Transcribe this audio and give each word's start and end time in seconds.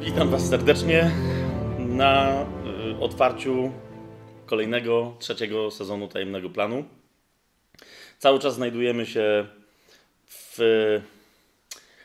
Witam 0.00 0.30
Was 0.30 0.48
serdecznie 0.48 1.10
na 1.78 2.42
y, 2.92 3.00
otwarciu 3.00 3.72
kolejnego, 4.46 5.16
trzeciego 5.18 5.70
sezonu 5.70 6.08
Tajemnego 6.08 6.50
Planu. 6.50 6.84
Cały 8.18 8.38
czas 8.38 8.54
znajdujemy 8.54 9.06
się 9.06 9.46
w. 10.26 10.58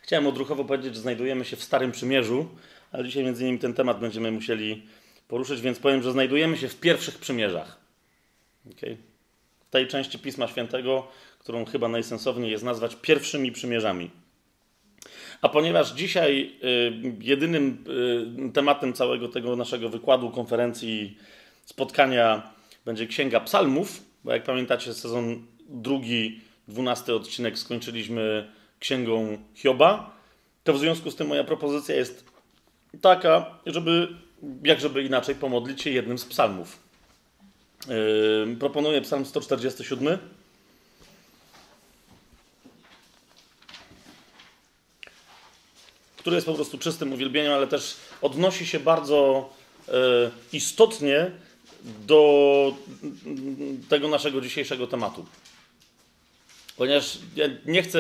Chciałem 0.02 0.28
odruchowo 0.28 0.66
powiedzieć, 0.66 0.96
że 0.96 1.02
znajdujemy 1.02 1.46
się 1.46 1.56
w 1.56 1.64
Starym 1.64 1.92
Przymierzu, 1.92 2.50
ale 2.92 3.06
dzisiaj 3.06 3.24
między 3.24 3.44
innymi 3.44 3.60
ten 3.60 3.74
temat 3.74 4.00
będziemy 4.00 4.32
musieli 4.32 4.88
poruszyć, 5.28 5.62
więc 5.62 5.80
powiem, 5.80 6.04
że 6.04 6.12
znajdujemy 6.12 6.58
się 6.58 6.68
w 6.68 6.80
pierwszych 6.80 7.18
przymierzach. 7.18 7.80
Okay? 8.72 8.98
W 9.66 9.70
tej 9.70 9.88
części 9.88 10.20
Pisma 10.20 10.48
Świętego, 10.48 11.08
którą 11.40 11.66
chyba 11.66 11.88
najsensowniej 11.88 12.52
jest 12.52 12.64
nazwać 12.64 12.96
pierwszymi 13.02 13.52
przymierzami. 13.52 14.25
A 15.46 15.50
ponieważ 15.50 15.92
dzisiaj 15.92 16.52
y, 16.64 17.14
jedynym 17.22 17.84
y, 18.48 18.52
tematem 18.52 18.94
całego 18.94 19.28
tego 19.28 19.56
naszego 19.56 19.90
wykładu, 19.90 20.30
konferencji, 20.30 21.18
spotkania 21.66 22.52
będzie 22.86 23.08
Księga 23.08 23.40
Psalmów, 23.40 24.04
bo 24.24 24.34
jak 24.34 24.44
pamiętacie, 24.44 24.94
sezon 24.94 25.46
drugi, 25.70 26.42
dwunasty 26.68 27.16
odcinek 27.16 27.60
skończyliśmy 27.60 28.52
Księgą 28.80 29.38
Hioba, 29.56 30.16
to 30.64 30.74
w 30.74 30.80
związku 30.80 31.12
z 31.12 31.16
tym 31.16 31.28
moja 31.28 31.44
propozycja 31.44 31.96
jest 31.96 32.26
taka, 33.02 33.60
żeby, 33.66 34.08
jak 34.64 34.80
żeby 34.80 35.04
inaczej, 35.04 35.36
pomodlić 35.36 35.82
się 35.82 35.90
jednym 35.90 36.18
z 36.18 36.26
psalmów. 36.26 36.80
Yy, 38.48 38.56
proponuję 38.60 39.02
psalm 39.02 39.26
147. 39.26 40.18
który 46.26 46.36
jest 46.36 46.48
po 46.48 46.54
prostu 46.54 46.78
czystym 46.78 47.14
uwielbieniem, 47.14 47.54
ale 47.54 47.68
też 47.68 47.96
odnosi 48.22 48.66
się 48.68 48.80
bardzo 48.80 49.50
e, 49.88 49.92
istotnie 50.54 51.32
do 52.08 52.74
tego 53.90 54.08
naszego 54.08 54.42
dzisiejszego 54.42 54.88
tematu. 54.88 55.26
Ponieważ 56.78 57.18
ja 57.36 57.46
nie 57.66 57.84
chcę, 57.84 58.00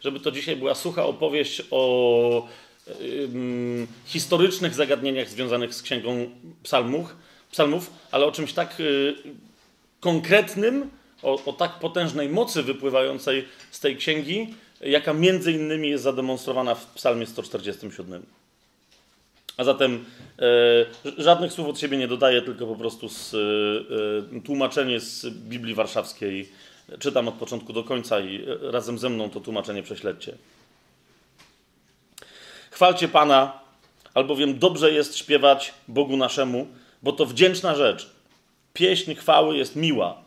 żeby 0.00 0.20
to 0.20 0.30
dzisiaj 0.30 0.56
była 0.56 0.74
sucha 0.74 1.04
opowieść 1.04 1.62
o 1.70 2.48
historycznych 4.06 4.74
zagadnieniach 4.74 5.28
związanych 5.28 5.74
z 5.74 5.82
księgą 5.82 6.30
psalmów, 6.62 7.16
psalmów 7.50 7.90
ale 8.10 8.26
o 8.26 8.32
czymś 8.32 8.52
tak 8.52 8.80
y, 8.80 9.14
konkretnym, 10.00 10.90
o, 11.22 11.44
o 11.44 11.52
tak 11.52 11.78
potężnej 11.78 12.28
mocy 12.28 12.62
wypływającej 12.62 13.44
z 13.70 13.80
tej 13.80 13.96
księgi, 13.96 14.54
jaka 14.80 15.14
między 15.14 15.52
innymi 15.52 15.90
jest 15.90 16.04
zademonstrowana 16.04 16.74
w 16.74 16.86
Psalmie 16.86 17.26
147. 17.26 18.22
A 19.56 19.64
zatem 19.64 20.04
e, 20.38 21.22
żadnych 21.22 21.52
słów 21.52 21.68
od 21.68 21.80
siebie 21.80 21.96
nie 21.96 22.08
dodaję, 22.08 22.42
tylko 22.42 22.66
po 22.66 22.76
prostu 22.76 23.08
z, 23.08 23.34
e, 23.34 23.38
e, 24.36 24.40
tłumaczenie 24.40 25.00
z 25.00 25.26
Biblii 25.26 25.74
Warszawskiej 25.74 26.48
czytam 26.98 27.28
od 27.28 27.34
początku 27.34 27.72
do 27.72 27.84
końca 27.84 28.20
i 28.20 28.44
razem 28.60 28.98
ze 28.98 29.08
mną 29.08 29.30
to 29.30 29.40
tłumaczenie 29.40 29.82
prześledźcie. 29.82 30.34
Chwalcie 32.70 33.08
Pana, 33.08 33.60
albowiem 34.14 34.58
dobrze 34.58 34.92
jest 34.92 35.16
śpiewać 35.16 35.74
Bogu 35.88 36.16
naszemu, 36.16 36.66
bo 37.02 37.12
to 37.12 37.26
wdzięczna 37.26 37.74
rzecz. 37.74 38.10
Pieśń 38.72 39.14
chwały 39.14 39.56
jest 39.56 39.76
miła. 39.76 40.22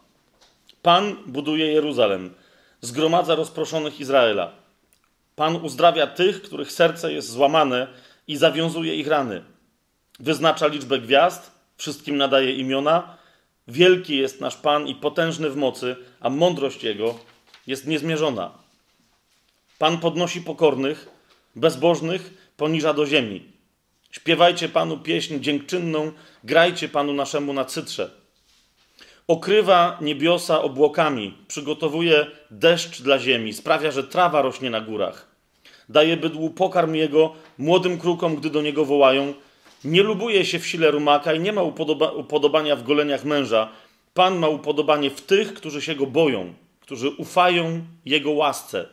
Pan 0.82 1.16
buduje 1.26 1.68
Jeruzalem 1.68 2.34
zgromadza 2.82 3.36
rozproszonych 3.36 4.00
Izraela. 4.00 4.52
Pan 5.36 5.56
uzdrawia 5.56 6.08
tych, 6.08 6.42
których 6.42 6.72
serce 6.72 7.14
jest 7.14 7.30
złamane 7.30 7.88
i 8.28 8.38
zawiązuje 8.38 8.96
ich 8.96 9.08
rany. 9.08 9.44
Wyznacza 10.20 10.68
liczbę 10.68 11.00
gwiazd, 11.00 11.52
wszystkim 11.78 12.18
nadaje 12.18 12.56
imiona. 12.56 13.18
Wielki 13.68 14.18
jest 14.18 14.42
nasz 14.42 14.56
Pan 14.56 14.88
i 14.88 14.96
potężny 14.96 15.50
w 15.50 15.56
mocy, 15.56 15.96
a 16.20 16.30
mądrość 16.30 16.84
Jego 16.84 17.20
jest 17.68 17.88
niezmierzona. 17.88 18.52
Pan 19.78 19.98
podnosi 19.98 20.42
pokornych, 20.42 21.10
bezbożnych 21.56 22.52
poniża 22.58 22.94
do 22.94 23.06
ziemi. 23.06 23.52
Śpiewajcie 24.12 24.70
Panu 24.70 24.98
pieśń 24.98 25.40
dziękczynną, 25.40 26.12
grajcie 26.44 26.90
Panu 26.90 27.14
naszemu 27.14 27.54
na 27.54 27.66
cytrze 27.66 28.21
okrywa 29.32 29.98
niebiosa 30.02 30.62
obłokami, 30.62 31.34
przygotowuje 31.48 32.28
deszcz 32.52 33.02
dla 33.02 33.20
ziemi, 33.20 33.54
sprawia, 33.54 33.92
że 33.92 34.04
trawa 34.04 34.42
rośnie 34.42 34.70
na 34.70 34.82
górach. 34.82 35.28
Daje 35.90 36.18
bydłu 36.18 36.50
pokarm 36.50 36.96
jego, 36.96 37.34
młodym 37.58 37.98
krukom, 37.98 38.36
gdy 38.36 38.50
do 38.50 38.62
niego 38.62 38.86
wołają. 38.86 39.34
Nie 39.84 40.04
lubuje 40.04 40.46
się 40.46 40.60
w 40.60 40.68
sile 40.68 40.92
rumaka 40.92 41.34
i 41.34 41.40
nie 41.40 41.54
ma 41.54 41.62
upodoba 41.62 42.12
upodobania 42.12 42.76
w 42.76 42.84
goleniach 42.84 43.26
męża. 43.26 43.70
Pan 44.14 44.40
ma 44.40 44.48
upodobanie 44.48 45.10
w 45.10 45.22
tych, 45.22 45.54
którzy 45.54 45.82
się 45.82 45.96
go 45.96 46.08
boją, 46.08 46.54
którzy 46.80 47.10
ufają 47.10 47.82
jego 48.06 48.32
łasce. 48.32 48.86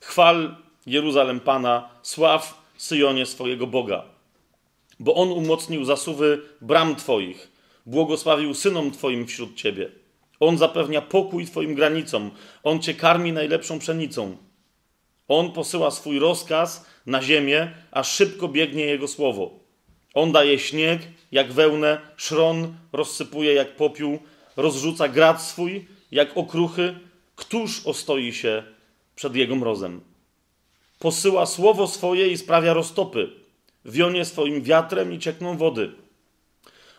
Chwal 0.00 0.56
Jeruzalem 0.86 1.40
Pana, 1.40 1.88
sław 2.02 2.62
Syjonie 2.76 3.26
swojego 3.26 3.66
Boga, 3.66 4.04
bo 5.00 5.14
on 5.14 5.32
umocnił 5.32 5.84
zasuwy 5.84 6.42
bram 6.60 6.96
Twoich 6.96 7.51
błogosławił 7.86 8.54
synom 8.54 8.90
Twoim 8.90 9.26
wśród 9.26 9.54
Ciebie. 9.54 9.88
On 10.40 10.58
zapewnia 10.58 11.02
pokój 11.02 11.46
Twoim 11.46 11.74
granicom. 11.74 12.30
On 12.62 12.80
Cię 12.80 12.94
karmi 12.94 13.32
najlepszą 13.32 13.78
pszenicą. 13.78 14.36
On 15.28 15.52
posyła 15.52 15.90
swój 15.90 16.18
rozkaz 16.18 16.86
na 17.06 17.22
ziemię, 17.22 17.70
a 17.90 18.02
szybko 18.02 18.48
biegnie 18.48 18.84
Jego 18.84 19.08
słowo. 19.08 19.60
On 20.14 20.32
daje 20.32 20.58
śnieg 20.58 21.02
jak 21.32 21.52
wełnę, 21.52 22.00
szron 22.16 22.74
rozsypuje 22.92 23.54
jak 23.54 23.76
popiół, 23.76 24.18
rozrzuca 24.56 25.08
grad 25.08 25.42
swój 25.42 25.86
jak 26.10 26.36
okruchy. 26.36 26.98
Któż 27.36 27.86
ostoi 27.86 28.32
się 28.32 28.62
przed 29.14 29.36
Jego 29.36 29.56
mrozem? 29.56 30.00
Posyła 30.98 31.46
słowo 31.46 31.86
swoje 31.86 32.28
i 32.28 32.38
sprawia 32.38 32.74
roztopy. 32.74 33.30
Wionie 33.84 34.24
swoim 34.24 34.62
wiatrem 34.62 35.12
i 35.12 35.18
ciekną 35.18 35.56
wody 35.56 36.01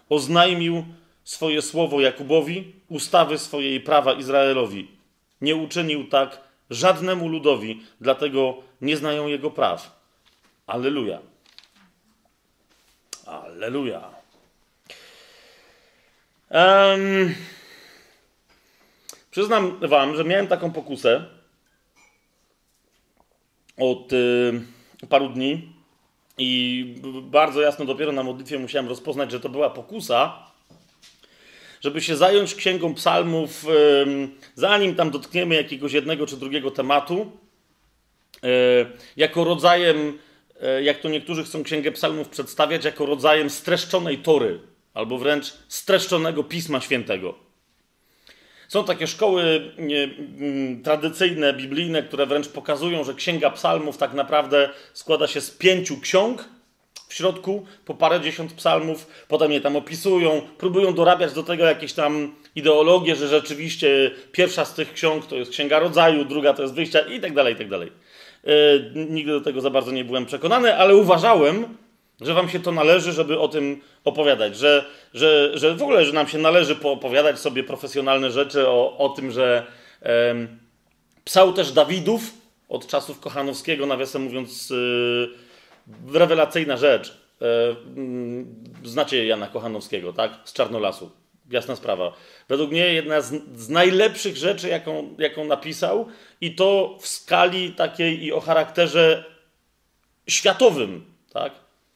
oznajmił 0.10 0.86
swoje 1.24 1.62
słowo 1.62 2.02
Jakubowi, 2.02 2.74
ustawy 2.90 3.38
swojej 3.38 3.82
prawa 3.82 4.14
Izraelowi. 4.14 4.88
Nie 5.42 5.56
uczynił 5.56 6.08
tak 6.08 6.42
żadnemu 6.70 7.28
ludowi, 7.28 7.86
dlatego 8.02 8.58
nie 8.82 8.98
znają 8.98 9.28
jego 9.28 9.52
praw. 9.52 10.04
Alleluja. 10.68 11.20
Alleluja. 13.26 14.10
Um, 16.50 17.36
przyznam 19.32 19.80
wam, 19.80 20.16
że 20.16 20.24
miałem 20.24 20.48
taką 20.48 20.72
pokusę 20.72 21.26
od 23.78 24.14
y, 24.14 24.62
paru 25.10 25.30
dni 25.30 25.73
i 26.38 26.86
bardzo 27.22 27.62
jasno 27.62 27.86
dopiero 27.86 28.12
na 28.12 28.24
modlitwie 28.24 28.60
musiałem 28.60 28.88
rozpoznać, 28.88 29.32
że 29.32 29.40
to 29.40 29.50
była 29.50 29.70
pokusa, 29.70 30.34
żeby 31.82 32.02
się 32.02 32.16
zająć 32.16 32.56
księgą 32.56 32.94
psalmów, 32.94 33.66
zanim 34.56 34.96
tam 34.96 35.12
dotkniemy 35.12 35.56
jakiegoś 35.56 35.94
jednego 35.94 36.28
czy 36.28 36.38
drugiego 36.38 36.72
tematu, 36.72 37.32
e, 38.44 38.48
jako 39.18 39.44
rodzajem, 39.44 40.18
e, 40.62 40.84
jak 40.84 41.00
to 41.00 41.10
niektórzy 41.10 41.44
chcą 41.44 41.64
księgę 41.64 41.92
psalmów 41.92 42.30
przedstawiać, 42.30 42.86
jako 42.86 43.06
rodzajem 43.06 43.50
streszczonej 43.50 44.18
tory, 44.18 44.60
albo 44.94 45.18
wręcz 45.18 45.54
streszczonego 45.68 46.44
Pisma 46.44 46.82
Świętego. 46.82 47.36
Są 48.68 48.84
takie 48.84 49.08
szkoły 49.08 49.72
nie, 49.78 50.04
mm, 50.04 50.84
tradycyjne, 50.84 51.54
biblijne, 51.54 52.04
które 52.04 52.26
wręcz 52.26 52.48
pokazują, 52.48 53.04
że 53.04 53.14
Księga 53.14 53.50
Psalmów 53.50 53.98
tak 53.98 54.14
naprawdę 54.14 54.70
składa 54.94 55.28
się 55.28 55.42
z 55.42 55.52
pięciu 55.52 56.02
ksiąg 56.02 56.50
w 57.14 57.16
środku, 57.16 57.66
po 57.86 57.94
parę 57.94 58.22
dziesiąt 58.22 58.54
psalmów, 58.54 59.08
potem 59.28 59.52
je 59.52 59.62
tam 59.62 59.76
opisują, 59.76 60.42
próbują 60.58 60.94
dorabiać 60.94 61.34
do 61.34 61.44
tego 61.44 61.66
jakieś 61.66 61.94
tam 61.94 62.36
ideologie, 62.56 63.16
że 63.16 63.28
rzeczywiście 63.28 64.12
pierwsza 64.32 64.66
z 64.66 64.74
tych 64.74 64.94
ksiąg 64.94 65.26
to 65.26 65.36
jest 65.36 65.52
Księga 65.52 65.80
Rodzaju, 65.80 66.26
druga 66.26 66.54
to 66.54 66.62
jest 66.62 66.74
Wyjścia 66.74 67.00
i 67.00 67.20
tak 67.20 67.34
dalej, 67.34 67.54
i 67.54 67.58
tak 67.58 67.70
dalej. 67.70 67.92
Yy, 68.44 68.92
nigdy 68.96 69.32
do 69.32 69.42
tego 69.42 69.62
za 69.62 69.70
bardzo 69.70 69.92
nie 69.92 70.06
byłem 70.06 70.26
przekonany, 70.26 70.78
ale 70.78 70.96
uważałem, 70.96 71.78
że 72.26 72.34
wam 72.34 72.50
się 72.50 72.60
to 72.60 72.72
należy, 72.72 73.12
żeby 73.12 73.40
o 73.40 73.48
tym 73.48 73.82
opowiadać, 74.04 74.58
że, 74.58 74.86
że, 75.14 75.58
że 75.58 75.76
w 75.76 75.84
ogóle, 75.84 76.06
że 76.06 76.14
nam 76.14 76.28
się 76.28 76.38
należy 76.38 76.76
poopowiadać 76.76 77.40
sobie 77.40 77.64
profesjonalne 77.64 78.32
rzeczy 78.32 78.68
o, 78.68 78.98
o 78.98 79.10
tym, 79.10 79.32
że 79.32 79.66
psał 81.24 81.54
też 81.54 81.72
Dawidów 81.72 82.22
od 82.70 82.88
czasów 82.88 83.20
Kochanowskiego, 83.20 83.86
nawiasem 83.86 84.22
mówiąc, 84.22 84.70
yy, 84.70 85.30
rewelacyjna 86.14 86.78
rzecz. 86.78 87.18
Yy, 87.42 88.90
znacie 88.90 89.26
Jana 89.26 89.48
Kochanowskiego, 89.48 90.14
tak? 90.14 90.32
Z 90.46 90.54
Czarnolasu. 90.54 91.12
Jasna 91.52 91.76
sprawa. 91.76 92.14
Według 92.50 92.72
mnie 92.72 92.94
jedna 92.94 93.22
z, 93.22 93.34
z, 93.56 93.70
najlepszych 93.70 94.38
rzeczy, 94.38 94.70
jaką, 94.70 95.16
jaką 95.20 95.46
napisał, 95.46 96.08
i 96.42 96.56
to 96.56 96.98
w 97.02 97.08
skali 97.08 97.72
takiej 97.72 98.24
i 98.24 98.34
o 98.34 98.40
charakterze 98.40 99.26
światowym, 100.28 101.06
tak? 101.34 101.54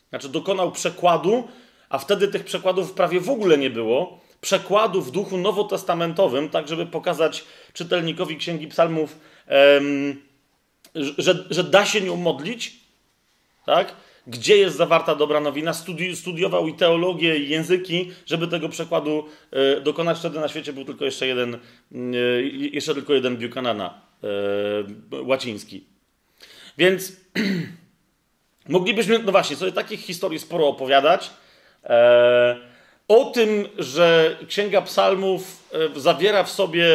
Znaczy 0.10 0.30
dokonał 0.30 0.72
przekładu, 0.72 1.48
a 1.90 1.98
wtedy 1.98 2.28
tych 2.28 2.44
przekładów 2.44 2.94
prawie 2.94 3.20
w 3.20 3.30
ogóle 3.30 3.58
nie 3.58 3.70
było. 3.70 4.20
Przekładu 4.42 5.02
w 5.02 5.12
duchu 5.12 5.38
nowotestamentowym, 5.38 6.50
tak 6.50 6.68
żeby 6.68 6.86
pokazać 6.86 7.46
czytelnikowi 7.74 8.38
Księgi 8.38 8.68
Psalmów, 8.68 9.20
em, 9.48 10.22
że, 10.96 11.46
że 11.50 11.64
da 11.64 11.86
się 11.86 12.02
nią 12.02 12.16
modlić, 12.16 12.80
tak? 13.66 13.96
Gdzie 14.28 14.58
jest 14.58 14.78
zawarta 14.78 15.16
dobra 15.16 15.40
nowina? 15.40 15.74
Studi 15.74 16.16
studiował 16.16 16.68
i 16.68 16.74
teologię, 16.74 17.38
i 17.38 17.50
języki, 17.50 18.12
żeby 18.26 18.48
tego 18.48 18.70
przekładu 18.70 19.26
e, 19.52 19.82
dokonać. 19.82 20.20
Wtedy 20.20 20.40
na 20.40 20.48
świecie 20.48 20.74
był 20.74 20.86
tylko 20.86 21.06
jeszcze 21.06 21.28
jeden, 21.28 21.56
e, 21.56 21.98
jeszcze 22.72 22.94
tylko 22.94 23.14
jeden 23.14 23.38
Buchanana 23.38 24.02
e, 24.24 25.24
łaciński. 25.24 25.84
Więc 26.78 27.12
moglibyśmy, 28.70 29.20
no 29.20 29.32
właśnie, 29.32 29.56
sobie 29.56 29.72
takich 29.72 30.00
historii 30.00 30.40
sporo 30.40 30.68
opowiadać. 30.68 31.30
E, 31.84 32.58
o 33.08 33.26
tym, 33.26 33.68
że 33.78 34.38
Księga 34.48 34.82
Psalmów 34.82 35.70
e, 35.96 36.00
zawiera 36.00 36.44
w 36.44 36.52
sobie 36.52 36.86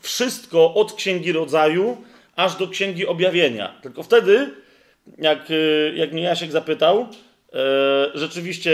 wszystko 0.00 0.74
od 0.74 0.92
Księgi 0.92 1.32
Rodzaju 1.32 1.96
aż 2.36 2.56
do 2.56 2.68
Księgi 2.68 3.06
Objawienia. 3.06 3.74
Tylko 3.82 4.02
wtedy, 4.02 4.50
jak, 5.18 5.50
e, 5.50 5.96
jak 5.96 6.12
mnie 6.12 6.22
Jasiek 6.22 6.50
zapytał, 6.52 7.08
rzeczywiście 8.14 8.72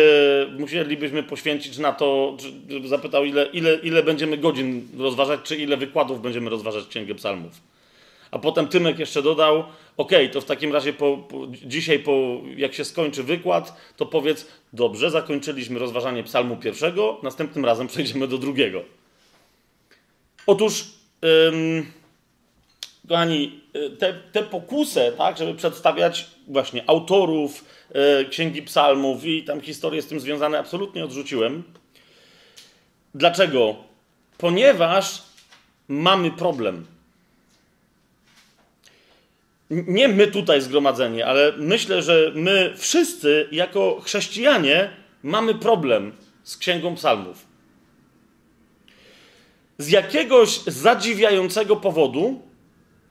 musielibyśmy 0.58 1.22
poświęcić 1.22 1.78
na 1.78 1.92
to, 1.92 2.36
zapytał, 2.84 3.24
ile, 3.24 3.46
ile, 3.46 3.74
ile 3.74 4.02
będziemy 4.02 4.38
godzin 4.38 4.88
rozważać, 4.98 5.40
czy 5.44 5.56
ile 5.56 5.76
wykładów 5.76 6.22
będziemy 6.22 6.50
rozważać 6.50 6.86
Księgę 6.86 7.14
Psalmów. 7.14 7.52
A 8.30 8.38
potem 8.38 8.68
Tymek 8.68 8.98
jeszcze 8.98 9.22
dodał, 9.22 9.64
ok, 9.96 10.12
to 10.32 10.40
w 10.40 10.44
takim 10.44 10.72
razie 10.72 10.92
po, 10.92 11.16
po, 11.16 11.46
dzisiaj, 11.66 11.98
po, 11.98 12.40
jak 12.56 12.74
się 12.74 12.84
skończy 12.84 13.22
wykład, 13.22 13.76
to 13.96 14.06
powiedz, 14.06 14.46
dobrze, 14.72 15.10
zakończyliśmy 15.10 15.78
rozważanie 15.78 16.22
psalmu 16.22 16.56
pierwszego, 16.56 17.20
następnym 17.22 17.64
razem 17.64 17.86
przejdziemy 17.86 18.28
do 18.28 18.38
drugiego. 18.38 18.82
Otóż, 20.46 20.84
ym, 21.48 21.86
kochani, 23.08 23.60
y, 23.76 23.90
te, 23.90 24.14
te 24.32 24.42
pokusę, 24.42 25.12
tak, 25.12 25.38
żeby 25.38 25.54
przedstawiać 25.54 26.30
właśnie 26.48 26.84
autorów 26.86 27.64
y, 28.22 28.28
księgi 28.28 28.62
psalmów 28.62 29.24
i 29.24 29.44
tam 29.44 29.60
historie 29.60 30.02
z 30.02 30.06
tym 30.06 30.20
związane, 30.20 30.58
absolutnie 30.58 31.04
odrzuciłem. 31.04 31.62
Dlaczego? 33.14 33.76
Ponieważ 34.38 35.22
mamy 35.88 36.30
problem 36.30 36.86
nie 39.70 40.08
my 40.08 40.26
tutaj 40.26 40.60
zgromadzeni, 40.60 41.22
ale 41.22 41.52
myślę, 41.56 42.02
że 42.02 42.32
my 42.34 42.72
wszyscy 42.76 43.48
jako 43.52 44.00
chrześcijanie 44.00 44.90
mamy 45.22 45.54
problem 45.54 46.12
z 46.42 46.56
Księgą 46.56 46.94
Psalmów. 46.94 47.46
Z 49.78 49.88
jakiegoś 49.88 50.60
zadziwiającego 50.66 51.76
powodu 51.76 52.42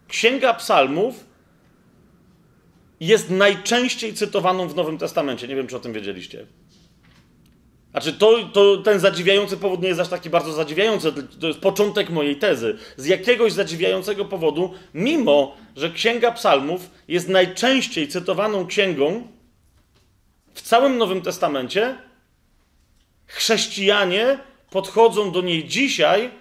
Księga 0.07 0.53
Psalmów 0.53 1.25
jest 3.00 3.29
najczęściej 3.29 4.13
cytowaną 4.13 4.67
w 4.67 4.75
Nowym 4.75 4.97
Testamencie. 4.97 5.47
Nie 5.47 5.55
wiem, 5.55 5.67
czy 5.67 5.75
o 5.75 5.79
tym 5.79 5.94
wiedzieliście. 5.94 6.45
Znaczy, 7.91 8.13
to, 8.13 8.50
to, 8.53 8.77
ten 8.77 9.00
zadziwiający 9.00 9.57
powód 9.57 9.81
nie 9.81 9.88
jest 9.88 10.00
aż 10.00 10.07
taki 10.07 10.30
bardzo 10.30 10.53
zadziwiający, 10.53 11.13
to 11.39 11.47
jest 11.47 11.59
początek 11.59 12.09
mojej 12.09 12.36
tezy. 12.36 12.77
Z 12.97 13.06
jakiegoś 13.06 13.53
zadziwiającego 13.53 14.25
powodu, 14.25 14.74
mimo 14.94 15.57
że 15.75 15.89
Księga 15.89 16.31
Psalmów 16.31 16.89
jest 17.07 17.30
najczęściej 17.30 18.07
cytowaną 18.07 18.68
księgą 18.68 19.27
w 20.53 20.62
całym 20.62 20.97
Nowym 20.97 21.21
Testamencie, 21.21 21.97
chrześcijanie 23.25 24.39
podchodzą 24.69 25.31
do 25.31 25.41
niej 25.41 25.68
dzisiaj 25.68 26.31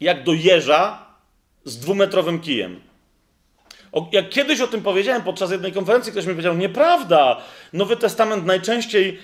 jak 0.00 0.24
do 0.24 0.32
jeża 0.32 1.06
z 1.64 1.78
dwumetrowym 1.78 2.40
kijem. 2.40 2.80
Jak 4.12 4.28
kiedyś 4.28 4.60
o 4.60 4.66
tym 4.66 4.82
powiedziałem 4.82 5.22
podczas 5.22 5.50
jednej 5.50 5.72
konferencji, 5.72 6.12
ktoś 6.12 6.26
mi 6.26 6.32
powiedział, 6.32 6.56
nieprawda, 6.56 7.42
Nowy 7.72 7.96
Testament 7.96 8.46
najczęściej 8.46 9.18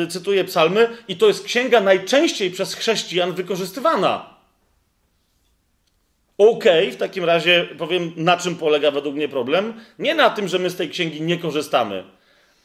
yy, 0.00 0.06
cytuje 0.06 0.44
psalmy 0.44 0.88
i 1.08 1.16
to 1.16 1.26
jest 1.26 1.44
księga 1.44 1.80
najczęściej 1.80 2.50
przez 2.50 2.74
chrześcijan 2.74 3.32
wykorzystywana. 3.32 4.32
Okej, 6.38 6.86
okay, 6.86 6.92
w 6.92 6.96
takim 6.96 7.24
razie 7.24 7.68
powiem, 7.78 8.12
na 8.16 8.36
czym 8.36 8.56
polega 8.56 8.90
według 8.90 9.14
mnie 9.14 9.28
problem. 9.28 9.74
Nie 9.98 10.14
na 10.14 10.30
tym, 10.30 10.48
że 10.48 10.58
my 10.58 10.70
z 10.70 10.76
tej 10.76 10.90
księgi 10.90 11.22
nie 11.22 11.38
korzystamy, 11.38 12.04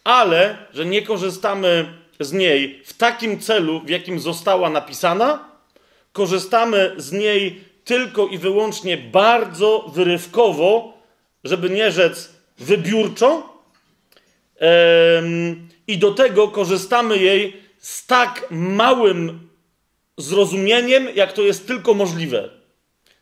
ale 0.04 0.58
że 0.74 0.86
nie 0.86 1.02
korzystamy 1.02 1.86
z 2.20 2.34
niej 2.34 2.82
w 2.86 2.94
takim 2.94 3.40
celu, 3.40 3.82
w 3.82 3.90
jakim 3.90 4.20
została 4.20 4.70
napisana. 4.70 5.40
Korzystamy 6.14 6.94
z 6.98 7.12
niej 7.12 7.64
tylko 7.86 8.28
i 8.28 8.38
wyłącznie 8.38 8.98
bardzo 8.98 9.92
wyrywkowo, 9.94 10.97
żeby 11.48 11.70
nie 11.70 11.92
rzec 11.92 12.30
wybiórczo, 12.58 13.58
i 15.88 15.98
do 15.98 16.12
tego 16.12 16.48
korzystamy 16.48 17.18
jej 17.18 17.58
z 17.78 18.06
tak 18.06 18.48
małym 18.52 19.50
zrozumieniem, 20.18 21.08
jak 21.16 21.34
to 21.34 21.42
jest 21.42 21.68
tylko 21.68 21.94
możliwe. 21.94 22.50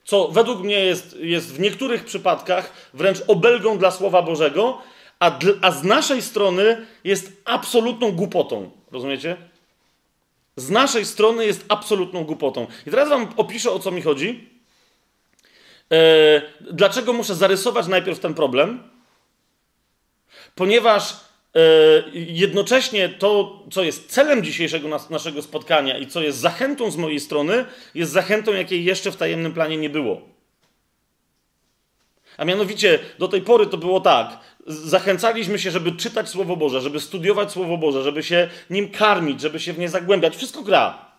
Co 0.06 0.28
według 0.28 0.64
mnie 0.64 0.86
jest, 0.86 1.16
jest 1.20 1.54
w 1.54 1.60
niektórych 1.60 2.06
przypadkach 2.06 2.74
wręcz 2.94 3.18
obelgą 3.28 3.78
dla 3.78 3.92
Słowa 3.92 4.22
Bożego, 4.22 4.78
a, 5.20 5.40
a 5.62 5.72
z 5.72 5.84
naszej 5.84 6.22
strony 6.22 6.86
jest 7.04 7.42
absolutną 7.46 8.12
głupotą. 8.12 8.72
Rozumiecie? 8.92 9.38
Z 10.56 10.70
naszej 10.70 11.06
strony 11.06 11.46
jest 11.46 11.66
absolutną 11.68 12.24
głupotą. 12.24 12.68
I 12.88 12.92
teraz 12.92 13.10
wam 13.10 13.28
opiszę, 13.38 13.72
o 13.72 13.80
co 13.80 13.92
mi 13.92 14.02
chodzi. 14.02 14.50
E, 15.92 16.42
dlaczego 16.72 17.14
muszę 17.14 17.36
zarysować 17.36 17.88
najpierw 17.88 18.20
ten 18.20 18.34
problem? 18.34 18.84
Ponieważ 20.56 21.14
e, 21.14 21.60
jednocześnie 22.14 23.10
to, 23.10 23.60
co 23.72 23.84
jest 23.84 24.12
celem 24.12 24.44
dzisiejszego 24.44 24.88
nas, 24.88 25.10
naszego 25.10 25.42
spotkania 25.42 25.98
i 25.98 26.08
co 26.08 26.22
jest 26.22 26.38
zachętą 26.38 26.92
z 26.92 26.98
mojej 26.98 27.20
strony, 27.20 27.66
jest 27.96 28.12
zachętą, 28.12 28.54
jakiej 28.54 28.86
jeszcze 28.86 29.12
w 29.12 29.18
tajemnym 29.18 29.54
planie 29.54 29.78
nie 29.78 29.90
było. 29.90 30.22
A 32.38 32.46
mianowicie 32.46 33.00
do 33.20 33.28
tej 33.28 33.42
pory 33.42 33.68
to 33.68 33.78
było 33.78 34.02
tak. 34.02 34.40
Zachęcaliśmy 34.68 35.60
się, 35.60 35.72
żeby 35.72 35.92
czytać 35.92 36.30
Słowo 36.30 36.56
Boże, 36.56 36.82
żeby 36.82 37.00
studiować 37.00 37.52
Słowo 37.52 37.78
Boże, 37.78 38.04
żeby 38.04 38.24
się 38.24 38.50
nim 38.70 38.90
karmić, 38.90 39.42
żeby 39.42 39.60
się 39.60 39.74
w 39.74 39.80
nie 39.80 39.90
zagłębiać. 39.90 40.36
Wszystko 40.36 40.62
gra. 40.62 41.15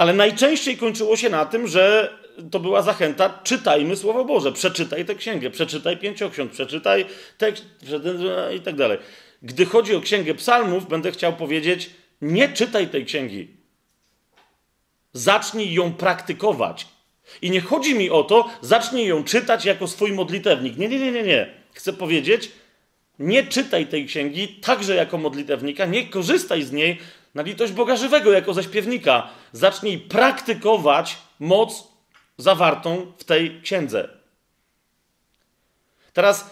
Ale 0.00 0.12
najczęściej 0.12 0.76
kończyło 0.76 1.16
się 1.16 1.30
na 1.30 1.44
tym, 1.44 1.68
że 1.68 2.12
to 2.50 2.60
była 2.60 2.82
zachęta, 2.82 3.40
czytajmy 3.44 3.96
Słowo 3.96 4.24
Boże, 4.24 4.52
przeczytaj 4.52 5.04
tę 5.04 5.14
księgę, 5.14 5.50
przeczytaj 5.50 5.96
pięcioksiąg, 5.96 6.52
przeczytaj 6.52 7.06
tekst 7.38 7.64
i 8.56 8.60
tak 8.60 8.76
dalej. 8.76 8.98
Gdy 9.42 9.66
chodzi 9.66 9.94
o 9.94 10.00
księgę 10.00 10.34
psalmów, 10.34 10.88
będę 10.88 11.12
chciał 11.12 11.32
powiedzieć, 11.32 11.90
nie 12.20 12.48
czytaj 12.48 12.88
tej 12.88 13.04
księgi. 13.04 13.48
Zacznij 15.12 15.72
ją 15.72 15.92
praktykować. 15.92 16.86
I 17.42 17.50
nie 17.50 17.60
chodzi 17.60 17.94
mi 17.94 18.10
o 18.10 18.22
to, 18.22 18.48
zacznij 18.60 19.06
ją 19.06 19.24
czytać 19.24 19.64
jako 19.64 19.88
swój 19.88 20.12
modlitewnik. 20.12 20.76
Nie, 20.76 20.88
nie, 20.88 20.98
nie, 20.98 21.12
nie, 21.12 21.22
nie. 21.22 21.54
Chcę 21.72 21.92
powiedzieć, 21.92 22.50
nie 23.18 23.44
czytaj 23.44 23.86
tej 23.86 24.06
księgi 24.06 24.48
także 24.48 24.94
jako 24.94 25.18
modlitewnika, 25.18 25.86
nie 25.86 26.06
korzystaj 26.06 26.62
z 26.62 26.72
niej 26.72 26.98
na 27.34 27.42
litość 27.42 27.72
Boga 27.72 27.96
żywego 27.96 28.32
jako 28.32 28.54
zaśpiewnika. 28.54 29.28
Zacznij 29.52 29.98
praktykować 29.98 31.18
moc 31.40 31.88
zawartą 32.38 33.12
w 33.18 33.24
tej 33.24 33.60
księdze. 33.62 34.08
Teraz, 36.12 36.50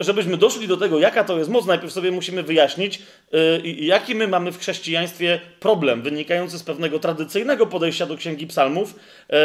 żebyśmy 0.00 0.36
doszli 0.36 0.68
do 0.68 0.76
tego, 0.76 0.98
jaka 0.98 1.24
to 1.24 1.38
jest 1.38 1.50
moc, 1.50 1.66
najpierw 1.66 1.92
sobie 1.92 2.10
musimy 2.10 2.42
wyjaśnić, 2.42 3.02
yy, 3.32 3.62
jaki 3.64 4.14
my 4.14 4.28
mamy 4.28 4.52
w 4.52 4.58
chrześcijaństwie 4.58 5.40
problem 5.60 6.02
wynikający 6.02 6.58
z 6.58 6.62
pewnego 6.62 6.98
tradycyjnego 6.98 7.66
podejścia 7.66 8.06
do 8.06 8.16
Księgi 8.16 8.46
Psalmów, 8.46 8.94
yy, 9.28 9.36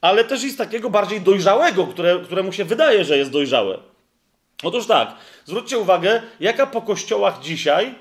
ale 0.00 0.24
też 0.24 0.44
i 0.44 0.50
z 0.50 0.56
takiego 0.56 0.90
bardziej 0.90 1.20
dojrzałego, 1.20 1.86
które, 1.86 2.20
któremu 2.24 2.52
się 2.52 2.64
wydaje, 2.64 3.04
że 3.04 3.18
jest 3.18 3.30
dojrzałe. 3.30 3.78
Otóż 4.62 4.86
tak, 4.86 5.14
zwróćcie 5.44 5.78
uwagę, 5.78 6.22
jaka 6.40 6.66
po 6.66 6.82
kościołach 6.82 7.40
dzisiaj 7.40 7.94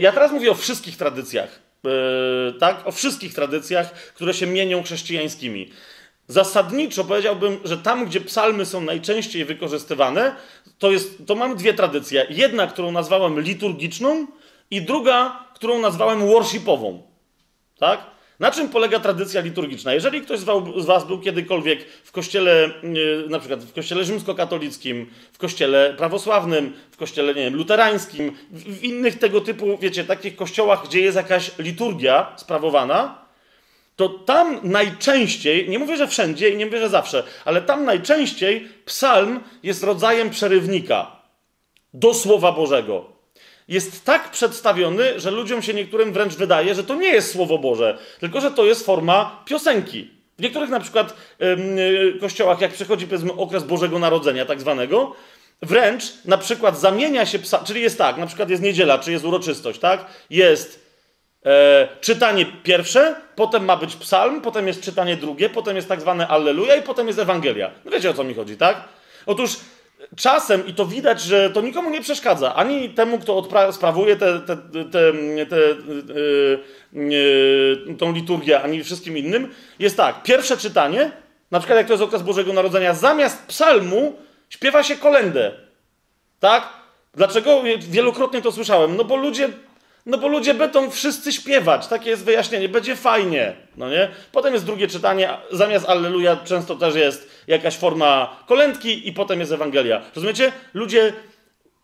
ja 0.00 0.12
teraz 0.12 0.32
mówię 0.32 0.50
o 0.50 0.54
wszystkich 0.54 0.96
tradycjach, 0.96 1.60
e, 1.84 2.52
tak? 2.52 2.86
O 2.86 2.92
wszystkich 2.92 3.34
tradycjach, 3.34 3.92
które 3.92 4.34
się 4.34 4.46
mienią 4.46 4.82
chrześcijańskimi. 4.82 5.70
Zasadniczo 6.28 7.04
powiedziałbym, 7.04 7.58
że 7.64 7.78
tam, 7.78 8.06
gdzie 8.06 8.20
psalmy 8.20 8.66
są 8.66 8.80
najczęściej 8.80 9.44
wykorzystywane, 9.44 10.36
to, 10.78 10.90
jest, 10.90 11.26
to 11.26 11.34
mam 11.34 11.56
dwie 11.56 11.74
tradycje. 11.74 12.26
Jedna, 12.30 12.66
którą 12.66 12.92
nazwałem 12.92 13.40
liturgiczną, 13.40 14.26
i 14.70 14.82
druga, 14.82 15.44
którą 15.54 15.78
nazwałem 15.78 16.26
worshipową. 16.26 17.02
Tak? 17.78 18.06
Na 18.40 18.50
czym 18.50 18.68
polega 18.68 19.00
tradycja 19.00 19.40
liturgiczna? 19.40 19.94
Jeżeli 19.94 20.20
ktoś 20.20 20.38
z 20.76 20.84
Was 20.84 21.06
był 21.06 21.20
kiedykolwiek 21.20 21.84
w 22.04 22.12
kościele, 22.12 22.70
yy, 22.82 23.26
na 23.28 23.38
przykład 23.38 23.64
w 23.64 23.72
kościele 23.72 24.04
rzymskokatolickim, 24.04 25.10
w 25.32 25.38
kościele 25.38 25.94
prawosławnym, 25.98 26.72
w 26.90 26.96
kościele, 26.96 27.34
nie 27.34 27.42
wiem, 27.42 27.54
luterańskim, 27.54 28.36
w 28.50 28.84
innych 28.84 29.18
tego 29.18 29.40
typu, 29.40 29.78
wiecie, 29.78 30.04
takich 30.04 30.36
kościołach, 30.36 30.84
gdzie 30.84 31.00
jest 31.00 31.16
jakaś 31.16 31.50
liturgia 31.58 32.32
sprawowana, 32.36 33.26
to 33.96 34.08
tam 34.08 34.60
najczęściej, 34.62 35.68
nie 35.68 35.78
mówię, 35.78 35.96
że 35.96 36.08
wszędzie 36.08 36.48
i 36.48 36.56
nie 36.56 36.66
mówię, 36.66 36.78
że 36.78 36.88
zawsze, 36.88 37.22
ale 37.44 37.62
tam 37.62 37.84
najczęściej 37.84 38.68
psalm 38.84 39.40
jest 39.62 39.82
rodzajem 39.82 40.30
przerywnika 40.30 41.16
do 41.94 42.14
Słowa 42.14 42.52
Bożego 42.52 43.15
jest 43.68 44.04
tak 44.04 44.30
przedstawiony, 44.30 45.20
że 45.20 45.30
ludziom 45.30 45.62
się 45.62 45.74
niektórym 45.74 46.12
wręcz 46.12 46.34
wydaje, 46.34 46.74
że 46.74 46.84
to 46.84 46.94
nie 46.94 47.08
jest 47.08 47.32
Słowo 47.32 47.58
Boże, 47.58 47.98
tylko 48.20 48.40
że 48.40 48.50
to 48.50 48.64
jest 48.64 48.86
forma 48.86 49.42
piosenki. 49.44 50.10
W 50.38 50.42
niektórych 50.42 50.70
na 50.70 50.80
przykład 50.80 51.16
yy, 51.38 52.18
kościołach, 52.20 52.60
jak 52.60 52.72
przychodzi 52.72 53.06
powiedzmy 53.06 53.32
okres 53.32 53.64
Bożego 53.64 53.98
Narodzenia, 53.98 54.46
tak 54.46 54.60
zwanego, 54.60 55.16
wręcz 55.62 56.04
na 56.24 56.38
przykład 56.38 56.80
zamienia 56.80 57.26
się 57.26 57.38
psa, 57.38 57.64
czyli 57.64 57.80
jest 57.82 57.98
tak, 57.98 58.16
na 58.16 58.26
przykład 58.26 58.50
jest 58.50 58.62
niedziela, 58.62 58.98
czy 58.98 59.12
jest 59.12 59.24
uroczystość, 59.24 59.80
tak? 59.80 60.06
Jest 60.30 60.86
e, 61.46 61.88
czytanie 62.00 62.46
pierwsze, 62.62 63.14
potem 63.36 63.64
ma 63.64 63.76
być 63.76 63.96
psalm, 63.96 64.40
potem 64.40 64.66
jest 64.66 64.82
czytanie 64.82 65.16
drugie, 65.16 65.50
potem 65.50 65.76
jest 65.76 65.88
tak 65.88 66.00
zwane 66.00 66.28
Alleluja 66.28 66.76
i 66.76 66.82
potem 66.82 67.06
jest 67.06 67.18
Ewangelia. 67.18 67.70
No 67.84 67.90
wiecie 67.90 68.10
o 68.10 68.14
co 68.14 68.24
mi 68.24 68.34
chodzi, 68.34 68.56
tak? 68.56 68.84
Otóż 69.26 69.56
czasem, 70.16 70.66
i 70.66 70.74
to 70.74 70.86
widać, 70.86 71.20
że 71.22 71.50
to 71.50 71.60
nikomu 71.60 71.90
nie 71.90 72.00
przeszkadza, 72.00 72.54
ani 72.54 72.90
temu, 72.90 73.18
kto 73.18 73.42
odpra- 73.42 73.72
sprawuje 73.72 74.16
te, 74.16 74.40
te, 74.40 74.56
te, 74.56 75.12
te 75.46 75.60
yy, 76.92 78.12
liturgię, 78.12 78.62
ani 78.62 78.84
wszystkim 78.84 79.18
innym, 79.18 79.54
jest 79.78 79.96
tak, 79.96 80.22
pierwsze 80.22 80.56
czytanie, 80.56 81.10
na 81.50 81.58
przykład 81.58 81.76
jak 81.76 81.86
to 81.86 81.92
jest 81.92 82.04
okres 82.04 82.22
Bożego 82.22 82.52
Narodzenia, 82.52 82.94
zamiast 82.94 83.46
psalmu 83.46 84.16
śpiewa 84.48 84.82
się 84.82 84.96
kolendę. 84.96 85.52
Tak? 86.40 86.68
Dlaczego? 87.14 87.62
Wielokrotnie 87.78 88.42
to 88.42 88.52
słyszałem. 88.52 88.96
No 88.96 89.04
bo 89.04 89.16
ludzie 89.16 89.48
no 90.06 90.18
bo 90.18 90.28
ludzie 90.28 90.54
będą 90.54 90.90
wszyscy 90.90 91.32
śpiewać, 91.32 91.86
takie 91.86 92.10
jest 92.10 92.24
wyjaśnienie, 92.24 92.68
będzie 92.68 92.96
fajnie, 92.96 93.56
no 93.76 93.90
nie? 93.90 94.08
Potem 94.32 94.54
jest 94.54 94.66
drugie 94.66 94.88
czytanie, 94.88 95.30
zamiast 95.52 95.88
Alleluja 95.88 96.36
często 96.36 96.74
też 96.74 96.94
jest 96.94 97.44
jakaś 97.46 97.76
forma 97.76 98.36
kolędki 98.46 99.08
i 99.08 99.12
potem 99.12 99.40
jest 99.40 99.52
Ewangelia. 99.52 100.02
Rozumiecie? 100.14 100.52
Ludzie 100.74 101.12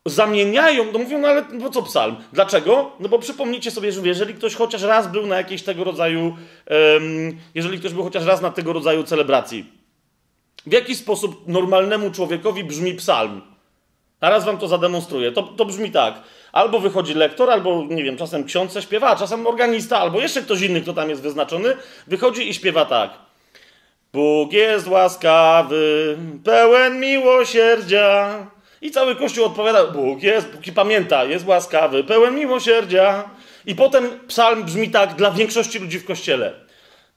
zamieniają, 0.07 0.85
no 0.93 0.99
mówią, 0.99 1.19
no 1.19 1.29
ale 1.29 1.45
co 1.73 1.83
psalm? 1.83 2.17
Dlaczego? 2.33 2.91
No 3.01 3.09
bo 3.09 3.19
przypomnijcie 3.19 3.71
sobie, 3.71 3.93
że 3.93 4.01
jeżeli 4.05 4.35
ktoś 4.35 4.55
chociaż 4.55 4.83
raz 4.83 5.13
był 5.13 5.27
na 5.27 5.37
jakiejś 5.37 5.63
tego 5.63 5.85
rodzaju, 5.85 6.21
um, 6.21 7.39
jeżeli 7.55 7.79
ktoś 7.79 7.93
był 7.93 8.05
chociaż 8.05 8.25
raz 8.25 8.41
na 8.41 8.51
tego 8.51 8.73
rodzaju 8.73 9.05
celebracji, 9.05 9.73
w 10.67 10.73
jaki 10.73 10.95
sposób 10.95 11.49
normalnemu 11.49 12.11
człowiekowi 12.11 12.65
brzmi 12.65 12.95
psalm? 12.95 13.41
Teraz 14.21 14.45
wam 14.45 14.59
to 14.59 14.69
zademonstruję. 14.69 15.33
To, 15.33 15.43
to 15.43 15.65
brzmi 15.65 15.91
tak. 15.91 16.23
Albo 16.53 16.81
wychodzi 16.81 17.15
lektor, 17.15 17.51
albo 17.51 17.85
nie 17.89 18.05
wiem, 18.05 18.17
czasem 18.17 18.45
ksiądz 18.45 18.79
śpiewa, 18.81 19.17
czasem 19.17 19.47
organista, 19.47 19.99
albo 19.99 20.21
jeszcze 20.21 20.43
ktoś 20.43 20.61
inny, 20.61 20.81
kto 20.81 20.93
tam 20.93 21.11
jest 21.11 21.23
wyznaczony, 21.23 21.77
wychodzi 22.07 22.49
i 22.49 22.55
śpiewa 22.55 22.85
tak. 22.85 23.11
Bóg 24.13 24.53
jest 24.53 24.89
łaskawy, 24.89 26.17
pełen 26.45 27.01
miłosierdzia. 27.01 28.35
I 28.83 28.91
cały 28.91 29.17
kościół 29.17 29.45
odpowiada: 29.45 29.87
Bóg 29.87 30.23
jest, 30.23 30.49
póki 30.49 30.73
pamięta, 30.73 31.25
jest 31.25 31.47
łaskawy, 31.47 32.05
pełen 32.05 32.35
miłosierdzia. 32.35 33.25
I 33.67 33.75
potem 33.75 34.21
psalm 34.29 34.65
brzmi 34.65 34.91
tak 34.91 35.15
dla 35.15 35.31
większości 35.31 35.79
ludzi 35.79 35.99
w 35.99 36.05
kościele. 36.05 36.53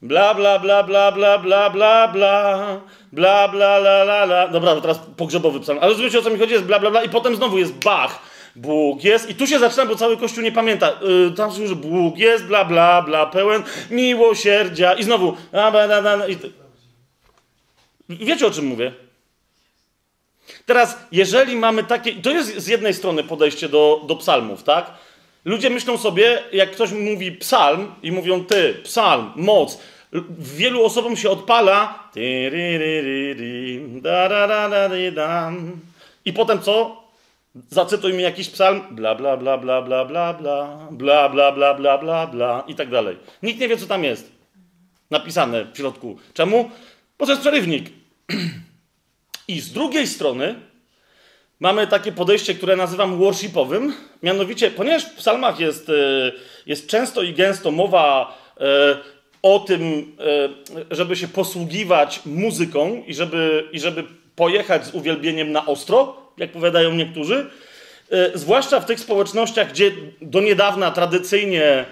Bla, 0.02 0.34
bla, 0.34 0.58
bla, 0.58 0.82
bla, 0.82 1.12
bla, 1.12 1.38
bla, 1.38 1.70
bla, 1.70 2.08
bla, 2.08 2.80
bla, 3.12 3.48
bla, 3.48 3.76
la, 3.76 4.02
la, 4.02 4.24
la. 4.24 4.48
Dobra, 4.48 4.80
teraz 4.80 5.00
pogrzebowy 5.16 5.60
psalm. 5.60 5.78
Ale 5.78 5.88
rozumiecie, 5.88 6.18
o 6.18 6.22
co 6.22 6.30
mi 6.30 6.38
chodzi? 6.38 6.52
Jest 6.52 6.64
bla, 6.64 6.78
bla, 6.78 6.90
bla 6.90 7.02
i 7.02 7.08
potem 7.08 7.36
znowu 7.36 7.58
jest 7.58 7.72
Bach. 7.84 8.18
Bóg 8.56 9.04
jest. 9.04 9.30
I 9.30 9.34
tu 9.34 9.46
się 9.46 9.58
zaczyna, 9.58 9.86
bo 9.86 9.96
cały 9.96 10.16
Kościół 10.16 10.44
nie 10.44 10.52
pamięta. 10.52 10.92
Yy, 11.02 11.32
tam 11.36 11.52
się 11.52 11.66
że 11.66 11.76
Bóg 11.76 12.18
jest, 12.18 12.44
bla, 12.44 12.64
bla, 12.64 13.02
bla, 13.02 13.26
pełen 13.26 13.62
miłosierdzia. 13.90 14.94
I 14.94 15.04
znowu. 15.04 15.36
A, 15.52 15.70
bla, 15.70 15.86
bla, 15.86 16.02
bla, 16.02 16.28
i... 16.28 16.36
Wiecie, 18.08 18.46
o 18.46 18.50
czym 18.50 18.66
mówię? 18.66 18.92
Teraz, 20.66 20.98
jeżeli 21.12 21.56
mamy 21.56 21.84
takie. 21.84 22.14
To 22.14 22.30
jest 22.30 22.56
z 22.56 22.66
jednej 22.66 22.94
strony 22.94 23.24
podejście 23.24 23.68
do, 23.68 24.04
do 24.06 24.16
psalmów, 24.16 24.62
tak? 24.62 24.90
Ludzie 25.44 25.70
myślą 25.70 25.98
sobie, 25.98 26.42
jak 26.52 26.70
ktoś 26.70 26.92
mówi 26.92 27.32
psalm 27.32 27.94
i 28.02 28.12
mówią 28.12 28.44
ty, 28.44 28.74
psalm, 28.84 29.32
moc, 29.36 29.78
wielu 30.38 30.84
osobom 30.84 31.16
się 31.16 31.30
odpala 31.30 32.10
i 36.24 36.32
potem 36.32 36.62
co? 36.62 37.05
Zacytuj 37.70 38.12
mi 38.12 38.22
jakiś 38.22 38.48
psalm, 38.48 38.80
bla 38.90 39.14
bla 39.14 39.36
bla 39.36 39.58
bla 39.58 39.82
bla 39.82 40.04
bla 40.04 40.34
bla 40.34 40.88
bla 40.90 41.28
bla 41.28 41.52
bla 41.52 41.74
bla 41.74 41.98
bla 41.98 42.26
bla 42.26 42.64
i 42.68 42.74
tak 42.74 42.90
dalej. 42.90 43.16
Nikt 43.42 43.60
nie 43.60 43.68
wie, 43.68 43.76
co 43.76 43.86
tam 43.86 44.04
jest 44.04 44.32
napisane 45.10 45.64
w 45.64 45.76
środku. 45.76 46.18
Czemu? 46.34 46.70
Bo 47.18 47.26
to 47.26 47.32
jest 47.32 47.42
przerywnik. 47.42 47.90
I 49.48 49.60
z 49.60 49.72
drugiej 49.72 50.06
strony 50.06 50.54
mamy 51.60 51.86
takie 51.86 52.12
podejście, 52.12 52.54
które 52.54 52.76
nazywam 52.76 53.18
worshipowym. 53.18 53.92
Mianowicie, 54.22 54.70
ponieważ 54.70 55.04
w 55.04 55.14
psalmach 55.14 55.60
jest, 55.60 55.90
jest 56.66 56.86
często 56.86 57.22
i 57.22 57.34
gęsto 57.34 57.70
mowa 57.70 58.38
o 59.42 59.58
tym, 59.58 60.16
żeby 60.90 61.16
się 61.16 61.28
posługiwać 61.28 62.20
muzyką 62.26 63.02
i 63.06 63.14
żeby, 63.14 63.68
i 63.72 63.80
żeby 63.80 64.04
pojechać 64.36 64.86
z 64.86 64.94
uwielbieniem 64.94 65.52
na 65.52 65.66
ostro, 65.66 66.25
jak 66.38 66.52
powiadają 66.52 66.92
niektórzy, 66.92 67.50
zwłaszcza 68.34 68.80
w 68.80 68.86
tych 68.86 69.00
społecznościach, 69.00 69.70
gdzie 69.70 69.90
do 70.20 70.40
niedawna 70.40 70.90
tradycyjnie 70.90 71.84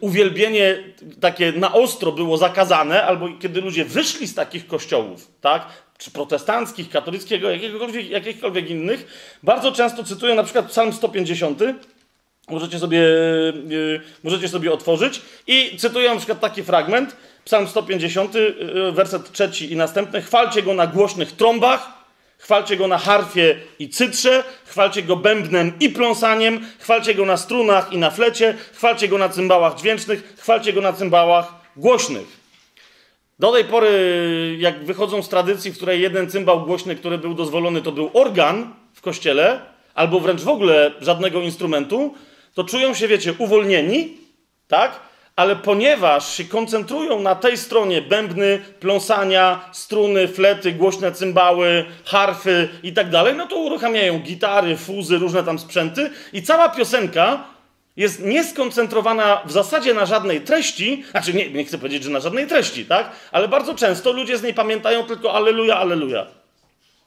uwielbienie 0.00 0.78
takie 1.20 1.52
na 1.52 1.72
ostro 1.72 2.12
było 2.12 2.36
zakazane, 2.36 3.04
albo 3.04 3.28
kiedy 3.40 3.60
ludzie 3.60 3.84
wyszli 3.84 4.26
z 4.26 4.34
takich 4.34 4.66
kościołów, 4.66 5.30
tak, 5.40 5.66
czy 5.98 6.10
protestanckich, 6.10 6.90
katolickiego, 6.90 7.50
jakiegokolwiek, 7.50 8.10
jakichkolwiek 8.10 8.70
innych, 8.70 9.06
bardzo 9.42 9.72
często 9.72 10.04
cytują 10.04 10.34
na 10.34 10.42
przykład 10.44 10.66
Psalm 10.66 10.92
150, 10.92 11.60
możecie 12.48 12.78
sobie, 12.78 12.98
yy, 12.98 14.00
możecie 14.24 14.48
sobie 14.48 14.72
otworzyć 14.72 15.22
i 15.46 15.76
cytuję 15.78 16.10
na 16.10 16.16
przykład 16.16 16.40
taki 16.40 16.62
fragment, 16.62 17.16
Psalm 17.44 17.68
150, 17.68 18.34
yy, 18.34 18.92
werset 18.92 19.32
trzeci 19.32 19.72
i 19.72 19.76
następny, 19.76 20.22
chwalcie 20.22 20.62
go 20.62 20.74
na 20.74 20.86
głośnych 20.86 21.32
trąbach, 21.32 22.01
Chwalcie 22.42 22.76
go 22.76 22.88
na 22.88 22.98
harfie 22.98 23.56
i 23.78 23.88
cytrze, 23.88 24.44
chwalcie 24.64 25.02
go 25.02 25.16
bębnem 25.16 25.72
i 25.80 25.88
pląsaniem, 25.88 26.66
chwalcie 26.78 27.14
go 27.14 27.24
na 27.24 27.36
strunach 27.36 27.92
i 27.92 27.98
na 27.98 28.10
flecie, 28.10 28.56
chwalcie 28.72 29.08
go 29.08 29.18
na 29.18 29.28
cymbałach 29.28 29.74
dźwięcznych, 29.74 30.34
chwalcie 30.38 30.72
go 30.72 30.80
na 30.80 30.92
cymbałach 30.92 31.52
głośnych. 31.76 32.26
Do 33.38 33.52
tej 33.52 33.64
pory, 33.64 34.56
jak 34.58 34.84
wychodzą 34.84 35.22
z 35.22 35.28
tradycji, 35.28 35.70
w 35.70 35.76
której 35.76 36.00
jeden 36.00 36.30
cymbał 36.30 36.66
głośny, 36.66 36.96
który 36.96 37.18
był 37.18 37.34
dozwolony, 37.34 37.82
to 37.82 37.92
był 37.92 38.10
organ 38.14 38.74
w 38.94 39.00
kościele, 39.00 39.60
albo 39.94 40.20
wręcz 40.20 40.40
w 40.40 40.48
ogóle 40.48 40.92
żadnego 41.00 41.40
instrumentu, 41.40 42.14
to 42.54 42.64
czują 42.64 42.94
się, 42.94 43.08
wiecie, 43.08 43.34
uwolnieni, 43.38 44.16
tak? 44.68 45.00
Ale 45.36 45.56
ponieważ 45.56 46.36
się 46.36 46.44
koncentrują 46.44 47.20
na 47.20 47.34
tej 47.34 47.56
stronie 47.56 48.02
bębny, 48.02 48.60
pląsania, 48.80 49.68
struny, 49.72 50.28
flety, 50.28 50.72
głośne 50.72 51.12
cymbały, 51.12 51.84
harfy 52.04 52.68
i 52.82 52.92
tak 52.92 53.10
dalej, 53.10 53.34
no 53.34 53.46
to 53.46 53.56
uruchamiają 53.56 54.18
gitary, 54.18 54.76
fuzy, 54.76 55.18
różne 55.18 55.42
tam 55.42 55.58
sprzęty 55.58 56.10
i 56.32 56.42
cała 56.42 56.68
piosenka 56.68 57.44
jest 57.96 58.24
nieskoncentrowana 58.24 59.42
w 59.44 59.52
zasadzie 59.52 59.94
na 59.94 60.06
żadnej 60.06 60.40
treści, 60.40 61.04
znaczy 61.10 61.34
nie, 61.34 61.50
nie 61.50 61.64
chcę 61.64 61.78
powiedzieć, 61.78 62.02
że 62.02 62.10
na 62.10 62.20
żadnej 62.20 62.46
treści, 62.46 62.84
tak? 62.84 63.10
Ale 63.32 63.48
bardzo 63.48 63.74
często 63.74 64.12
ludzie 64.12 64.38
z 64.38 64.42
niej 64.42 64.54
pamiętają 64.54 65.02
tylko 65.02 65.34
Alleluja, 65.34 65.76
Alleluja. 65.76 66.26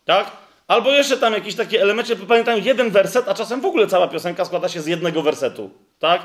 Tak? 0.05 0.31
Albo 0.67 0.91
jeszcze 0.91 1.17
tam 1.17 1.33
jakiś 1.33 1.55
taki 1.55 1.77
elemencie, 1.77 2.15
pamiętają 2.15 2.63
jeden 2.63 2.89
werset, 2.89 3.27
a 3.27 3.33
czasem 3.33 3.61
w 3.61 3.65
ogóle 3.65 3.87
cała 3.87 4.07
piosenka 4.07 4.45
składa 4.45 4.69
się 4.69 4.81
z 4.81 4.87
jednego 4.87 5.21
wersetu, 5.21 5.69
tak? 5.99 6.21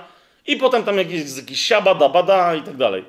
I 0.51 0.57
potem 0.57 0.85
tam 0.85 0.99
jakiś, 0.99 1.37
jakiś 1.37 1.61
siaba, 1.61 1.95
bada 1.95 2.55
i 2.55 2.63
tak 2.63 2.77
dalej. 2.77 3.05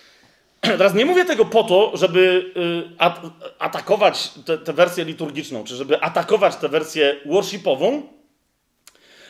Teraz 0.60 0.94
nie 0.94 1.06
mówię 1.06 1.24
tego 1.24 1.44
po 1.44 1.64
to, 1.64 1.92
żeby 1.94 2.52
y, 2.56 3.52
atakować 3.58 4.30
tę 4.64 4.72
wersję 4.72 5.04
liturgiczną, 5.04 5.64
czy 5.64 5.76
żeby 5.76 6.00
atakować 6.00 6.56
tę 6.56 6.68
wersję 6.68 7.16
worshipową, 7.26 8.02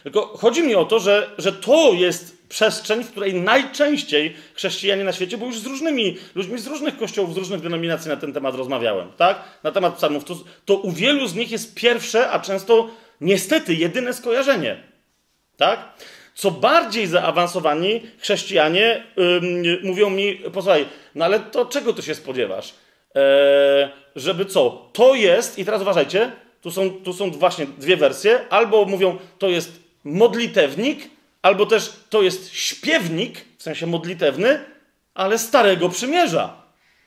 tylko 0.02 0.26
chodzi 0.26 0.62
mi 0.62 0.74
o 0.74 0.84
to, 0.84 0.98
że, 0.98 1.30
że 1.38 1.52
to 1.52 1.92
jest 1.92 2.48
przestrzeń, 2.48 3.04
w 3.04 3.10
której 3.10 3.34
najczęściej 3.34 4.36
chrześcijanie 4.54 5.04
na 5.04 5.12
świecie, 5.12 5.38
bo 5.38 5.46
już 5.46 5.58
z 5.58 5.66
różnymi 5.66 6.16
ludźmi 6.34 6.58
z 6.58 6.66
różnych 6.66 6.98
kościołów, 6.98 7.34
z 7.34 7.36
różnych 7.36 7.60
denominacji 7.60 8.08
na 8.08 8.16
ten 8.16 8.32
temat 8.32 8.54
rozmawiałem, 8.54 9.12
tak? 9.16 9.40
Na 9.62 9.72
temat 9.72 9.94
psalmów. 9.94 10.24
To, 10.24 10.36
to 10.64 10.76
u 10.76 10.92
wielu 10.92 11.26
z 11.26 11.34
nich 11.34 11.50
jest 11.50 11.74
pierwsze, 11.74 12.30
a 12.30 12.40
często 12.40 12.90
niestety 13.20 13.74
jedyne 13.74 14.14
skojarzenie, 14.14 14.82
tak? 15.56 15.88
Co 16.36 16.50
bardziej 16.50 17.06
zaawansowani 17.06 18.00
chrześcijanie 18.18 19.04
ym, 19.18 19.62
mówią 19.82 20.10
mi, 20.10 20.34
posłuchaj, 20.34 20.86
no 21.14 21.24
ale 21.24 21.40
to 21.40 21.66
czego 21.66 21.92
ty 21.92 22.02
się 22.02 22.14
spodziewasz? 22.14 22.74
Eee, 23.14 23.88
żeby 24.16 24.44
co? 24.44 24.90
To 24.92 25.14
jest, 25.14 25.58
i 25.58 25.64
teraz 25.64 25.82
uważajcie, 25.82 26.32
tu 26.62 26.70
są, 26.70 26.90
tu 26.90 27.12
są 27.12 27.30
właśnie 27.30 27.66
dwie 27.66 27.96
wersje, 27.96 28.40
albo 28.50 28.84
mówią, 28.84 29.18
to 29.38 29.48
jest 29.48 29.80
modlitewnik, 30.04 31.10
albo 31.42 31.66
też 31.66 31.92
to 32.10 32.22
jest 32.22 32.54
śpiewnik, 32.54 33.44
w 33.58 33.62
sensie 33.62 33.86
modlitewny, 33.86 34.60
ale 35.14 35.38
Starego 35.38 35.88
Przymierza. 35.88 36.62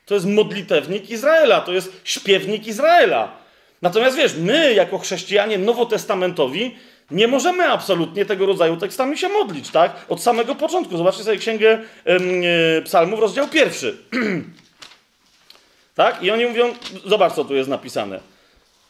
To 0.05 0.13
jest 0.13 0.25
modlitewnik 0.25 1.09
Izraela, 1.09 1.61
to 1.61 1.73
jest 1.73 2.01
śpiewnik 2.03 2.67
Izraela. 2.67 3.37
Natomiast 3.81 4.17
wiesz, 4.17 4.33
my 4.35 4.73
jako 4.73 4.97
chrześcijanie 4.97 5.57
nowotestamentowi 5.57 6.75
nie 7.11 7.27
możemy 7.27 7.71
absolutnie 7.71 8.25
tego 8.25 8.45
rodzaju 8.45 8.77
tekstami 8.77 9.17
się 9.17 9.29
modlić, 9.29 9.69
tak? 9.69 10.05
Od 10.09 10.23
samego 10.23 10.55
początku. 10.55 10.97
Zobaczcie 10.97 11.23
sobie 11.23 11.37
Księgę 11.37 11.79
yy, 12.05 12.81
Psalmów, 12.81 13.19
rozdział 13.19 13.47
pierwszy. 13.47 13.97
tak? 15.95 16.23
I 16.23 16.31
oni 16.31 16.45
mówią, 16.45 16.73
zobacz 17.05 17.33
co 17.33 17.45
tu 17.45 17.55
jest 17.55 17.69
napisane. 17.69 18.19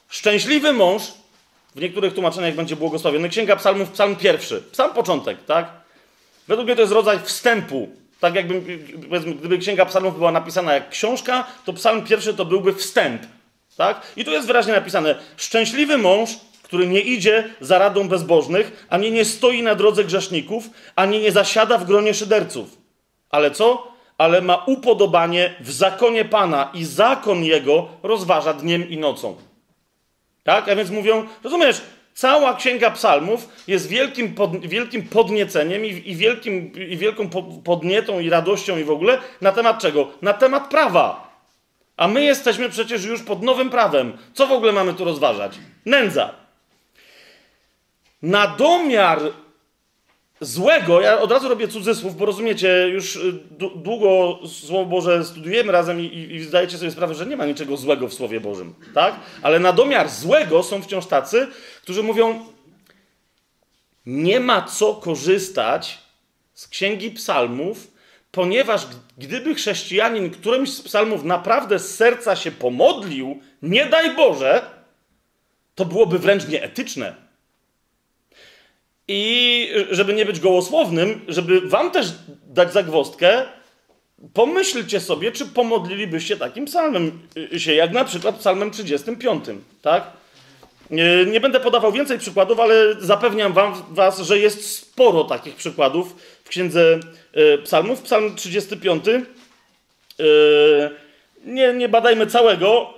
Szczęśliwy 0.10 0.74
mąż, 0.74 1.04
w 1.76 1.82
niektórych 1.82 2.14
tłumaczeniach 2.14 2.56
będzie 2.56 2.76
błogosławiony. 2.76 3.30
Księga 3.30 3.56
Psalmów, 3.56 3.90
Psalm 3.90 4.16
pierwszy. 4.16 4.64
Psalm 4.72 4.94
początek, 4.94 5.38
tak? 5.46 5.68
Według 6.48 6.66
mnie 6.66 6.76
to 6.76 6.82
jest 6.82 6.94
rodzaj 6.94 7.20
wstępu. 7.24 7.90
Tak 8.20 8.36
jakby, 8.36 8.62
gdyby 9.36 9.58
Księga 9.58 9.86
Psalmów 9.86 10.18
była 10.18 10.32
napisana 10.32 10.74
jak 10.74 10.90
książka, 10.90 11.48
to 11.66 11.74
Psalm 11.74 12.06
pierwszy 12.06 12.34
to 12.34 12.46
byłby 12.46 12.74
wstęp. 12.74 13.22
Tak? 13.78 14.02
I 14.16 14.26
tu 14.26 14.32
jest 14.32 14.48
wyraźnie 14.48 14.74
napisane: 14.74 15.16
Szczęśliwy 15.38 15.98
mąż, 15.98 16.30
który 16.70 16.88
nie 16.88 17.00
idzie 17.00 17.50
za 17.62 17.78
radą 17.78 18.08
bezbożnych, 18.08 18.86
ani 18.90 19.12
nie 19.12 19.26
stoi 19.26 19.64
na 19.64 19.76
drodze 19.76 20.04
grzeszników, 20.04 20.70
ani 20.96 21.20
nie 21.20 21.32
zasiada 21.32 21.78
w 21.78 21.86
gronie 21.86 22.14
szyderców. 22.14 22.78
Ale 23.30 23.52
co? 23.52 23.92
Ale 24.18 24.42
ma 24.42 24.64
upodobanie 24.66 25.56
w 25.60 25.72
zakonie 25.72 26.26
Pana 26.26 26.72
i 26.74 26.86
zakon 26.86 27.44
jego 27.44 27.88
rozważa 28.04 28.54
dniem 28.54 28.90
i 28.90 28.98
nocą. 28.98 29.36
Tak? 30.44 30.70
A 30.70 30.76
więc 30.76 30.90
mówią, 30.90 31.28
rozumiesz, 31.44 31.82
cała 32.14 32.54
księga 32.54 32.92
psalmów 32.92 33.50
jest 33.68 33.88
wielkim, 33.88 34.36
pod, 34.36 34.66
wielkim 34.66 35.04
podnieceniem 35.04 35.86
i, 35.86 35.90
i, 36.06 36.16
wielkim, 36.16 36.74
i 36.90 36.98
wielką 36.98 37.30
podnietą 37.64 38.20
i 38.20 38.30
radością 38.30 38.78
i 38.78 38.84
w 38.84 38.92
ogóle 38.92 39.18
na 39.42 39.52
temat 39.52 39.82
czego? 39.82 40.08
Na 40.22 40.34
temat 40.34 40.70
prawa. 40.70 41.30
A 41.98 42.08
my 42.08 42.24
jesteśmy 42.24 42.70
przecież 42.70 43.06
już 43.06 43.24
pod 43.24 43.44
nowym 43.44 43.70
prawem. 43.70 44.18
Co 44.34 44.48
w 44.48 44.52
ogóle 44.52 44.72
mamy 44.72 44.94
tu 44.94 45.06
rozważać? 45.06 45.60
Nędza. 45.86 46.49
Na 48.22 48.48
domiar 48.48 49.20
złego, 50.42 51.02
ja 51.02 51.20
od 51.20 51.32
razu 51.32 51.50
robię 51.50 51.68
cudzysłów, 51.68 52.18
bo 52.18 52.26
rozumiecie, 52.26 52.88
już 52.88 53.16
y, 53.16 53.34
długo 53.76 54.40
Słowo 54.48 54.86
Boże 54.86 55.26
studiujemy 55.26 55.72
razem 55.72 56.02
i, 56.02 56.36
i, 56.36 56.44
zdajecie 56.44 56.78
sobie 56.78 56.92
sprawę, 56.92 57.16
że 57.16 57.26
nie 57.26 57.38
ma 57.38 57.46
niczego 57.46 57.78
złego 57.78 58.08
w 58.08 58.14
Słowie 58.14 58.42
Bożym, 58.42 58.74
tak? 58.94 59.16
Ale 59.42 59.60
na 59.60 59.74
domiar 59.74 60.10
złego 60.10 60.64
są 60.64 60.82
wciąż 60.82 61.06
tacy, 61.06 61.48
którzy 61.82 62.04
mówią, 62.04 62.46
nie 64.06 64.40
ma 64.40 64.62
co 64.62 64.96
korzystać 64.96 65.98
z 66.54 66.68
Księgi 66.68 67.12
Psalmów, 67.12 67.92
ponieważ 68.32 68.88
gdyby 69.18 69.56
chrześcijanin 69.56 70.30
którymś 70.30 70.74
z 70.74 70.82
psalmów 70.82 71.24
naprawdę 71.24 71.80
z 71.80 71.96
serca 71.96 72.36
się 72.36 72.52
pomodlił, 72.52 73.42
nie 73.62 73.86
daj 73.86 74.16
Boże, 74.16 74.62
to 75.76 75.86
byłoby 75.86 76.20
wręcz 76.20 76.48
nieetyczne. 76.48 77.29
I 79.12 79.70
żeby 79.92 80.14
nie 80.14 80.26
być 80.26 80.40
gołosłownym, 80.40 81.22
żeby 81.28 81.62
wam 81.62 81.92
też 81.92 82.08
dać 82.48 82.74
zagwostkę, 82.74 83.46
pomyślcie 84.34 85.00
sobie, 85.00 85.32
czy 85.32 85.46
pomodlilibyście 85.46 86.38
takim 86.38 86.66
psalmem 86.66 87.20
się, 87.58 87.74
jak 87.74 87.92
na 87.92 88.06
przykład 88.06 88.36
psalmem 88.36 88.72
35, 88.72 89.46
tak? 89.82 90.04
Nie 91.32 91.42
będę 91.42 91.60
podawał 91.60 91.92
więcej 91.92 92.20
przykładów, 92.20 92.60
ale 92.60 92.96
zapewniam 93.00 93.54
wam, 93.54 93.74
was, 93.90 94.20
że 94.20 94.40
jest 94.40 94.76
sporo 94.76 95.24
takich 95.24 95.56
przykładów 95.56 96.16
w 96.44 96.50
księdze 96.50 97.00
e, 97.34 97.58
psalmów. 97.58 98.02
Psalm 98.02 98.36
35 98.36 99.06
nie, 101.46 101.74
nie 101.74 101.90
badajmy 101.90 102.28
całego, 102.28 102.94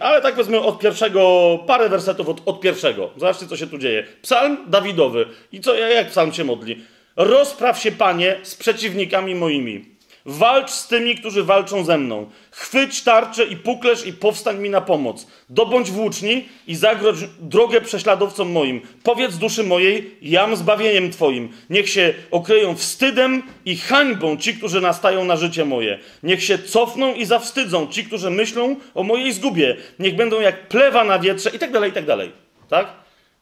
ale 0.00 0.22
tak 0.22 0.34
wezmę 0.34 0.60
od 0.60 0.78
pierwszego, 0.78 1.58
parę 1.66 1.88
wersetów 1.88 2.28
od, 2.28 2.40
od 2.46 2.60
pierwszego. 2.60 3.10
Zobaczcie, 3.16 3.46
co 3.46 3.56
się 3.56 3.66
tu 3.66 3.78
dzieje. 3.78 4.06
Psalm 4.22 4.58
Dawidowy. 4.66 5.26
I 5.52 5.60
co, 5.60 5.74
jak 5.74 6.08
psalm 6.08 6.32
się 6.32 6.44
modli? 6.44 6.84
Rozpraw 7.16 7.78
się, 7.78 7.92
Panie, 7.92 8.36
z 8.42 8.54
przeciwnikami 8.54 9.34
moimi. 9.34 9.97
Walcz 10.30 10.70
z 10.70 10.88
tymi, 10.88 11.14
którzy 11.14 11.44
walczą 11.44 11.84
ze 11.84 11.98
mną. 11.98 12.30
Chwyć 12.50 13.02
tarczę 13.02 13.44
i 13.44 13.56
puklerz 13.56 14.06
i 14.06 14.12
powstań 14.12 14.58
mi 14.58 14.70
na 14.70 14.80
pomoc. 14.80 15.26
Dobądź 15.48 15.90
włóczni 15.90 16.48
i 16.66 16.74
zagrodź 16.74 17.16
drogę 17.40 17.80
prześladowcom 17.80 18.52
moim. 18.52 18.80
Powiedz 19.02 19.36
duszy 19.36 19.64
mojej, 19.64 20.16
jam 20.22 20.56
zbawieniem 20.56 21.10
Twoim. 21.10 21.48
Niech 21.70 21.88
się 21.88 22.14
okryją 22.30 22.76
wstydem 22.76 23.42
i 23.64 23.76
hańbą 23.76 24.36
ci, 24.36 24.54
którzy 24.54 24.80
nastają 24.80 25.24
na 25.24 25.36
życie 25.36 25.64
moje. 25.64 25.98
Niech 26.22 26.44
się 26.44 26.58
cofną 26.58 27.14
i 27.14 27.24
zawstydzą 27.24 27.86
ci, 27.86 28.04
którzy 28.04 28.30
myślą 28.30 28.76
o 28.94 29.02
mojej 29.02 29.32
zgubie. 29.32 29.76
Niech 29.98 30.16
będą 30.16 30.40
jak 30.40 30.68
plewa 30.68 31.04
na 31.04 31.18
wietrze 31.18 31.50
i 31.50 31.58
tak 31.58 31.72
dalej, 31.72 31.90
i 31.90 31.94
tak 31.94 32.06
dalej. 32.06 32.32
Tak? 32.68 32.92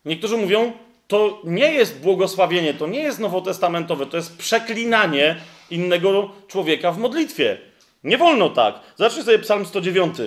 Niektórzy 0.05 0.37
mówią, 0.37 0.72
to 1.09 1.42
nie 1.44 1.72
jest 1.72 2.01
błogosławienie, 2.01 2.75
to 2.75 2.87
nie 2.87 3.01
jest 3.01 3.18
nowotestamentowe, 3.18 4.07
to 4.07 4.16
jest 4.16 4.38
przeklinanie 4.38 5.37
innego 5.70 6.31
człowieka 6.48 6.92
w 6.92 6.98
modlitwie. 6.98 7.59
Nie 8.05 8.18
wolno 8.18 8.50
tak. 8.50 8.74
Zacznij 8.96 9.24
sobie 9.24 9.38
Psalm 9.38 9.66
109. 9.66 10.16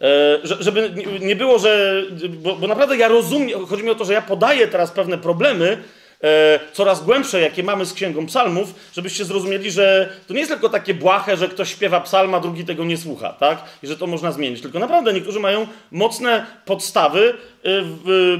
E, 0.00 0.38
żeby 0.60 0.94
nie 1.20 1.36
było, 1.36 1.58
że. 1.58 2.02
Bo, 2.28 2.56
bo, 2.56 2.66
naprawdę 2.66 2.96
ja 2.96 3.08
rozumiem, 3.08 3.66
chodzi 3.66 3.82
mi 3.82 3.90
o 3.90 3.94
to, 3.94 4.04
że 4.04 4.12
ja 4.12 4.22
podaję 4.22 4.68
teraz 4.68 4.90
pewne 4.90 5.18
problemy, 5.18 5.82
e, 6.22 6.60
coraz 6.72 7.04
głębsze, 7.04 7.40
jakie 7.40 7.62
mamy 7.62 7.86
z 7.86 7.92
Księgą 7.92 8.26
Psalmów, 8.26 8.74
żebyście 8.92 9.24
zrozumieli, 9.24 9.70
że 9.70 10.12
to 10.26 10.34
nie 10.34 10.40
jest 10.40 10.52
tylko 10.52 10.68
takie 10.68 10.94
błahe, 10.94 11.36
że 11.36 11.48
ktoś 11.48 11.70
śpiewa 11.70 12.00
psalma, 12.00 12.40
drugi 12.40 12.64
tego 12.64 12.84
nie 12.84 12.96
słucha, 12.96 13.32
tak? 13.32 13.64
I 13.82 13.86
że 13.86 13.96
to 13.96 14.06
można 14.06 14.32
zmienić. 14.32 14.62
Tylko 14.62 14.78
naprawdę 14.78 15.12
niektórzy 15.12 15.40
mają 15.40 15.66
mocne 15.90 16.46
podstawy 16.64 17.34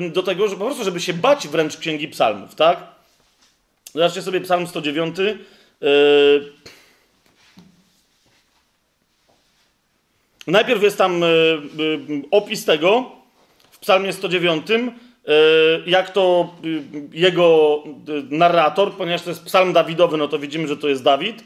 e, 0.04 0.08
do 0.10 0.22
tego, 0.22 0.48
że 0.48 0.56
po 0.56 0.64
prostu, 0.64 0.84
żeby 0.84 1.00
się 1.00 1.14
bać 1.14 1.48
wręcz 1.48 1.76
Księgi 1.76 2.08
Psalmów, 2.08 2.54
tak? 2.54 2.95
Zobaczcie 3.94 4.22
sobie 4.22 4.40
Psalm 4.40 4.66
109. 4.66 5.16
Yy... 5.80 6.52
Najpierw 10.46 10.82
jest 10.82 10.98
tam 10.98 11.20
yy, 11.20 11.28
yy, 12.08 12.22
opis 12.30 12.64
tego 12.64 13.12
w 13.70 13.78
Psalmie 13.78 14.12
109, 14.12 14.68
yy, 14.70 14.84
jak 15.86 16.10
to 16.10 16.54
jego 17.12 17.82
narrator, 18.30 18.92
ponieważ 18.92 19.22
to 19.22 19.30
jest 19.30 19.44
Psalm 19.44 19.72
Dawidowy, 19.72 20.16
no 20.16 20.28
to 20.28 20.38
widzimy, 20.38 20.68
że 20.68 20.76
to 20.76 20.88
jest 20.88 21.02
Dawid, 21.02 21.44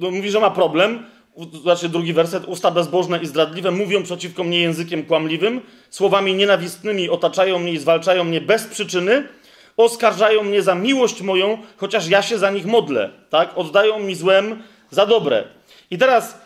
no, 0.00 0.10
mówi, 0.10 0.30
że 0.30 0.40
ma 0.40 0.50
problem. 0.50 1.06
Zobaczcie 1.52 1.88
drugi 1.88 2.12
werset. 2.12 2.44
Usta 2.44 2.70
bezbożne 2.70 3.18
i 3.22 3.26
zdradliwe 3.26 3.70
mówią 3.70 4.02
przeciwko 4.02 4.44
mnie 4.44 4.60
językiem 4.60 5.04
kłamliwym, 5.04 5.60
słowami 5.90 6.34
nienawistnymi 6.34 7.10
otaczają 7.10 7.58
mnie 7.58 7.72
i 7.72 7.78
zwalczają 7.78 8.24
mnie 8.24 8.40
bez 8.40 8.66
przyczyny 8.66 9.28
oskarżają 9.76 10.42
mnie 10.42 10.62
za 10.62 10.74
miłość 10.74 11.22
moją, 11.22 11.58
chociaż 11.76 12.08
ja 12.08 12.22
się 12.22 12.38
za 12.38 12.50
nich 12.50 12.66
modlę, 12.66 13.10
tak? 13.30 13.58
Oddają 13.58 13.98
mi 13.98 14.14
złem 14.14 14.62
za 14.90 15.06
dobre. 15.06 15.44
I 15.90 15.98
teraz, 15.98 16.38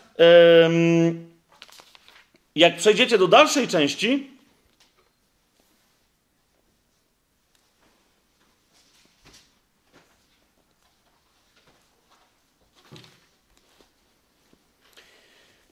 jak 2.55 2.77
przejdziecie 2.77 3.17
do 3.17 3.27
dalszej 3.27 3.67
części, 3.67 4.29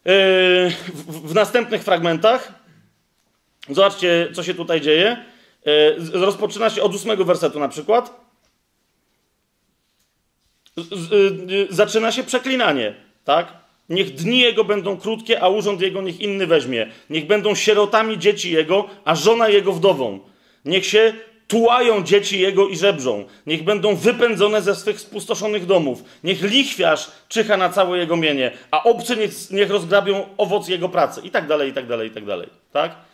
w, 0.08 1.30
w 1.30 1.34
następnych 1.34 1.84
fragmentach, 1.84 2.54
zobaczcie, 3.70 4.28
co 4.34 4.44
się 4.44 4.54
tutaj 4.54 4.82
dzieje. 4.82 5.26
E, 5.68 5.96
rozpoczyna 6.20 6.70
się 6.70 6.84
od 6.84 6.96
ósmego 6.96 7.26
wersetu 7.26 7.60
na 7.60 7.70
przykład. 7.70 8.28
Y, 10.78 11.68
zaczyna 11.70 12.12
się 12.12 12.24
przeklinanie, 12.24 12.96
tak? 13.26 13.54
Niech 13.90 14.14
dni 14.14 14.40
jego 14.40 14.64
będą 14.64 14.98
krótkie, 14.98 15.42
a 15.42 15.50
urząd 15.50 15.82
jego 15.82 16.02
niech 16.02 16.22
inny 16.22 16.48
weźmie. 16.48 16.92
Niech 17.10 17.28
będą 17.28 17.56
sierotami 17.56 18.20
dzieci 18.20 18.52
jego, 18.52 18.90
a 19.06 19.16
żona 19.16 19.50
jego 19.50 19.74
wdową. 19.74 20.20
Niech 20.66 20.86
się 20.86 21.14
tułają 21.48 22.04
dzieci 22.04 22.40
jego 22.40 22.68
i 22.68 22.78
żebrzą. 22.78 23.26
Niech 23.46 23.64
będą 23.64 23.96
wypędzone 23.96 24.62
ze 24.62 24.76
swych 24.76 25.02
spustoszonych 25.02 25.66
domów. 25.66 26.04
Niech 26.24 26.42
lichwiarz 26.42 27.12
czyha 27.28 27.58
na 27.58 27.70
całe 27.70 27.98
jego 27.98 28.16
mienie, 28.16 28.52
a 28.72 28.84
obcy 28.84 29.18
niech, 29.18 29.52
niech 29.52 29.70
rozgrabią 29.70 30.26
owoc 30.38 30.68
jego 30.68 30.90
pracy. 30.90 31.22
I 31.24 31.32
tak 31.32 31.48
dalej, 31.48 31.70
i 31.70 31.74
tak 31.74 31.88
dalej, 31.88 32.08
i 32.08 32.12
tak 32.12 32.26
dalej. 32.26 32.50
Tak? 32.72 33.07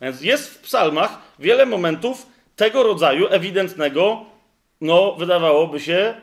Więc 0.00 0.22
jest 0.22 0.54
w 0.54 0.58
psalmach 0.58 1.18
wiele 1.38 1.66
momentów 1.66 2.26
tego 2.56 2.82
rodzaju 2.82 3.26
ewidentnego, 3.30 4.24
no 4.80 5.12
wydawałoby 5.12 5.80
się, 5.80 6.14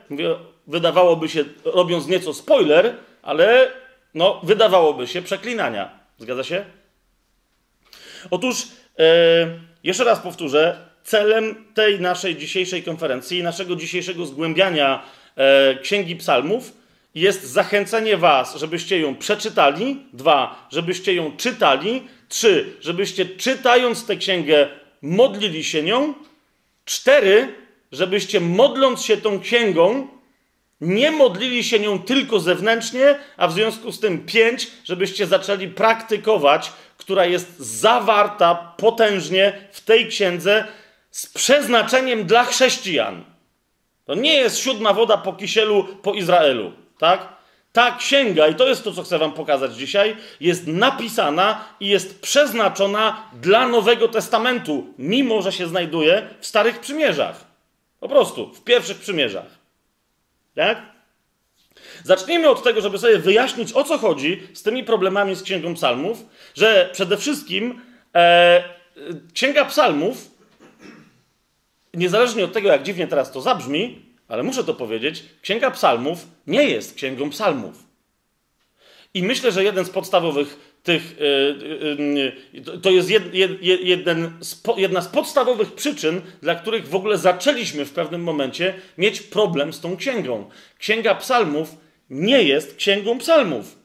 wydawałoby 0.67 1.29
się, 1.29 1.43
robiąc 1.65 2.07
nieco 2.07 2.33
spoiler, 2.33 2.95
ale 3.21 3.71
no 4.13 4.41
wydawałoby 4.43 5.07
się 5.07 5.21
przeklinania. 5.21 5.99
Zgadza 6.17 6.43
się? 6.43 6.65
Otóż, 8.31 8.67
e, 8.99 9.03
jeszcze 9.83 10.03
raz 10.03 10.19
powtórzę, 10.19 10.77
celem 11.03 11.65
tej 11.73 11.99
naszej 11.99 12.35
dzisiejszej 12.35 12.83
konferencji, 12.83 13.43
naszego 13.43 13.75
dzisiejszego 13.75 14.25
zgłębiania 14.25 15.03
e, 15.35 15.75
Księgi 15.75 16.15
Psalmów 16.15 16.71
jest 17.15 17.43
zachęcenie 17.43 18.17
Was, 18.17 18.55
żebyście 18.55 18.99
ją 18.99 19.15
przeczytali, 19.15 20.05
dwa, 20.13 20.67
żebyście 20.71 21.13
ją 21.13 21.37
czytali, 21.37 22.07
trzy, 22.33 22.77
żebyście 22.81 23.25
czytając 23.25 24.05
tę 24.05 24.15
księgę 24.15 24.67
modlili 25.01 25.63
się 25.63 25.83
nią, 25.83 26.13
cztery, 26.85 27.55
żebyście 27.91 28.39
modląc 28.39 29.01
się 29.01 29.17
tą 29.17 29.39
księgą 29.39 30.07
nie 30.81 31.11
modlili 31.11 31.63
się 31.63 31.79
nią 31.79 31.99
tylko 31.99 32.39
zewnętrznie, 32.39 33.19
a 33.37 33.47
w 33.47 33.53
związku 33.53 33.91
z 33.91 33.99
tym 33.99 34.25
pięć, 34.25 34.67
żebyście 34.83 35.27
zaczęli 35.27 35.67
praktykować, 35.67 36.71
która 36.97 37.25
jest 37.25 37.59
zawarta 37.59 38.73
potężnie 38.77 39.67
w 39.71 39.81
tej 39.81 40.07
księdze 40.07 40.67
z 41.11 41.27
przeznaczeniem 41.27 42.25
dla 42.25 42.43
chrześcijan. 42.43 43.23
To 44.05 44.15
nie 44.15 44.33
jest 44.33 44.57
siódma 44.57 44.93
woda 44.93 45.17
po 45.17 45.33
kisielu 45.33 45.83
po 45.83 46.13
Izraelu, 46.13 46.71
tak? 46.99 47.42
Ta 47.73 47.97
księga, 47.97 48.47
i 48.47 48.55
to 48.55 48.67
jest 48.67 48.83
to, 48.83 48.91
co 48.91 49.03
chcę 49.03 49.17
Wam 49.19 49.33
pokazać 49.33 49.75
dzisiaj, 49.75 50.15
jest 50.39 50.67
napisana 50.67 51.65
i 51.79 51.87
jest 51.87 52.21
przeznaczona 52.21 53.29
dla 53.41 53.67
Nowego 53.67 54.07
Testamentu, 54.07 54.93
mimo 54.97 55.41
że 55.41 55.51
się 55.51 55.67
znajduje 55.67 56.27
w 56.39 56.45
Starych 56.47 56.79
Przymierzach. 56.79 57.45
Po 57.99 58.09
prostu, 58.09 58.53
w 58.53 58.63
pierwszych 58.63 58.97
przymierzach. 58.97 59.45
Tak? 60.55 60.81
Zacznijmy 62.03 62.49
od 62.49 62.63
tego, 62.63 62.81
żeby 62.81 62.97
sobie 62.97 63.17
wyjaśnić, 63.17 63.73
o 63.73 63.83
co 63.83 63.97
chodzi 63.97 64.47
z 64.53 64.63
tymi 64.63 64.83
problemami 64.83 65.35
z 65.35 65.43
Księgą 65.43 65.73
Psalmów, 65.73 66.17
że 66.55 66.89
przede 66.93 67.17
wszystkim 67.17 67.81
e, 68.15 68.63
Księga 69.33 69.65
Psalmów, 69.65 70.17
niezależnie 71.93 72.45
od 72.45 72.53
tego, 72.53 72.67
jak 72.69 72.83
dziwnie 72.83 73.07
teraz 73.07 73.31
to 73.31 73.41
zabrzmi, 73.41 74.12
ale 74.27 74.43
muszę 74.43 74.63
to 74.63 74.73
powiedzieć, 74.73 75.23
Księga 75.41 75.71
Psalmów 75.71 76.27
nie 76.47 76.63
jest 76.63 76.95
Księgą 76.95 77.29
Psalmów. 77.29 77.83
I 79.13 79.23
myślę, 79.23 79.51
że 79.51 79.63
jeden 79.63 79.85
z 79.85 79.89
podstawowych 79.89 80.73
tych, 80.83 81.15
e, 81.19 82.71
e, 82.73 82.79
to 82.81 82.91
jest 82.91 83.09
jeden 83.81 84.39
jedna 84.77 85.01
z 85.01 85.07
podstawowych 85.07 85.73
przyczyn, 85.73 86.21
dla 86.41 86.55
których 86.55 86.87
w 86.87 86.95
ogóle 86.95 87.17
zaczęliśmy 87.17 87.85
w 87.85 87.91
pewnym 87.91 88.23
momencie 88.23 88.73
mieć 88.97 89.21
problem 89.21 89.73
z 89.73 89.79
tą 89.79 89.97
księgą. 89.97 90.49
Księga 90.77 91.15
Psalmów 91.15 91.75
nie 92.09 92.43
jest 92.43 92.75
księgą 92.75 93.17
Psalmów. 93.17 93.83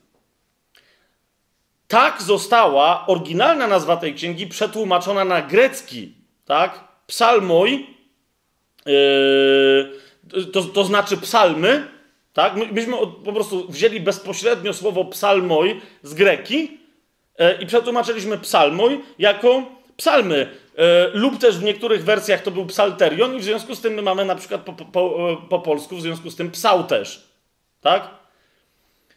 Tak 1.89 2.23
została 2.23 3.07
oryginalna 3.07 3.67
nazwa 3.67 3.97
tej 3.97 4.15
księgi 4.15 4.47
przetłumaczona 4.47 5.25
na 5.25 5.43
grecki, 5.43 6.15
tak? 6.45 6.85
Psalmoj, 7.07 7.87
yy, 8.87 9.93
to, 10.53 10.63
to 10.63 10.85
znaczy 10.85 11.17
psalmy, 11.17 11.89
tak? 12.33 12.57
My, 12.57 12.67
myśmy 12.73 12.97
po 13.25 13.33
prostu 13.33 13.69
wzięli 13.69 14.01
bezpośrednio 14.01 14.75
słowo 14.75 15.05
psalmoj 15.05 15.81
z 16.03 16.15
greki 16.15 16.79
yy, 17.39 17.53
i 17.61 17.67
przetłumaczyliśmy 17.67 18.39
psalmoj 18.39 19.01
jako 19.19 19.63
psalmy. 19.97 20.51
Yy, 20.79 20.85
lub 21.15 21.39
też 21.39 21.59
w 21.59 21.63
niektórych 21.63 22.05
wersjach 22.05 22.43
to 22.43 22.51
był 22.51 22.67
psalterion 22.67 23.37
i 23.37 23.41
w 23.41 23.45
związku 23.45 23.75
z 23.75 23.81
tym 23.81 23.95
my 23.95 24.03
mamy 24.03 24.25
na 24.25 24.35
przykład 24.35 24.63
po, 24.63 24.73
po, 24.73 25.37
po 25.49 25.59
polsku 25.59 25.97
w 25.97 26.03
związku 26.03 26.31
z 26.31 26.37
tym 26.37 26.51
psał 26.51 26.85
też. 26.85 27.29
Tak? 27.81 28.11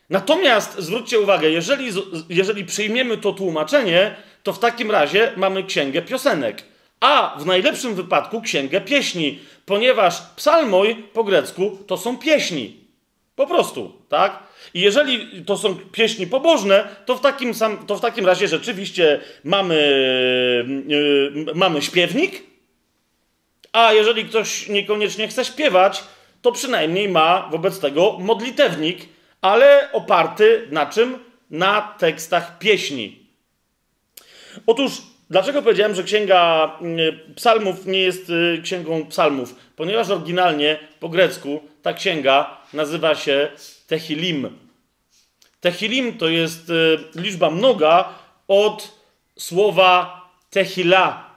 Natomiast 0.10 0.80
zwróćcie 0.80 1.20
uwagę, 1.20 1.50
jeżeli, 1.50 1.90
jeżeli 2.30 2.66
przyjmiemy 2.66 3.18
to 3.18 3.34
tłumaczenie, 3.34 4.16
to 4.44 4.54
w 4.54 4.60
takim 4.60 4.92
razie 4.92 5.32
mamy 5.38 5.64
księgę 5.64 6.02
piosenek, 6.02 6.64
a 7.02 7.36
w 7.40 7.46
najlepszym 7.46 7.96
wypadku 7.96 8.42
księgę 8.42 8.82
pieśni, 8.82 9.40
ponieważ 9.66 10.22
psalmoj 10.36 10.96
po 11.14 11.24
grecku 11.24 11.78
to 11.88 11.98
są 11.98 12.18
pieśni. 12.18 12.78
Po 13.36 13.48
prostu, 13.48 13.92
tak? 14.10 14.44
I 14.74 14.82
jeżeli 14.82 15.46
to 15.46 15.58
są 15.58 15.76
pieśni 15.76 16.28
pobożne, 16.28 16.88
to 17.06 17.16
w 17.16 17.22
takim, 17.22 17.54
sam, 17.54 17.86
to 17.86 17.96
w 17.96 18.02
takim 18.02 18.26
razie 18.26 18.48
rzeczywiście 18.48 19.20
mamy, 19.44 19.76
yy, 20.88 21.46
mamy 21.56 21.82
śpiewnik, 21.82 22.44
a 23.72 23.94
jeżeli 23.94 24.26
ktoś 24.26 24.68
niekoniecznie 24.68 25.28
chce 25.28 25.46
śpiewać, 25.46 26.04
to 26.42 26.52
przynajmniej 26.52 27.10
ma 27.10 27.50
wobec 27.52 27.80
tego 27.80 28.18
modlitewnik, 28.20 28.98
ale 29.42 29.92
oparty 29.92 30.68
na 30.72 30.86
czym? 30.86 31.20
Na 31.50 31.96
tekstach 32.00 32.60
pieśni. 32.60 33.20
Otóż, 34.68 34.92
dlaczego 35.32 35.62
powiedziałem, 35.62 35.96
że 35.96 36.04
księga 36.04 36.72
mm, 36.82 37.20
psalmów 37.36 37.86
nie 37.86 38.00
jest 38.00 38.30
y, 38.30 38.62
księgą 38.64 39.06
psalmów? 39.06 39.56
Ponieważ 39.76 40.10
oryginalnie 40.10 40.80
po 41.00 41.10
grecku 41.10 41.64
ta 41.82 41.94
księga 41.94 42.58
nazywa 42.74 43.16
się 43.16 43.52
Tehilim. 43.88 44.50
Tehilim 45.62 46.18
to 46.18 46.30
jest 46.30 46.70
y, 46.70 46.98
liczba 47.16 47.50
mnoga 47.50 48.14
od 48.48 48.92
słowa 49.38 50.22
Tehila. 50.50 51.32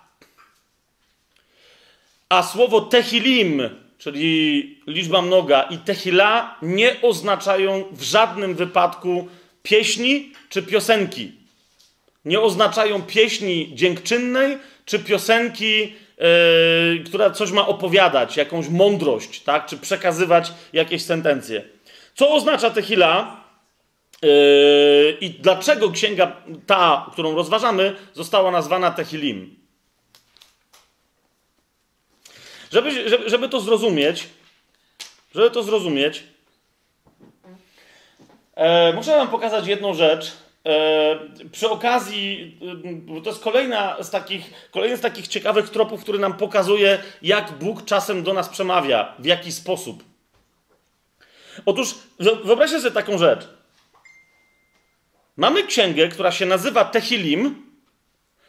A 2.29 2.43
słowo 2.43 2.81
Tehilim 2.81 3.63
czyli 4.05 4.77
liczba 4.87 5.23
mnoga, 5.23 5.63
i 5.63 5.79
tehila 5.79 6.59
nie 6.63 7.03
oznaczają 7.03 7.85
w 7.93 8.03
żadnym 8.03 8.55
wypadku 8.55 9.29
pieśni 9.63 10.33
czy 10.49 10.63
piosenki. 10.63 11.33
Nie 12.25 12.41
oznaczają 12.41 13.03
pieśni 13.03 13.71
dziękczynnej 13.75 14.59
czy 14.85 14.99
piosenki, 14.99 15.81
yy, 15.81 17.05
która 17.07 17.31
coś 17.31 17.51
ma 17.51 17.67
opowiadać, 17.67 18.37
jakąś 18.37 18.69
mądrość, 18.69 19.41
tak? 19.41 19.67
czy 19.67 19.77
przekazywać 19.77 20.53
jakieś 20.73 21.03
sentencje. 21.03 21.65
Co 22.15 22.35
oznacza 22.35 22.71
tehila? 22.71 23.45
Yy, 24.23 25.17
I 25.21 25.31
dlaczego 25.31 25.91
księga 25.91 26.37
ta, 26.67 27.11
którą 27.13 27.35
rozważamy, 27.35 27.97
została 28.13 28.51
nazwana 28.51 28.91
Tehilim? 28.91 29.65
Żeby, 32.75 33.09
żeby, 33.09 33.31
żeby 33.31 33.49
to 33.49 33.61
zrozumieć, 33.61 34.29
żeby 35.35 35.51
to 35.51 35.63
zrozumieć, 35.63 36.25
e, 38.55 38.93
muszę 38.93 39.11
Wam 39.11 39.29
pokazać 39.29 39.67
jedną 39.67 39.95
rzecz. 39.95 40.33
E, 40.67 41.49
przy 41.53 41.71
okazji, 41.71 42.57
e, 43.17 43.23
to 43.23 43.31
jest 43.31 43.43
kolejna 43.43 44.03
z 44.03 44.11
takich, 44.11 44.69
kolejny 44.71 44.97
z 44.97 45.01
takich 45.01 45.29
ciekawych 45.29 45.69
tropów, 45.69 46.03
który 46.03 46.19
nam 46.19 46.35
pokazuje, 46.35 47.03
jak 47.23 47.53
Bóg 47.53 47.85
czasem 47.85 48.23
do 48.23 48.33
nas 48.33 48.49
przemawia, 48.49 49.15
w 49.19 49.25
jaki 49.25 49.53
sposób. 49.53 50.05
Otóż 51.67 51.95
wyobraźcie 52.45 52.81
sobie 52.81 52.91
taką 52.91 53.19
rzecz. 53.19 53.49
Mamy 55.37 55.63
księgę, 55.63 56.09
która 56.09 56.33
się 56.33 56.47
nazywa 56.47 56.85
Tehilim, 56.85 57.67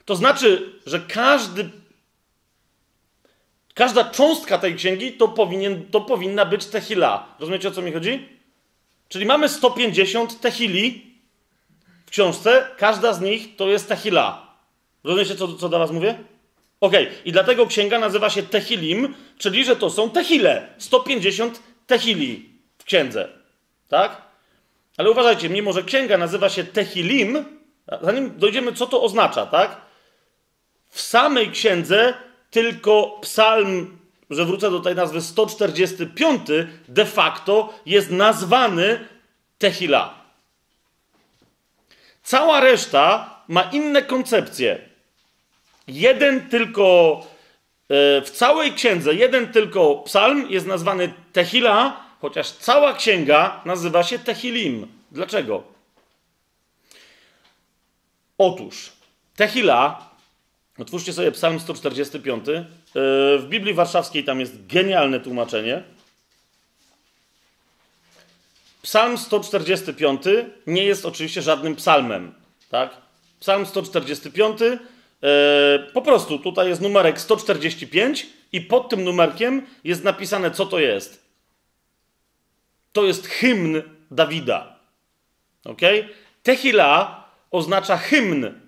to 0.06 0.16
znaczy, 0.16 0.80
że 0.86 1.00
każdy 1.00 1.70
Każda 3.76 4.04
cząstka 4.04 4.58
tej 4.58 4.76
księgi 4.76 5.14
to, 5.14 5.28
powinien, 5.28 5.86
to 5.92 6.02
powinna 6.02 6.46
być 6.46 6.66
tehila. 6.66 7.36
Rozumiecie 7.40 7.68
o 7.68 7.72
co 7.72 7.82
mi 7.82 7.92
chodzi? 7.92 8.30
Czyli 9.10 9.26
mamy 9.26 9.50
150 9.50 10.42
tehili 10.42 11.15
książce, 12.16 12.68
każda 12.78 13.14
z 13.14 13.22
nich 13.22 13.56
to 13.56 13.68
jest 13.68 13.90
tehila. 13.90 14.56
Rozumiecie, 15.04 15.36
co, 15.36 15.54
co 15.54 15.70
do 15.70 15.80
was 15.80 15.92
mówię? 15.92 16.18
Okej, 16.82 17.08
okay. 17.08 17.18
i 17.26 17.32
dlatego 17.32 17.68
księga 17.68 18.00
nazywa 18.00 18.30
się 18.30 18.44
Tehilim, 18.44 19.16
czyli 19.38 19.66
że 19.66 19.76
to 19.76 19.90
są 19.90 20.10
tehile. 20.10 20.68
150 20.78 21.62
tehili 21.88 22.50
w 22.78 22.84
księdze. 22.84 23.28
Tak? 23.88 24.22
Ale 24.98 25.12
uważajcie, 25.12 25.50
mimo 25.50 25.74
że 25.74 25.84
księga 25.84 26.18
nazywa 26.18 26.50
się 26.50 26.64
Tehilim, 26.64 27.46
zanim 28.02 28.38
dojdziemy, 28.38 28.74
co 28.74 28.88
to 28.88 29.02
oznacza, 29.02 29.46
tak? 29.46 29.82
W 30.90 31.02
samej 31.02 31.52
księdze 31.52 32.14
tylko 32.52 33.20
psalm, 33.22 33.98
że 34.30 34.46
wrócę 34.46 34.72
do 34.72 34.80
tej 34.80 34.96
nazwy 34.96 35.22
145, 35.22 36.42
de 36.88 37.06
facto 37.06 37.74
jest 37.86 38.12
nazwany 38.12 39.08
Tehila. 39.58 40.25
Cała 42.26 42.60
reszta 42.60 43.36
ma 43.48 43.64
inne 43.64 44.02
koncepcje. 44.02 44.80
Jeden 45.88 46.50
tylko, 46.50 47.20
e, 47.90 48.22
w 48.22 48.30
całej 48.32 48.74
księdze, 48.74 49.14
jeden 49.14 49.52
tylko 49.52 49.96
psalm 49.96 50.50
jest 50.50 50.68
nazwany 50.68 51.14
Tehila, 51.34 52.06
chociaż 52.22 52.52
cała 52.52 52.94
księga 52.94 53.62
nazywa 53.66 54.04
się 54.04 54.20
Tehilim. 54.20 54.88
Dlaczego? 55.12 55.64
Otóż 58.38 58.92
Tehila 59.36 60.16
Otwórzcie 60.80 61.14
sobie 61.14 61.32
Psalm 61.32 61.60
145. 61.60 62.48
Yy, 62.48 62.64
w 63.40 63.46
Biblii 63.50 63.74
Warszawskiej 63.74 64.24
tam 64.24 64.40
jest 64.40 64.68
genialne 64.68 65.20
tłumaczenie. 65.20 65.84
Psalm 68.86 69.18
145 69.18 70.22
nie 70.68 70.84
jest 70.84 71.06
oczywiście 71.06 71.42
żadnym 71.42 71.76
psalmem. 71.76 72.34
Tak? 72.70 72.98
Psalm 73.40 73.66
145, 73.66 74.60
yy, 74.60 74.78
po 75.94 76.02
prostu 76.02 76.40
tutaj 76.40 76.70
jest 76.70 76.82
numerek 76.82 77.20
145 77.20 78.28
i 78.52 78.62
pod 78.62 78.90
tym 78.90 79.04
numerkiem 79.04 79.68
jest 79.84 80.04
napisane, 80.04 80.52
co 80.52 80.66
to 80.66 80.80
jest. 80.80 81.26
To 82.94 83.06
jest 83.06 83.28
hymn 83.28 83.82
Dawida. 84.12 84.80
Ok? 85.64 85.82
Tehila 86.44 87.26
oznacza 87.52 87.98
hymn. 87.98 88.62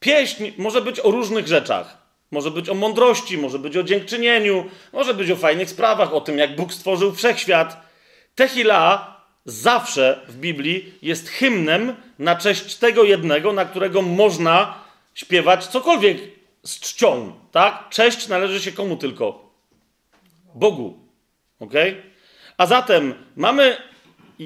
Pieśń 0.00 0.52
może 0.58 0.82
być 0.82 1.00
o 1.00 1.10
różnych 1.10 1.46
rzeczach. 1.46 1.96
Może 2.30 2.50
być 2.50 2.68
o 2.68 2.74
mądrości, 2.74 3.38
może 3.38 3.58
być 3.58 3.76
o 3.76 3.82
dziękczynieniu, 3.82 4.64
może 4.92 5.14
być 5.14 5.30
o 5.30 5.36
fajnych 5.36 5.70
sprawach, 5.70 6.14
o 6.14 6.20
tym, 6.20 6.38
jak 6.38 6.56
Bóg 6.56 6.72
stworzył 6.72 7.12
wszechświat. 7.12 7.89
Tehila 8.34 9.16
zawsze 9.44 10.20
w 10.28 10.36
Biblii 10.36 10.94
jest 11.02 11.28
hymnem 11.28 11.96
na 12.18 12.36
cześć 12.36 12.76
tego 12.76 13.04
jednego, 13.04 13.52
na 13.52 13.64
którego 13.64 14.02
można 14.02 14.74
śpiewać 15.14 15.66
cokolwiek 15.66 16.18
z 16.62 16.80
czcią. 16.80 17.32
Tak? 17.52 17.88
Cześć 17.88 18.28
należy 18.28 18.60
się 18.60 18.72
komu 18.72 18.96
tylko? 18.96 19.50
Bogu. 20.54 20.98
ok? 21.60 21.72
A 22.56 22.66
zatem 22.66 23.14
mamy 23.36 23.76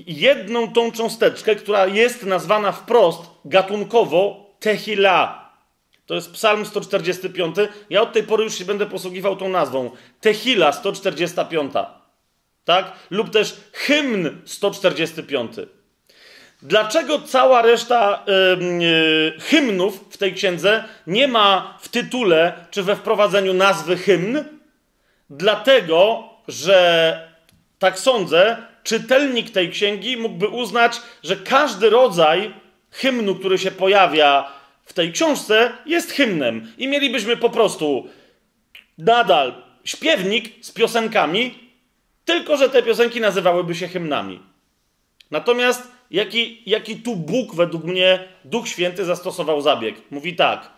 jedną 0.06 0.72
tą 0.72 0.92
cząsteczkę, 0.92 1.56
która 1.56 1.86
jest 1.86 2.22
nazwana 2.22 2.72
wprost 2.72 3.22
gatunkowo 3.44 4.50
Tehila. 4.60 5.50
To 6.06 6.14
jest 6.14 6.32
Psalm 6.32 6.66
145. 6.66 7.56
Ja 7.90 8.02
od 8.02 8.12
tej 8.12 8.22
pory 8.22 8.44
już 8.44 8.58
się 8.58 8.64
będę 8.64 8.86
posługiwał 8.86 9.36
tą 9.36 9.48
nazwą. 9.48 9.90
Tehila 10.20 10.72
145. 10.72 11.72
Tak? 12.64 12.92
Lub 13.10 13.30
też 13.30 13.56
hymn 13.72 14.42
145. 14.44 15.52
Dlaczego 16.62 17.20
cała 17.20 17.62
reszta 17.62 18.24
yy, 18.80 19.40
hymnów 19.40 20.04
w 20.10 20.16
tej 20.16 20.34
księdze 20.34 20.84
nie 21.06 21.28
ma 21.28 21.78
w 21.80 21.88
tytule 21.88 22.52
czy 22.70 22.82
we 22.82 22.96
wprowadzeniu 22.96 23.54
nazwy 23.54 23.96
hymn? 23.96 24.44
Dlatego, 25.30 26.28
że 26.48 27.28
tak 27.78 27.98
sądzę, 27.98 28.56
czytelnik 28.82 29.50
tej 29.50 29.70
księgi 29.70 30.16
mógłby 30.16 30.48
uznać, 30.48 31.00
że 31.22 31.36
każdy 31.36 31.90
rodzaj 31.90 32.54
hymnu, 32.90 33.34
który 33.34 33.58
się 33.58 33.70
pojawia 33.70 34.52
w 34.84 34.92
tej 34.92 35.12
książce, 35.12 35.72
jest 35.86 36.12
hymnem. 36.12 36.72
I 36.78 36.88
mielibyśmy 36.88 37.36
po 37.36 37.50
prostu 37.50 38.08
nadal 38.98 39.54
śpiewnik 39.84 40.64
z 40.64 40.72
piosenkami, 40.72 41.63
tylko 42.24 42.56
że 42.56 42.70
te 42.70 42.82
piosenki 42.82 43.20
nazywałyby 43.20 43.74
się 43.74 43.88
hymnami. 43.88 44.40
Natomiast 45.30 45.88
jaki, 46.10 46.62
jaki 46.66 46.96
tu 46.96 47.16
Bóg, 47.16 47.54
według 47.54 47.84
mnie, 47.84 48.28
Duch 48.44 48.68
Święty 48.68 49.04
zastosował 49.04 49.60
zabieg? 49.60 49.94
Mówi 50.10 50.36
tak. 50.36 50.70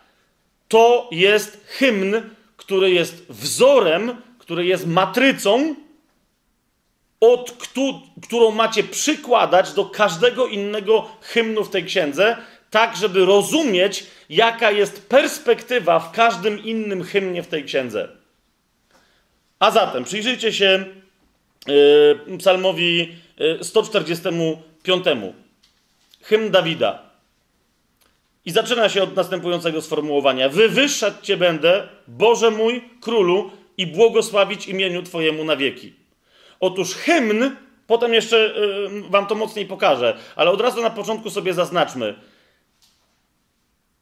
To 0.68 1.08
jest 1.12 1.64
hymn, 1.66 2.30
który 2.56 2.90
jest 2.90 3.26
wzorem, 3.28 4.22
który 4.38 4.66
jest 4.66 4.86
matrycą 4.86 5.74
od 7.20 7.52
którą 8.22 8.50
macie 8.50 8.84
przykładać 8.84 9.72
do 9.72 9.84
każdego 9.84 10.46
innego 10.46 11.10
hymnu 11.20 11.64
w 11.64 11.70
tej 11.70 11.84
księdze, 11.84 12.36
tak 12.70 12.96
żeby 12.96 13.24
rozumieć, 13.24 14.06
jaka 14.28 14.70
jest 14.70 15.08
perspektywa 15.08 15.98
w 15.98 16.12
każdym 16.12 16.64
innym 16.64 17.02
hymnie 17.02 17.42
w 17.42 17.46
tej 17.46 17.64
księdze. 17.64 18.08
A 19.58 19.70
zatem 19.70 20.04
przyjrzyjcie 20.04 20.52
się 20.52 20.84
psalmowi 22.38 23.14
yy, 23.38 23.64
145. 23.64 25.04
Hymn 26.22 26.50
Dawida. 26.50 27.02
I 28.44 28.50
zaczyna 28.50 28.88
się 28.88 29.02
od 29.02 29.16
następującego 29.16 29.82
sformułowania: 29.82 30.48
Wywyższać 30.48 31.14
Cię 31.22 31.36
będę, 31.36 31.88
Boże 32.08 32.50
mój, 32.50 32.84
królu, 33.00 33.50
i 33.76 33.86
błogosławić 33.86 34.68
imieniu 34.68 35.02
Twojemu 35.02 35.44
na 35.44 35.56
wieki. 35.56 35.94
Otóż 36.60 36.94
hymn, 36.94 37.56
potem 37.86 38.14
jeszcze 38.14 38.36
yy, 38.36 39.02
wam 39.10 39.26
to 39.26 39.34
mocniej 39.34 39.66
pokażę, 39.66 40.16
ale 40.36 40.50
od 40.50 40.60
razu 40.60 40.82
na 40.82 40.90
początku 40.90 41.30
sobie 41.30 41.54
zaznaczmy. 41.54 42.14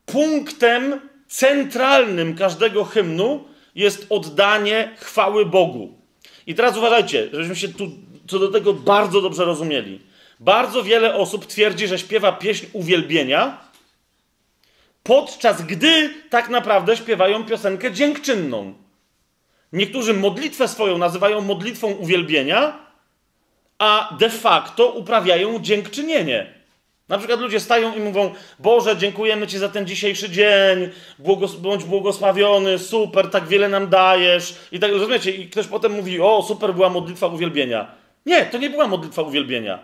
Punktem 0.07 1.00
centralnym 1.29 2.37
każdego 2.37 2.85
hymnu 2.85 3.44
jest 3.74 4.07
oddanie 4.11 4.94
chwały 4.96 5.46
Bogu. 5.46 6.04
I 6.47 6.55
teraz 6.55 6.77
uważajcie, 6.77 7.29
żebyśmy 7.33 7.57
się 7.57 7.69
tu 7.69 7.91
co 8.27 8.39
do 8.39 8.49
tego 8.49 8.75
bardzo 8.75 9.21
dobrze 9.21 9.45
rozumieli. 9.45 10.01
Bardzo 10.41 10.83
wiele 10.83 11.15
osób 11.15 11.47
twierdzi, 11.47 11.87
że 11.87 11.99
śpiewa 11.99 12.33
pieśń 12.33 12.67
uwielbienia, 12.73 13.59
podczas 15.03 15.63
gdy 15.63 16.15
tak 16.31 16.49
naprawdę 16.49 16.97
śpiewają 16.97 17.45
piosenkę 17.45 17.93
dziękczynną. 17.93 18.75
Niektórzy 19.73 20.15
modlitwę 20.15 20.69
swoją 20.69 20.99
nazywają 20.99 21.41
modlitwą 21.41 21.91
uwielbienia, 21.93 22.79
a 23.79 24.17
de 24.19 24.31
facto 24.31 24.89
uprawiają 24.89 25.59
dziękczynienie. 25.59 26.54
Na 27.09 27.19
przykład 27.19 27.40
ludzie 27.40 27.61
stają 27.61 27.95
i 27.95 28.01
mówią: 28.01 28.35
Boże, 28.59 28.97
dziękujemy 28.97 29.47
Ci 29.47 29.59
za 29.59 29.69
ten 29.69 29.87
dzisiejszy 29.87 30.31
dzień, 30.31 30.88
błogos 31.19 31.55
bądź 31.55 31.85
błogosławiony, 31.85 32.79
super, 32.79 33.31
tak 33.31 33.49
wiele 33.49 33.69
nam 33.69 33.88
dajesz. 33.88 34.55
I 34.73 34.79
tak 34.79 34.93
rozumiecie, 34.93 35.31
i 35.31 35.49
ktoś 35.49 35.67
potem 35.67 35.93
mówi: 35.93 36.21
O, 36.21 36.45
super 36.49 36.75
była 36.75 36.90
modlitwa 36.90 37.27
uwielbienia. 37.27 37.95
Nie, 38.27 38.47
to 38.47 38.59
nie 38.59 38.71
była 38.71 38.87
modlitwa 38.87 39.23
uwielbienia. 39.23 39.79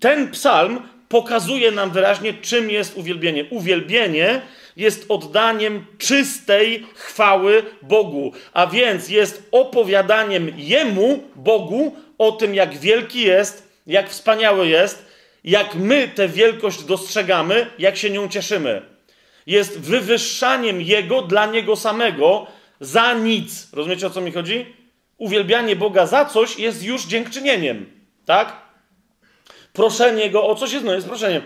Ten 0.00 0.30
psalm 0.30 0.80
pokazuje 1.08 1.70
nam 1.70 1.90
wyraźnie, 1.90 2.34
czym 2.34 2.70
jest 2.70 2.96
uwielbienie. 2.96 3.44
Uwielbienie 3.50 4.40
jest 4.76 5.06
oddaniem 5.08 5.86
czystej 5.98 6.86
chwały 6.94 7.62
Bogu, 7.82 8.32
a 8.52 8.66
więc 8.66 9.08
jest 9.08 9.48
opowiadaniem 9.52 10.52
Jemu, 10.56 11.22
Bogu, 11.36 11.96
o 12.18 12.32
tym, 12.32 12.54
jak 12.54 12.78
wielki 12.78 13.20
jest, 13.20 13.68
jak 13.86 14.10
wspaniały 14.10 14.68
jest, 14.68 15.09
jak 15.44 15.74
my 15.74 16.08
tę 16.08 16.28
wielkość 16.28 16.84
dostrzegamy, 16.84 17.66
jak 17.78 17.96
się 17.96 18.10
nią 18.10 18.28
cieszymy. 18.28 18.82
Jest 19.46 19.80
wywyższaniem 19.80 20.82
Jego 20.82 21.22
dla 21.22 21.46
Niego 21.46 21.76
samego 21.76 22.46
za 22.80 23.12
nic. 23.14 23.68
Rozumiecie 23.72 24.06
o 24.06 24.10
co 24.10 24.20
mi 24.20 24.32
chodzi? 24.32 24.66
Uwielbianie 25.18 25.76
Boga 25.76 26.06
za 26.06 26.24
coś 26.24 26.58
jest 26.58 26.82
już 26.82 27.04
dziękczynieniem, 27.04 27.86
tak? 28.26 28.56
Proszenie 29.72 30.30
Go 30.30 30.46
o 30.46 30.54
coś 30.54 30.72
jest, 30.72 30.84
no 30.84 30.94
jest 30.94 31.06
proszeniem. 31.06 31.42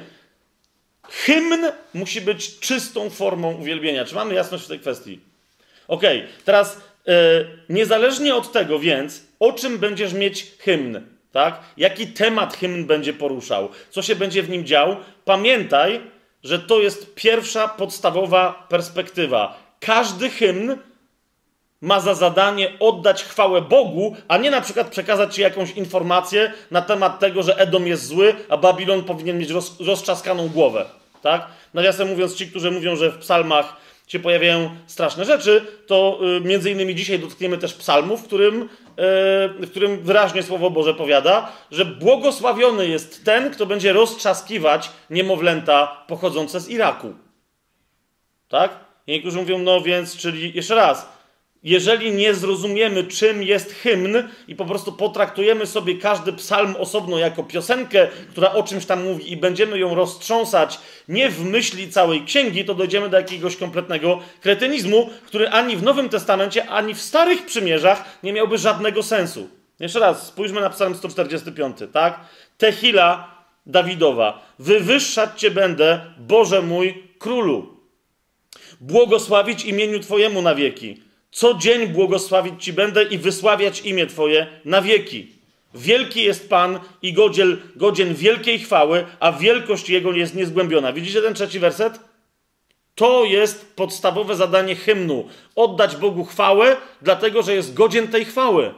Hymn 1.08 1.66
musi 1.94 2.20
być 2.20 2.58
czystą 2.58 3.10
formą 3.10 3.54
uwielbienia. 3.54 4.04
Czy 4.04 4.14
mamy 4.14 4.34
jasność 4.34 4.64
w 4.64 4.68
tej 4.68 4.80
kwestii? 4.80 5.20
Ok, 5.88 6.02
teraz 6.44 6.80
yy, 7.06 7.14
niezależnie 7.68 8.34
od 8.34 8.52
tego, 8.52 8.78
więc 8.78 9.22
o 9.40 9.52
czym 9.52 9.78
będziesz 9.78 10.12
mieć 10.12 10.46
hymn, 10.58 11.06
tak? 11.34 11.60
Jaki 11.76 12.06
temat 12.06 12.56
hymn 12.56 12.86
będzie 12.86 13.12
poruszał, 13.12 13.68
co 13.90 14.02
się 14.02 14.16
będzie 14.16 14.42
w 14.42 14.50
nim 14.50 14.64
dział, 14.66 14.96
pamiętaj, 15.24 16.00
że 16.44 16.58
to 16.58 16.80
jest 16.80 17.14
pierwsza 17.14 17.68
podstawowa 17.68 18.66
perspektywa. 18.68 19.58
Każdy 19.80 20.30
hymn 20.30 20.76
ma 21.80 22.00
za 22.00 22.14
zadanie 22.14 22.72
oddać 22.80 23.24
chwałę 23.24 23.62
Bogu, 23.62 24.16
a 24.28 24.36
nie 24.36 24.50
na 24.50 24.60
przykład 24.60 24.88
przekazać 24.88 25.34
ci 25.34 25.42
jakąś 25.42 25.70
informację 25.70 26.52
na 26.70 26.82
temat 26.82 27.18
tego, 27.18 27.42
że 27.42 27.56
Edom 27.58 27.86
jest 27.86 28.06
zły, 28.06 28.34
a 28.48 28.56
Babilon 28.56 29.04
powinien 29.04 29.38
mieć 29.38 29.50
roz, 29.50 29.80
rozczaskaną 29.80 30.48
głowę. 30.48 30.86
Tak? 31.22 31.46
Nawiasem 31.74 32.08
mówiąc, 32.08 32.34
ci, 32.34 32.50
którzy 32.50 32.70
mówią, 32.70 32.96
że 32.96 33.10
w 33.10 33.18
psalmach 33.18 33.76
się 34.06 34.18
pojawiają 34.18 34.70
straszne 34.86 35.24
rzeczy, 35.24 35.66
to 35.86 36.20
y, 36.36 36.40
między 36.40 36.70
innymi 36.70 36.94
dzisiaj 36.94 37.18
dotkniemy 37.18 37.58
też 37.58 37.74
psalmów, 37.74 38.20
w 38.20 38.24
którym, 38.24 38.68
w 38.96 39.66
którym 39.70 40.02
wyraźnie 40.02 40.42
Słowo 40.42 40.70
Boże 40.70 40.94
powiada, 40.94 41.52
że 41.70 41.84
błogosławiony 41.84 42.88
jest 42.88 43.24
ten, 43.24 43.50
kto 43.50 43.66
będzie 43.66 43.92
roztrzaskiwać 43.92 44.90
niemowlęta 45.10 46.04
pochodzące 46.06 46.60
z 46.60 46.68
Iraku. 46.68 47.14
Tak? 48.48 48.70
I 49.06 49.12
niektórzy 49.12 49.38
mówią, 49.38 49.58
no 49.58 49.80
więc, 49.80 50.16
czyli 50.16 50.52
jeszcze 50.56 50.74
raz, 50.74 51.13
jeżeli 51.64 52.12
nie 52.12 52.34
zrozumiemy, 52.34 53.04
czym 53.04 53.42
jest 53.42 53.72
hymn 53.72 54.28
i 54.48 54.56
po 54.56 54.64
prostu 54.64 54.92
potraktujemy 54.92 55.66
sobie 55.66 55.98
każdy 55.98 56.32
psalm 56.32 56.76
osobno 56.78 57.18
jako 57.18 57.42
piosenkę, 57.42 58.08
która 58.30 58.52
o 58.52 58.62
czymś 58.62 58.86
tam 58.86 59.04
mówi 59.04 59.32
i 59.32 59.36
będziemy 59.36 59.78
ją 59.78 59.94
roztrząsać 59.94 60.78
nie 61.08 61.30
w 61.30 61.44
myśli 61.44 61.90
całej 61.90 62.24
księgi, 62.24 62.64
to 62.64 62.74
dojdziemy 62.74 63.08
do 63.08 63.16
jakiegoś 63.16 63.56
kompletnego 63.56 64.20
kretynizmu, 64.40 65.10
który 65.26 65.48
ani 65.48 65.76
w 65.76 65.82
Nowym 65.82 66.08
Testamencie, 66.08 66.68
ani 66.68 66.94
w 66.94 67.02
Starych 67.02 67.46
Przymierzach 67.46 68.04
nie 68.22 68.32
miałby 68.32 68.58
żadnego 68.58 69.02
sensu. 69.02 69.48
Jeszcze 69.80 70.00
raz, 70.00 70.26
spójrzmy 70.26 70.60
na 70.60 70.70
psalm 70.70 70.94
145, 70.94 71.76
tak? 71.92 72.20
Tehila 72.58 73.34
Dawidowa. 73.66 74.46
Wywyższać 74.58 75.40
Cię 75.40 75.50
będę, 75.50 76.00
Boże 76.18 76.62
mój, 76.62 77.04
Królu. 77.18 77.76
błogosławić 78.80 79.64
imieniu 79.64 80.00
Twojemu 80.00 80.42
na 80.42 80.54
wieki. 80.54 81.02
Co 81.34 81.54
dzień 81.54 81.86
błogosławić 81.86 82.64
Ci 82.64 82.72
będę 82.72 83.02
i 83.02 83.18
wysławiać 83.18 83.80
imię 83.80 84.06
Twoje 84.06 84.46
na 84.64 84.82
wieki. 84.82 85.26
Wielki 85.74 86.22
jest 86.22 86.48
Pan 86.48 86.80
i 87.02 87.12
godziel, 87.12 87.58
godzien 87.76 88.14
wielkiej 88.14 88.58
chwały, 88.58 89.06
a 89.20 89.32
wielkość 89.32 89.90
Jego 89.90 90.12
jest 90.12 90.34
niezgłębiona. 90.34 90.92
Widzicie 90.92 91.22
ten 91.22 91.34
trzeci 91.34 91.58
werset? 91.58 92.00
To 92.94 93.24
jest 93.24 93.76
podstawowe 93.76 94.36
zadanie 94.36 94.74
hymnu. 94.74 95.28
Oddać 95.56 95.96
Bogu 95.96 96.24
chwałę, 96.24 96.76
dlatego 97.02 97.42
że 97.42 97.54
jest 97.54 97.74
godzien 97.74 98.08
tej 98.08 98.24
chwały. 98.24 98.74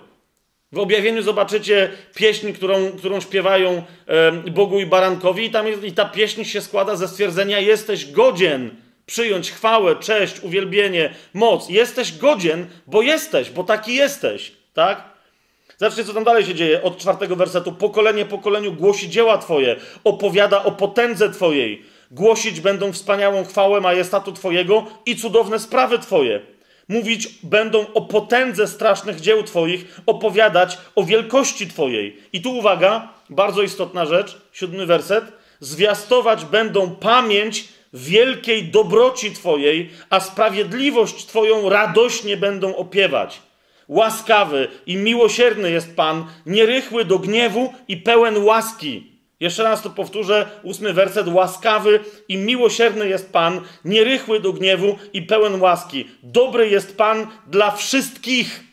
W 0.72 0.78
objawieniu 0.78 1.22
zobaczycie 1.22 1.92
pieśń, 2.14 2.52
którą, 2.52 2.92
którą 2.92 3.20
śpiewają 3.20 3.82
Bogu 4.50 4.80
i 4.80 4.86
Barankowi, 4.86 5.44
i, 5.44 5.50
tam 5.50 5.66
jest, 5.66 5.84
i 5.84 5.92
ta 5.92 6.04
pieśń 6.04 6.44
się 6.44 6.60
składa 6.60 6.96
ze 6.96 7.08
stwierdzenia: 7.08 7.60
Jesteś 7.60 8.12
godzien 8.12 8.85
przyjąć 9.06 9.50
chwałę, 9.50 9.96
cześć, 9.96 10.40
uwielbienie, 10.40 11.14
moc. 11.34 11.68
Jesteś 11.68 12.18
godzien, 12.18 12.66
bo 12.86 13.02
jesteś, 13.02 13.50
bo 13.50 13.64
taki 13.64 13.94
jesteś. 13.94 14.52
Tak? 14.74 15.16
Zobaczcie, 15.78 16.04
co 16.04 16.14
tam 16.14 16.24
dalej 16.24 16.44
się 16.44 16.54
dzieje. 16.54 16.82
Od 16.82 16.98
czwartego 16.98 17.36
wersetu. 17.36 17.72
Pokolenie 17.72 18.24
pokoleniu 18.24 18.72
głosi 18.72 19.10
dzieła 19.10 19.38
Twoje, 19.38 19.76
opowiada 20.04 20.64
o 20.64 20.72
potędze 20.72 21.30
Twojej. 21.30 21.82
Głosić 22.10 22.60
będą 22.60 22.92
wspaniałą 22.92 23.44
chwałę 23.44 23.80
majestatu 23.80 24.32
Twojego 24.32 24.86
i 25.06 25.16
cudowne 25.16 25.58
sprawy 25.58 25.98
Twoje. 25.98 26.40
Mówić 26.88 27.28
będą 27.42 27.86
o 27.94 28.00
potędze 28.00 28.66
strasznych 28.66 29.20
dzieł 29.20 29.42
Twoich, 29.42 30.00
opowiadać 30.06 30.78
o 30.94 31.04
wielkości 31.04 31.68
Twojej. 31.68 32.16
I 32.32 32.40
tu 32.40 32.56
uwaga, 32.56 33.08
bardzo 33.30 33.62
istotna 33.62 34.06
rzecz, 34.06 34.38
siódmy 34.52 34.86
werset. 34.86 35.24
Zwiastować 35.60 36.44
będą 36.44 36.90
pamięć 36.90 37.68
wielkiej 37.92 38.64
dobroci 38.64 39.32
Twojej, 39.32 39.90
a 40.10 40.20
sprawiedliwość 40.20 41.26
Twoją 41.26 41.68
radośnie 41.68 42.36
będą 42.36 42.76
opiewać. 42.76 43.42
Łaskawy 43.88 44.68
i 44.86 44.96
miłosierny 44.96 45.70
jest 45.70 45.96
Pan, 45.96 46.26
nierychły 46.46 47.04
do 47.04 47.18
gniewu 47.18 47.72
i 47.88 47.96
pełen 47.96 48.44
łaski. 48.44 49.16
Jeszcze 49.40 49.62
raz 49.62 49.82
to 49.82 49.90
powtórzę, 49.90 50.48
ósmy 50.62 50.92
werset. 50.92 51.28
Łaskawy 51.28 52.00
i 52.28 52.36
miłosierny 52.36 53.08
jest 53.08 53.32
Pan, 53.32 53.60
nierychły 53.84 54.40
do 54.40 54.52
gniewu 54.52 54.98
i 55.12 55.22
pełen 55.22 55.60
łaski. 55.60 56.08
Dobry 56.22 56.70
jest 56.70 56.96
Pan 56.96 57.26
dla 57.46 57.70
wszystkich. 57.70 58.64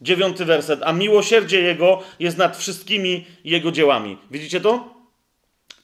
Dziewiąty 0.00 0.44
werset. 0.44 0.80
A 0.82 0.92
miłosierdzie 0.92 1.60
Jego 1.60 2.02
jest 2.20 2.38
nad 2.38 2.56
wszystkimi 2.56 3.26
Jego 3.44 3.72
dziełami. 3.72 4.16
Widzicie 4.30 4.60
to? 4.60 4.97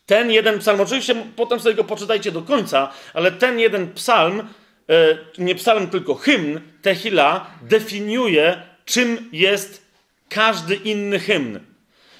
Ten 0.06 0.30
jeden 0.30 0.58
psalm, 0.58 0.80
oczywiście 0.80 1.14
potem 1.36 1.60
sobie 1.60 1.74
go 1.74 1.84
poczytajcie 1.84 2.32
do 2.32 2.42
końca, 2.42 2.92
ale 3.14 3.32
ten 3.32 3.58
jeden 3.58 3.92
psalm, 3.92 4.40
e, 4.40 5.18
nie 5.38 5.54
psalm, 5.54 5.86
tylko 5.86 6.14
hymn 6.14 6.60
Tehila, 6.82 7.50
definiuje, 7.62 8.62
czym 8.84 9.28
jest 9.32 9.82
każdy 10.28 10.74
inny 10.74 11.18
hymn. 11.18 11.60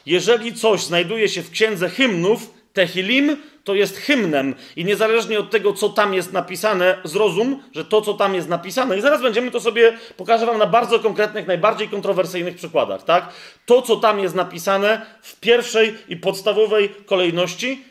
Jeżeli 0.07 0.55
coś 0.55 0.85
znajduje 0.85 1.29
się 1.29 1.43
w 1.43 1.51
księdze 1.51 1.89
hymnów, 1.89 2.55
Tehilim, 2.73 3.37
to 3.65 3.75
jest 3.75 3.97
hymnem. 3.97 4.55
I 4.77 4.85
niezależnie 4.85 5.39
od 5.39 5.51
tego, 5.51 5.73
co 5.73 5.89
tam 5.89 6.15
jest 6.15 6.33
napisane, 6.33 6.99
zrozum, 7.05 7.63
że 7.73 7.85
to, 7.85 8.03
co 8.03 8.15
tam 8.15 8.35
jest 8.35 8.49
napisane, 8.49 8.99
i 8.99 9.01
zaraz 9.01 9.23
będziemy 9.23 9.51
to 9.51 9.61
sobie, 9.61 9.99
pokażę 10.17 10.47
wam 10.47 10.59
na 10.59 10.67
bardzo 10.67 10.99
konkretnych, 10.99 11.47
najbardziej 11.47 11.89
kontrowersyjnych 11.89 12.57
przykładach, 12.57 13.03
tak? 13.03 13.29
To, 13.67 13.83
co 13.83 13.97
tam 13.97 14.21
jest 14.21 14.35
napisane 14.35 15.07
w 15.23 15.41
pierwszej 15.41 15.95
i 16.09 16.17
podstawowej 16.17 16.91
kolejności 17.07 17.85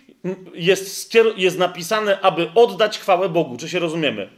jest, 0.54 1.16
jest 1.38 1.58
napisane, 1.58 2.22
aby 2.22 2.50
oddać 2.56 3.00
chwałę 3.00 3.30
Bogu. 3.30 3.58
Czy 3.58 3.70
się 3.70 3.80
rozumiemy? 3.80 4.30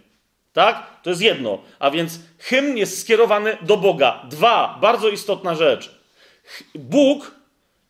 Tak? 0.53 1.01
To 1.01 1.09
jest 1.09 1.21
jedno. 1.21 1.59
A 1.79 1.91
więc 1.91 2.19
hymn 2.39 2.77
jest 2.77 3.01
skierowany 3.01 3.57
do 3.61 3.77
Boga. 3.77 4.25
Dwa, 4.29 4.77
bardzo 4.81 5.09
istotna 5.09 5.55
rzecz. 5.55 5.99
Bóg 6.75 7.35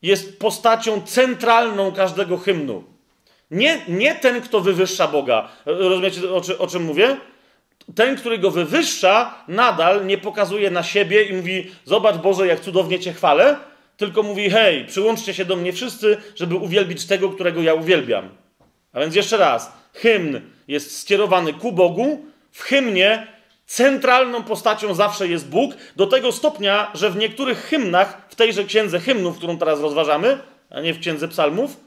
jest 0.02 0.40
postacią 0.40 1.02
centralną 1.02 1.92
każdego 1.92 2.38
hymnu. 2.38 2.95
Nie, 3.56 3.82
nie 3.88 4.16
ten, 4.16 4.42
kto 4.42 4.62
wywyższa 4.62 5.08
Boga. 5.08 5.48
Rozumiecie, 5.66 6.34
o, 6.34 6.42
czy, 6.42 6.58
o 6.58 6.68
czym 6.68 6.84
mówię? 6.84 7.18
Ten, 7.96 8.18
który 8.18 8.38
go 8.38 8.52
wywyższa, 8.52 9.44
nadal 9.48 10.06
nie 10.06 10.18
pokazuje 10.18 10.72
na 10.72 10.84
siebie 10.84 11.24
i 11.24 11.34
mówi: 11.34 11.72
Zobacz, 11.86 12.16
Boże, 12.16 12.48
jak 12.48 12.60
cudownie 12.60 13.00
Cię 13.00 13.14
chwalę, 13.14 13.58
tylko 13.98 14.24
mówi: 14.24 14.50
Hej, 14.50 14.86
przyłączcie 14.86 15.34
się 15.34 15.46
do 15.46 15.56
mnie 15.56 15.74
wszyscy, 15.74 16.18
żeby 16.36 16.56
uwielbić 16.56 17.06
tego, 17.06 17.30
którego 17.30 17.62
ja 17.62 17.74
uwielbiam. 17.74 18.30
A 18.94 19.00
więc 19.00 19.16
jeszcze 19.16 19.38
raz: 19.38 19.74
hymn 19.94 20.42
jest 20.68 21.00
skierowany 21.00 21.54
ku 21.54 21.72
Bogu. 21.72 22.26
W 22.52 22.62
hymnie 22.62 23.28
centralną 23.66 24.44
postacią 24.44 24.94
zawsze 24.94 25.28
jest 25.28 25.50
Bóg, 25.50 25.74
do 25.96 26.08
tego 26.08 26.32
stopnia, 26.32 26.92
że 26.94 27.10
w 27.10 27.18
niektórych 27.18 27.58
hymnach, 27.58 28.22
w 28.30 28.36
tejże 28.36 28.64
księdze 28.64 29.00
hymnów, 29.00 29.38
którą 29.38 29.58
teraz 29.58 29.80
rozważamy, 29.80 30.40
a 30.70 30.82
nie 30.82 30.94
w 30.94 31.00
księdze 31.00 31.28
psalmów, 31.28 31.85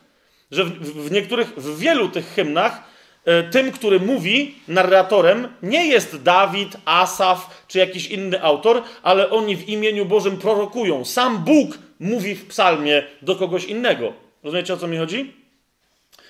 że 0.51 0.65
w, 0.65 0.71
w 1.09 1.11
niektórych, 1.11 1.55
w 1.57 1.79
wielu 1.79 2.09
tych 2.09 2.27
hymnach, 2.35 2.83
e, 3.25 3.43
tym, 3.43 3.73
który 3.73 4.01
mówi, 4.01 4.55
narratorem, 4.69 5.49
nie 5.63 5.87
jest 5.87 6.23
Dawid, 6.23 6.77
Asaf 6.85 7.65
czy 7.69 7.79
jakiś 7.79 8.07
inny 8.07 8.43
autor, 8.43 8.83
ale 9.03 9.31
oni 9.31 9.57
w 9.57 9.69
imieniu 9.69 10.05
Bożym 10.05 10.37
prorokują. 10.37 11.05
Sam 11.05 11.39
Bóg 11.39 11.79
mówi 12.01 12.35
w 12.35 12.47
psalmie 12.47 13.03
do 13.23 13.37
kogoś 13.37 13.65
innego. 13.65 14.13
Rozumiecie 14.43 14.75
o 14.75 14.77
co 14.77 14.87
mi 14.87 14.97
chodzi? 14.97 15.33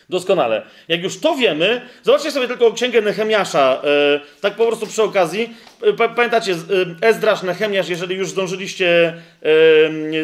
Doskonale. 0.09 0.63
Jak 0.89 1.03
już 1.03 1.21
to 1.21 1.37
wiemy, 1.37 1.89
zobaczcie 2.03 2.31
sobie 2.31 2.49
tylko 2.49 2.73
księgę 2.73 3.01
Nehemiasza, 3.03 3.83
e, 3.85 4.21
tak 4.41 4.55
po 4.55 4.67
prostu 4.67 4.87
przy 4.87 5.03
okazji. 5.03 5.55
Pamiętacie, 6.17 6.53
e, 6.53 7.07
Ezdrasz, 7.07 7.43
Nehemiasz, 7.43 7.89
jeżeli 7.89 8.17
już 8.17 8.29
zdążyliście 8.29 9.15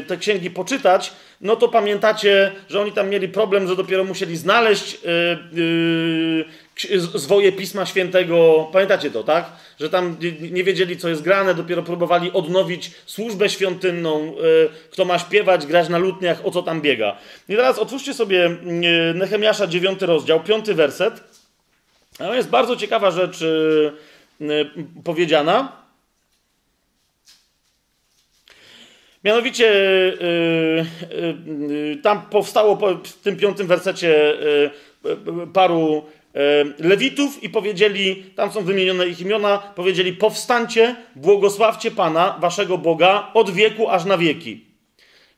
te 0.07 0.17
księgi 0.17 0.51
poczytać, 0.51 1.13
no 1.41 1.57
to 1.57 1.69
pamiętacie, 1.69 2.53
że 2.69 2.81
oni 2.81 2.93
tam 2.93 3.09
mieli 3.09 3.29
problem, 3.29 3.69
że 3.69 3.77
dopiero 3.77 4.05
musieli 4.05 4.37
znaleźć 4.37 4.99
zwoje 7.15 7.53
Pisma 7.53 7.87
Świętego. 7.87 8.69
Pamiętacie 8.73 9.11
to, 9.11 9.25
tak? 9.25 9.53
Że 9.81 9.91
tam 9.91 10.17
nie 10.51 10.65
wiedzieli, 10.65 10.97
co 10.97 11.09
jest 11.09 11.23
grane, 11.23 11.55
dopiero 11.55 11.83
próbowali 11.83 12.33
odnowić 12.33 12.91
służbę 13.07 13.49
świątynną, 13.51 14.35
kto 14.91 15.05
ma 15.05 15.19
śpiewać, 15.19 15.67
grać 15.67 15.89
na 15.89 15.99
lutniach, 15.99 16.47
o 16.47 16.51
co 16.51 16.63
tam 16.63 16.81
biega. 16.81 17.17
I 17.49 17.57
teraz 17.57 17.79
otwórzcie 17.79 18.15
sobie 18.15 18.51
Nehemiasza 19.15 19.67
9 19.67 20.03
rozdział, 20.03 20.41
5 20.41 20.67
werset. 20.67 21.21
To 22.19 22.35
jest 22.35 22.49
bardzo 22.49 22.77
ciekawa 22.77 23.11
rzecz 23.11 23.45
powiedziana. 25.05 25.85
Mianowicie 29.25 29.67
yy, 29.67 30.87
yy, 31.69 31.97
tam 31.97 32.23
powstało 32.23 32.77
w 33.05 33.13
tym 33.13 33.37
piątym 33.37 33.67
wersecie 33.67 34.35
paru 35.53 36.05
Lewitów 36.79 37.43
i 37.43 37.51
powiedzieli, 37.51 38.25
tam 38.37 38.53
są 38.53 38.65
wymienione 38.65 39.07
ich 39.07 39.21
imiona, 39.21 39.59
powiedzieli: 39.59 40.13
Powstańcie, 40.13 40.97
błogosławcie 41.17 41.91
Pana, 41.91 42.39
waszego 42.41 42.79
Boga, 42.79 43.31
od 43.35 43.51
wieku 43.51 43.89
aż 43.89 44.05
na 44.05 44.19
wieki. 44.19 44.65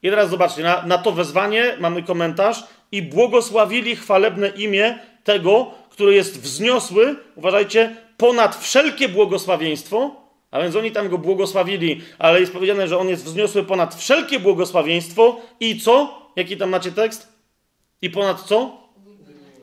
I 0.03 0.11
teraz 0.11 0.31
zobaczcie, 0.31 0.63
na, 0.63 0.83
na 0.87 0.99
to 0.99 1.13
wezwanie 1.13 1.77
mamy 1.81 2.03
komentarz: 2.03 2.65
I 2.93 3.03
błogosławili 3.03 3.97
chwalebne 3.97 4.49
imię 4.49 4.99
tego, 5.25 5.71
który 5.91 6.15
jest 6.15 6.41
wzniosły, 6.41 7.17
uważajcie, 7.35 7.97
ponad 8.17 8.57
wszelkie 8.57 9.09
błogosławieństwo 9.09 10.27
a 10.51 10.63
więc 10.63 10.77
oni 10.77 10.93
tam 10.93 11.09
go 11.09 11.19
błogosławili, 11.19 12.01
ale 12.19 12.41
jest 12.41 12.53
powiedziane, 12.53 12.89
że 12.89 12.99
on 12.99 13.09
jest 13.09 13.25
wzniosły 13.25 13.65
ponad 13.65 13.95
wszelkie 13.95 14.41
błogosławieństwo 14.41 15.41
i 15.61 15.81
co? 15.81 16.23
Jaki 16.37 16.57
tam 16.57 16.71
macie 16.71 16.93
tekst? 16.93 17.29
I 18.03 18.11
ponad 18.11 18.43
co? 18.43 18.87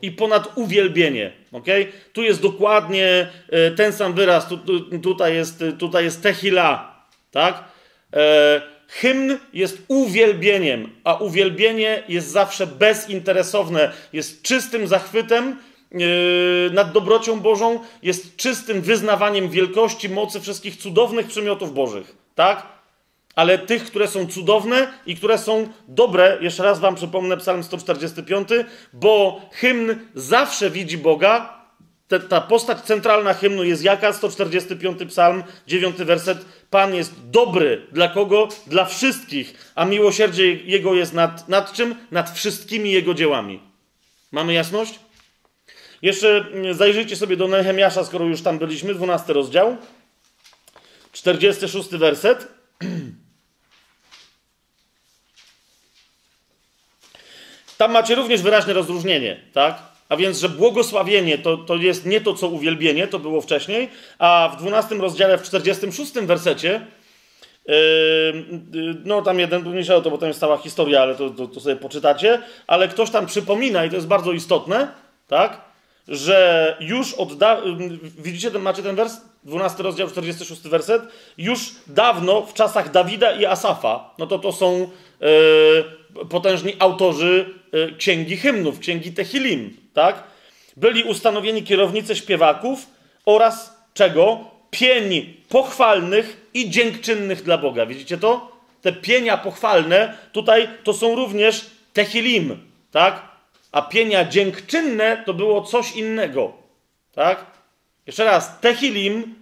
I 0.01 0.11
ponad 0.11 0.51
uwielbienie. 0.55 1.31
Okay? 1.51 1.91
Tu 2.13 2.23
jest 2.23 2.41
dokładnie 2.41 3.29
e, 3.49 3.71
ten 3.71 3.93
sam 3.93 4.13
wyraz. 4.13 4.47
Tu, 4.47 4.57
tu, 4.57 4.99
tutaj, 4.99 5.35
jest, 5.35 5.63
tutaj 5.79 6.03
jest 6.03 6.23
tehila. 6.23 7.03
Tak? 7.31 7.63
E, 8.13 8.61
hymn 8.87 9.37
jest 9.53 9.81
uwielbieniem, 9.87 10.89
a 11.03 11.15
uwielbienie 11.15 12.03
jest 12.09 12.27
zawsze 12.27 12.67
bezinteresowne, 12.67 13.91
jest 14.13 14.41
czystym 14.41 14.87
zachwytem 14.87 15.57
nad 16.71 16.91
dobrocią 16.91 17.39
Bożą 17.39 17.79
jest 18.03 18.35
czystym 18.35 18.81
wyznawaniem 18.81 19.49
wielkości, 19.49 20.09
mocy 20.09 20.41
wszystkich 20.41 20.75
cudownych 20.75 21.27
przymiotów 21.27 21.73
Bożych. 21.73 22.15
Tak? 22.35 22.73
Ale 23.35 23.57
tych, 23.57 23.83
które 23.83 24.07
są 24.07 24.27
cudowne 24.27 24.93
i 25.05 25.15
które 25.15 25.37
są 25.37 25.67
dobre, 25.87 26.37
jeszcze 26.41 26.63
raz 26.63 26.79
wam 26.79 26.95
przypomnę 26.95 27.37
Psalm 27.37 27.63
145, 27.63 28.49
bo 28.93 29.41
hymn 29.51 29.95
zawsze 30.15 30.69
widzi 30.69 30.97
Boga. 30.97 31.63
Ta, 32.07 32.19
ta 32.19 32.41
postać 32.41 32.81
centralna 32.81 33.33
hymnu 33.33 33.63
jest 33.63 33.83
jaka? 33.83 34.13
145 34.13 34.99
Psalm, 35.09 35.43
9 35.67 35.95
werset. 35.95 36.45
Pan 36.69 36.95
jest 36.95 37.29
dobry. 37.29 37.87
Dla 37.91 38.07
kogo? 38.07 38.47
Dla 38.67 38.85
wszystkich. 38.85 39.71
A 39.75 39.85
miłosierdzie 39.85 40.53
Jego 40.53 40.93
jest 40.93 41.13
nad, 41.13 41.49
nad 41.49 41.73
czym? 41.73 41.95
Nad 42.11 42.31
wszystkimi 42.31 42.91
Jego 42.91 43.13
dziełami. 43.13 43.59
Mamy 44.31 44.53
jasność? 44.53 44.99
Jeszcze 46.03 46.45
zajrzyjcie 46.71 47.15
sobie 47.15 47.37
do 47.37 47.47
Nehemiasza, 47.47 48.03
skoro 48.03 48.25
już 48.25 48.41
tam 48.41 48.59
byliśmy, 48.59 48.93
12 48.93 49.33
rozdział, 49.33 49.77
46 51.11 51.89
werset. 51.89 52.47
Tam 57.77 57.91
macie 57.91 58.15
również 58.15 58.41
wyraźne 58.41 58.73
rozróżnienie, 58.73 59.39
tak? 59.53 59.81
A 60.09 60.17
więc, 60.17 60.39
że 60.39 60.49
błogosławienie 60.49 61.37
to, 61.37 61.57
to 61.57 61.75
jest 61.75 62.05
nie 62.05 62.21
to, 62.21 62.33
co 62.33 62.47
uwielbienie, 62.47 63.07
to 63.07 63.19
było 63.19 63.41
wcześniej, 63.41 63.89
a 64.19 64.51
w 64.57 64.61
12 64.61 64.95
rozdziale, 64.95 65.37
w 65.37 65.43
46 65.43 66.13
wersecie, 66.13 66.87
yy, 67.65 67.73
no 69.05 69.21
tam 69.21 69.39
jeden, 69.39 69.69
mniejsza 69.69 69.95
o 69.95 70.01
to, 70.01 70.11
bo 70.11 70.17
tam 70.17 70.27
jest 70.27 70.39
cała 70.39 70.57
historia, 70.57 71.01
ale 71.01 71.15
to, 71.15 71.29
to, 71.29 71.47
to 71.47 71.59
sobie 71.59 71.75
poczytacie, 71.75 72.41
ale 72.67 72.87
ktoś 72.87 73.09
tam 73.09 73.25
przypomina, 73.25 73.85
i 73.85 73.89
to 73.89 73.95
jest 73.95 74.07
bardzo 74.07 74.31
istotne, 74.31 74.87
tak? 75.27 75.72
Że 76.07 76.77
już 76.79 77.13
od 77.13 77.29
widzicie, 78.17 78.51
ten, 78.51 78.61
macie 78.61 78.83
ten 78.83 78.95
wers? 78.95 79.17
12 79.43 79.83
rozdział, 79.83 80.09
46 80.09 80.61
werset. 80.61 81.01
Już 81.37 81.71
dawno, 81.87 82.41
w 82.41 82.53
czasach 82.53 82.91
Dawida 82.91 83.31
i 83.31 83.45
Asafa, 83.45 84.13
no 84.17 84.27
to 84.27 84.39
to 84.39 84.51
są 84.51 84.89
yy, 85.21 86.25
potężni 86.29 86.73
autorzy 86.79 87.53
yy, 87.71 87.95
księgi 87.97 88.37
hymnów, 88.37 88.79
księgi 88.79 89.13
Tehilim, 89.13 89.77
tak? 89.93 90.23
Byli 90.77 91.03
ustanowieni 91.03 91.63
kierownicy 91.63 92.15
śpiewaków 92.15 92.87
oraz 93.25 93.77
czego? 93.93 94.53
Pień 94.71 95.33
pochwalnych 95.49 96.49
i 96.53 96.69
dziękczynnych 96.69 97.43
dla 97.43 97.57
Boga. 97.57 97.85
Widzicie 97.85 98.17
to? 98.17 98.51
Te 98.81 98.93
pienia 98.93 99.37
pochwalne 99.37 100.17
tutaj 100.31 100.69
to 100.83 100.93
są 100.93 101.15
również 101.15 101.65
Tehilim, 101.93 102.57
tak? 102.91 103.32
A 103.73 103.81
pienia 103.81 104.25
dziękczynne 104.25 105.23
to 105.25 105.33
było 105.33 105.61
coś 105.61 105.95
innego, 105.95 106.53
tak? 107.11 107.45
Jeszcze 108.07 108.25
raz, 108.25 108.59
Tehilim 108.59 109.35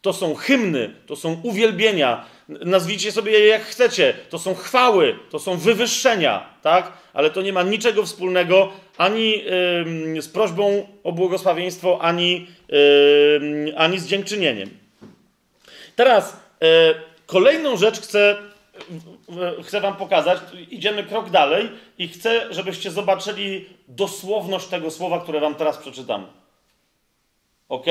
to 0.00 0.12
są 0.12 0.34
hymny, 0.34 0.94
to 1.06 1.16
są 1.16 1.40
uwielbienia, 1.42 2.24
nazwijcie 2.48 3.12
sobie 3.12 3.32
je 3.32 3.46
jak 3.46 3.62
chcecie, 3.62 4.14
to 4.30 4.38
są 4.38 4.54
chwały, 4.54 5.18
to 5.30 5.38
są 5.38 5.56
wywyższenia, 5.56 6.46
tak? 6.62 6.92
Ale 7.12 7.30
to 7.30 7.42
nie 7.42 7.52
ma 7.52 7.62
niczego 7.62 8.02
wspólnego 8.02 8.72
ani 8.96 9.30
yy, 10.14 10.22
z 10.22 10.28
prośbą 10.28 10.86
o 11.04 11.12
błogosławieństwo, 11.12 11.98
ani, 12.00 12.46
yy, 12.68 13.74
ani 13.76 13.98
z 13.98 14.06
dziękczynieniem. 14.06 14.70
Teraz 15.96 16.36
yy, 16.60 16.68
kolejną 17.26 17.76
rzecz 17.76 18.00
chcę, 18.00 18.36
chcę 19.62 19.80
Wam 19.80 19.96
pokazać. 19.96 20.38
Idziemy 20.70 21.04
krok 21.04 21.30
dalej 21.30 21.70
i 21.98 22.08
chcę, 22.08 22.54
żebyście 22.54 22.90
zobaczyli 22.90 23.68
dosłowność 23.88 24.66
tego 24.66 24.90
słowa, 24.90 25.20
które 25.20 25.40
Wam 25.40 25.54
teraz 25.54 25.78
przeczytam. 25.78 26.26
Ok? 27.68 27.86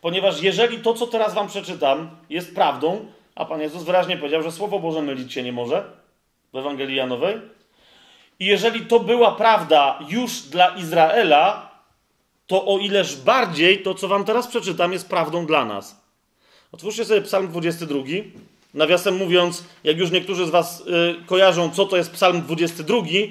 Ponieważ 0.00 0.42
jeżeli 0.42 0.78
to, 0.78 0.94
co 0.94 1.06
teraz 1.06 1.34
Wam 1.34 1.48
przeczytam, 1.48 2.10
jest 2.30 2.54
prawdą, 2.54 3.06
a 3.34 3.44
Pan 3.44 3.60
Jezus 3.60 3.82
wyraźnie 3.82 4.16
powiedział, 4.16 4.42
że 4.42 4.52
Słowo 4.52 4.78
Boże 4.78 5.02
mylić 5.02 5.32
się 5.32 5.42
nie 5.42 5.52
może 5.52 5.84
w 6.52 6.56
Ewangelii 6.56 6.96
Janowej, 6.96 7.40
i 8.40 8.46
jeżeli 8.46 8.86
to 8.86 9.00
była 9.00 9.32
prawda 9.32 9.98
już 10.08 10.40
dla 10.40 10.68
Izraela, 10.68 11.70
to 12.46 12.66
o 12.66 12.78
ileż 12.78 13.16
bardziej 13.16 13.82
to, 13.82 13.94
co 13.94 14.08
Wam 14.08 14.24
teraz 14.24 14.46
przeczytam, 14.46 14.92
jest 14.92 15.08
prawdą 15.08 15.46
dla 15.46 15.64
nas. 15.64 16.00
Otwórzcie 16.72 17.04
sobie 17.04 17.22
Psalm 17.22 17.48
22. 17.48 17.98
Nawiasem 18.74 19.16
mówiąc, 19.16 19.64
jak 19.84 19.98
już 19.98 20.10
niektórzy 20.10 20.46
z 20.46 20.50
Was 20.50 20.80
y, 20.80 21.26
kojarzą, 21.26 21.70
co 21.70 21.86
to 21.86 21.96
jest 21.96 22.10
Psalm 22.10 22.42
22, 22.42 22.98
y, 22.98 23.26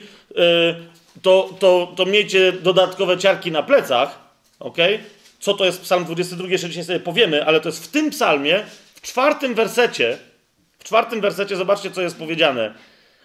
to, 1.21 1.49
to, 1.59 1.93
to 1.95 2.05
miejcie 2.05 2.51
dodatkowe 2.51 3.17
ciarki 3.17 3.51
na 3.51 3.63
plecach, 3.63 4.19
ok? 4.59 4.77
Co 5.39 5.53
to 5.53 5.65
jest 5.65 5.81
Psalm 5.81 6.05
22, 6.05 6.47
jeszcze 6.47 6.67
dzisiaj 6.69 6.83
sobie 6.83 6.99
powiemy, 6.99 7.45
ale 7.45 7.59
to 7.59 7.69
jest 7.69 7.85
w 7.85 7.87
tym 7.87 8.09
psalmie, 8.09 8.63
w 8.95 9.01
czwartym 9.01 9.55
wersecie, 9.55 10.17
w 10.79 10.83
czwartym 10.83 11.21
wersecie, 11.21 11.55
zobaczcie, 11.55 11.91
co 11.91 12.01
jest 12.01 12.17
powiedziane. 12.17 12.73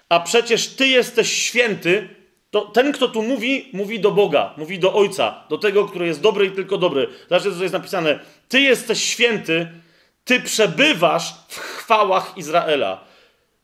A 0.09 0.21
przecież 0.21 0.69
Ty 0.69 0.89
jesteś 0.89 1.33
święty, 1.33 2.09
to 2.51 2.61
ten, 2.61 2.93
kto 2.93 3.09
tu 3.09 3.23
mówi, 3.23 3.69
mówi 3.73 4.01
do 4.01 4.11
Boga, 4.11 4.55
mówi 4.57 4.79
do 4.79 4.95
Ojca, 4.95 5.45
do 5.49 5.59
tego, 5.59 5.85
który 5.85 6.07
jest 6.07 6.21
dobry 6.21 6.47
i 6.47 6.51
tylko 6.51 6.79
dobry. 6.79 7.09
Zobaczcie, 7.29 7.53
co 7.53 7.63
jest 7.63 7.75
napisane. 7.75 8.19
Ty 8.49 8.61
jesteś 8.61 9.03
święty, 9.03 9.69
Ty 10.25 10.41
przebywasz 10.41 11.35
w 11.49 11.59
chwałach 11.59 12.33
Izraela. 12.37 13.05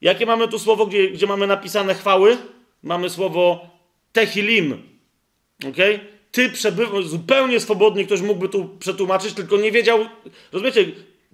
Jakie 0.00 0.26
mamy 0.26 0.48
tu 0.48 0.59
słowo, 0.59 0.86
gdzie, 0.86 1.11
gdzie 1.11 1.26
mamy 1.26 1.46
napisane 1.46 1.94
chwały? 1.94 2.36
Mamy 2.82 3.11
słowo 3.11 3.66
tehilim. 4.12 4.82
Okay? 5.70 6.00
Ty 6.32 6.50
przebywasz, 6.50 7.06
zupełnie 7.06 7.61
swobodnie 7.61 8.04
ktoś 8.04 8.20
mógłby 8.20 8.48
tu 8.48 8.68
przetłumaczyć, 8.78 9.34
tylko 9.34 9.56
nie 9.56 9.72
wiedział, 9.72 9.98
rozumiecie, 10.52 10.86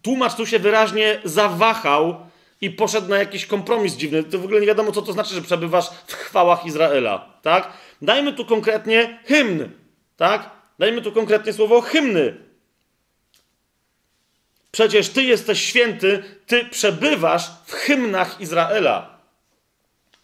tłumacz 0.02 0.34
tu 0.34 0.46
się 0.46 0.58
wyraźnie 0.58 1.20
zawahał 1.24 2.16
i 2.60 2.70
poszedł 2.70 3.08
na 3.08 3.18
jakiś 3.18 3.46
kompromis 3.46 3.96
dziwny. 3.96 4.24
To 4.24 4.38
w 4.38 4.44
ogóle 4.44 4.60
nie 4.60 4.66
wiadomo, 4.66 4.92
co 4.92 5.02
to 5.02 5.12
znaczy, 5.12 5.34
że 5.34 5.42
przebywasz 5.42 5.90
w 6.06 6.12
chwałach 6.12 6.66
Izraela, 6.66 7.38
tak? 7.42 7.72
Dajmy 8.02 8.32
tu 8.32 8.44
konkretnie 8.44 9.18
hymn, 9.24 9.70
tak? 10.16 10.50
Dajmy 10.78 11.02
tu 11.02 11.12
konkretnie 11.12 11.52
słowo 11.52 11.80
hymny. 11.80 12.36
Przecież 14.74 15.08
Ty 15.08 15.22
jesteś 15.22 15.60
święty, 15.64 16.22
Ty 16.46 16.64
przebywasz 16.64 17.50
w 17.66 17.72
hymnach 17.72 18.40
Izraela. 18.40 19.18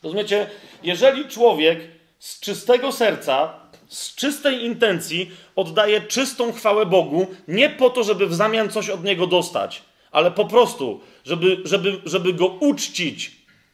Rozumiecie? 0.02 0.50
Jeżeli 0.82 1.28
człowiek 1.28 1.80
z 2.18 2.40
czystego 2.40 2.92
serca, 2.92 3.54
z 3.88 4.14
czystej 4.14 4.64
intencji 4.64 5.30
oddaje 5.56 6.00
czystą 6.00 6.52
chwałę 6.52 6.86
Bogu, 6.86 7.26
nie 7.48 7.70
po 7.70 7.90
to, 7.90 8.04
żeby 8.04 8.26
w 8.26 8.34
zamian 8.34 8.70
coś 8.70 8.90
od 8.90 9.04
Niego 9.04 9.26
dostać, 9.26 9.82
ale 10.12 10.30
po 10.30 10.44
prostu, 10.44 11.00
żeby, 11.24 11.56
żeby, 11.64 12.00
żeby 12.04 12.32
Go 12.32 12.46
uczcić, 12.46 13.32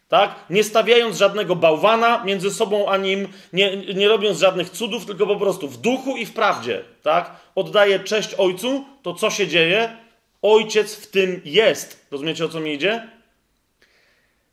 tak? 0.08 0.34
Nie 0.50 0.64
stawiając 0.64 1.16
żadnego 1.16 1.56
bałwana 1.56 2.24
między 2.24 2.50
sobą 2.50 2.88
a 2.88 2.96
Nim, 2.96 3.28
nie, 3.52 3.76
nie 3.76 4.08
robiąc 4.08 4.38
żadnych 4.38 4.70
cudów, 4.70 5.06
tylko 5.06 5.26
po 5.26 5.36
prostu 5.36 5.68
w 5.68 5.76
duchu 5.76 6.16
i 6.16 6.26
w 6.26 6.32
prawdzie, 6.32 6.84
tak? 7.02 7.30
Oddaje 7.54 8.00
cześć 8.00 8.34
Ojcu, 8.34 8.84
to 9.02 9.14
co 9.14 9.30
się 9.30 9.48
dzieje? 9.48 10.05
Ojciec 10.42 10.94
w 10.94 11.06
tym 11.06 11.40
jest. 11.44 12.06
Rozumiecie, 12.10 12.44
o 12.44 12.48
co 12.48 12.60
mi 12.60 12.74
idzie? 12.74 13.08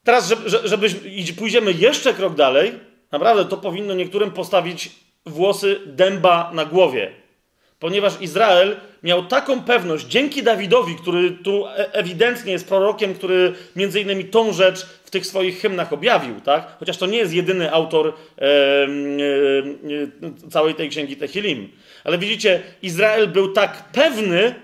Teraz, 0.04 0.28
żeby, 0.28 0.50
żeby 0.64 0.90
pójdziemy 1.38 1.72
jeszcze 1.72 2.14
krok 2.14 2.36
dalej, 2.36 2.72
naprawdę 3.12 3.46
to 3.46 3.58
powinno 3.58 3.94
niektórym 3.94 4.32
postawić 4.32 4.92
włosy 5.26 5.80
dęba 5.86 6.52
na 6.54 6.66
głowie. 6.66 7.12
Ponieważ 7.80 8.22
Izrael 8.22 8.78
miał 9.04 9.26
taką 9.26 9.62
pewność, 9.62 10.06
dzięki 10.06 10.44
Dawidowi, 10.44 10.96
który 10.96 11.32
tu 11.32 11.68
e- 11.68 11.94
ewidentnie 11.94 12.52
jest 12.52 12.68
prorokiem, 12.68 13.14
który 13.14 13.54
między 13.76 14.02
innymi 14.02 14.26
tą 14.26 14.54
rzecz 14.54 14.86
w 14.86 15.10
tych 15.10 15.26
swoich 15.26 15.60
hymnach 15.60 15.94
objawił, 15.94 16.42
tak? 16.42 16.76
Chociaż 16.80 16.98
to 16.98 17.06
nie 17.06 17.18
jest 17.18 17.34
jedyny 17.34 17.72
autor 17.72 18.08
e, 18.08 18.42
e, 18.42 18.88
całej 20.52 20.76
tej 20.76 20.90
księgi 20.90 21.18
Tehilim. 21.18 21.70
Ale 22.04 22.18
widzicie, 22.18 22.62
Izrael 22.82 23.28
był 23.28 23.54
tak 23.54 23.84
pewny, 23.92 24.56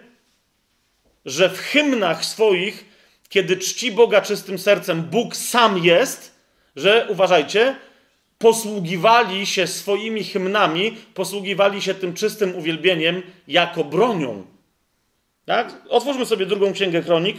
że 1.29 1.49
w 1.49 1.59
hymnach 1.59 2.25
swoich, 2.25 2.85
kiedy 3.29 3.57
czci 3.57 3.91
Boga 3.91 4.21
czystym 4.21 4.59
sercem, 4.59 5.01
Bóg 5.01 5.35
sam 5.35 5.77
jest, 5.77 6.35
że 6.75 7.07
uważajcie, 7.09 7.75
posługiwali 8.37 9.45
się 9.45 9.67
swoimi 9.67 10.23
hymnami, 10.23 10.97
posługiwali 11.13 11.81
się 11.81 11.93
tym 11.93 12.13
czystym 12.13 12.55
uwielbieniem 12.55 13.21
jako 13.47 13.83
bronią. 13.83 14.45
Tak? 15.45 15.73
Otwórzmy 15.89 16.25
sobie 16.25 16.45
drugą 16.45 16.73
księgę 16.73 17.01
kronik. 17.01 17.37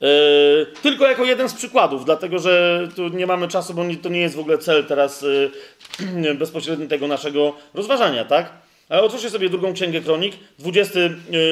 Yy, 0.00 0.08
tylko 0.82 1.06
jako 1.06 1.24
jeden 1.24 1.48
z 1.48 1.54
przykładów, 1.54 2.04
dlatego 2.04 2.38
że 2.38 2.88
tu 2.96 3.08
nie 3.08 3.26
mamy 3.26 3.48
czasu, 3.48 3.74
bo 3.74 3.84
nie, 3.84 3.96
to 3.96 4.08
nie 4.08 4.20
jest 4.20 4.36
w 4.36 4.38
ogóle 4.38 4.58
cel 4.58 4.84
teraz 4.86 5.24
yy, 6.22 6.34
bezpośredni 6.42 6.88
tego 6.88 7.08
naszego 7.08 7.56
rozważania, 7.74 8.24
tak? 8.24 8.63
Ale 8.88 9.02
otwórzcie 9.02 9.30
sobie 9.30 9.50
drugą 9.50 9.74
księgę 9.74 10.00
kronik, 10.00 10.36
20 10.58 11.00
yy, 11.00 11.10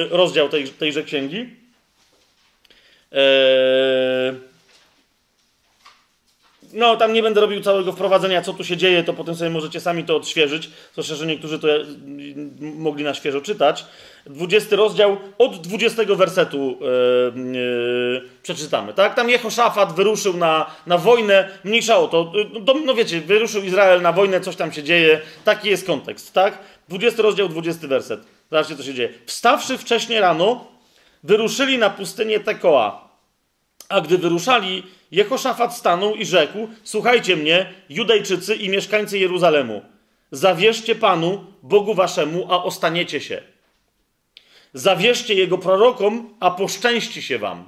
rozdział 0.09 0.49
tej, 0.49 0.67
tejże 0.69 1.03
księgi. 1.03 1.49
Yy, 3.11 3.19
no, 6.73 6.95
tam 6.95 7.13
nie 7.13 7.23
będę 7.23 7.41
robił 7.41 7.61
całego 7.61 7.91
wprowadzenia, 7.91 8.41
co 8.41 8.53
tu 8.53 8.63
się 8.63 8.77
dzieje, 8.77 9.03
to 9.03 9.13
potem 9.13 9.35
sobie 9.35 9.49
możecie 9.49 9.79
sami 9.79 10.03
to 10.03 10.15
odświeżyć. 10.15 10.69
Zwłaszcza, 10.91 11.15
że 11.15 11.25
niektórzy 11.25 11.59
to 11.59 11.75
e, 11.75 11.83
mogli 12.59 13.03
na 13.03 13.13
świeżo 13.13 13.41
czytać. 13.41 13.85
20 14.25 14.75
rozdział, 14.75 15.17
od 15.37 15.61
20 15.61 16.03
wersetu 16.15 16.77
yy, 17.35 17.51
yy, 17.53 18.29
przeczytamy, 18.43 18.93
tak? 18.93 19.15
Tam 19.15 19.29
Jehoszafat 19.29 19.95
wyruszył 19.95 20.37
na, 20.37 20.71
na 20.87 20.97
wojnę, 20.97 21.49
mniejsza 21.63 21.97
o 21.97 22.07
to, 22.07 22.33
no, 22.65 22.73
no 22.85 22.93
wiecie, 22.93 23.21
wyruszył 23.21 23.63
Izrael 23.63 24.01
na 24.01 24.11
wojnę, 24.11 24.41
coś 24.41 24.55
tam 24.55 24.71
się 24.71 24.83
dzieje, 24.83 25.21
taki 25.45 25.69
jest 25.69 25.87
kontekst, 25.87 26.33
tak? 26.33 26.57
20 26.89 27.21
rozdział, 27.21 27.49
20 27.49 27.87
werset. 27.87 28.21
Zobaczcie, 28.51 28.75
co 28.75 28.83
się 28.83 28.93
dzieje. 28.93 29.09
Wstawszy 29.25 29.77
wcześnie 29.77 30.21
rano, 30.21 30.67
wyruszyli 31.23 31.77
na 31.77 31.89
pustynię 31.89 32.39
Tekoa. 32.39 33.09
A 33.89 34.01
gdy 34.01 34.17
wyruszali, 34.17 34.83
Jehoszafat 35.11 35.77
stanął 35.77 36.15
i 36.15 36.25
rzekł: 36.25 36.67
Słuchajcie 36.83 37.35
mnie, 37.35 37.73
Judejczycy 37.89 38.55
i 38.55 38.69
mieszkańcy 38.69 39.19
Jeruzalemu. 39.19 39.81
zawierzcie 40.31 40.95
Panu, 40.95 41.45
Bogu 41.63 41.93
waszemu, 41.93 42.53
a 42.53 42.63
ostaniecie 42.63 43.21
się. 43.21 43.41
Zawierzcie 44.73 45.33
Jego 45.33 45.57
prorokom, 45.57 46.33
a 46.39 46.51
poszczęści 46.51 47.21
się 47.21 47.39
wam. 47.39 47.65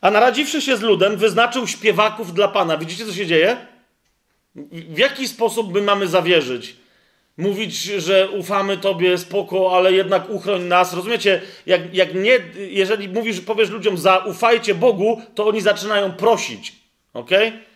A 0.00 0.10
naradziwszy 0.10 0.62
się 0.62 0.76
z 0.76 0.80
ludem, 0.80 1.16
wyznaczył 1.16 1.66
śpiewaków 1.66 2.34
dla 2.34 2.48
Pana. 2.48 2.76
Widzicie, 2.76 3.06
co 3.06 3.12
się 3.12 3.26
dzieje? 3.26 3.56
W 4.70 4.98
jaki 4.98 5.28
sposób 5.28 5.74
my 5.74 5.82
mamy 5.82 6.08
zawierzyć? 6.08 6.76
Mówić, 7.36 7.74
że 7.82 8.28
ufamy 8.28 8.76
Tobie, 8.76 9.18
spoko, 9.18 9.76
ale 9.76 9.92
jednak 9.92 10.30
uchroń 10.30 10.62
nas. 10.62 10.94
Rozumiecie? 10.94 11.42
Jak, 11.66 11.94
jak 11.94 12.14
nie, 12.14 12.38
jeżeli 12.56 13.08
mówisz, 13.08 13.40
powiesz 13.40 13.70
ludziom, 13.70 13.98
zaufajcie 13.98 14.74
Bogu, 14.74 15.22
to 15.34 15.46
oni 15.46 15.60
zaczynają 15.60 16.12
prosić. 16.12 16.72
ok? 17.14 17.30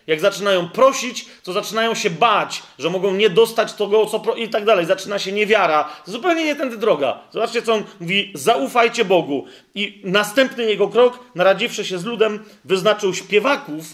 Jak 0.07 0.21
zaczynają 0.21 0.69
prosić, 0.69 1.27
to 1.43 1.53
zaczynają 1.53 1.95
się 1.95 2.11
bać, 2.11 2.63
że 2.79 2.91
mogą 2.91 3.15
nie 3.15 3.31
dostać 3.31 3.73
tego, 3.73 4.07
co 4.07 4.21
pro... 4.21 4.35
i 4.35 4.49
tak 4.49 4.65
dalej. 4.65 4.87
Zaczyna 4.87 5.19
się 5.19 5.33
niewiara. 5.33 5.89
Zupełnie 6.05 6.45
nie 6.45 6.57
tędy 6.57 6.77
droga. 6.77 7.19
Zobaczcie, 7.31 7.63
co 7.63 7.75
on 7.75 7.85
mówi. 8.01 8.33
Zaufajcie 8.35 9.05
Bogu. 9.05 9.45
I 9.75 10.01
następny 10.05 10.65
jego 10.65 10.89
krok, 10.89 11.19
naradziwszy 11.35 11.85
się 11.85 11.99
z 11.99 12.05
ludem, 12.05 12.45
wyznaczył 12.65 13.15
śpiewaków 13.15 13.85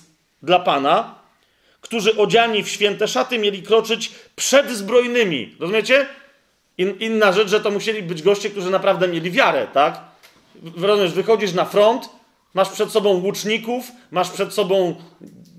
dla 0.42 0.58
Pana, 0.58 1.14
którzy 1.84 2.16
odziani 2.16 2.62
w 2.62 2.68
święte 2.68 3.08
szaty 3.08 3.38
mieli 3.38 3.62
kroczyć 3.62 4.12
przed 4.36 4.70
zbrojnymi. 4.70 5.56
Rozumiecie? 5.60 6.06
In, 6.78 6.94
inna 7.00 7.32
rzecz, 7.32 7.48
że 7.48 7.60
to 7.60 7.70
musieli 7.70 8.02
być 8.02 8.22
goście, 8.22 8.50
którzy 8.50 8.70
naprawdę 8.70 9.08
mieli 9.08 9.30
wiarę, 9.30 9.66
tak? 9.72 10.00
Rozumiesz, 10.76 11.12
wychodzisz 11.12 11.52
na 11.52 11.64
front, 11.64 12.08
masz 12.54 12.68
przed 12.68 12.90
sobą 12.90 13.10
łuczników, 13.10 13.92
masz 14.10 14.30
przed 14.30 14.52
sobą 14.54 14.94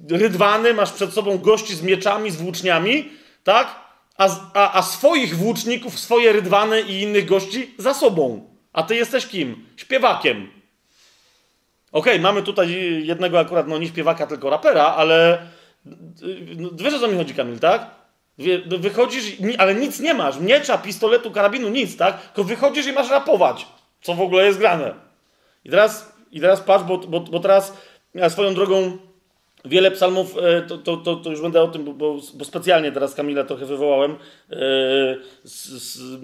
rydwany, 0.09 0.73
masz 0.73 0.91
przed 0.91 1.13
sobą 1.13 1.37
gości 1.37 1.75
z 1.75 1.81
mieczami, 1.81 2.31
z 2.31 2.35
włóczniami, 2.35 3.09
tak? 3.43 3.75
A, 4.17 4.29
a, 4.53 4.77
a 4.77 4.81
swoich 4.81 5.37
włóczników, 5.37 5.99
swoje 5.99 6.31
rydwany 6.31 6.81
i 6.81 7.01
innych 7.01 7.25
gości 7.25 7.75
za 7.77 7.93
sobą. 7.93 8.49
A 8.73 8.83
ty 8.83 8.95
jesteś 8.95 9.27
kim? 9.27 9.65
Śpiewakiem. 9.77 10.49
Okej, 11.91 12.13
okay, 12.13 12.19
mamy 12.19 12.43
tutaj 12.43 12.69
jednego 13.05 13.39
akurat, 13.39 13.67
no 13.67 13.77
nie 13.77 13.87
śpiewaka, 13.87 14.27
tylko 14.27 14.49
rapera, 14.49 14.83
ale 14.83 15.47
wiesz 16.73 16.93
o 16.93 16.99
co 16.99 17.07
mi 17.07 17.17
chodzi, 17.17 17.33
Kamil, 17.33 17.59
tak? 17.59 17.89
Wychodzisz, 18.79 19.37
ale 19.57 19.75
nic 19.75 19.99
nie 19.99 20.13
masz. 20.13 20.39
Miecza, 20.39 20.77
pistoletu, 20.77 21.31
karabinu, 21.31 21.69
nic, 21.69 21.97
tak? 21.97 22.21
Tylko 22.21 22.43
wychodzisz 22.43 22.87
i 22.87 22.93
masz 22.93 23.09
rapować. 23.09 23.67
Co 24.01 24.13
w 24.13 24.21
ogóle 24.21 24.45
jest 24.45 24.59
grane. 24.59 24.93
I 25.65 25.69
teraz, 25.69 26.15
i 26.31 26.41
teraz 26.41 26.61
patrz, 26.61 26.83
bo, 26.83 26.97
bo, 26.97 27.19
bo 27.19 27.39
teraz 27.39 27.73
swoją 28.29 28.53
drogą 28.53 28.97
Wiele 29.65 29.91
psalmów, 29.91 30.37
e, 30.37 30.61
to, 30.61 30.77
to, 30.77 30.97
to, 30.97 31.15
to, 31.15 31.29
już 31.29 31.41
będę 31.41 31.61
o 31.61 31.67
tym, 31.67 31.83
bo, 31.83 32.17
bo 32.33 32.45
specjalnie 32.45 32.91
teraz 32.91 33.15
Kamila 33.15 33.43
trochę 33.43 33.65
wywołałem 33.65 34.11
e, 34.11 34.15
z, 35.43 35.69
z, 35.69 36.23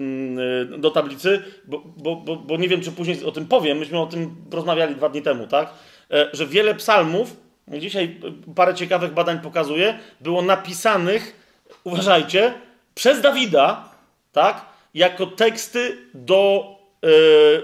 e, 0.74 0.78
do 0.78 0.90
tablicy, 0.90 1.42
bo, 1.64 1.82
bo, 1.96 2.16
bo, 2.16 2.36
bo, 2.36 2.56
nie 2.56 2.68
wiem, 2.68 2.80
czy 2.80 2.92
później 2.92 3.24
o 3.24 3.32
tym 3.32 3.46
powiem. 3.46 3.78
Myśmy 3.78 4.00
o 4.00 4.06
tym 4.06 4.36
rozmawiali 4.50 4.94
dwa 4.94 5.08
dni 5.08 5.22
temu, 5.22 5.46
tak? 5.46 5.74
Że 6.32 6.46
wiele 6.46 6.74
psalmów, 6.74 7.36
dzisiaj 7.80 8.20
parę 8.54 8.74
ciekawych 8.74 9.12
badań 9.12 9.40
pokazuje, 9.40 9.98
było 10.20 10.42
napisanych, 10.42 11.36
uważajcie, 11.84 12.54
przez 12.94 13.20
Dawida, 13.20 13.88
tak? 14.32 14.66
Jako 14.94 15.26
teksty 15.26 15.96
do 16.14 16.66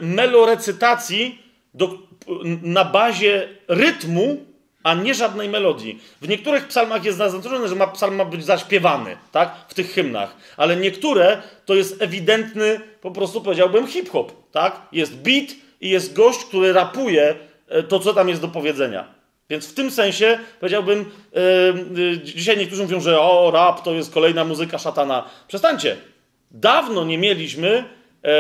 melorecytacji 0.01 1.43
do, 1.75 1.99
na 2.63 2.85
bazie 2.85 3.49
rytmu 3.69 4.37
a 4.83 4.95
nie 4.95 5.15
żadnej 5.15 5.49
melodii. 5.49 6.01
W 6.21 6.29
niektórych 6.29 6.69
psalmach 6.69 7.05
jest 7.05 7.19
zaznaczone, 7.19 7.69
że 7.69 7.75
ma, 7.75 7.87
psalm 7.87 8.15
ma 8.15 8.25
być 8.25 8.45
zaśpiewany, 8.45 9.17
tak? 9.33 9.55
W 9.69 9.75
tych 9.75 9.93
hymnach. 9.93 10.37
Ale 10.57 10.77
niektóre 10.77 11.43
to 11.67 11.75
jest 11.75 12.03
ewidentny, 12.03 12.81
po 13.01 13.11
prostu 13.11 13.41
powiedziałbym, 13.41 13.87
hip-hop, 13.87 14.33
tak? 14.53 14.81
Jest 14.93 15.17
beat 15.17 15.49
i 15.81 15.89
jest 15.89 16.15
gość, 16.15 16.45
który 16.45 16.73
rapuje 16.73 17.35
e, 17.69 17.83
to, 17.83 18.01
co 18.01 18.15
tam 18.15 18.29
jest 18.29 18.41
do 18.41 18.49
powiedzenia. 18.49 19.18
Więc 19.51 19.67
w 19.67 19.75
tym 19.75 19.91
sensie 19.91 20.39
powiedziałbym, 20.61 21.11
yy, 21.95 22.03
yy, 22.05 22.19
dzisiaj 22.19 22.57
niektórzy 22.57 22.83
mówią, 22.83 23.01
że 23.01 23.21
o, 23.21 23.51
rap 23.51 23.83
to 23.83 23.95
jest 23.95 24.13
kolejna 24.13 24.45
muzyka 24.45 24.79
szatana. 24.79 25.31
Przestańcie. 25.49 25.97
Dawno 26.51 27.05
nie 27.05 27.19
mieliśmy 27.19 27.85
yy, 28.23 28.31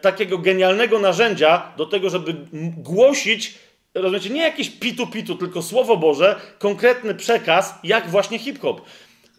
takiego 0.00 0.38
genialnego 0.38 0.98
narzędzia 0.98 1.72
do 1.76 1.86
tego, 1.86 2.10
żeby 2.10 2.34
głosić 2.76 3.54
rozumiecie, 3.94 4.30
nie 4.30 4.42
jakieś 4.42 4.70
pitu-pitu, 4.70 5.38
tylko 5.38 5.62
Słowo 5.62 5.96
Boże, 5.96 6.36
konkretny 6.58 7.14
przekaz, 7.14 7.74
jak 7.84 8.10
właśnie 8.10 8.38
hip-hop. 8.38 8.80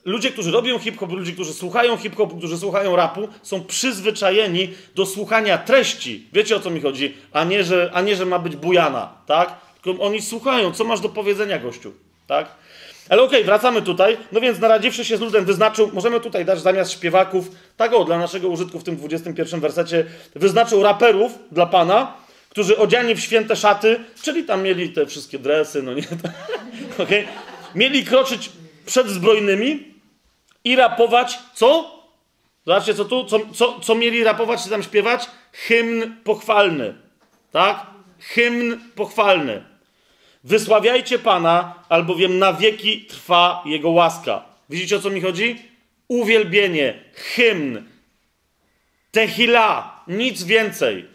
Ludzie, 0.06 0.32
którzy 0.32 0.52
robią 0.52 0.80
hip-hop, 0.80 1.12
ludzie, 1.12 1.32
którzy 1.32 1.54
słuchają 1.54 1.98
hip-hopu, 1.98 2.38
którzy 2.38 2.58
słuchają 2.58 2.96
rapu, 2.96 3.28
są 3.42 3.64
przyzwyczajeni 3.64 4.70
do 4.96 5.06
słuchania 5.06 5.58
treści. 5.58 6.28
Wiecie 6.34 6.56
o 6.56 6.60
co 6.60 6.70
mi 6.70 6.82
chodzi? 6.82 7.18
A 7.32 7.44
nie, 7.44 7.64
że, 7.64 7.92
a 7.94 8.02
nie, 8.02 8.16
że 8.16 8.26
ma 8.26 8.40
być 8.40 8.56
bujana, 8.56 9.14
tak? 9.26 9.69
Oni 10.00 10.22
słuchają, 10.22 10.72
co 10.72 10.84
masz 10.84 11.00
do 11.00 11.10
powiedzenia, 11.10 11.60
gościu, 11.60 11.94
tak? 12.28 12.48
Ale 13.10 13.22
okej, 13.22 13.40
okay, 13.40 13.46
wracamy 13.46 13.82
tutaj. 13.82 14.18
No 14.32 14.42
więc 14.42 14.60
naradziwszy 14.60 15.06
się 15.06 15.18
z 15.18 15.22
ludem 15.22 15.46
wyznaczył, 15.46 15.90
możemy 15.94 16.20
tutaj 16.20 16.46
dać 16.46 16.62
zamiast 16.62 16.92
śpiewaków, 16.92 17.52
tak 17.78 17.94
o, 17.94 18.06
dla 18.06 18.20
naszego 18.20 18.48
użytku 18.48 18.80
w 18.80 18.84
tym 18.84 18.96
21 18.96 19.60
wersecie, 19.60 20.06
wyznaczył 20.36 20.84
raperów 20.84 21.32
dla 21.52 21.66
Pana, 21.66 22.14
którzy 22.50 22.78
odziani 22.78 23.16
w 23.16 23.20
święte 23.20 23.56
szaty, 23.56 24.00
czyli 24.22 24.44
tam 24.44 24.64
mieli 24.64 24.90
te 24.90 25.06
wszystkie 25.06 25.40
dresy, 25.40 25.84
no 25.84 25.94
nie, 25.94 26.04
okay? 27.04 27.28
mieli 27.76 28.06
kroczyć 28.06 28.52
przed 28.86 29.08
zbrojnymi 29.08 29.94
i 30.64 30.76
rapować 30.76 31.40
co? 31.54 32.00
Zobaczcie, 32.66 32.94
co 32.94 33.06
tu, 33.06 33.26
co, 33.26 33.40
co, 33.54 33.80
co 33.80 33.96
mieli 33.96 34.24
rapować, 34.24 34.64
czy 34.64 34.70
tam 34.70 34.84
śpiewać? 34.84 35.30
Hymn 35.54 36.16
pochwalny, 36.24 36.94
tak? 37.52 37.86
Hymn 38.20 38.80
pochwalny. 38.96 39.64
Wysławiajcie 40.44 41.20
Pana, 41.20 41.84
albowiem 41.90 42.40
na 42.40 42.54
wieki 42.54 43.06
trwa 43.06 43.64
Jego 43.66 43.90
łaska. 43.90 44.46
Widzicie, 44.70 44.96
o 44.96 45.00
co 45.00 45.10
mi 45.10 45.22
chodzi? 45.22 45.62
Uwielbienie, 46.08 47.00
hymn, 47.14 47.84
tehila, 49.12 50.04
nic 50.08 50.44
więcej. 50.44 51.06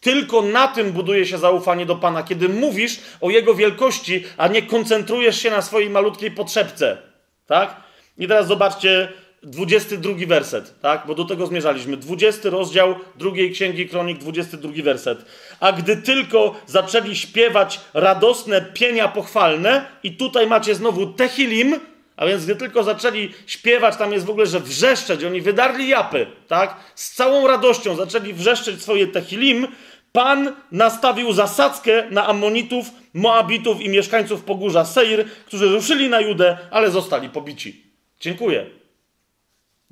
Tylko 0.00 0.42
na 0.42 0.68
tym 0.68 0.92
buduje 0.92 1.26
się 1.26 1.38
zaufanie 1.38 1.86
do 1.86 1.96
Pana, 1.96 2.22
kiedy 2.22 2.48
mówisz 2.48 3.00
o 3.20 3.30
Jego 3.30 3.54
wielkości, 3.54 4.24
a 4.36 4.48
nie 4.48 4.62
koncentrujesz 4.62 5.42
się 5.42 5.50
na 5.50 5.62
swojej 5.62 5.90
malutkiej 5.90 6.30
potrzebce. 6.30 6.98
Tak? 7.46 7.76
I 8.18 8.28
teraz 8.28 8.46
zobaczcie 8.46 9.12
22 9.44 10.26
werset, 10.26 10.80
tak? 10.80 11.06
Bo 11.06 11.14
do 11.14 11.24
tego 11.24 11.46
zmierzaliśmy. 11.46 11.96
20 11.96 12.50
rozdział 12.50 12.94
drugiej 13.16 13.52
księgi 13.52 13.88
kronik, 13.88 14.18
22 14.18 14.72
werset. 14.82 15.24
A 15.60 15.72
gdy 15.72 15.96
tylko 15.96 16.54
zaczęli 16.66 17.16
śpiewać 17.16 17.80
radosne 17.94 18.62
pienia 18.62 19.08
pochwalne, 19.08 19.86
i 20.02 20.12
tutaj 20.12 20.46
macie 20.46 20.74
znowu 20.74 21.06
Tehilim, 21.06 21.80
a 22.16 22.26
więc 22.26 22.44
gdy 22.44 22.56
tylko 22.56 22.82
zaczęli 22.82 23.30
śpiewać, 23.46 23.96
tam 23.96 24.12
jest 24.12 24.26
w 24.26 24.30
ogóle, 24.30 24.46
że 24.46 24.60
wrzeszczeć, 24.60 25.24
oni 25.24 25.40
wydarli 25.40 25.88
japy, 25.88 26.26
tak? 26.48 26.76
Z 26.94 27.14
całą 27.14 27.46
radością 27.46 27.96
zaczęli 27.96 28.32
wrzeszczeć 28.32 28.82
swoje 28.82 29.06
Tehilim, 29.06 29.66
Pan 30.12 30.52
nastawił 30.72 31.32
zasadzkę 31.32 32.10
na 32.10 32.26
Ammonitów, 32.26 32.86
Moabitów 33.14 33.80
i 33.80 33.88
mieszkańców 33.88 34.42
pogórza 34.42 34.84
Seir, 34.84 35.24
którzy 35.46 35.66
ruszyli 35.66 36.08
na 36.08 36.20
Judę, 36.20 36.58
ale 36.70 36.90
zostali 36.90 37.28
pobici. 37.28 37.82
Dziękuję. 38.20 38.83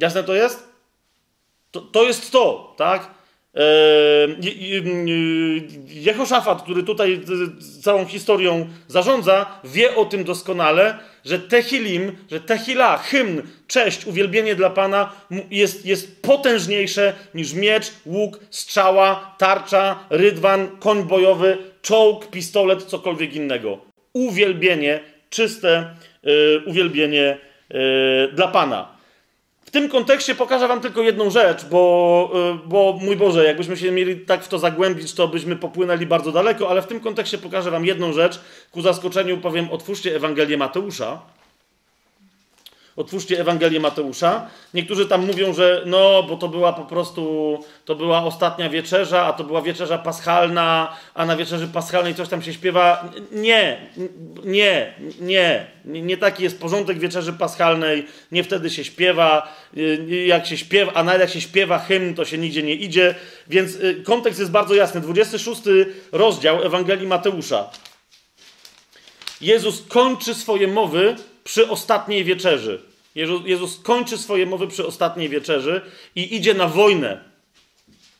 Jasne 0.03 0.25
to 0.25 0.35
jest? 0.35 0.69
To, 1.71 1.81
to 1.81 2.05
jest 2.05 2.31
to, 2.33 2.75
tak? 2.77 3.11
Eee, 3.55 4.37
Jehoszafat, 5.87 6.63
który 6.63 6.83
tutaj 6.83 7.21
całą 7.83 8.07
historią 8.07 8.69
zarządza, 8.89 9.47
wie 9.65 9.97
o 9.97 10.05
tym 10.05 10.25
doskonale, 10.25 10.99
że 11.25 11.39
Tehilim, 11.39 12.17
że 12.31 12.41
Tehila, 12.41 12.99
hymn, 12.99 13.43
cześć, 13.67 14.07
uwielbienie 14.07 14.55
dla 14.55 14.71
Pana 14.71 15.13
jest, 15.51 15.87
jest 15.87 16.23
potężniejsze 16.23 17.13
niż 17.35 17.55
miecz, 17.55 17.93
łuk, 18.07 18.41
strzała, 18.51 19.35
tarcza, 19.39 19.99
rydwan, 20.11 20.69
koń 20.79 21.03
bojowy, 21.03 21.59
czołg, 21.83 22.31
pistolet, 22.31 22.83
cokolwiek 22.83 23.35
innego. 23.35 23.79
Uwielbienie, 24.13 25.01
czyste 25.31 25.95
yy, 26.23 26.63
uwielbienie 26.67 27.39
dla 28.33 28.49
Pana. 28.49 28.92
Tym 29.73 29.89
kontekście 29.89 30.35
pokażę 30.35 30.69
Wam 30.69 30.81
tylko 30.81 31.03
jedną 31.03 31.31
rzecz, 31.31 31.65
bo, 31.65 32.31
yy, 32.35 32.69
bo 32.69 32.99
mój 33.01 33.17
Boże, 33.17 33.45
jakbyśmy 33.45 33.77
się 33.77 33.91
mieli 33.91 34.17
tak 34.17 34.45
w 34.45 34.49
to 34.49 34.59
zagłębić, 34.59 35.15
to 35.15 35.29
byśmy 35.29 35.57
popłynęli 35.57 36.07
bardzo 36.07 36.33
daleko, 36.33 36.71
ale 36.71 36.83
w 36.83 36.87
tym 36.87 37.01
kontekście 37.01 37.39
pokażę 37.39 37.71
Wam 37.71 37.85
jedną 37.85 38.13
rzecz. 38.13 38.41
Ku 38.71 38.83
zaskoczeniu 38.83 39.39
powiem, 39.39 39.71
otwórzcie 39.71 40.17
Ewangelię 40.17 40.57
Mateusza, 40.57 41.23
Otwórzcie 42.97 43.41
Ewangelię 43.41 43.81
Mateusza. 43.81 44.47
Niektórzy 44.75 45.07
tam 45.07 45.27
mówią, 45.27 45.55
że 45.55 45.83
no, 45.87 46.23
bo 46.23 46.37
to 46.37 46.49
była 46.49 46.73
po 46.73 46.85
prostu, 46.85 47.59
to 47.85 47.95
była 47.95 48.25
ostatnia 48.25 48.71
wieczerza, 48.71 49.27
a 49.27 49.33
to 49.33 49.45
była 49.45 49.63
wieczerza 49.63 49.99
paschalna, 49.99 50.97
a 51.15 51.27
na 51.27 51.37
wieczerzy 51.37 51.69
paschalnej 51.69 52.15
coś 52.15 52.29
tam 52.29 52.43
się 52.43 52.53
śpiewa. 52.53 53.13
Nie, 53.33 53.91
nie, 54.45 54.95
nie. 55.21 55.67
Nie 55.85 56.17
taki 56.17 56.43
jest 56.43 56.61
porządek 56.61 56.99
wieczerzy 56.99 57.33
paschalnej, 57.33 58.07
nie 58.33 58.45
wtedy 58.45 58.71
się 58.71 58.85
śpiewa, 58.85 59.55
y, 59.77 60.25
jak 60.27 60.47
się 60.47 60.59
śpiewa, 60.59 60.93
a 60.95 61.03
nawet 61.03 61.21
jak 61.21 61.31
się 61.31 61.41
śpiewa 61.41 61.79
hymn, 61.79 62.15
to 62.15 62.25
się 62.25 62.39
nigdzie 62.39 62.63
nie 62.63 62.75
idzie. 62.75 63.15
Więc 63.49 63.75
y, 63.75 64.03
kontekst 64.05 64.39
jest 64.41 64.51
bardzo 64.51 64.75
jasny. 64.75 65.01
26 65.01 65.63
rozdział 66.13 66.63
Ewangelii 66.63 67.07
Mateusza. 67.07 67.71
Jezus 69.41 69.83
kończy 69.89 70.35
swoje 70.35 70.69
mowy 70.69 71.17
przy 71.45 71.69
ostatniej 71.69 72.25
wieczerzy. 72.25 72.81
Jezus, 73.45 73.81
kończy 73.83 74.19
swoje 74.19 74.47
mowy 74.47 74.69
przy 74.69 74.87
ostatniej 74.87 75.29
wieczerzy 75.29 75.81
i 76.17 76.37
idzie 76.37 76.55
na 76.55 76.69
wojnę. 76.69 77.25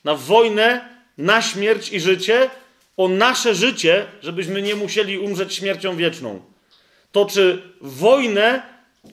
Na 0.03 0.15
wojnę, 0.15 0.89
na 1.17 1.41
śmierć 1.41 1.91
i 1.91 1.99
życie, 1.99 2.49
o 2.97 3.07
nasze 3.07 3.55
życie, 3.55 4.05
żebyśmy 4.21 4.61
nie 4.61 4.75
musieli 4.75 5.19
umrzeć 5.19 5.53
śmiercią 5.53 5.95
wieczną. 5.95 6.41
Toczy 7.11 7.61
wojnę, 7.81 8.61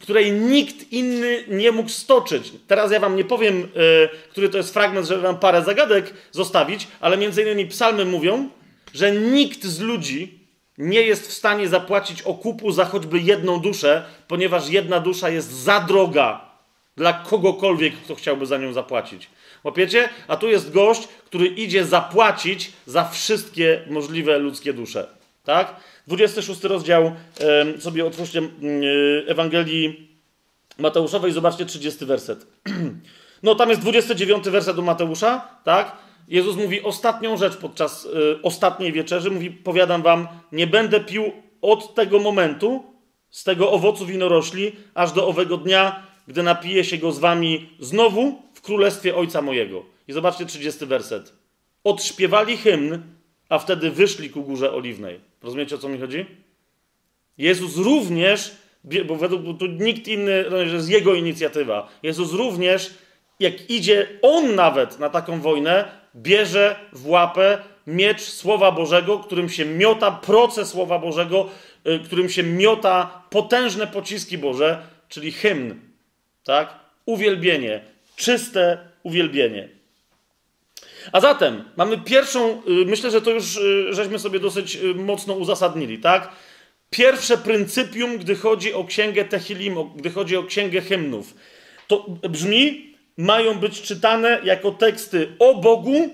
której 0.01 0.33
nikt 0.33 0.93
inny 0.93 1.45
nie 1.49 1.73
mógł 1.73 1.89
stoczyć. 1.89 2.53
Teraz 2.67 2.93
ja 2.93 3.01
wam 3.01 3.17
nie 3.17 3.25
powiem, 3.25 3.61
yy, 3.61 4.09
który 4.31 4.49
to 4.49 4.57
jest 4.57 4.73
fragment, 4.73 5.07
żeby 5.07 5.23
wam 5.23 5.39
parę 5.39 5.65
zagadek 5.65 6.15
zostawić, 6.31 6.87
ale 7.01 7.17
między 7.17 7.43
innymi 7.43 7.67
psalmy 7.67 8.05
mówią, 8.05 8.49
że 8.95 9.13
nikt 9.13 9.65
z 9.65 9.81
ludzi 9.81 10.40
nie 10.81 11.03
jest 11.03 11.29
w 11.29 11.33
stanie 11.33 11.69
zapłacić 11.69 12.23
okupu 12.23 12.73
za 12.73 12.85
choćby 12.85 13.19
jedną 13.19 13.61
duszę, 13.61 14.05
ponieważ 14.29 14.69
jedna 14.69 15.01
dusza 15.01 15.29
jest 15.29 15.53
za 15.53 15.81
droga 15.81 16.51
dla 16.97 17.13
kogokolwiek, 17.13 17.95
kto 17.95 18.15
chciałby 18.15 18.47
za 18.47 18.59
nią 18.59 18.73
zapłacić. 18.73 19.29
Łapiecie? 19.65 20.09
A 20.29 20.37
tu 20.37 20.49
jest 20.49 20.73
gość, 20.73 21.09
który 21.25 21.47
idzie 21.47 21.85
zapłacić 21.85 22.73
za 22.87 23.09
wszystkie 23.09 23.85
możliwe 23.91 24.39
ludzkie 24.39 24.73
dusze. 24.73 25.07
Tak? 25.45 25.77
26 26.07 26.65
rozdział 26.65 27.13
sobie 27.79 28.07
otwórzcie 28.07 28.43
Ewangelii 29.27 30.09
Mateuszowej, 30.79 31.33
zobaczcie 31.33 31.67
30 31.67 32.07
werset. 32.07 32.47
No 33.43 33.55
tam 33.55 33.69
jest 33.69 33.81
29 33.81 34.49
werset 34.49 34.77
do 34.77 34.83
Mateusza, 34.83 35.49
tak? 35.65 35.97
Jezus 36.31 36.57
mówi 36.57 36.83
ostatnią 36.83 37.37
rzecz 37.37 37.57
podczas 37.57 38.05
y, 38.05 38.43
ostatniej 38.43 38.93
wieczerzy. 38.93 39.31
Mówi, 39.31 39.51
powiadam 39.51 40.03
wam, 40.03 40.29
nie 40.53 40.67
będę 40.67 41.01
pił 41.01 41.33
od 41.63 41.95
tego 41.95 42.19
momentu, 42.19 42.85
z 43.31 43.45
tego 43.45 43.73
owocu 43.73 44.07
winorośli, 44.07 44.73
aż 44.95 45.13
do 45.13 45.29
owego 45.29 45.57
dnia, 45.57 46.07
gdy 46.29 46.43
napiję 46.43 46.85
się 46.85 46.99
go 46.99 47.13
z 47.13 47.19
wami 47.19 47.69
znowu 47.81 48.43
w 48.55 48.61
królestwie 48.61 49.17
Ojca 49.17 49.43
mojego. 49.43 49.85
I 50.09 50.13
zobaczcie 50.13 50.47
30 50.47 50.87
werset. 50.87 51.33
Odśpiewali 51.85 52.57
hymn, 52.57 53.03
a 53.49 53.59
wtedy 53.59 53.91
wyszli 53.91 54.31
ku 54.31 54.43
górze 54.43 54.73
oliwnej. 54.73 55.21
Rozumiecie, 55.43 55.75
o 55.75 55.79
co 55.79 55.89
mi 55.89 55.99
chodzi? 55.99 56.27
Jezus 57.39 57.77
również, 57.77 58.57
bo 59.07 59.17
według 59.17 59.59
tu 59.59 59.67
nikt 59.67 60.09
inny, 60.09 60.45
to 60.51 60.57
jest 60.57 60.91
jego 60.91 61.15
inicjatywa. 61.15 61.89
Jezus 62.03 62.33
również, 62.33 62.95
jak 63.41 63.71
idzie 63.71 64.09
on 64.23 64.55
nawet 64.55 64.99
na 64.99 65.11
taką 65.11 65.41
wojnę, 65.41 66.00
bierze 66.17 66.77
w 66.93 67.09
łapę 67.09 67.59
miecz 67.87 68.21
Słowa 68.21 68.73
Bożego, 68.73 69.19
którym 69.19 69.49
się 69.49 69.65
miota 69.65 70.11
proces 70.11 70.69
Słowa 70.69 70.99
Bożego, 70.99 71.49
y, 71.87 71.99
którym 72.05 72.29
się 72.29 72.43
miota 72.43 73.23
potężne 73.31 73.87
pociski 73.87 74.39
Boże, 74.39 74.83
czyli 75.09 75.33
hymn. 75.33 75.81
Tak? 76.45 76.75
Uwielbienie, 77.07 77.85
czyste 78.17 78.79
uwielbienie. 79.03 79.69
A 81.13 81.21
zatem 81.21 81.65
mamy 81.77 81.99
pierwszą, 81.99 82.51
y, 82.51 82.87
myślę, 82.87 83.11
że 83.11 83.23
to 83.23 83.31
już 83.31 83.57
y, 83.57 83.95
żeśmy 83.95 84.19
sobie 84.19 84.41
dosyć 84.41 84.79
mocno 84.95 85.35
uzasadnili, 85.35 85.99
tak? 85.99 86.33
Pierwsze 86.91 87.39
pryncypium, 87.39 88.19
gdy 88.19 88.37
chodzi 88.37 88.75
o 88.75 88.85
księgę 88.85 89.25
Tehilim, 89.25 89.75
gdy 89.97 90.11
chodzi 90.11 90.37
o 90.37 90.45
księgę 90.45 90.81
hymnów. 90.81 91.35
To 91.87 92.07
brzmi, 92.09 92.90
mają 93.21 93.55
być 93.55 93.83
czytane 93.83 94.41
jako 94.45 94.71
teksty 94.71 95.29
o 95.39 95.55
Bogu, 95.55 96.09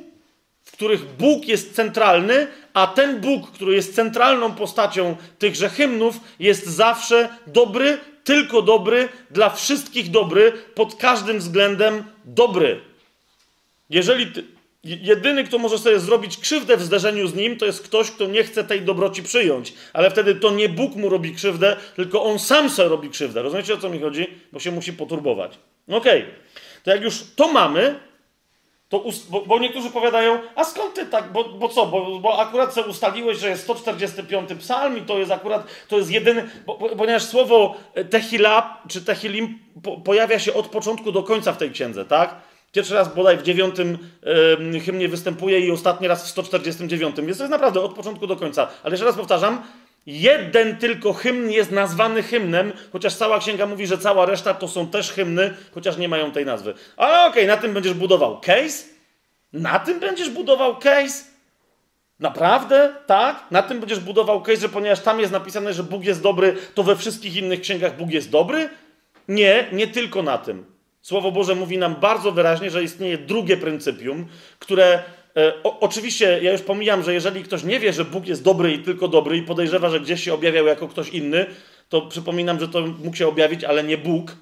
w 0.65 0.73
których 0.73 1.05
Bóg 1.05 1.49
jest 1.49 1.75
centralny, 1.75 2.47
a 2.75 2.87
ten 2.87 3.21
Bóg, 3.21 3.51
który 3.51 3.75
jest 3.75 3.95
centralną 3.95 4.53
postacią 4.53 5.17
tychże 5.39 5.69
hymnów, 5.69 6.21
jest 6.39 6.67
zawsze 6.67 7.29
dobry, 7.47 7.99
tylko 8.25 8.63
dobry, 8.63 9.09
dla 9.31 9.51
wszystkich 9.51 10.11
dobry, 10.11 10.53
pod 10.75 10.95
każdym 10.95 11.39
względem 11.39 12.05
dobry. 12.25 12.81
Jeżeli 13.91 14.27
ty, 14.27 14.45
jedyny, 14.85 15.45
kto 15.45 15.59
może 15.59 15.79
sobie 15.79 16.01
zrobić 16.01 16.37
krzywdę 16.37 16.77
w 16.77 16.83
zderzeniu 16.83 17.27
z 17.27 17.35
nim, 17.35 17.57
to 17.57 17.67
jest 17.67 17.83
ktoś, 17.83 18.11
kto 18.11 18.27
nie 18.27 18.45
chce 18.45 18.65
tej 18.65 18.83
dobroci 18.83 19.23
przyjąć. 19.23 19.73
Ale 19.93 20.11
wtedy 20.11 20.35
to 20.35 20.51
nie 20.51 20.69
Bóg 20.69 20.97
mu 20.97 21.09
robi 21.09 21.35
krzywdę, 21.35 21.77
tylko 21.97 22.25
on 22.25 22.39
sam 22.39 22.71
sobie 22.71 22.89
robi 22.89 23.11
krzywdę. 23.11 23.43
Rozumiecie 23.43 23.75
o 23.75 23.79
co 23.79 23.89
mi 23.89 24.01
chodzi? 24.01 24.27
Bo 24.53 24.61
się 24.61 24.71
musi 24.71 24.93
poturbować. 24.93 25.59
Okej. 25.89 26.23
Okay 26.23 26.66
to 26.87 26.91
jak 26.91 27.03
już 27.03 27.25
to 27.37 27.53
mamy, 27.53 28.01
to 28.89 29.05
bo, 29.31 29.41
bo, 29.41 29.59
niektórzy 29.59 29.91
powiadają, 29.91 30.39
a 30.55 30.65
skąd 30.65 30.95
ty 30.95 31.07
tak, 31.07 31.33
bo, 31.33 31.45
bo 31.45 31.69
co, 31.69 31.87
bo, 31.87 32.19
bo 32.19 32.41
akurat 32.41 32.75
sobie 32.75 32.91
ustaliłeś, 32.91 33.39
że 33.39 33.49
jest 33.49 33.63
145 33.63 34.51
psalm 34.59 34.99
i 34.99 35.03
to 35.03 35.19
jest 35.19 35.31
akurat, 35.31 35.67
to 35.89 35.99
jest 35.99 36.11
jedyny, 36.11 36.51
bo, 36.67 36.75
ponieważ 36.75 37.23
słowo 37.23 37.77
tehila 38.11 38.83
czy 38.89 39.05
tehilim 39.05 39.59
po, 39.83 39.97
pojawia 39.97 40.39
się 40.39 40.55
od 40.55 40.67
początku 40.67 41.13
do 41.13 41.23
końca 41.23 41.53
w 41.53 41.57
tej 41.57 41.71
księdze, 41.71 42.05
tak? 42.05 42.35
Pierwszy 42.73 42.95
raz 42.95 43.15
bodaj 43.15 43.37
w 43.37 43.43
dziewiątym 43.43 43.99
hymnie 44.85 45.09
występuje 45.09 45.61
i 45.61 45.71
ostatni 45.71 46.09
raz 46.09 46.25
w 46.25 46.29
149, 46.29 47.17
więc 47.17 47.39
to 47.39 47.45
jest 47.45 47.51
naprawdę 47.51 47.81
od 47.81 47.95
początku 47.95 48.27
do 48.27 48.37
końca. 48.37 48.69
Ale 48.83 48.93
jeszcze 48.93 49.07
raz 49.07 49.17
powtarzam, 49.17 49.63
Jeden 50.07 50.77
tylko 50.77 51.13
hymn 51.13 51.51
jest 51.51 51.71
nazwany 51.71 52.23
hymnem, 52.23 52.73
chociaż 52.93 53.15
cała 53.15 53.39
księga 53.39 53.67
mówi, 53.67 53.87
że 53.87 53.99
cała 53.99 54.27
reszta 54.27 54.55
to 54.55 54.69
są 54.69 54.87
też 54.87 55.13
hymny, 55.13 55.55
chociaż 55.75 55.97
nie 55.97 56.09
mają 56.09 56.33
tej 56.33 56.45
nazwy. 56.45 56.75
Ale 56.97 57.27
okej, 57.27 57.29
okay, 57.31 57.47
na 57.47 57.57
tym 57.57 57.75
będziesz 57.75 57.95
budował 57.95 58.41
case? 58.41 58.85
Na 59.53 59.79
tym 59.79 60.01
będziesz 60.01 60.31
budował 60.31 60.77
case? 60.77 61.25
Naprawdę? 62.21 62.95
Tak? 63.07 63.45
Na 63.51 63.63
tym 63.63 63.81
będziesz 63.81 64.01
budował 64.01 64.43
case, 64.43 64.61
że 64.61 64.69
ponieważ 64.69 65.01
tam 65.01 65.21
jest 65.21 65.33
napisane, 65.33 65.73
że 65.73 65.83
Bóg 65.83 66.05
jest 66.05 66.23
dobry, 66.23 66.57
to 66.75 66.83
we 66.83 66.97
wszystkich 66.97 67.37
innych 67.37 67.61
księgach 67.61 67.97
Bóg 67.97 68.11
jest 68.11 68.31
dobry? 68.31 68.69
Nie, 69.29 69.69
nie 69.73 69.87
tylko 69.87 70.23
na 70.23 70.39
tym. 70.39 70.65
Słowo 71.03 71.33
Boże 71.33 71.55
mówi 71.55 71.79
nam 71.79 71.95
bardzo 71.95 72.33
wyraźnie, 72.33 72.71
że 72.71 72.83
istnieje 72.83 73.19
drugie 73.19 73.57
pryncypium, 73.57 74.27
które 74.59 75.03
o, 75.63 75.81
oczywiście 75.81 76.41
ja 76.43 76.53
już 76.53 76.63
pomijam, 76.63 77.03
że 77.03 77.15
jeżeli 77.15 77.43
ktoś 77.43 77.65
nie 77.65 77.81
wie, 77.81 77.93
że 77.93 78.05
Bóg 78.05 78.27
jest 78.27 78.43
dobry 78.43 78.73
i 78.73 78.79
tylko 78.79 79.09
dobry 79.09 79.37
i 79.37 79.43
podejrzewa, 79.43 79.91
że 79.91 80.01
gdzieś 80.01 80.25
się 80.25 80.35
objawiał 80.35 80.67
jako 80.67 80.89
ktoś 80.89 81.09
inny, 81.09 81.47
to 81.89 82.03
przypominam, 82.03 82.61
że 82.61 82.69
to 82.69 82.81
mógł 82.81 83.17
się 83.17 83.29
objawić, 83.29 83.65
ale 83.65 83.85
nie 83.85 83.99
Bóg. 83.99 84.37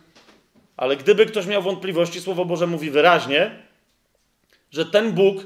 Ale 0.76 0.96
gdyby 0.96 1.26
ktoś 1.26 1.46
miał 1.46 1.62
wątpliwości, 1.62 2.20
Słowo 2.20 2.44
Boże 2.44 2.66
mówi 2.66 2.90
wyraźnie, 2.90 3.50
że 4.70 4.86
ten 4.86 5.12
Bóg, 5.12 5.36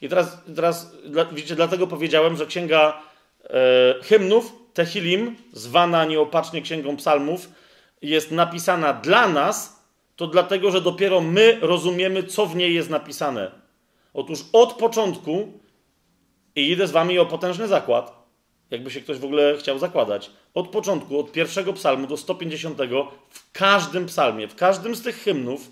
i 0.00 0.08
teraz, 0.08 0.42
teraz 0.56 0.92
widzicie, 1.32 1.54
dlatego 1.54 1.86
powiedziałem, 1.86 2.36
że 2.36 2.46
księga 2.46 3.02
e, 3.44 3.94
hymnów, 4.02 4.52
Tehilim, 4.74 5.36
zwana 5.52 6.04
nieopatrznie 6.04 6.62
księgą 6.62 6.96
psalmów, 6.96 7.48
jest 8.02 8.30
napisana 8.30 8.92
dla 8.92 9.28
nas, 9.28 9.82
to 10.16 10.26
dlatego, 10.26 10.70
że 10.70 10.80
dopiero 10.80 11.20
my 11.20 11.58
rozumiemy, 11.60 12.22
co 12.22 12.46
w 12.46 12.56
niej 12.56 12.74
jest 12.74 12.90
napisane. 12.90 13.50
Otóż 14.18 14.44
od 14.52 14.72
początku, 14.72 15.52
i 16.56 16.70
idę 16.70 16.86
z 16.86 16.90
wami 16.90 17.18
o 17.18 17.26
potężny 17.26 17.68
zakład, 17.68 18.28
jakby 18.70 18.90
się 18.90 19.00
ktoś 19.00 19.18
w 19.18 19.24
ogóle 19.24 19.56
chciał 19.58 19.78
zakładać, 19.78 20.30
od 20.54 20.68
początku, 20.68 21.20
od 21.20 21.32
pierwszego 21.32 21.72
psalmu 21.72 22.06
do 22.06 22.16
150, 22.16 22.78
w 23.30 23.52
każdym 23.52 24.06
psalmie, 24.06 24.48
w 24.48 24.54
każdym 24.54 24.96
z 24.96 25.02
tych 25.02 25.22
hymnów, 25.22 25.70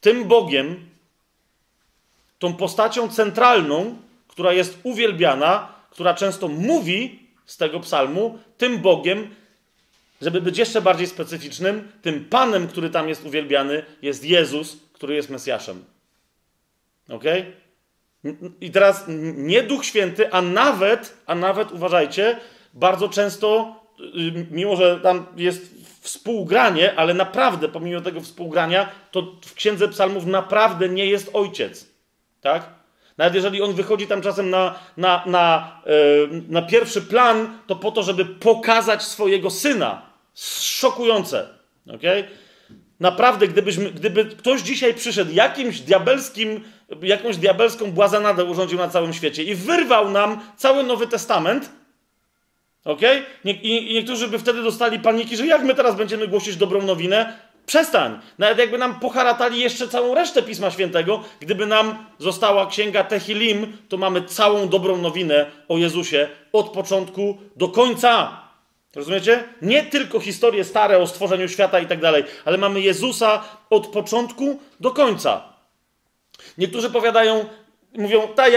tym 0.00 0.24
Bogiem, 0.24 0.88
tą 2.38 2.54
postacią 2.54 3.08
centralną, 3.08 3.96
która 4.28 4.52
jest 4.52 4.78
uwielbiana, 4.82 5.72
która 5.90 6.14
często 6.14 6.48
mówi 6.48 7.18
z 7.46 7.56
tego 7.56 7.80
psalmu, 7.80 8.38
tym 8.58 8.78
Bogiem, 8.78 9.34
żeby 10.22 10.40
być 10.40 10.58
jeszcze 10.58 10.82
bardziej 10.82 11.06
specyficznym, 11.06 11.92
tym 12.02 12.24
Panem, 12.24 12.68
który 12.68 12.90
tam 12.90 13.08
jest 13.08 13.24
uwielbiany, 13.24 13.84
jest 14.02 14.24
Jezus, 14.24 14.76
który 14.92 15.14
jest 15.14 15.30
Mesjaszem. 15.30 15.95
Ok? 17.08 17.24
I 18.60 18.70
teraz 18.70 19.04
nie 19.36 19.62
Duch 19.62 19.84
Święty, 19.84 20.32
a 20.32 20.42
nawet, 20.42 21.16
a 21.26 21.34
nawet 21.34 21.72
uważajcie, 21.72 22.36
bardzo 22.74 23.08
często, 23.08 23.76
y, 24.00 24.46
mimo 24.50 24.76
że 24.76 25.00
tam 25.00 25.26
jest 25.36 25.74
współgranie, 26.00 26.94
ale 26.96 27.14
naprawdę 27.14 27.68
pomimo 27.68 28.00
tego 28.00 28.20
współgrania, 28.20 28.88
to 29.10 29.22
w 29.44 29.54
Księdze 29.54 29.88
Psalmów 29.88 30.26
naprawdę 30.26 30.88
nie 30.88 31.06
jest 31.06 31.30
ojciec. 31.32 31.86
Tak? 32.40 32.76
Nawet 33.18 33.34
jeżeli 33.34 33.62
on 33.62 33.74
wychodzi 33.74 34.06
tam 34.06 34.22
czasem 34.22 34.50
na, 34.50 34.78
na, 34.96 35.22
na, 35.26 35.72
yy, 35.86 36.42
na 36.48 36.62
pierwszy 36.62 37.02
plan, 37.02 37.58
to 37.66 37.76
po 37.76 37.92
to, 37.92 38.02
żeby 38.02 38.24
pokazać 38.24 39.02
swojego 39.02 39.50
syna. 39.50 40.02
Szokujące. 40.60 41.48
Okay? 41.94 42.24
Naprawdę, 43.00 43.48
gdybyśmy, 43.48 43.90
gdyby 43.90 44.24
ktoś 44.24 44.60
dzisiaj 44.60 44.94
przyszedł 44.94 45.32
jakimś 45.32 45.80
diabelskim, 45.80 46.64
jakąś 47.02 47.36
diabelską 47.36 47.92
błazenadę 47.92 48.44
urządził 48.44 48.78
na 48.78 48.88
całym 48.88 49.12
świecie 49.12 49.42
i 49.42 49.54
wyrwał 49.54 50.10
nam 50.10 50.40
cały 50.56 50.82
Nowy 50.82 51.06
Testament? 51.06 51.70
I, 53.44 53.90
I 53.90 53.94
niektórzy 53.94 54.28
by 54.28 54.38
wtedy 54.38 54.62
dostali 54.62 55.00
paniki, 55.00 55.36
że 55.36 55.46
jak 55.46 55.62
my 55.62 55.74
teraz 55.74 55.96
będziemy 55.96 56.28
głosić 56.28 56.56
dobrą 56.56 56.82
nowinę? 56.82 57.38
Przestań! 57.66 58.18
Nawet 58.38 58.58
jakby 58.58 58.78
nam 58.78 59.00
poharatali 59.00 59.60
jeszcze 59.60 59.88
całą 59.88 60.14
resztę 60.14 60.42
Pisma 60.42 60.70
Świętego, 60.70 61.24
gdyby 61.40 61.66
nam 61.66 62.06
została 62.18 62.66
księga 62.66 63.04
Tehilim, 63.04 63.76
to 63.88 63.96
mamy 63.96 64.22
całą 64.22 64.68
dobrą 64.68 64.96
nowinę 64.96 65.46
o 65.68 65.78
Jezusie 65.78 66.28
od 66.52 66.68
początku 66.68 67.38
do 67.56 67.68
końca. 67.68 68.40
Rozumiecie? 68.94 69.44
Nie 69.62 69.82
tylko 69.82 70.20
historie 70.20 70.64
stare 70.64 70.98
o 70.98 71.06
stworzeniu 71.06 71.48
świata 71.48 71.80
i 71.80 71.86
tak 71.86 72.00
dalej, 72.00 72.24
ale 72.44 72.58
mamy 72.58 72.80
Jezusa 72.80 73.44
od 73.70 73.86
początku 73.86 74.60
do 74.80 74.90
końca. 74.90 75.55
Niektórzy 76.58 76.90
powiadają, 76.90 77.44
mówią, 77.98 78.28
ta, 78.28 78.48
y, 78.48 78.52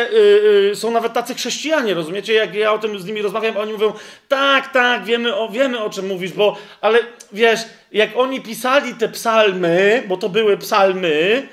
y, 0.72 0.76
są 0.76 0.92
nawet 0.92 1.14
tacy 1.14 1.36
chrześcijanie, 1.36 1.94
rozumiecie? 1.94 2.34
Jak 2.34 2.56
ja 2.56 2.74
o 2.74 2.80
tym 2.80 3.00
z 3.00 3.06
nimi 3.06 3.22
rozmawiam, 3.22 3.58
oni 3.58 3.74
mówią, 3.74 3.94
tak, 4.28 4.74
tak, 4.74 5.06
wiemy 5.06 5.36
o, 5.36 5.50
wiemy 5.50 5.84
o 5.84 5.90
czym 5.90 6.08
mówisz, 6.08 6.32
bo, 6.32 6.58
ale 6.82 7.00
wiesz, 7.32 7.60
jak 7.92 8.10
oni 8.16 8.42
pisali 8.42 8.96
te 8.96 9.10
psalmy, 9.10 10.04
bo 10.08 10.18
to 10.18 10.30
były 10.30 10.58
psalmy, 10.58 11.48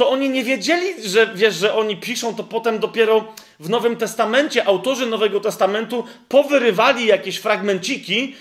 to 0.00 0.10
oni 0.10 0.28
nie 0.30 0.44
wiedzieli, 0.44 1.08
że 1.08 1.30
wiesz, 1.34 1.54
że 1.54 1.74
oni 1.74 1.96
piszą 1.96 2.34
to 2.34 2.44
potem 2.44 2.78
dopiero 2.78 3.34
w 3.60 3.70
Nowym 3.70 3.96
Testamencie. 3.96 4.66
Autorzy 4.66 5.06
Nowego 5.06 5.40
Testamentu 5.40 6.04
powyrywali 6.28 7.06
jakieś 7.06 7.38
fragmenciki 7.38 8.36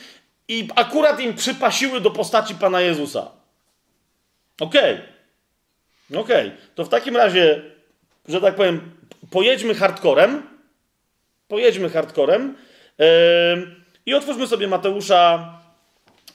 i 0.47 0.68
akurat 0.76 1.20
im 1.20 1.34
przypasiły 1.34 2.02
do 2.02 2.12
postaci 2.12 2.56
Pana 2.56 2.82
Jezusa. 2.82 3.32
Okej. 4.60 4.93
Okay. 4.93 5.09
Okej. 6.10 6.47
Okay. 6.47 6.51
To 6.76 6.86
w 6.86 6.89
takim 6.89 7.18
razie, 7.18 7.62
że 8.28 8.41
tak 8.41 8.55
powiem, 8.55 8.91
pojedźmy 9.32 9.76
hardcorem. 9.76 10.41
Pojedźmy 11.47 11.89
hardcorem. 11.89 12.55
Yy, 12.99 13.05
I 14.05 14.14
otwórzmy 14.14 14.47
sobie 14.47 14.68
Mateusza 14.68 15.53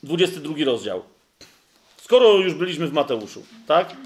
22 0.03 0.55
rozdział. 0.65 1.03
Skoro 1.97 2.33
już 2.33 2.55
byliśmy 2.55 2.87
w 2.87 2.93
Mateuszu, 2.93 3.43
tak? 3.67 3.97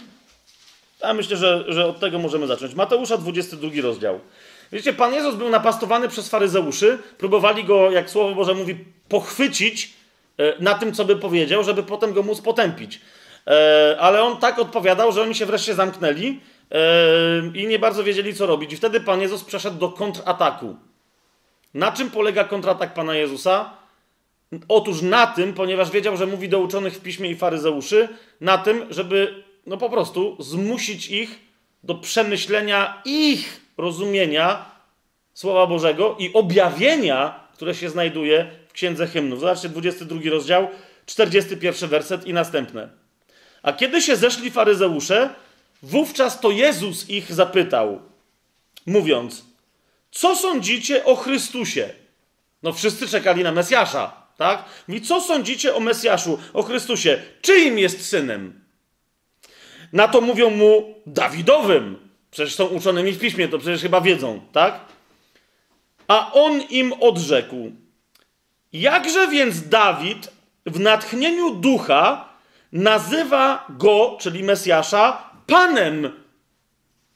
Ja 1.02 1.14
myślę, 1.14 1.36
że, 1.36 1.64
że 1.68 1.86
od 1.86 2.00
tego 2.00 2.18
możemy 2.18 2.46
zacząć. 2.46 2.74
Mateusza 2.74 3.16
22 3.16 3.70
rozdział. 3.82 4.20
Wiecie, 4.72 4.92
Pan 4.92 5.14
Jezus 5.14 5.34
był 5.34 5.48
napastowany 5.48 6.08
przez 6.08 6.28
faryzeuszy. 6.28 6.98
Próbowali 7.18 7.64
go, 7.64 7.90
jak 7.90 8.10
Słowo 8.10 8.34
Boże 8.34 8.54
mówi, 8.54 8.84
pochwycić 9.08 9.92
e, 10.38 10.62
na 10.62 10.74
tym, 10.74 10.94
co 10.94 11.04
by 11.04 11.16
powiedział, 11.16 11.64
żeby 11.64 11.82
potem 11.82 12.12
go 12.12 12.22
móc 12.22 12.40
potępić. 12.40 13.00
E, 13.48 13.96
ale 14.00 14.22
on 14.22 14.36
tak 14.36 14.58
odpowiadał, 14.58 15.12
że 15.12 15.22
oni 15.22 15.34
się 15.34 15.46
wreszcie 15.46 15.74
zamknęli 15.74 16.40
e, 16.70 16.80
i 17.54 17.66
nie 17.66 17.78
bardzo 17.78 18.04
wiedzieli, 18.04 18.34
co 18.34 18.46
robić. 18.46 18.72
I 18.72 18.76
wtedy 18.76 19.00
Pan 19.00 19.20
Jezus 19.20 19.44
przeszedł 19.44 19.78
do 19.78 19.88
kontrataku. 19.88 20.76
Na 21.74 21.92
czym 21.92 22.10
polega 22.10 22.44
kontratak 22.44 22.94
Pana 22.94 23.14
Jezusa? 23.14 23.70
Otóż 24.68 25.02
na 25.02 25.26
tym, 25.26 25.54
ponieważ 25.54 25.90
wiedział, 25.90 26.16
że 26.16 26.26
mówi 26.26 26.48
do 26.48 26.58
uczonych 26.58 26.94
w 26.94 27.00
piśmie 27.00 27.30
i 27.30 27.36
faryzeuszy, 27.36 28.08
na 28.40 28.58
tym, 28.58 28.86
żeby 28.90 29.44
no 29.66 29.76
po 29.76 29.90
prostu 29.90 30.36
zmusić 30.38 31.08
ich 31.08 31.38
do 31.84 31.94
przemyślenia 31.94 33.02
ich 33.04 33.60
rozumienia 33.78 34.64
Słowa 35.34 35.66
Bożego 35.66 36.16
i 36.18 36.32
objawienia, 36.32 37.40
które 37.54 37.74
się 37.74 37.90
znajduje 37.90 38.50
w 38.68 38.72
Księdze 38.72 39.06
Hymnów. 39.06 39.40
Zobaczcie 39.40 39.68
22 39.68 40.20
rozdział, 40.30 40.68
41 41.06 41.88
werset 41.88 42.26
i 42.26 42.32
następne. 42.32 42.88
A 43.62 43.72
kiedy 43.72 44.02
się 44.02 44.16
zeszli 44.16 44.50
faryzeusze, 44.50 45.34
wówczas 45.82 46.40
to 46.40 46.50
Jezus 46.50 47.08
ich 47.08 47.32
zapytał, 47.32 48.00
mówiąc, 48.86 49.44
co 50.10 50.36
sądzicie 50.36 51.04
o 51.04 51.16
Chrystusie? 51.16 51.90
No 52.62 52.72
wszyscy 52.72 53.08
czekali 53.08 53.42
na 53.42 53.52
Mesjasza, 53.52 54.22
tak? 54.36 54.64
Mówi, 54.88 55.00
co 55.00 55.20
sądzicie 55.20 55.74
o 55.74 55.80
Mesjaszu, 55.80 56.38
o 56.52 56.62
Chrystusie? 56.62 57.22
Czyim 57.42 57.78
jest 57.78 58.08
synem? 58.08 58.60
Na 59.92 60.08
to 60.08 60.20
mówią 60.20 60.50
mu 60.50 60.94
Dawidowym. 61.06 62.08
Przecież 62.30 62.54
są 62.54 62.66
uczonymi 62.66 63.12
w 63.12 63.18
piśmie, 63.18 63.48
to 63.48 63.58
przecież 63.58 63.82
chyba 63.82 64.00
wiedzą, 64.00 64.40
tak? 64.52 64.80
A 66.08 66.32
on 66.32 66.60
im 66.60 66.92
odrzekł: 66.92 67.72
Jakże 68.72 69.28
więc 69.28 69.68
Dawid 69.68 70.30
w 70.66 70.80
natchnieniu 70.80 71.54
ducha 71.54 72.27
nazywa 72.72 73.66
go, 73.68 74.16
czyli 74.20 74.42
Mesjasza, 74.42 75.30
Panem? 75.46 76.10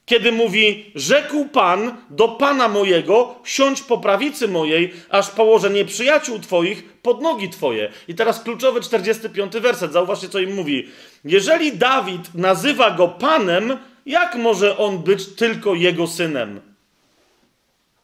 Kiedy 0.05 0.31
mówi, 0.31 0.91
rzekł 0.95 1.45
Pan 1.45 1.97
do 2.09 2.27
Pana 2.27 2.67
mojego, 2.67 3.35
siądź 3.43 3.81
po 3.81 3.97
prawicy 3.97 4.47
mojej, 4.47 4.93
aż 5.09 5.29
położę 5.29 5.69
nieprzyjaciół 5.69 6.39
Twoich 6.39 6.83
pod 7.01 7.21
nogi 7.21 7.49
Twoje. 7.49 7.91
I 8.07 8.15
teraz 8.15 8.43
kluczowy 8.43 8.81
45 8.81 9.53
werset, 9.53 9.93
zauważcie, 9.93 10.29
co 10.29 10.39
im 10.39 10.55
mówi. 10.55 10.87
Jeżeli 11.25 11.77
Dawid 11.77 12.35
nazywa 12.35 12.91
go 12.91 13.07
Panem, 13.07 13.77
jak 14.05 14.35
może 14.35 14.77
on 14.77 14.99
być 14.99 15.25
tylko 15.35 15.75
jego 15.75 16.07
synem? 16.07 16.61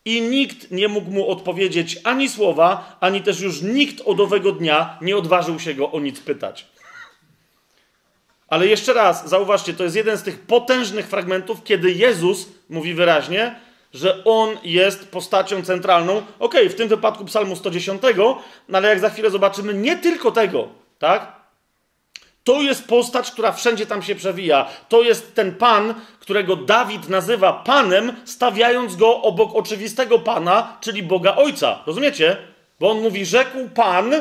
I 0.06 0.22
nikt 0.22 0.72
nie 0.72 0.88
mógł 0.88 1.12
mu 1.12 1.30
odpowiedzieć 1.30 1.97
ani 2.04 2.30
słowa, 2.30 2.97
ani 3.00 3.22
też 3.22 3.39
już 3.39 3.62
nikt 3.62 4.02
od 4.02 4.20
owego 4.20 4.52
dnia 4.52 4.97
nie 5.02 5.18
odważył 5.18 5.60
się 5.60 5.74
go 5.74 5.91
o 5.91 6.00
nic 6.00 6.20
pytać. 6.20 6.66
Ale 8.50 8.68
jeszcze 8.68 8.93
raz, 8.93 9.30
zauważcie, 9.30 9.74
to 9.74 9.84
jest 9.84 9.95
jeden 9.95 10.18
z 10.18 10.24
tych 10.24 10.39
potężnych 10.39 11.08
fragmentów, 11.08 11.64
kiedy 11.64 11.91
Jezus 11.91 12.47
mówi 12.70 12.93
wyraźnie, 12.93 13.56
że 13.93 14.24
on 14.24 14.58
jest 14.64 15.12
postacią 15.12 15.62
centralną. 15.62 16.18
Okej, 16.18 16.26
okay, 16.39 16.70
w 16.70 16.76
tym 16.76 16.88
wypadku 16.88 17.26
Psalmu 17.26 17.56
110, 17.56 18.02
no 18.70 18.78
ale 18.78 18.89
jak 18.89 19.00
za 19.00 19.10
chwilę 19.10 19.30
zobaczymy, 19.30 19.74
nie 19.74 19.97
tylko 19.97 20.32
tego, 20.32 20.68
tak? 21.00 21.39
To 22.43 22.62
jest 22.62 22.88
postać, 22.88 23.32
która 23.32 23.52
wszędzie 23.52 23.86
tam 23.86 24.02
się 24.02 24.16
przewija. 24.16 24.68
To 24.89 25.02
jest 25.02 25.36
ten 25.36 25.56
pan, 25.56 25.93
którego 26.20 26.56
Dawid 26.56 27.10
nazywa 27.10 27.54
panem, 27.54 28.16
stawiając 28.26 28.95
go 28.95 29.22
obok 29.22 29.56
oczywistego 29.56 30.20
pana, 30.20 30.78
czyli 30.82 31.04
Boga 31.04 31.36
Ojca. 31.36 31.80
Rozumiecie? 31.86 32.38
Bo 32.80 32.91
on 32.91 33.02
mówi, 33.02 33.26
rzekł 33.26 33.70
pan. 33.76 34.14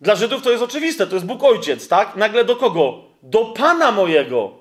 Dla 0.00 0.16
Żydów 0.16 0.42
to 0.42 0.50
jest 0.50 0.62
oczywiste, 0.62 1.06
to 1.06 1.14
jest 1.14 1.26
Bóg 1.26 1.44
Ojciec, 1.44 1.88
tak? 1.88 2.16
Nagle 2.16 2.44
do 2.44 2.56
kogo? 2.56 3.05
Do 3.30 3.44
pana 3.44 3.92
mojego. 3.92 4.52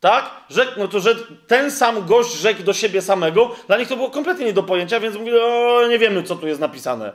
Tak? 0.00 0.30
Rzekł, 0.50 0.72
no 0.76 0.88
to, 0.88 1.00
że 1.00 1.14
ten 1.46 1.70
sam 1.70 2.06
gość 2.06 2.34
rzekł 2.34 2.62
do 2.62 2.72
siebie 2.72 3.02
samego, 3.02 3.56
dla 3.66 3.78
nich 3.78 3.88
to 3.88 3.96
było 3.96 4.10
kompletnie 4.10 4.44
nie 4.44 4.52
do 4.52 4.62
pojęcia, 4.62 5.00
więc 5.00 5.16
mówili, 5.16 5.38
o, 5.38 5.86
nie 5.88 5.98
wiemy, 5.98 6.22
co 6.22 6.36
tu 6.36 6.46
jest 6.46 6.60
napisane. 6.60 7.12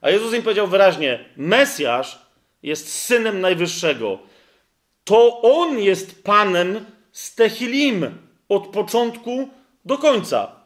A 0.00 0.10
Jezus 0.10 0.34
im 0.34 0.42
powiedział 0.42 0.66
wyraźnie: 0.66 1.24
Mesjasz 1.36 2.18
jest 2.62 2.92
synem 2.92 3.40
najwyższego 3.40 4.18
to 5.08 5.40
on 5.42 5.78
jest 5.78 6.24
panem 6.24 6.86
z 7.12 7.34
Tehilim 7.34 8.18
od 8.48 8.66
początku 8.66 9.48
do 9.84 9.98
końca. 9.98 10.57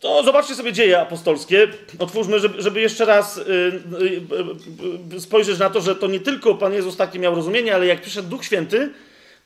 To 0.00 0.22
zobaczcie 0.22 0.54
sobie 0.54 0.72
dzieje 0.72 1.00
apostolskie. 1.00 1.68
Otwórzmy, 1.98 2.38
żeby, 2.58 2.80
jeszcze 2.80 3.04
raz 3.04 3.36
y, 3.36 3.42
y, 3.42 5.16
y, 5.16 5.20
spojrzeć 5.20 5.58
na 5.58 5.70
to, 5.70 5.80
że 5.80 5.96
to 5.96 6.06
nie 6.06 6.20
tylko 6.20 6.54
Pan 6.54 6.72
Jezus 6.72 6.96
takie 6.96 7.18
miał 7.18 7.34
rozumienie, 7.34 7.74
ale 7.74 7.86
jak 7.86 8.00
przyszedł 8.00 8.28
Duch 8.28 8.44
Święty, 8.44 8.90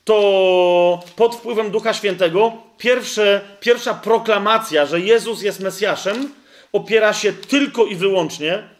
to 0.03 1.03
pod 1.15 1.35
wpływem 1.35 1.71
Ducha 1.71 1.93
Świętego 1.93 2.53
pierwsze, 2.77 3.41
pierwsza 3.59 3.93
proklamacja, 3.93 4.85
że 4.85 4.99
Jezus 4.99 5.41
jest 5.41 5.59
Mesjaszem, 5.59 6.29
opiera 6.71 7.13
się 7.13 7.33
tylko 7.33 7.85
i 7.85 7.95
wyłącznie 7.95 8.75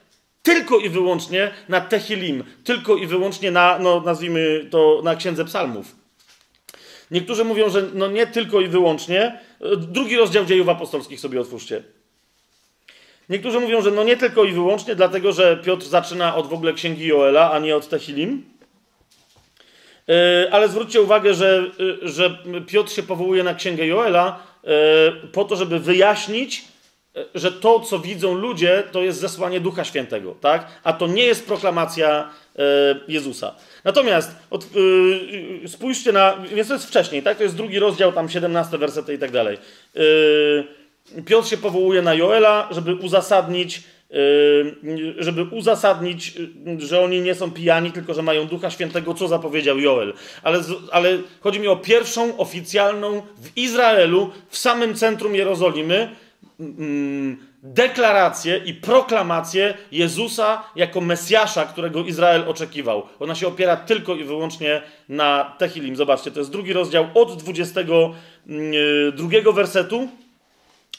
tylko 0.45 0.78
i 0.78 0.89
wyłącznie 0.89 1.51
na 1.69 1.82
Tehilim, 1.82 2.43
tylko 2.63 2.95
i 2.95 3.07
wyłącznie 3.07 3.51
na, 3.51 3.80
no 3.80 4.01
nazwijmy 4.01 4.67
to, 4.71 5.01
na 5.03 5.15
Księdze 5.15 5.45
Psalmów. 5.45 5.95
Niektórzy 7.11 7.43
mówią, 7.43 7.69
że 7.69 7.84
no 7.93 8.07
nie 8.07 8.28
tylko 8.28 8.61
i 8.61 8.67
wyłącznie. 8.67 9.39
Drugi 9.77 10.15
rozdział 10.17 10.45
dziejów 10.45 10.69
apostolskich 10.69 11.19
sobie 11.19 11.41
otwórzcie. 11.41 11.83
Niektórzy 13.29 13.59
mówią, 13.59 13.81
że 13.81 13.91
no 13.91 14.03
nie 14.03 14.17
tylko 14.17 14.43
i 14.43 14.51
wyłącznie, 14.51 14.95
dlatego 14.95 15.31
że 15.31 15.57
Piotr 15.57 15.85
zaczyna 15.85 16.35
od 16.35 16.47
w 16.47 16.53
ogóle 16.53 16.73
księgi 16.73 17.07
Joela, 17.07 17.51
a 17.51 17.59
nie 17.59 17.75
od 17.75 17.89
Tehilim. 17.89 18.43
E, 20.09 20.47
ale 20.51 20.69
zwróćcie 20.69 21.01
uwagę, 21.01 21.33
że, 21.33 21.71
e, 22.03 22.07
że 22.07 22.37
Piotr 22.67 22.91
się 22.91 23.03
powołuje 23.03 23.43
na 23.43 23.53
księgę 23.53 23.85
Joela 23.85 24.39
e, 24.63 24.67
po 25.31 25.45
to, 25.45 25.55
żeby 25.55 25.79
wyjaśnić, 25.79 26.63
że 27.36 27.51
to, 27.51 27.80
co 27.80 27.99
widzą 27.99 28.34
ludzie, 28.34 28.84
to 28.91 29.03
jest 29.03 29.20
zesłanie 29.20 29.59
Ducha 29.59 29.84
Świętego, 29.84 30.36
tak? 30.41 30.68
A 30.84 30.93
to 30.93 31.07
nie 31.07 31.24
jest 31.24 31.47
proklamacja 31.47 32.30
e, 32.55 32.61
Jezusa. 33.07 33.55
Natomiast 33.84 34.36
od, 34.49 34.63
e, 35.63 35.68
spójrzcie 35.68 36.11
na, 36.11 36.38
więc 36.38 36.68
to 36.68 36.74
jest 36.74 36.88
wcześniej, 36.88 37.24
tak? 37.24 37.38
To 37.38 37.43
jest 37.43 37.55
drugi 37.55 37.80
rozdział, 37.80 38.11
tam 38.11 38.30
17 38.30 38.78
wersety 38.78 39.13
i 39.13 39.18
tak 39.18 39.32
dalej. 39.32 39.57
E, 39.95 39.99
Piotr 41.26 41.47
się 41.47 41.57
powołuje 41.57 42.01
na 42.01 42.13
Joela, 42.13 42.68
żeby 42.72 42.95
uzasadnić 42.95 43.84
yy, 44.09 45.16
żeby 45.18 45.43
uzasadnić, 45.43 46.36
yy, 46.66 46.82
że 46.88 47.01
oni 47.01 47.22
nie 47.22 47.36
są 47.36 47.51
pijani, 47.51 47.91
tylko 47.91 48.13
że 48.13 48.22
mają 48.22 48.47
Ducha 48.47 48.70
Świętego, 48.70 49.13
co 49.13 49.28
zapowiedział 49.28 49.80
Joel. 49.80 50.13
Ale, 50.43 50.59
ale 50.91 51.18
chodzi 51.41 51.59
mi 51.59 51.68
o 51.68 51.76
pierwszą 51.76 52.38
oficjalną 52.38 53.22
w 53.38 53.57
Izraelu, 53.57 54.32
w 54.49 54.57
samym 54.57 54.95
centrum 54.95 55.36
Jerozolimy, 55.36 56.09
deklarację 57.63 58.57
i 58.65 58.73
proklamację 58.73 59.73
Jezusa 59.91 60.63
jako 60.75 61.01
Mesjasza, 61.01 61.65
którego 61.65 62.03
Izrael 62.03 62.49
oczekiwał. 62.49 63.03
Ona 63.19 63.35
się 63.35 63.47
opiera 63.47 63.77
tylko 63.77 64.15
i 64.15 64.23
wyłącznie 64.23 64.81
na 65.09 65.55
Tehilim. 65.57 65.95
Zobaczcie, 65.95 66.31
to 66.31 66.39
jest 66.39 66.51
drugi 66.51 66.73
rozdział 66.73 67.07
od 67.13 67.37
22 67.43 67.95
mm, 68.47 69.53
wersetu 69.53 70.09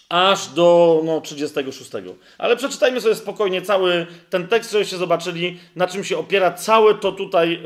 aż 0.08 0.46
do 0.48 1.00
no, 1.04 1.20
36. 1.20 1.90
Ale 2.38 2.56
przeczytajmy 2.56 3.00
sobie 3.00 3.14
spokojnie 3.14 3.62
cały 3.62 4.06
ten 4.30 4.48
tekst, 4.48 4.72
żebyście 4.72 4.96
zobaczyli, 4.96 5.58
na 5.76 5.86
czym 5.86 6.04
się 6.04 6.18
opiera 6.18 6.52
całe 6.52 6.94
to 6.94 7.12
tutaj 7.12 7.62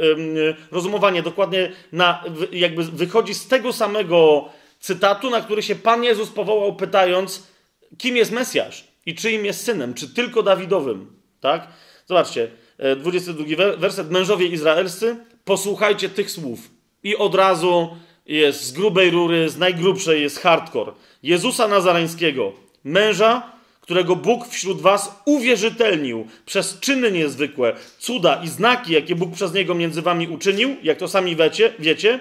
rozumowanie. 0.70 1.22
Dokładnie 1.22 1.72
na, 1.92 2.24
jakby 2.52 2.84
wychodzi 2.84 3.34
z 3.34 3.48
tego 3.48 3.72
samego 3.72 4.48
cytatu, 4.80 5.30
na 5.30 5.40
który 5.40 5.62
się 5.62 5.74
Pan 5.74 6.04
Jezus 6.04 6.30
powołał, 6.30 6.76
pytając, 6.76 7.50
kim 7.98 8.16
jest 8.16 8.32
Mesjasz 8.32 8.84
i 9.06 9.14
czyim 9.14 9.44
jest 9.44 9.64
synem, 9.64 9.94
czy 9.94 10.14
tylko 10.14 10.42
Dawidowym. 10.42 11.06
Tak? 11.40 11.68
Zobaczcie, 12.06 12.50
22 12.96 13.64
e, 13.64 13.76
werset. 13.76 14.10
Mężowie 14.10 14.46
izraelscy, 14.46 15.16
posłuchajcie 15.44 16.08
tych 16.08 16.30
słów. 16.30 16.70
I 17.02 17.16
od 17.16 17.34
razu 17.34 17.96
jest 18.26 18.64
z 18.64 18.72
grubej 18.72 19.10
rury, 19.10 19.48
z 19.48 19.58
najgrubszej 19.58 20.22
jest 20.22 20.38
hardcore. 20.38 20.92
Jezusa 21.22 21.68
Nazareńskiego, 21.68 22.52
męża, 22.84 23.52
którego 23.80 24.16
Bóg 24.16 24.48
wśród 24.48 24.80
was 24.80 25.22
uwierzytelnił 25.24 26.26
przez 26.46 26.80
czyny 26.80 27.12
niezwykłe, 27.12 27.76
cuda 27.98 28.42
i 28.44 28.48
znaki, 28.48 28.92
jakie 28.92 29.14
Bóg 29.14 29.34
przez 29.34 29.54
niego 29.54 29.74
między 29.74 30.02
wami 30.02 30.28
uczynił, 30.28 30.76
jak 30.82 30.98
to 30.98 31.08
sami 31.08 31.36
wiecie, 31.36 31.72
wiecie 31.78 32.20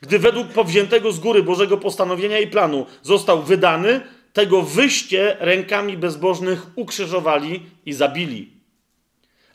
gdy 0.00 0.18
według 0.18 0.48
powziętego 0.48 1.12
z 1.12 1.18
góry 1.18 1.42
Bożego 1.42 1.76
postanowienia 1.76 2.38
i 2.38 2.46
planu 2.46 2.86
został 3.02 3.42
wydany, 3.42 4.00
tego 4.36 4.62
wyście 4.62 5.36
rękami 5.40 5.96
bezbożnych 5.96 6.66
ukrzyżowali 6.74 7.62
i 7.86 7.92
zabili. 7.92 8.50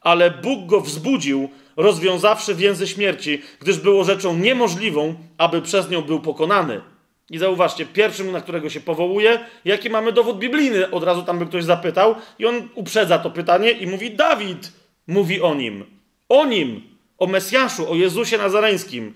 Ale 0.02 0.32
Bóg 0.32 0.66
go 0.66 0.82
wzbudził, 0.82 1.50
rozwiązawszy 1.76 2.56
więzy 2.56 2.88
śmierci, 2.88 3.42
gdyż 3.60 3.80
było 3.80 4.04
rzeczą 4.04 4.38
niemożliwą, 4.38 5.16
aby 5.38 5.62
przez 5.62 5.90
nią 5.90 6.02
był 6.02 6.20
pokonany. 6.20 6.82
I 7.30 7.38
zauważcie, 7.38 7.86
pierwszym, 7.86 8.32
na 8.32 8.42
którego 8.42 8.70
się 8.70 8.80
powołuje, 8.80 9.40
jaki 9.66 9.90
mamy 9.90 10.12
dowód 10.12 10.40
biblijny, 10.40 10.92
od 10.92 11.04
razu 11.04 11.24
tam 11.24 11.40
by 11.40 11.46
ktoś 11.46 11.64
zapytał, 11.64 12.16
i 12.40 12.46
on 12.46 12.70
uprzedza 12.76 13.20
to 13.20 13.30
pytanie 13.32 13.72
i 13.72 13.88
mówi: 13.88 14.12
Dawid 14.12 14.72
mówi 15.08 15.42
o 15.42 15.56
nim. 15.56 15.86
O 16.30 16.46
nim, 16.46 16.82
o 17.18 17.28
Mesjaszu, 17.28 17.92
o 17.92 17.96
Jezusie 17.96 18.38
Nazareńskim. 18.38 19.14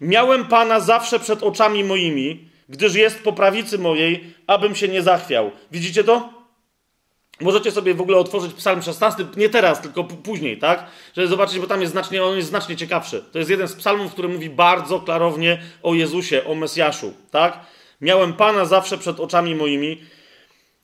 Miałem 0.00 0.44
Pana 0.44 0.80
zawsze 0.80 1.18
przed 1.18 1.42
oczami 1.42 1.84
moimi, 1.84 2.51
gdyż 2.68 2.94
jest 2.94 3.22
po 3.22 3.32
prawicy 3.32 3.78
mojej, 3.78 4.34
abym 4.46 4.74
się 4.74 4.88
nie 4.88 5.02
zachwiał. 5.02 5.50
Widzicie 5.72 6.04
to? 6.04 6.42
Możecie 7.40 7.70
sobie 7.70 7.94
w 7.94 8.00
ogóle 8.00 8.18
otworzyć 8.18 8.54
Psalm 8.54 8.82
16, 8.82 9.26
nie 9.36 9.48
teraz, 9.48 9.80
tylko 9.80 10.04
później, 10.04 10.58
tak? 10.58 10.86
Żeby 11.16 11.28
zobaczyć, 11.28 11.58
bo 11.58 11.66
tam 11.66 11.80
jest 11.80 11.92
znacznie, 11.92 12.24
on 12.24 12.36
jest 12.36 12.48
znacznie 12.48 12.76
ciekawszy. 12.76 13.24
To 13.32 13.38
jest 13.38 13.50
jeden 13.50 13.68
z 13.68 13.74
psalmów, 13.74 14.12
który 14.12 14.28
mówi 14.28 14.50
bardzo 14.50 15.00
klarownie 15.00 15.62
o 15.82 15.94
Jezusie, 15.94 16.44
o 16.44 16.54
Mesjaszu, 16.54 17.12
tak? 17.30 17.60
Miałem 18.00 18.32
Pana 18.32 18.64
zawsze 18.64 18.98
przed 18.98 19.20
oczami 19.20 19.54
moimi. 19.54 20.00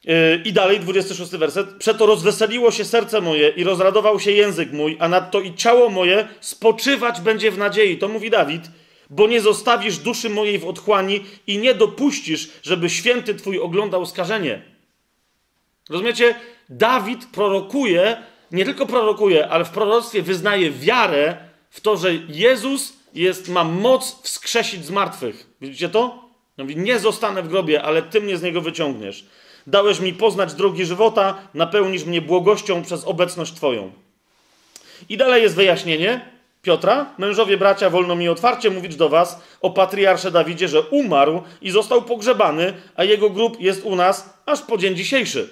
Yy, 0.05 0.43
I 0.45 0.53
dalej, 0.53 0.81
26 0.81 1.31
werset. 1.33 1.77
Przeto 1.79 2.07
rozweseliło 2.07 2.71
się 2.71 2.85
serce 2.85 3.21
moje 3.21 3.49
i 3.49 3.65
rozradował 3.65 4.21
się 4.21 4.33
język 4.33 4.73
mój, 4.73 4.97
a 5.01 5.09
nadto 5.09 5.41
i 5.41 5.55
ciało 5.55 5.91
moje 5.91 6.29
spoczywać 6.41 7.21
będzie 7.21 7.51
w 7.51 7.59
nadziei. 7.59 7.99
To 7.99 8.09
mówi 8.09 8.31
Dawid 8.31 8.63
bo 9.11 9.27
nie 9.27 9.41
zostawisz 9.41 9.99
duszy 9.99 10.31
mojej 10.31 10.59
w 10.59 10.67
otchłani 10.67 11.25
i 11.47 11.59
nie 11.59 11.75
dopuścisz, 11.75 12.51
żeby 12.63 12.91
święty 12.91 13.35
Twój 13.35 13.61
oglądał 13.61 14.07
skażenie. 14.07 14.63
Rozumiecie? 15.91 16.35
Dawid 16.69 17.27
prorokuje, 17.27 18.23
nie 18.53 18.65
tylko 18.65 18.87
prorokuje, 18.87 19.49
ale 19.49 19.65
w 19.65 19.71
proroctwie 19.71 20.23
wyznaje 20.23 20.71
wiarę 20.71 21.37
w 21.71 21.81
to, 21.81 21.97
że 21.97 22.15
Jezus 22.15 22.93
jest, 23.15 23.49
ma 23.49 23.65
moc 23.65 24.23
wskrzesić 24.23 24.85
z 24.85 24.91
martwych. 24.91 25.47
Widzicie 25.61 25.89
to? 25.89 26.29
Mówi, 26.59 26.77
nie 26.77 26.99
zostanę 26.99 27.43
w 27.43 27.49
grobie, 27.49 27.83
ale 27.83 28.03
Ty 28.03 28.21
mnie 28.21 28.37
z 28.37 28.43
niego 28.43 28.61
wyciągniesz. 28.61 29.25
Dałeś 29.67 30.01
mi 30.01 30.13
poznać 30.13 30.55
drogi 30.55 30.85
żywota, 30.85 31.39
napełnisz 31.55 32.05
mnie 32.05 32.23
błogością 32.23 32.83
przez 32.83 33.05
obecność 33.05 33.53
Twoją. 33.53 33.93
I 35.09 35.17
dalej 35.17 35.43
jest 35.43 35.55
wyjaśnienie, 35.55 36.38
Piotra, 36.69 37.15
mężowie 37.19 37.57
bracia, 37.57 37.91
wolno 37.91 38.17
mi 38.17 38.29
otwarcie 38.29 38.71
mówić 38.71 38.97
do 38.97 39.09
was 39.09 39.43
o 39.61 39.71
patriarsze 39.71 40.31
Dawidzie, 40.31 40.69
że 40.69 40.83
umarł 40.83 41.43
i 41.63 41.71
został 41.71 42.03
pogrzebany, 42.03 42.73
a 42.97 43.05
jego 43.05 43.31
grób 43.31 43.61
jest 43.61 43.85
u 43.85 43.97
nas 43.97 44.35
aż 44.47 44.63
po 44.63 44.79
dzień 44.79 44.97
dzisiejszy. 44.97 45.49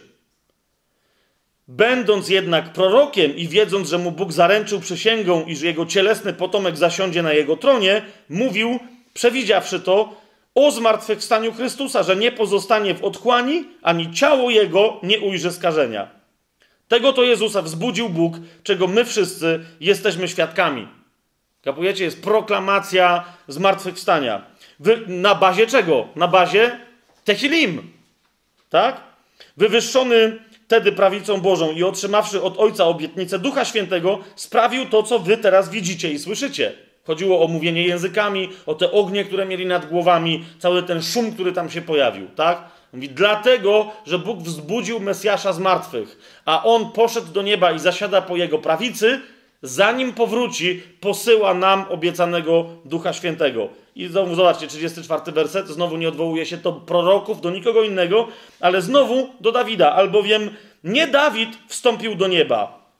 Będąc 1.68 2.28
jednak 2.28 2.72
prorokiem 2.72 3.36
i 3.36 3.48
wiedząc, 3.48 3.88
że 3.88 3.98
mu 3.98 4.10
Bóg 4.12 4.32
zaręczył 4.32 4.80
przysięgą, 4.80 5.44
iż 5.44 5.62
jego 5.62 5.86
cielesny 5.86 6.32
potomek 6.32 6.76
zasiądzie 6.76 7.22
na 7.22 7.32
jego 7.32 7.56
tronie, 7.56 8.02
mówił, 8.28 8.78
przewidziawszy 9.14 9.80
to, 9.80 10.14
o 10.54 10.70
zmartwychwstaniu 10.70 11.52
Chrystusa, 11.52 12.02
że 12.02 12.16
nie 12.16 12.32
pozostanie 12.32 12.94
w 12.94 13.04
otchłani, 13.04 13.64
ani 13.82 14.12
ciało 14.12 14.50
jego 14.50 15.00
nie 15.02 15.20
ujrzy 15.20 15.52
skażenia. 15.52 16.10
Tego 16.88 17.12
to 17.12 17.22
Jezusa 17.22 17.62
wzbudził 17.62 18.08
Bóg, 18.08 18.34
czego 18.62 18.86
my 18.86 19.04
wszyscy 19.04 19.60
jesteśmy 19.80 20.28
świadkami. 20.28 20.95
Kapujecie? 21.66 22.04
Jest 22.04 22.22
proklamacja 22.22 23.24
zmartwychwstania. 23.48 24.42
Wy, 24.80 25.02
na 25.06 25.34
bazie 25.34 25.66
czego? 25.66 26.08
Na 26.16 26.28
bazie 26.28 26.80
Tehilim. 27.24 27.92
Tak? 28.70 29.00
Wywyższony 29.56 30.38
wtedy 30.66 30.92
prawicą 30.92 31.40
Bożą 31.40 31.72
i 31.72 31.82
otrzymawszy 31.82 32.42
od 32.42 32.58
Ojca 32.58 32.84
obietnicę 32.84 33.38
Ducha 33.38 33.64
Świętego, 33.64 34.18
sprawił 34.36 34.86
to, 34.86 35.02
co 35.02 35.18
wy 35.18 35.36
teraz 35.36 35.70
widzicie 35.70 36.12
i 36.12 36.18
słyszycie. 36.18 36.72
Chodziło 37.06 37.44
o 37.44 37.48
mówienie 37.48 37.86
językami, 37.86 38.48
o 38.66 38.74
te 38.74 38.92
ognie, 38.92 39.24
które 39.24 39.46
mieli 39.46 39.66
nad 39.66 39.88
głowami, 39.88 40.44
cały 40.58 40.82
ten 40.82 41.02
szum, 41.02 41.32
który 41.32 41.52
tam 41.52 41.70
się 41.70 41.82
pojawił, 41.82 42.28
tak? 42.28 42.62
Mówi, 42.92 43.08
dlatego, 43.08 43.92
że 44.06 44.18
Bóg 44.18 44.38
wzbudził 44.38 45.00
Mesjasza 45.00 45.52
z 45.52 45.58
martwych, 45.58 46.40
a 46.44 46.64
On 46.64 46.92
poszedł 46.92 47.32
do 47.32 47.42
nieba 47.42 47.72
i 47.72 47.78
zasiada 47.78 48.22
po 48.22 48.36
Jego 48.36 48.58
prawicy, 48.58 49.20
zanim 49.66 50.12
powróci, 50.12 50.82
posyła 51.00 51.54
nam 51.54 51.84
obiecanego 51.88 52.66
Ducha 52.84 53.12
Świętego. 53.12 53.68
I 53.96 54.06
znowu 54.06 54.34
zobaczcie, 54.34 54.66
34 54.66 55.32
werset, 55.32 55.68
znowu 55.68 55.96
nie 55.96 56.08
odwołuje 56.08 56.46
się 56.46 56.56
do 56.56 56.72
proroków, 56.72 57.40
do 57.40 57.50
nikogo 57.50 57.82
innego, 57.82 58.28
ale 58.60 58.82
znowu 58.82 59.28
do 59.40 59.52
Dawida, 59.52 59.92
albowiem 59.92 60.50
nie 60.84 61.06
Dawid 61.06 61.58
wstąpił 61.68 62.14
do 62.14 62.26
nieba. 62.26 62.90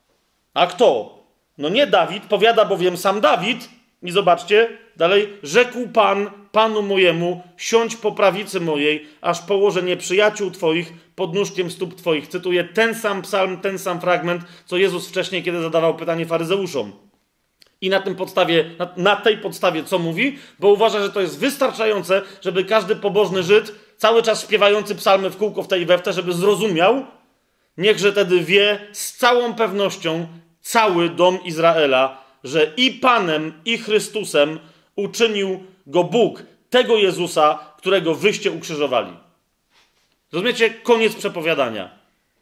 A 0.55 0.67
kto? 0.67 1.19
No 1.59 1.69
nie 1.69 1.87
Dawid, 1.87 2.23
powiada 2.23 2.64
bowiem 2.64 2.97
sam 2.97 3.21
Dawid, 3.21 3.69
i 4.03 4.11
zobaczcie, 4.11 4.69
dalej, 4.97 5.29
rzekł 5.43 5.89
Pan 5.89 6.31
Panu 6.53 6.83
mojemu, 6.83 7.43
siądź 7.57 7.97
po 7.97 8.12
prawicy 8.12 8.61
mojej, 8.61 9.07
aż 9.21 9.41
położę 9.41 9.83
nieprzyjaciół 9.83 10.51
Twoich 10.51 10.93
pod 11.17 11.35
nóżkiem 11.35 11.71
stóp 11.71 11.95
Twoich. 11.95 12.29
Cytuję 12.29 12.64
ten 12.64 12.95
sam 12.95 13.23
psalm, 13.23 13.61
ten 13.61 13.79
sam 13.79 14.01
fragment, 14.01 14.43
co 14.67 14.77
Jezus 14.77 15.09
wcześniej, 15.09 15.43
kiedy 15.43 15.62
zadawał 15.62 15.97
pytanie 15.97 16.27
faryzeuszom. 16.27 16.93
I 17.81 17.91
na, 17.91 18.01
tym 18.01 18.14
podstawie, 18.14 18.71
na, 18.79 18.89
na 18.97 19.17
tej 19.17 19.39
podstawie 19.39 19.85
co 19.85 19.99
mówi? 19.99 20.39
Bo 20.59 20.69
uważa, 20.69 21.03
że 21.03 21.11
to 21.11 21.21
jest 21.21 21.39
wystarczające, 21.39 22.23
żeby 22.43 22.64
każdy 22.64 22.97
pobożny 22.97 23.43
Żyd, 23.43 23.75
cały 23.97 24.23
czas 24.23 24.43
śpiewający 24.43 24.95
psalmy 24.95 25.31
w 25.31 25.37
kółko 25.37 25.62
w 25.62 25.69
tej 25.69 25.87
we 25.87 25.99
w 25.99 26.03
te, 26.03 26.12
żeby 26.12 26.33
zrozumiał, 26.33 27.07
niechże 27.79 28.12
wtedy 28.12 28.41
wie 28.41 28.79
z 28.93 29.17
całą 29.17 29.55
pewnością 29.55 30.27
cały 30.61 31.09
dom 31.09 31.45
Izraela, 31.45 32.23
że 32.45 32.73
i 32.77 32.91
Panem, 32.91 33.53
i 33.64 33.79
Chrystusem 33.79 34.59
uczynił 34.97 35.64
go 35.87 36.05
Bóg, 36.05 36.43
tego 36.71 36.97
Jezusa, 36.97 37.59
którego 37.77 38.14
wyście 38.14 38.51
ukrzyżowali. 38.51 39.26
Rozumiecie? 40.37 40.70
Koniec 40.70 41.14
przepowiadania. 41.14 41.91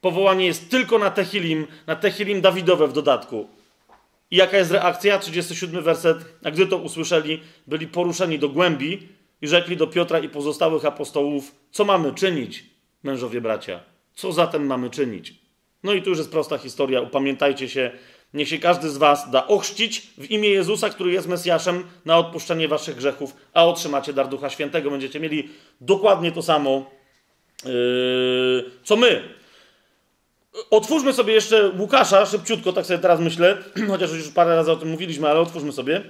Powołanie 0.00 0.46
jest 0.46 0.70
tylko 0.70 0.98
na 0.98 1.10
Tehilim, 1.10 1.66
na 1.86 1.96
Tehilim 1.96 2.40
Dawidowe 2.40 2.88
w 2.88 2.92
dodatku. 2.92 3.48
I 4.30 4.36
jaka 4.36 4.56
jest 4.56 4.70
reakcja? 4.70 5.18
37 5.18 5.82
werset. 5.82 6.18
A 6.44 6.50
gdy 6.50 6.66
to 6.66 6.76
usłyszeli, 6.76 7.40
byli 7.66 7.86
poruszeni 7.86 8.38
do 8.38 8.48
głębi 8.48 9.08
i 9.42 9.48
rzekli 9.48 9.76
do 9.76 9.86
Piotra 9.86 10.18
i 10.18 10.28
pozostałych 10.28 10.84
apostołów: 10.84 11.54
Co 11.70 11.84
mamy 11.84 12.14
czynić, 12.14 12.64
mężowie 13.02 13.40
bracia? 13.40 13.80
Co 14.14 14.32
zatem 14.32 14.66
mamy 14.66 14.90
czynić? 14.90 15.34
No 15.82 15.92
i 15.92 16.02
tu 16.02 16.10
już 16.10 16.18
jest 16.18 16.30
prosta 16.30 16.58
historia. 16.58 17.00
Upamiętajcie 17.00 17.68
się, 17.68 17.90
Niech 18.34 18.48
się 18.48 18.58
każdy 18.58 18.90
z 18.90 18.96
was 18.96 19.30
da 19.30 19.46
ochrzcić 19.46 20.06
w 20.18 20.30
imię 20.30 20.48
Jezusa, 20.48 20.90
który 20.90 21.12
jest 21.12 21.28
Mesjaszem, 21.28 21.84
na 22.04 22.18
odpuszczenie 22.18 22.68
waszych 22.68 22.96
grzechów, 22.96 23.36
a 23.52 23.64
otrzymacie 23.64 24.12
dar 24.12 24.28
Ducha 24.28 24.50
Świętego. 24.50 24.90
Będziecie 24.90 25.20
mieli 25.20 25.48
dokładnie 25.80 26.32
to 26.32 26.42
samo, 26.42 26.90
co 28.84 28.96
my. 28.96 29.22
Otwórzmy 30.70 31.12
sobie 31.12 31.32
jeszcze 31.32 31.68
Łukasza, 31.68 32.26
szybciutko, 32.26 32.72
tak 32.72 32.86
sobie 32.86 32.98
teraz 32.98 33.20
myślę, 33.20 33.58
chociaż 33.90 34.12
już 34.12 34.28
parę 34.28 34.56
razy 34.56 34.72
o 34.72 34.76
tym 34.76 34.88
mówiliśmy, 34.88 35.28
ale 35.28 35.40
otwórzmy 35.40 35.72
sobie. 35.72 36.02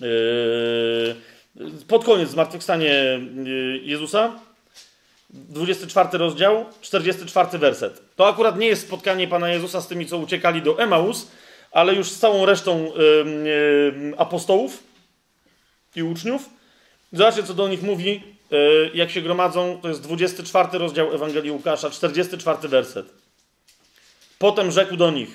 Yy, 0.00 1.16
pod 1.88 2.04
koniec 2.04 2.30
zmartwychwstanie 2.30 3.20
yy, 3.44 3.78
Jezusa. 3.82 4.32
24 5.32 6.18
rozdział, 6.18 6.64
44 6.80 7.58
werset. 7.58 8.02
To 8.16 8.28
akurat 8.28 8.58
nie 8.58 8.66
jest 8.66 8.82
spotkanie 8.82 9.28
Pana 9.28 9.48
Jezusa 9.48 9.80
z 9.80 9.88
tymi, 9.88 10.06
co 10.06 10.18
uciekali 10.18 10.62
do 10.62 10.78
Emaus, 10.78 11.30
ale 11.70 11.94
już 11.94 12.10
z 12.10 12.18
całą 12.18 12.46
resztą 12.46 12.84
yy, 12.84 13.24
yy, 14.08 14.18
apostołów 14.18 14.82
i 15.96 16.02
uczniów. 16.02 16.50
Zobaczcie, 17.12 17.42
co 17.42 17.54
do 17.54 17.68
nich 17.68 17.82
mówi, 17.82 18.12
yy, 18.12 18.31
jak 18.94 19.10
się 19.10 19.20
gromadzą. 19.20 19.78
To 19.82 19.88
jest 19.88 20.02
24 20.02 20.78
rozdział 20.78 21.14
Ewangelii 21.14 21.50
Łukasza, 21.50 21.90
44 21.90 22.68
werset. 22.68 23.06
Potem 24.38 24.70
rzekł 24.70 24.96
do 24.96 25.10
nich: 25.10 25.28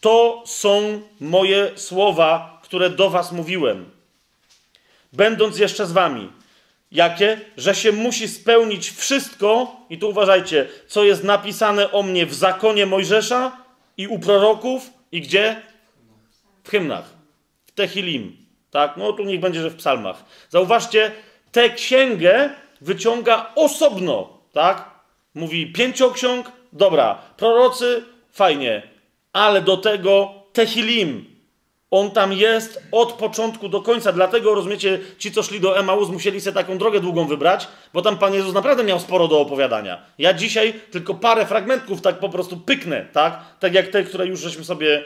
To 0.00 0.42
są 0.46 1.02
moje 1.20 1.70
słowa, 1.74 2.60
które 2.62 2.90
do 2.90 3.10
was 3.10 3.32
mówiłem, 3.32 3.90
będąc 5.12 5.58
jeszcze 5.58 5.86
z 5.86 5.92
wami. 5.92 6.30
Jakie? 6.92 7.40
Że 7.56 7.74
się 7.74 7.92
musi 7.92 8.28
spełnić 8.28 8.90
wszystko, 8.90 9.76
i 9.90 9.98
tu 9.98 10.08
uważajcie, 10.08 10.68
co 10.88 11.04
jest 11.04 11.24
napisane 11.24 11.92
o 11.92 12.02
mnie 12.02 12.26
w 12.26 12.34
zakonie 12.34 12.86
Mojżesza 12.86 13.56
i 13.96 14.08
u 14.08 14.18
proroków, 14.18 14.90
i 15.12 15.20
gdzie? 15.20 15.62
W 16.64 16.70
hymnach, 16.70 17.10
w 17.66 17.72
Tehilim. 17.72 18.36
Tak? 18.70 18.96
No 18.96 19.12
tu 19.12 19.24
niech 19.24 19.40
będzie, 19.40 19.62
że 19.62 19.70
w 19.70 19.76
psalmach. 19.76 20.24
Zauważcie, 20.50 21.12
tę 21.52 21.70
księgę 21.70 22.50
wyciąga 22.80 23.52
osobno, 23.54 24.38
tak? 24.52 24.90
Mówi 25.34 25.72
pięcioksiąg, 25.72 26.52
dobra. 26.72 27.18
Prorocy, 27.36 28.04
fajnie. 28.32 28.82
Ale 29.32 29.62
do 29.62 29.76
tego 29.76 30.34
Tehilim. 30.52 31.31
On 31.92 32.10
tam 32.10 32.32
jest 32.32 32.82
od 32.92 33.12
początku 33.12 33.68
do 33.68 33.82
końca. 33.82 34.12
Dlatego, 34.12 34.54
rozumiecie, 34.54 34.98
ci, 35.18 35.32
co 35.32 35.42
szli 35.42 35.60
do 35.60 35.78
Emaus, 35.78 36.08
musieli 36.08 36.40
sobie 36.40 36.54
taką 36.54 36.78
drogę 36.78 37.00
długą 37.00 37.26
wybrać, 37.26 37.68
bo 37.94 38.02
tam 38.02 38.18
Pan 38.18 38.34
Jezus 38.34 38.54
naprawdę 38.54 38.84
miał 38.84 39.00
sporo 39.00 39.28
do 39.28 39.40
opowiadania. 39.40 40.02
Ja 40.18 40.34
dzisiaj 40.34 40.74
tylko 40.90 41.14
parę 41.14 41.46
fragmentów 41.46 42.00
tak 42.00 42.18
po 42.18 42.28
prostu 42.28 42.56
pyknę, 42.56 43.06
tak? 43.12 43.44
Tak 43.60 43.74
jak 43.74 43.88
te, 43.88 44.02
które 44.02 44.26
już 44.26 44.40
żeśmy 44.40 44.64
sobie 44.64 45.04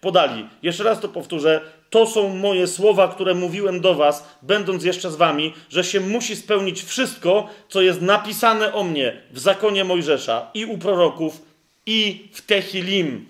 podali. 0.00 0.48
Jeszcze 0.62 0.84
raz 0.84 1.00
to 1.00 1.08
powtórzę. 1.08 1.60
To 1.90 2.06
są 2.06 2.28
moje 2.28 2.66
słowa, 2.66 3.08
które 3.08 3.34
mówiłem 3.34 3.80
do 3.80 3.94
Was, 3.94 4.28
będąc 4.42 4.84
jeszcze 4.84 5.10
z 5.10 5.16
Wami, 5.16 5.54
że 5.70 5.84
się 5.84 6.00
musi 6.00 6.36
spełnić 6.36 6.82
wszystko, 6.82 7.48
co 7.68 7.82
jest 7.82 8.00
napisane 8.00 8.74
o 8.74 8.84
mnie 8.84 9.22
w 9.30 9.38
zakonie 9.38 9.84
Mojżesza 9.84 10.50
i 10.54 10.64
u 10.64 10.78
proroków 10.78 11.42
i 11.86 12.28
w 12.32 12.42
Tehilim. 12.42 13.26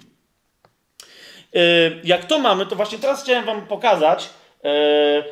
Yy, 1.52 1.62
jak 2.04 2.24
to 2.24 2.38
mamy, 2.38 2.66
to 2.66 2.76
właśnie 2.76 2.98
teraz 2.98 3.22
chciałem 3.22 3.44
Wam 3.44 3.66
pokazać. 3.66 4.30
Yy, 4.64 4.70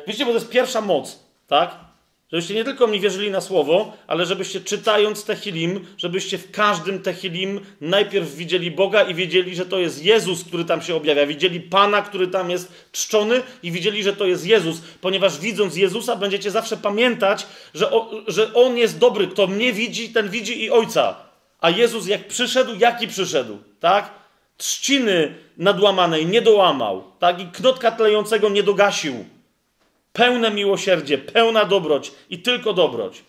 wiecie, 0.07 0.25
bo 0.25 0.31
to 0.31 0.37
jest 0.37 0.49
pierwsza 0.49 0.81
moc, 0.81 1.19
tak? 1.47 1.91
Żebyście 2.31 2.53
nie 2.53 2.63
tylko 2.63 2.87
mi 2.87 2.99
wierzyli 2.99 3.31
na 3.31 3.41
słowo, 3.41 3.93
ale 4.07 4.25
żebyście 4.25 4.61
czytając 4.61 5.25
Tehilim, 5.25 5.85
żebyście 5.97 6.37
w 6.37 6.51
każdym 6.51 7.01
Tehilim 7.01 7.59
najpierw 7.81 8.35
widzieli 8.35 8.71
Boga 8.71 9.03
i 9.03 9.15
wiedzieli, 9.15 9.55
że 9.55 9.65
to 9.65 9.79
jest 9.79 10.03
Jezus, 10.03 10.43
który 10.43 10.65
tam 10.65 10.81
się 10.81 10.95
objawia. 10.95 11.25
Widzieli 11.25 11.59
Pana, 11.61 12.01
który 12.01 12.27
tam 12.27 12.49
jest 12.49 12.89
czczony 12.91 13.41
i 13.63 13.71
widzieli, 13.71 14.03
że 14.03 14.13
to 14.13 14.25
jest 14.25 14.45
Jezus. 14.45 14.81
Ponieważ 15.01 15.39
widząc 15.39 15.75
Jezusa 15.75 16.15
będziecie 16.15 16.51
zawsze 16.51 16.77
pamiętać, 16.77 17.47
że, 17.73 17.91
o, 17.91 18.11
że 18.27 18.53
On 18.53 18.77
jest 18.77 18.99
dobry. 18.99 19.27
Kto 19.27 19.47
mnie 19.47 19.73
widzi, 19.73 20.09
ten 20.09 20.29
widzi 20.29 20.63
i 20.63 20.71
Ojca. 20.71 21.15
A 21.61 21.69
Jezus 21.69 22.07
jak 22.07 22.27
przyszedł, 22.27 22.75
jaki 22.79 23.07
przyszedł, 23.07 23.57
tak? 23.79 24.20
Trzciny 24.61 25.33
nadłamanej 25.57 26.25
nie 26.25 26.41
dołamał, 26.41 27.03
tak? 27.19 27.39
I 27.39 27.47
knotka 27.47 27.91
tlejącego 27.91 28.49
nie 28.49 28.63
dogasił 28.63 29.25
Pełne 30.13 30.51
miłosierdzie, 30.51 31.17
pełna 31.17 31.65
dobroć 31.65 32.11
i 32.29 32.39
tylko 32.39 32.73
dobroć. 32.73 33.23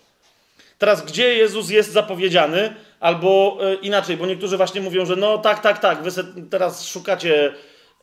Teraz, 0.78 1.05
gdzie 1.05 1.35
Jezus 1.35 1.70
jest 1.70 1.93
zapowiedziany, 1.93 2.74
albo 3.01 3.59
e, 3.61 3.74
inaczej, 3.74 4.16
bo 4.16 4.26
niektórzy 4.26 4.57
właśnie 4.57 4.80
mówią, 4.80 5.07
że 5.07 5.16
no 5.16 5.39
tak, 5.39 5.61
tak, 5.61 5.78
tak, 5.78 6.03
wy 6.03 6.11
teraz 6.51 6.87
szukacie. 6.87 7.55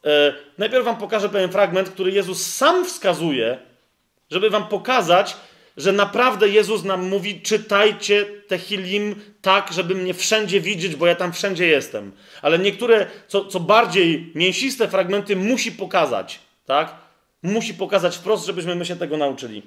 E, 0.05 0.33
najpierw 0.57 0.85
wam 0.85 0.97
pokażę 0.97 1.29
pewien 1.29 1.51
fragment, 1.51 1.89
który 1.89 2.11
Jezus 2.11 2.45
sam 2.55 2.85
wskazuje, 2.85 3.57
żeby 4.31 4.49
wam 4.49 4.67
pokazać, 4.67 5.35
że 5.79 5.91
naprawdę 5.91 6.49
Jezus 6.49 6.83
nam 6.83 7.07
mówi: 7.07 7.41
czytajcie 7.41 8.25
te 8.47 8.57
Hilim 8.57 9.15
tak, 9.41 9.73
żeby 9.73 9.95
mnie 9.95 10.13
wszędzie 10.13 10.61
widzieć, 10.61 10.95
bo 10.95 11.07
ja 11.07 11.15
tam 11.15 11.33
wszędzie 11.33 11.67
jestem. 11.67 12.11
Ale 12.41 12.59
niektóre, 12.59 13.07
co, 13.27 13.45
co 13.45 13.59
bardziej 13.59 14.31
mięsiste 14.35 14.87
fragmenty 14.87 15.35
musi 15.35 15.71
pokazać, 15.71 16.39
tak? 16.65 17.09
musi 17.43 17.73
pokazać 17.73 18.17
wprost, 18.17 18.45
żebyśmy 18.45 18.75
my 18.75 18.85
się 18.85 18.95
tego 18.95 19.17
nauczyli. 19.17 19.63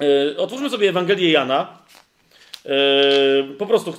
Yy, 0.00 0.36
otwórzmy 0.38 0.70
sobie 0.70 0.88
Ewangelię 0.88 1.30
Jana. 1.30 1.78
Yy, 2.64 3.54
po 3.58 3.66
prostu, 3.66 3.94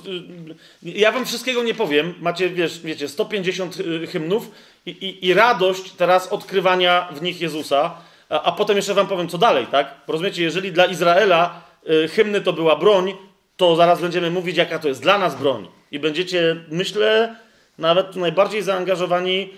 yy, 0.82 0.92
ja 0.92 1.12
wam 1.12 1.26
wszystkiego 1.26 1.62
nie 1.62 1.74
powiem. 1.74 2.14
Macie, 2.20 2.50
wiesz, 2.50 2.80
wiecie, 2.80 3.08
150 3.08 3.76
hymnów 4.08 4.50
i, 4.86 4.90
i, 4.90 5.26
i, 5.26 5.34
radość 5.34 5.92
teraz 5.92 6.28
odkrywania 6.28 7.08
w 7.12 7.22
nich 7.22 7.40
Jezusa, 7.40 7.96
a, 8.32 8.42
a, 8.42 8.52
potem 8.52 8.76
jeszcze 8.76 8.94
wam 8.94 9.06
powiem, 9.06 9.28
co 9.28 9.38
dalej, 9.38 9.66
tak? 9.66 9.94
Rozumiecie, 10.08 10.42
jeżeli 10.42 10.72
dla 10.72 10.86
Izraela 10.86 11.62
hymny 12.10 12.40
to 12.40 12.52
była 12.52 12.76
broń, 12.76 13.14
to 13.56 13.76
zaraz 13.76 14.00
będziemy 14.00 14.30
mówić, 14.30 14.56
jaka 14.56 14.78
to 14.78 14.88
jest 14.88 15.02
dla 15.02 15.18
nas 15.18 15.36
broń. 15.36 15.68
I 15.90 15.98
będziecie, 15.98 16.56
myślę, 16.68 17.36
nawet 17.78 18.16
najbardziej 18.16 18.62
zaangażowani 18.62 19.50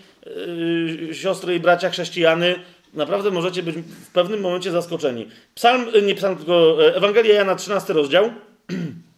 siostry 1.12 1.54
i 1.54 1.60
bracia 1.60 1.90
chrześcijany, 1.90 2.54
naprawdę 2.94 3.30
możecie 3.30 3.62
być 3.62 3.76
w 3.76 4.10
pewnym 4.12 4.40
momencie 4.40 4.70
zaskoczeni. 4.70 5.28
Psalm, 5.54 5.86
e, 5.94 6.02
nie 6.02 6.14
psalm, 6.14 6.36
tylko 6.36 6.86
e, 6.86 6.96
Ewangelia 6.96 7.34
Jana, 7.34 7.54
13 7.54 7.92
rozdział. 7.92 8.30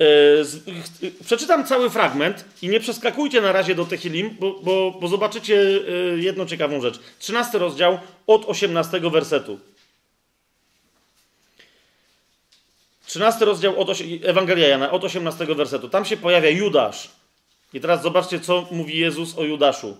E, 0.00 0.04
przeczytam 1.24 1.66
cały 1.66 1.90
fragment 1.90 2.44
i 2.62 2.68
nie 2.68 2.80
przeskakujcie 2.80 3.40
na 3.40 3.52
razie 3.52 3.74
do 3.74 3.84
Tehilim, 3.84 4.36
bo, 4.40 4.60
bo, 4.62 4.90
bo 5.00 5.08
zobaczycie 5.08 5.54
jedną 6.16 6.46
ciekawą 6.46 6.80
rzecz. 6.80 7.00
13 7.18 7.58
rozdział 7.58 7.98
od 8.26 8.44
18 8.44 9.00
wersetu. 9.00 9.58
13 13.06 13.44
rozdział 13.44 13.80
od 13.80 13.88
Ewangelia 14.24 14.68
Jana 14.68 14.90
od 14.90 15.04
18 15.04 15.46
wersetu. 15.46 15.88
Tam 15.88 16.04
się 16.04 16.16
pojawia 16.16 16.50
Judasz. 16.50 17.10
I 17.74 17.80
teraz 17.80 18.02
zobaczcie, 18.02 18.40
co 18.40 18.68
mówi 18.70 18.98
Jezus 18.98 19.38
o 19.38 19.44
Judaszu. 19.44 19.96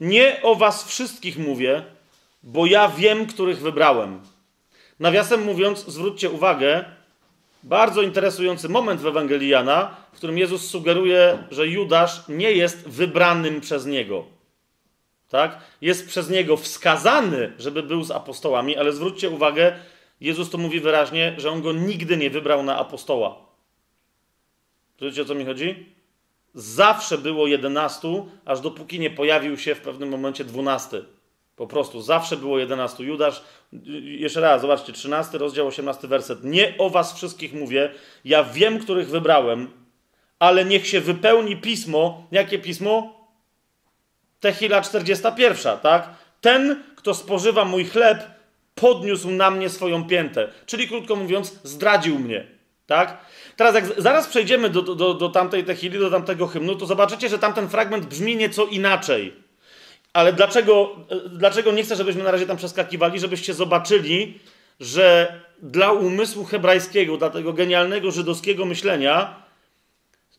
Nie 0.00 0.42
o 0.42 0.54
was 0.54 0.84
wszystkich 0.84 1.38
mówię, 1.38 1.82
bo 2.42 2.66
ja 2.66 2.88
wiem, 2.88 3.26
których 3.26 3.60
wybrałem. 3.60 4.20
Nawiasem 5.00 5.44
mówiąc, 5.44 5.84
zwróćcie 5.86 6.30
uwagę, 6.30 6.84
bardzo 7.62 8.02
interesujący 8.02 8.68
moment 8.68 9.00
w 9.00 9.06
Ewangelii 9.06 9.48
Jana, 9.48 9.96
w 10.12 10.16
którym 10.16 10.38
Jezus 10.38 10.70
sugeruje, 10.70 11.38
że 11.50 11.66
Judasz 11.66 12.22
nie 12.28 12.52
jest 12.52 12.88
wybranym 12.88 13.60
przez 13.60 13.86
niego. 13.86 14.24
Tak? 15.28 15.58
Jest 15.80 16.08
przez 16.08 16.30
niego 16.30 16.56
wskazany, 16.56 17.52
żeby 17.58 17.82
był 17.82 18.04
z 18.04 18.10
apostołami, 18.10 18.76
ale 18.76 18.92
zwróćcie 18.92 19.30
uwagę, 19.30 19.72
Jezus 20.20 20.50
to 20.50 20.58
mówi 20.58 20.80
wyraźnie, 20.80 21.34
że 21.38 21.50
on 21.50 21.62
go 21.62 21.72
nigdy 21.72 22.16
nie 22.16 22.30
wybrał 22.30 22.62
na 22.62 22.76
apostoła. 22.76 23.36
Wiecie 25.00 25.22
o 25.22 25.24
co 25.24 25.34
mi 25.34 25.44
chodzi? 25.44 25.86
Zawsze 26.54 27.18
było 27.18 27.46
11, 27.46 28.08
aż 28.44 28.60
dopóki 28.60 28.98
nie 28.98 29.10
pojawił 29.10 29.58
się 29.58 29.74
w 29.74 29.80
pewnym 29.80 30.08
momencie 30.08 30.44
12. 30.44 31.02
Po 31.58 31.66
prostu 31.66 32.02
zawsze 32.02 32.36
było 32.36 32.58
11. 32.58 33.04
Judasz, 33.04 33.42
jeszcze 34.02 34.40
raz, 34.40 34.60
zobaczcie, 34.62 34.92
13 34.92 35.38
rozdział, 35.38 35.66
18 35.66 36.08
werset. 36.08 36.44
Nie 36.44 36.74
o 36.78 36.90
was 36.90 37.14
wszystkich 37.14 37.54
mówię, 37.54 37.90
ja 38.24 38.44
wiem, 38.44 38.78
których 38.78 39.08
wybrałem, 39.08 39.70
ale 40.38 40.64
niech 40.64 40.86
się 40.86 41.00
wypełni 41.00 41.56
pismo. 41.56 42.26
Jakie 42.30 42.58
pismo? 42.58 43.18
Techila 44.40 44.82
41, 44.82 45.78
tak? 45.78 46.08
Ten, 46.40 46.82
kto 46.96 47.14
spożywa 47.14 47.64
mój 47.64 47.84
chleb, 47.84 48.24
podniósł 48.74 49.30
na 49.30 49.50
mnie 49.50 49.68
swoją 49.68 50.04
piętę. 50.04 50.48
Czyli 50.66 50.88
krótko 50.88 51.16
mówiąc, 51.16 51.60
zdradził 51.64 52.18
mnie, 52.18 52.46
tak? 52.86 53.18
Teraz 53.56 53.74
jak 53.74 54.02
zaraz 54.02 54.26
przejdziemy 54.26 54.70
do, 54.70 54.82
do, 54.82 55.14
do 55.14 55.28
tamtej 55.28 55.64
techili, 55.64 55.98
do 55.98 56.10
tamtego 56.10 56.46
hymnu, 56.46 56.76
to 56.76 56.86
zobaczycie, 56.86 57.28
że 57.28 57.38
tamten 57.38 57.68
fragment 57.68 58.06
brzmi 58.06 58.36
nieco 58.36 58.66
inaczej. 58.66 59.47
Ale 60.18 60.32
dlaczego, 60.32 60.96
dlaczego 61.30 61.72
nie 61.72 61.82
chcę, 61.82 61.96
żebyśmy 61.96 62.22
na 62.22 62.30
razie 62.30 62.46
tam 62.46 62.56
przeskakiwali? 62.56 63.20
Żebyście 63.20 63.54
zobaczyli, 63.54 64.38
że 64.80 65.40
dla 65.62 65.92
umysłu 65.92 66.44
hebrajskiego, 66.44 67.16
dla 67.16 67.30
tego 67.30 67.52
genialnego 67.52 68.10
żydowskiego 68.10 68.64
myślenia, 68.64 69.42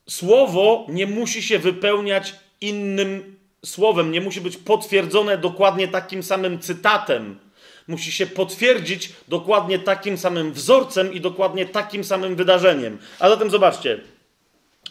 słowo 0.09 0.85
nie 0.89 1.07
musi 1.07 1.43
się 1.43 1.59
wypełniać 1.59 2.35
innym 2.61 3.35
słowem, 3.65 4.11
nie 4.11 4.21
musi 4.21 4.41
być 4.41 4.57
potwierdzone 4.57 5.37
dokładnie 5.37 5.87
takim 5.87 6.23
samym 6.23 6.59
cytatem 6.59 7.39
musi 7.87 8.11
się 8.11 8.27
potwierdzić 8.27 9.13
dokładnie 9.27 9.79
takim 9.79 10.17
samym 10.17 10.53
wzorcem 10.53 11.13
i 11.13 11.21
dokładnie 11.21 11.65
takim 11.65 12.03
samym 12.03 12.35
wydarzeniem. 12.35 12.97
A 13.19 13.29
zatem 13.29 13.49
zobaczcie. 13.49 13.99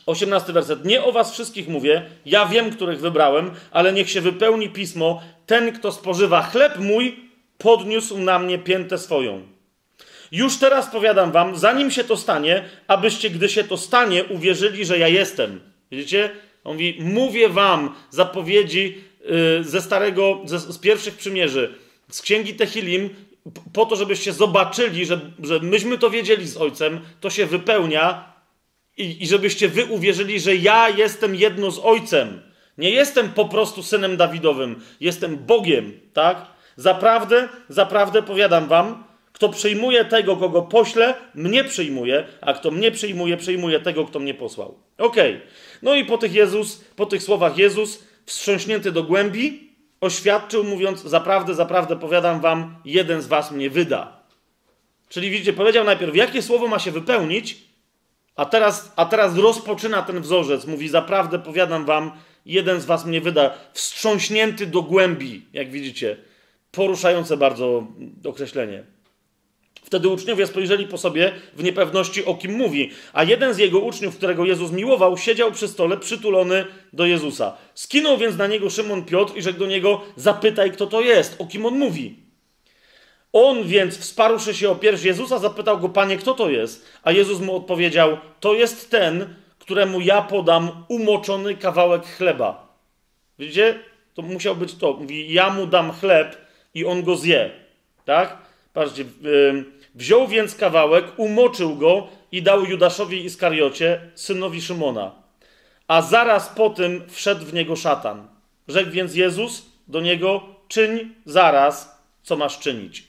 18 0.09 0.53
werset. 0.53 0.85
Nie 0.85 1.05
o 1.05 1.13
was 1.13 1.33
wszystkich 1.33 1.69
mówię, 1.69 2.03
ja 2.27 2.47
wiem, 2.47 2.71
których 2.71 3.01
wybrałem, 3.01 3.51
ale 3.71 3.93
niech 3.93 4.11
się 4.11 4.21
wypełni 4.21 4.69
pismo. 4.69 5.23
Ten, 5.47 5.73
kto 5.73 5.93
spożywa 5.93 6.43
chleb 6.43 6.79
mój, 6.79 7.17
podniósł 7.59 8.19
na 8.19 8.39
mnie 8.39 8.59
piętę 8.59 8.99
swoją. 8.99 9.43
Już 10.33 10.57
teraz 10.57 10.87
powiadam 10.87 11.33
wam, 11.33 11.59
zanim 11.59 11.91
się 11.91 12.05
to 12.05 12.17
stanie, 12.17 12.65
abyście, 12.89 13.31
gdy 13.31 13.49
się 13.49 13.65
to 13.65 13.77
stanie, 13.77 14.25
uwierzyli, 14.25 14.85
że 14.85 14.99
ja 14.99 15.09
jestem. 15.09 15.61
Widzicie? 15.91 16.31
On 16.65 16.73
mówi, 16.73 16.99
mówię 17.01 17.49
wam 17.49 17.95
zapowiedzi 18.11 18.99
yy, 19.25 19.65
ze 19.65 19.83
starego, 19.83 20.41
ze, 20.45 20.59
z 20.59 20.79
pierwszych 20.79 21.17
przymierzy, 21.17 21.75
z 22.11 22.23
księgi 22.23 22.55
Tehilim, 22.55 23.11
po 23.73 23.87
to, 23.87 23.97
żebyście 23.97 24.33
zobaczyli, 24.33 25.07
że, 25.07 25.21
że 25.43 25.59
myśmy 25.59 25.99
to 25.99 26.11
wiedzieli 26.11 26.49
z 26.49 26.57
Ojcem, 26.57 27.01
to 27.21 27.31
się 27.31 27.47
wypełnia 27.47 28.33
i, 28.99 29.23
i 29.23 29.27
żebyście 29.27 29.69
wy 29.69 29.85
uwierzyli, 29.85 30.41
że 30.41 30.57
ja 30.57 30.89
jestem 30.89 31.35
jedno 31.35 31.71
z 31.71 31.79
Ojcem. 31.79 32.43
Nie 32.79 32.91
jestem 32.91 33.29
po 33.29 33.45
prostu 33.45 33.83
synem 33.83 34.17
Dawidowym, 34.17 34.81
jestem 35.01 35.37
Bogiem, 35.37 36.01
tak? 36.13 36.47
Zaprawdę, 36.77 37.49
zaprawdę 37.69 38.23
powiadam 38.23 38.69
wam, 38.69 39.05
kto 39.33 39.49
przyjmuje 39.49 40.05
tego, 40.05 40.37
kogo 40.37 40.63
pośle, 40.63 41.15
mnie 41.35 41.65
przyjmuje, 41.65 42.25
a 42.41 42.53
kto 42.55 42.71
mnie 42.71 42.91
przyjmuje, 42.91 43.37
przyjmuje 43.37 43.81
tego, 43.81 44.05
kto 44.05 44.19
mnie 44.19 44.35
posłał. 44.35 44.79
Okej. 44.99 45.35
Okay. 45.35 45.47
No 45.83 45.95
i 45.95 46.05
po 46.05 46.19
tych 46.19 46.35
Jezus, 46.35 46.85
po 46.97 47.07
tych 47.07 47.23
słowach 47.23 47.59
Jezus, 47.59 48.05
wstrząśnięty 48.27 48.93
do 48.93 49.03
głębi, 49.03 49.71
oświadczył, 50.01 50.65
mówiąc: 50.65 51.03
Zaprawdę, 51.03 51.55
zaprawdę 51.55 51.97
powiadam 51.97 52.41
wam, 52.41 52.77
jeden 52.85 53.23
z 53.23 53.27
was 53.27 53.53
mnie 53.53 53.71
wyda. 53.71 54.23
Czyli 55.09 55.31
widzicie, 55.31 55.53
powiedział 55.53 55.85
najpierw, 55.85 56.17
jakie 56.17 56.43
słowo 56.43 56.69
ma 56.69 56.79
się 56.79 56.91
wypełnić, 56.91 57.68
a 58.39 58.45
teraz, 58.45 58.93
a 58.97 59.07
teraz 59.07 59.37
rozpoczyna 59.37 60.03
ten 60.03 60.21
wzorzec. 60.21 60.67
Mówi: 60.67 60.89
Zaprawdę 60.89 61.39
powiadam 61.39 61.85
wam, 61.85 62.11
jeden 62.47 62.81
z 62.81 62.85
was 62.85 63.07
mnie 63.07 63.21
wyda. 63.21 63.55
Wstrząśnięty 63.73 64.67
do 64.67 64.83
głębi, 64.83 65.47
jak 65.53 65.71
widzicie. 65.71 66.17
Poruszające 66.71 67.37
bardzo 67.37 67.87
określenie. 68.25 68.85
Wtedy 69.83 70.09
uczniowie 70.09 70.47
spojrzeli 70.47 70.87
po 70.87 70.99
sobie 70.99 71.33
w 71.55 71.63
niepewności, 71.63 72.25
o 72.25 72.35
kim 72.35 72.53
mówi. 72.53 72.91
A 73.13 73.25
jeden 73.25 73.55
z 73.55 73.59
jego 73.59 73.79
uczniów, 73.79 74.17
którego 74.17 74.45
Jezus 74.45 74.73
miłował, 74.73 75.17
siedział 75.17 75.53
przy 75.53 75.69
stole 75.69 75.97
przytulony 75.97 76.65
do 76.93 77.07
Jezusa. 77.07 77.57
Skinął 77.75 78.19
więc 78.19 78.37
na 78.37 78.47
niego 78.47 78.71
Szymon 78.71 79.05
Piotr 79.05 79.37
i 79.37 79.43
rzekł 79.43 79.59
do 79.59 79.67
niego: 79.67 80.01
Zapytaj, 80.17 80.73
kto 80.73 80.87
to 80.87 81.01
jest, 81.01 81.37
o 81.39 81.47
kim 81.47 81.67
on 81.67 81.79
mówi. 81.79 82.28
On 83.33 83.65
więc, 83.65 83.99
wsparłszy 83.99 84.55
się 84.55 84.71
o 84.71 84.77
pierś 84.77 85.03
Jezusa, 85.03 85.39
zapytał 85.39 85.79
go: 85.79 85.89
Panie, 85.89 86.17
kto 86.17 86.35
to 86.35 86.51
jest? 86.51 86.87
A 87.03 87.13
Jezus 87.13 87.41
mu 87.41 87.57
odpowiedział: 87.57 88.19
To 88.41 88.55
jest 88.55 88.91
ten, 88.91 89.35
któremu 89.59 90.01
ja 90.01 90.23
podam 90.23 90.85
umoczony 90.89 91.55
kawałek 91.55 92.07
chleba. 92.07 92.69
Widzicie? 93.39 93.79
To 94.15 94.23
musiał 94.23 94.57
być 94.57 94.75
to. 94.75 94.93
Mówi: 94.93 95.33
Ja 95.33 95.51
mu 95.51 95.67
dam 95.67 95.93
chleb 95.93 96.37
i 96.75 96.85
on 96.85 97.03
go 97.03 97.17
zje. 97.17 97.51
Tak? 98.05 98.39
Patrzcie. 98.73 99.05
Yy 99.23 99.79
Wziął 99.99 100.29
więc 100.29 100.55
kawałek, 100.55 101.05
umoczył 101.17 101.77
go 101.77 102.09
i 102.33 102.43
dał 102.43 102.65
Judaszowi 102.65 103.25
Iskariocie, 103.25 104.11
synowi 104.15 104.63
Szymona. 104.63 105.13
A 105.89 106.03
zaraz 106.03 106.49
po 106.49 106.71
tym 106.71 107.03
wszedł 107.09 107.45
w 107.45 107.55
niego 107.55 107.77
szatan. 107.77 108.29
Rzekł 108.69 108.91
więc 108.91 109.15
Jezus 109.15 109.67
do 109.89 110.01
niego: 110.01 110.43
Czyń 110.69 111.15
zaraz, 111.25 112.03
co 112.23 112.37
masz 112.37 112.59
czynić. 112.59 113.08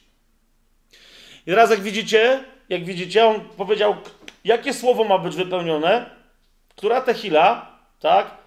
I 1.49 1.51
teraz, 1.51 1.69
jak 1.69 1.81
widzicie, 1.81 2.43
jak 2.69 2.85
widzicie, 2.85 3.25
on 3.25 3.41
powiedział, 3.41 3.95
jakie 4.43 4.73
słowo 4.73 5.03
ma 5.03 5.17
być 5.17 5.35
wypełnione, 5.35 6.09
która 6.75 7.01
techila, 7.01 7.79
tak, 7.99 8.37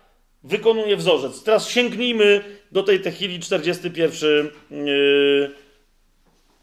wykonuje 0.45 0.97
wzorzec. 0.97 1.43
Teraz 1.43 1.69
sięgnijmy 1.69 2.45
do 2.73 2.83
tej 2.83 3.01
techili 3.01 3.41
41, 3.41 4.51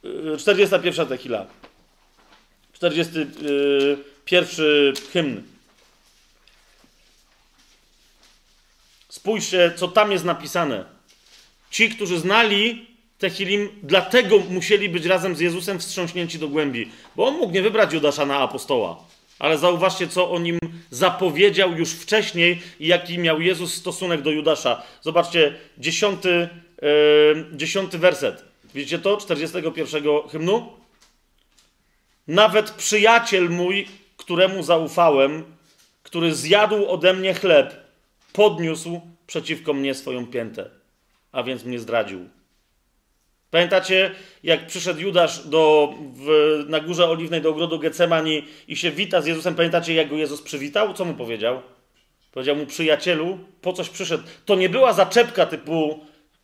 yy, 0.03 0.37
41 0.37 1.07
techila. 1.07 1.45
41 2.73 4.93
hymn. 5.13 5.43
Spójrzcie, 9.09 9.73
co 9.75 9.87
tam 9.87 10.11
jest 10.11 10.25
napisane. 10.25 10.85
Ci, 11.71 11.89
którzy 11.89 12.19
znali 12.19 12.87
Tehilim, 13.19 13.69
dlatego 13.83 14.39
musieli 14.39 14.89
być 14.89 15.05
razem 15.05 15.35
z 15.35 15.39
Jezusem 15.39 15.79
wstrząśnięci 15.79 16.39
do 16.39 16.47
głębi. 16.47 16.91
Bo 17.15 17.27
on 17.27 17.33
mógł 17.33 17.53
nie 17.53 17.61
wybrać 17.61 17.93
Judasza 17.93 18.25
na 18.25 18.37
apostoła. 18.37 19.03
Ale 19.39 19.57
zauważcie, 19.57 20.07
co 20.07 20.31
o 20.31 20.39
nim 20.39 20.59
zapowiedział 20.89 21.71
już 21.71 21.91
wcześniej 21.91 22.61
i 22.79 22.87
jaki 22.87 23.17
miał 23.17 23.41
Jezus 23.41 23.73
stosunek 23.73 24.21
do 24.21 24.31
Judasza. 24.31 24.83
Zobaczcie, 25.01 25.55
dziesiąty, 25.77 26.49
yy, 26.81 27.45
dziesiąty 27.51 27.97
werset. 27.97 28.43
Widzicie 28.73 28.99
to? 28.99 29.17
41 29.17 30.03
hymnu? 30.31 30.69
Nawet 32.27 32.71
przyjaciel 32.71 33.49
mój, 33.49 33.87
któremu 34.17 34.63
zaufałem, 34.63 35.43
który 36.03 36.35
zjadł 36.35 36.87
ode 36.87 37.13
mnie 37.13 37.33
chleb, 37.33 37.75
podniósł 38.33 39.01
przeciwko 39.27 39.73
mnie 39.73 39.93
swoją 39.95 40.27
piętę, 40.27 40.69
a 41.31 41.43
więc 41.43 41.63
mnie 41.63 41.79
zdradził. 41.79 42.29
Pamiętacie, 43.51 44.11
jak 44.43 44.67
przyszedł 44.67 44.99
Judasz 44.99 45.47
do, 45.47 45.93
w, 46.15 46.29
na 46.67 46.79
górze 46.79 47.09
oliwnej 47.09 47.41
do 47.41 47.49
ogrodu 47.49 47.79
Getsemani 47.79 48.43
i 48.67 48.75
się 48.75 48.91
wita 48.91 49.21
z 49.21 49.25
Jezusem? 49.25 49.55
Pamiętacie, 49.55 49.93
jak 49.93 50.09
go 50.09 50.15
Jezus 50.15 50.41
przywitał? 50.41 50.93
Co 50.93 51.05
mu 51.05 51.13
powiedział? 51.13 51.61
Powiedział 52.31 52.55
mu, 52.55 52.65
przyjacielu, 52.65 53.37
po 53.61 53.73
coś 53.73 53.89
przyszedł. 53.89 54.23
To 54.45 54.55
nie 54.55 54.69
była 54.69 54.93
zaczepka 54.93 55.45
typu, 55.45 55.99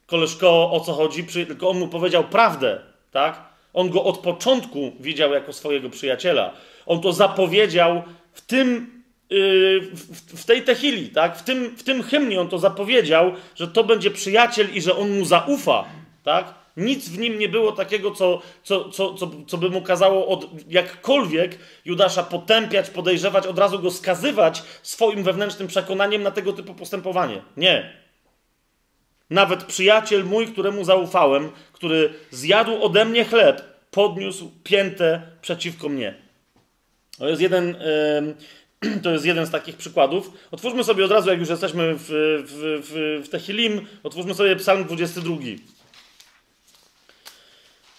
koleżko, 0.06 0.72
o 0.72 0.80
co 0.80 0.94
chodzi, 0.94 1.24
tylko 1.24 1.70
on 1.70 1.80
mu 1.80 1.88
powiedział 1.88 2.24
prawdę, 2.24 2.82
tak? 3.12 3.42
On 3.74 3.90
go 3.90 4.04
od 4.04 4.18
początku 4.18 4.92
widział 5.00 5.34
jako 5.34 5.54
swojego 5.54 5.90
przyjaciela. 5.90 6.54
On 6.86 7.02
to 7.02 7.14
zapowiedział 7.14 8.04
w 8.34 8.42
tym, 8.42 8.92
yy, 9.30 9.82
w, 9.82 10.42
w, 10.42 10.46
tej 10.46 10.62
techili, 10.62 11.10
tak? 11.10 11.38
w, 11.38 11.44
tym, 11.44 11.78
w 11.78 11.84
tym 11.84 12.04
hymnie 12.04 12.42
on 12.42 12.48
to 12.48 12.60
zapowiedział, 12.60 13.32
że 13.56 13.68
to 13.68 13.84
będzie 13.84 14.12
przyjaciel 14.12 14.68
i 14.74 14.82
że 14.82 14.96
on 14.96 15.18
mu 15.18 15.26
zaufa. 15.26 15.86
Tak? 16.24 16.65
Nic 16.78 17.10
w 17.10 17.18
nim 17.18 17.40
nie 17.40 17.50
było 17.50 17.72
takiego, 17.72 18.12
co, 18.12 18.42
co, 18.64 18.90
co, 18.90 19.14
co, 19.14 19.32
co 19.48 19.58
by 19.58 19.70
mu 19.70 19.82
kazało 19.82 20.28
od 20.28 20.50
jakkolwiek 20.72 21.60
Judasza 21.86 22.24
potępiać, 22.24 22.90
podejrzewać, 22.90 23.48
od 23.48 23.60
razu 23.60 23.80
go 23.80 23.92
skazywać 23.92 24.64
swoim 24.84 25.24
wewnętrznym 25.24 25.68
przekonaniem 25.68 26.24
na 26.24 26.32
tego 26.32 26.54
typu 26.54 26.74
postępowanie. 26.74 27.42
Nie. 27.58 27.94
Nawet 29.30 29.64
przyjaciel 29.64 30.26
mój, 30.26 30.48
któremu 30.48 30.84
zaufałem, 30.84 31.52
który 31.74 32.14
zjadł 32.32 32.84
ode 32.84 33.06
mnie 33.06 33.26
chleb, 33.26 33.62
podniósł 33.92 34.52
piętę 34.64 35.22
przeciwko 35.42 35.90
mnie. 35.90 36.16
To 37.18 37.30
jest 37.30 37.42
jeden, 37.42 37.76
to 39.04 39.12
jest 39.12 39.26
jeden 39.26 39.46
z 39.46 39.52
takich 39.52 39.78
przykładów. 39.78 40.32
Otwórzmy 40.52 40.84
sobie 40.84 41.06
od 41.06 41.12
razu, 41.12 41.30
jak 41.30 41.40
już 41.40 41.50
jesteśmy 41.50 41.96
w, 41.96 42.06
w, 42.48 42.82
w, 42.84 43.26
w 43.26 43.30
Tehilim, 43.30 43.88
otwórzmy 44.04 44.34
sobie 44.34 44.56
Psalm 44.56 44.84
22. 44.84 45.36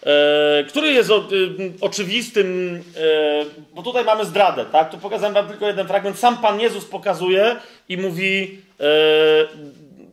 E, 0.07 0.65
który 0.65 0.93
jest 0.93 1.11
o, 1.11 1.29
y, 1.33 1.73
oczywistym, 1.81 2.81
e, 2.97 3.65
bo 3.75 3.83
tutaj 3.83 4.05
mamy 4.05 4.25
zdradę, 4.25 4.65
tak? 4.65 4.91
Tu 4.91 4.99
pokazałem 4.99 5.35
wam 5.35 5.49
tylko 5.49 5.67
jeden 5.67 5.87
fragment. 5.87 6.19
Sam 6.19 6.39
Pan 6.39 6.61
Jezus 6.61 6.85
pokazuje 6.85 7.57
i 7.89 7.97
mówi, 7.97 8.59
e, 8.81 8.85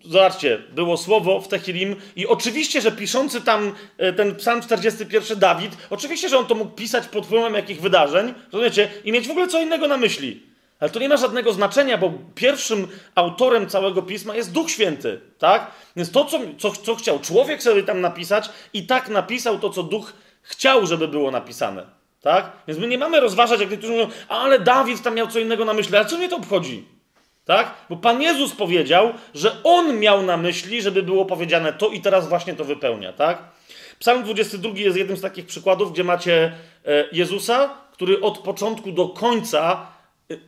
zobaczcie, 0.06 0.58
było 0.76 0.98
słowo 0.98 1.42
w 1.42 1.48
Tehilim 1.48 1.96
i 2.16 2.28
oczywiście, 2.28 2.82
że 2.82 2.92
piszący 2.92 3.42
tam 3.42 3.76
ten 4.18 4.36
psalm 4.36 4.62
41 4.62 5.40
Dawid, 5.40 5.72
oczywiście, 5.90 6.30
że 6.30 6.38
on 6.38 6.46
to 6.46 6.56
mógł 6.56 6.72
pisać 6.72 7.08
pod 7.08 7.26
wpływem 7.26 7.54
jakich 7.54 7.82
wydarzeń, 7.82 8.34
rozumiecie, 8.52 8.88
i 9.04 9.12
mieć 9.12 9.28
w 9.28 9.32
ogóle 9.32 9.48
co 9.48 9.62
innego 9.62 9.88
na 9.88 9.98
myśli. 9.98 10.53
Ale 10.84 10.90
to 10.90 11.00
nie 11.00 11.10
ma 11.10 11.18
żadnego 11.18 11.54
znaczenia, 11.54 11.98
bo 11.98 12.14
pierwszym 12.36 12.88
autorem 13.16 13.70
całego 13.70 14.02
pisma 14.02 14.36
jest 14.36 14.52
Duch 14.52 14.72
Święty, 14.72 15.22
tak? 15.40 15.72
Więc 15.96 16.12
to, 16.12 16.26
co, 16.26 16.40
co, 16.60 16.72
co 16.72 16.96
chciał 16.96 17.20
człowiek 17.20 17.64
sobie 17.64 17.84
tam 17.84 18.02
napisać, 18.02 18.50
i 18.74 18.88
tak 18.88 19.10
napisał 19.10 19.60
to, 19.60 19.70
co 19.70 19.84
Duch 19.84 20.14
chciał, 20.42 20.86
żeby 20.86 21.08
było 21.08 21.32
napisane, 21.32 21.86
tak? 22.22 22.52
Więc 22.68 22.80
my 22.80 22.88
nie 22.88 22.98
mamy 22.98 23.20
rozważać, 23.20 23.60
jak 23.60 23.72
niektórzy 23.72 23.94
mówią, 23.94 24.08
ale 24.28 24.60
Dawid 24.60 25.02
tam 25.02 25.16
miał 25.16 25.28
co 25.28 25.40
innego 25.40 25.66
na 25.66 25.74
myśli, 25.74 25.96
ale 25.96 26.06
co 26.06 26.18
mnie 26.18 26.30
to 26.30 26.38
obchodzi? 26.38 26.86
Tak? 27.46 27.74
Bo 27.90 27.96
Pan 27.96 28.22
Jezus 28.22 28.56
powiedział, 28.56 29.14
że 29.34 29.64
On 29.64 30.00
miał 30.00 30.24
na 30.24 30.38
myśli, 30.38 30.82
żeby 30.82 31.04
było 31.04 31.26
powiedziane 31.26 31.74
to 31.74 31.90
i 31.90 32.02
teraz 32.02 32.30
właśnie 32.30 32.54
to 32.54 32.64
wypełnia. 32.66 33.14
Tak? 33.14 33.44
Psalm 34.00 34.24
22 34.24 34.72
jest 34.76 34.98
jednym 34.98 35.18
z 35.18 35.22
takich 35.22 35.46
przykładów, 35.46 35.94
gdzie 35.94 36.04
macie 36.04 36.54
e, 36.86 37.06
Jezusa, 37.12 37.70
który 37.92 38.22
od 38.22 38.38
początku 38.38 38.92
do 38.92 39.10
końca 39.10 39.93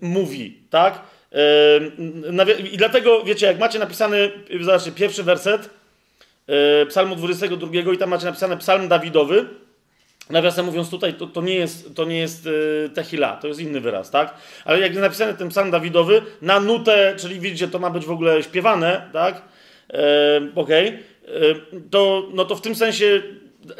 mówi. 0.02 0.60
Tak? 0.70 1.02
E, 1.32 2.58
I 2.74 2.78
dlatego, 2.78 3.24
wiecie, 3.24 3.46
jak 3.46 3.60
macie 3.60 3.80
napisany, 3.80 4.32
zobaczcie, 4.62 4.92
pierwszy 4.92 5.24
werset 5.24 5.70
Psalmu 6.90 7.16
22 7.16 7.94
i 7.94 7.98
tam 7.98 8.10
macie 8.10 8.26
napisane 8.26 8.58
Psalm 8.58 8.88
Dawidowy, 8.88 9.46
Nawiasem 10.30 10.66
mówiąc, 10.66 10.90
tutaj 10.90 11.14
to, 11.14 11.28
to 11.28 11.42
nie 11.42 11.56
jest, 11.56 11.96
to 11.96 12.06
nie 12.06 12.18
jest 12.18 12.50
tehila, 12.94 13.38
to 13.38 13.48
jest 13.48 13.60
inny 13.60 13.82
wyraz, 13.82 14.12
tak? 14.12 14.34
Ale 14.66 14.80
jak 14.80 14.90
jest 14.90 15.02
napisany 15.02 15.34
ten 15.34 15.50
psalm 15.50 15.72
Dawidowy, 15.72 16.22
na 16.42 16.60
nutę, 16.60 17.16
czyli 17.18 17.40
widzicie, 17.40 17.68
to 17.68 17.80
ma 17.80 17.90
być 17.90 18.06
w 18.06 18.12
ogóle 18.12 18.44
śpiewane, 18.44 19.10
tak? 19.14 19.42
Yy, 19.90 19.98
Okej. 20.56 20.88
Okay. 20.88 21.82
To, 21.92 22.28
no 22.34 22.46
to 22.46 22.56
w 22.56 22.62
tym 22.62 22.76
sensie 22.76 23.22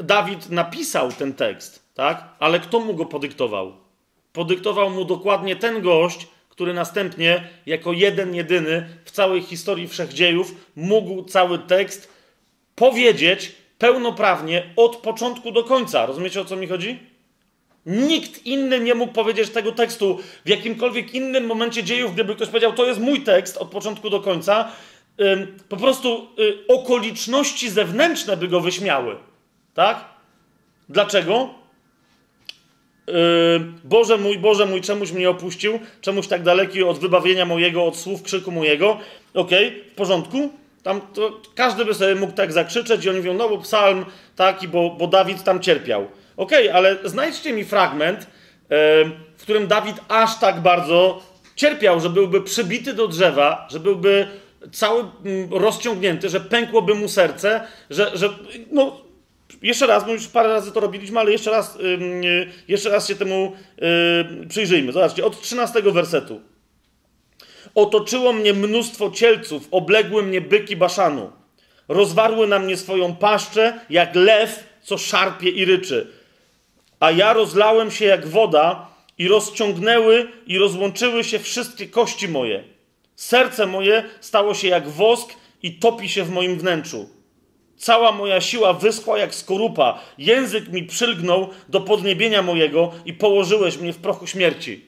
Dawid 0.04 0.50
napisał 0.50 1.12
ten 1.12 1.34
tekst, 1.34 1.94
tak? 1.94 2.24
Ale 2.40 2.60
kto 2.60 2.80
mu 2.80 2.94
go 2.94 3.06
podyktował? 3.06 3.85
Podyktował 4.36 4.90
mu 4.90 5.06
dokładnie 5.06 5.56
ten 5.56 5.82
gość, 5.82 6.28
który 6.50 6.74
następnie, 6.74 7.48
jako 7.66 7.94
jeden, 7.94 8.36
jedyny 8.36 8.90
w 9.06 9.12
całej 9.12 9.42
historii 9.42 9.88
wszechdziejów, 9.88 10.56
mógł 10.76 11.24
cały 11.24 11.60
tekst 11.60 12.10
powiedzieć 12.76 13.52
pełnoprawnie 13.78 14.64
od 14.76 14.96
początku 14.96 15.52
do 15.52 15.64
końca. 15.64 16.06
Rozumiecie 16.06 16.42
o 16.42 16.46
co 16.46 16.56
mi 16.56 16.68
chodzi? 16.68 17.00
Nikt 17.86 18.46
inny 18.46 18.80
nie 18.80 18.96
mógł 18.96 19.14
powiedzieć 19.14 19.50
tego 19.50 19.72
tekstu 19.72 20.20
w 20.46 20.50
jakimkolwiek 20.50 21.14
innym 21.14 21.46
momencie 21.46 21.84
dziejów, 21.84 22.14
gdyby 22.14 22.36
ktoś 22.36 22.48
powiedział, 22.48 22.74
to 22.74 22.86
jest 22.86 23.00
mój 23.00 23.22
tekst 23.22 23.58
od 23.58 23.70
początku 23.70 24.10
do 24.10 24.20
końca. 24.20 24.72
Po 25.70 25.78
prostu 25.78 26.28
y, 26.40 26.68
okoliczności 26.68 27.70
zewnętrzne 27.70 28.38
by 28.38 28.48
go 28.48 28.62
wyśmiały. 28.62 29.16
Tak? 29.74 30.06
Dlaczego? 30.90 31.65
Boże 33.84 34.18
mój, 34.18 34.40
Boże 34.40 34.66
mój, 34.66 34.82
czemuś 34.82 35.12
mnie 35.12 35.30
opuścił, 35.30 35.80
czemuś 36.02 36.28
tak 36.28 36.44
daleki 36.44 36.84
od 36.84 37.00
wybawienia 37.00 37.46
mojego, 37.46 37.86
od 37.86 37.98
słów 37.98 38.24
krzyku 38.24 38.52
mojego. 38.52 38.98
Okej, 39.34 39.68
okay, 39.68 39.92
w 39.92 39.96
porządku? 39.96 40.50
Tam 40.84 41.02
to, 41.14 41.42
każdy 41.56 41.86
by 41.86 41.94
sobie 41.94 42.16
mógł 42.16 42.34
tak 42.34 42.54
zakrzyczeć 42.54 43.06
i 43.06 43.10
oni 43.10 43.18
mówią, 43.18 43.34
no 43.34 43.50
bo 43.50 43.58
psalm 43.58 44.06
taki, 44.36 44.68
bo, 44.68 44.90
bo 44.90 45.08
Dawid 45.08 45.44
tam 45.44 45.60
cierpiał. 45.60 46.08
Okej, 46.38 46.70
okay, 46.70 46.78
ale 46.78 46.98
znajdźcie 47.04 47.54
mi 47.54 47.64
fragment, 47.64 48.28
w 49.38 49.42
którym 49.42 49.68
Dawid 49.68 49.96
aż 50.08 50.40
tak 50.40 50.60
bardzo 50.62 51.22
cierpiał, 51.56 52.00
że 52.00 52.10
byłby 52.10 52.42
przybity 52.42 52.94
do 52.94 53.08
drzewa, 53.08 53.68
że 53.72 53.80
byłby 53.80 54.28
cały 54.72 55.00
mm, 55.26 55.54
rozciągnięty, 55.54 56.30
że 56.30 56.40
pękłoby 56.40 56.96
mu 56.96 57.10
serce, 57.10 57.62
że, 57.90 58.12
że 58.14 58.30
no, 58.72 59.02
jeszcze 59.62 59.88
raz, 59.88 60.06
bo 60.06 60.14
już 60.14 60.28
parę 60.28 60.50
razy 60.50 60.72
to 60.72 60.80
robiliśmy, 60.80 61.20
ale 61.20 61.32
jeszcze 61.32 61.52
raz, 61.52 61.78
yy, 62.22 62.52
jeszcze 62.68 62.90
raz 62.90 63.08
się 63.08 63.16
temu 63.16 63.54
yy, 63.78 64.48
przyjrzyjmy. 64.48 64.92
Zobaczcie, 64.92 65.26
od 65.26 65.42
13 65.42 65.82
wersetu. 65.82 66.42
Otoczyło 67.76 68.34
mnie 68.34 68.54
mnóstwo 68.54 69.12
cielców, 69.12 69.68
obległy 69.72 70.24
mnie 70.24 70.42
byki 70.42 70.76
baszanu. 70.76 71.32
Rozwarły 71.88 72.48
na 72.48 72.60
mnie 72.60 72.78
swoją 72.78 73.16
paszczę, 73.16 73.80
jak 73.90 74.16
lew, 74.16 74.64
co 74.82 74.98
szarpie 74.98 75.50
i 75.50 75.66
ryczy. 75.66 76.08
A 77.00 77.12
ja 77.12 77.34
rozlałem 77.34 77.92
się 77.92 78.06
jak 78.06 78.28
woda 78.28 78.88
i 79.18 79.28
rozciągnęły 79.28 80.28
i 80.48 80.58
rozłączyły 80.58 81.24
się 81.24 81.40
wszystkie 81.40 81.88
kości 81.88 82.28
moje. 82.28 82.64
Serce 83.16 83.66
moje 83.66 84.04
stało 84.22 84.54
się 84.54 84.68
jak 84.68 84.88
wosk 84.88 85.34
i 85.64 85.74
topi 85.74 86.10
się 86.10 86.24
w 86.24 86.30
moim 86.30 86.60
wnętrzu. 86.60 87.15
Cała 87.86 88.12
moja 88.12 88.42
siła 88.42 88.74
wyschła 88.74 89.18
jak 89.18 89.36
skorupa, 89.36 90.00
język 90.18 90.70
mi 90.70 90.84
przylgnął 90.84 91.50
do 91.70 91.82
podniebienia 91.82 92.42
mojego 92.42 92.92
i 93.06 93.14
położyłeś 93.14 93.78
mnie 93.78 93.94
w 93.94 93.98
prochu 93.98 94.28
śmierci. 94.28 94.86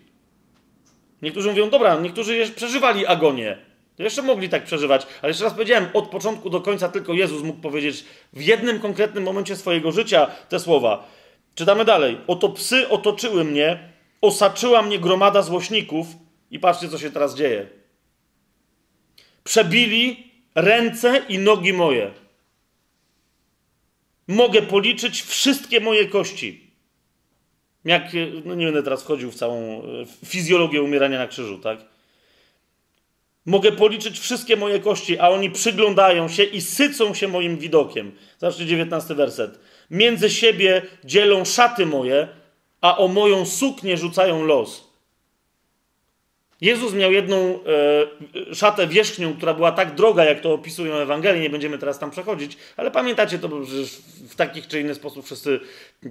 Niektórzy 1.21 1.49
mówią, 1.49 1.69
dobra, 1.69 1.95
niektórzy 1.95 2.51
przeżywali 2.55 3.05
agonię. 3.05 3.57
Jeszcze 3.97 4.21
mogli 4.21 4.49
tak 4.49 4.63
przeżywać, 4.63 5.07
ale 5.21 5.29
jeszcze 5.29 5.43
raz 5.43 5.53
powiedziałem, 5.53 5.87
od 5.93 6.09
początku 6.09 6.49
do 6.49 6.61
końca 6.61 6.89
tylko 6.89 7.13
Jezus 7.13 7.43
mógł 7.43 7.61
powiedzieć 7.61 8.05
w 8.33 8.41
jednym 8.41 8.79
konkretnym 8.79 9.23
momencie 9.23 9.55
swojego 9.55 9.91
życia 9.91 10.27
te 10.49 10.59
słowa. 10.59 11.07
Czytamy 11.55 11.85
dalej. 11.85 12.17
Oto 12.27 12.49
psy 12.49 12.89
otoczyły 12.89 13.43
mnie, 13.43 13.79
osaczyła 14.21 14.81
mnie 14.81 14.99
gromada 14.99 15.41
złośników 15.41 16.07
i 16.51 16.59
patrzcie, 16.59 16.89
co 16.89 16.97
się 16.97 17.11
teraz 17.11 17.35
dzieje. 17.35 17.67
Przebili 19.43 20.31
ręce 20.55 21.21
i 21.29 21.39
nogi 21.39 21.73
moje. 21.73 22.26
Mogę 24.27 24.61
policzyć 24.61 25.21
wszystkie 25.21 25.79
moje 25.79 26.07
kości. 26.07 26.71
Jak, 27.85 28.03
no 28.45 28.55
nie 28.55 28.65
będę 28.65 28.83
teraz 28.83 29.03
wchodził 29.03 29.31
w 29.31 29.35
całą 29.35 29.83
fizjologię 30.25 30.81
umierania 30.81 31.17
na 31.17 31.27
krzyżu, 31.27 31.59
tak? 31.59 31.79
Mogę 33.45 33.71
policzyć 33.71 34.19
wszystkie 34.19 34.57
moje 34.57 34.79
kości, 34.79 35.19
a 35.19 35.29
oni 35.29 35.51
przyglądają 35.51 36.27
się 36.27 36.43
i 36.43 36.61
sycą 36.61 37.13
się 37.13 37.27
moim 37.27 37.57
widokiem. 37.57 38.11
Zobaczcie 38.37 38.65
19 38.65 39.15
werset. 39.15 39.59
Między 39.91 40.29
siebie 40.29 40.81
dzielą 41.03 41.45
szaty 41.45 41.85
moje, 41.85 42.27
a 42.81 42.97
o 42.97 43.07
moją 43.07 43.45
suknię 43.45 43.97
rzucają 43.97 44.43
los. 44.43 44.86
Jezus 46.61 46.93
miał 46.93 47.11
jedną 47.11 47.59
e, 48.49 48.55
szatę 48.55 48.87
wierzchnią, 48.87 49.33
która 49.33 49.53
była 49.53 49.71
tak 49.71 49.95
droga, 49.95 50.25
jak 50.25 50.41
to 50.41 50.53
opisują 50.53 50.95
Ewangelii, 50.95 51.41
nie 51.41 51.49
będziemy 51.49 51.77
teraz 51.77 51.99
tam 51.99 52.11
przechodzić, 52.11 52.57
ale 52.77 52.91
pamiętacie 52.91 53.39
to, 53.39 53.65
że 53.65 53.83
w 54.29 54.35
takich 54.35 54.67
czy 54.67 54.81
inny 54.81 54.95
sposób 54.95 55.25
wszyscy 55.25 55.59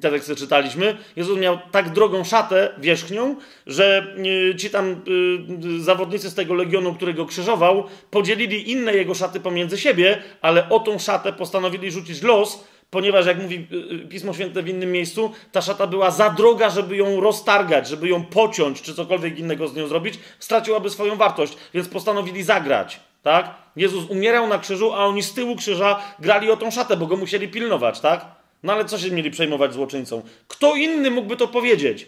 te 0.00 0.10
teksty 0.10 0.36
czytaliśmy. 0.36 0.96
Jezus 1.16 1.38
miał 1.38 1.58
tak 1.70 1.92
drogą 1.92 2.24
szatę 2.24 2.74
wierzchnią, 2.78 3.36
że 3.66 4.14
e, 4.52 4.56
ci 4.56 4.70
tam 4.70 4.90
e, 4.90 5.80
zawodnicy 5.80 6.30
z 6.30 6.34
tego 6.34 6.54
legionu, 6.54 6.94
który 6.94 7.14
go 7.14 7.26
krzyżował, 7.26 7.84
podzielili 8.10 8.70
inne 8.70 8.94
jego 8.94 9.14
szaty 9.14 9.40
pomiędzy 9.40 9.78
siebie, 9.78 10.22
ale 10.40 10.68
o 10.68 10.80
tą 10.80 10.98
szatę 10.98 11.32
postanowili 11.32 11.90
rzucić 11.90 12.22
los, 12.22 12.64
ponieważ, 12.90 13.26
jak 13.26 13.42
mówi 13.42 13.66
y, 13.72 13.94
y, 13.94 14.08
Pismo 14.08 14.34
Święte 14.34 14.62
w 14.62 14.68
innym 14.68 14.92
miejscu, 14.92 15.32
ta 15.52 15.60
szata 15.60 15.86
była 15.86 16.10
za 16.10 16.30
droga, 16.30 16.70
żeby 16.70 16.96
ją 16.96 17.20
roztargać, 17.20 17.88
żeby 17.88 18.08
ją 18.08 18.24
pociąć, 18.24 18.82
czy 18.82 18.94
cokolwiek 18.94 19.38
innego 19.38 19.68
z 19.68 19.74
nią 19.74 19.86
zrobić, 19.86 20.18
straciłaby 20.38 20.90
swoją 20.90 21.16
wartość, 21.16 21.56
więc 21.74 21.88
postanowili 21.88 22.42
zagrać. 22.42 23.00
Tak? 23.22 23.54
Jezus 23.76 24.10
umierał 24.10 24.46
na 24.46 24.58
krzyżu, 24.58 24.92
a 24.92 25.06
oni 25.06 25.22
z 25.22 25.34
tyłu 25.34 25.56
krzyża 25.56 26.02
grali 26.18 26.50
o 26.50 26.56
tą 26.56 26.70
szatę, 26.70 26.96
bo 26.96 27.06
go 27.06 27.16
musieli 27.16 27.48
pilnować, 27.48 28.00
tak? 28.00 28.26
No 28.62 28.72
ale 28.72 28.84
co 28.84 28.98
się 28.98 29.10
mieli 29.10 29.30
przejmować 29.30 29.72
złoczyńcą? 29.72 30.22
Kto 30.48 30.74
inny 30.74 31.10
mógłby 31.10 31.36
to 31.36 31.48
powiedzieć? 31.48 32.06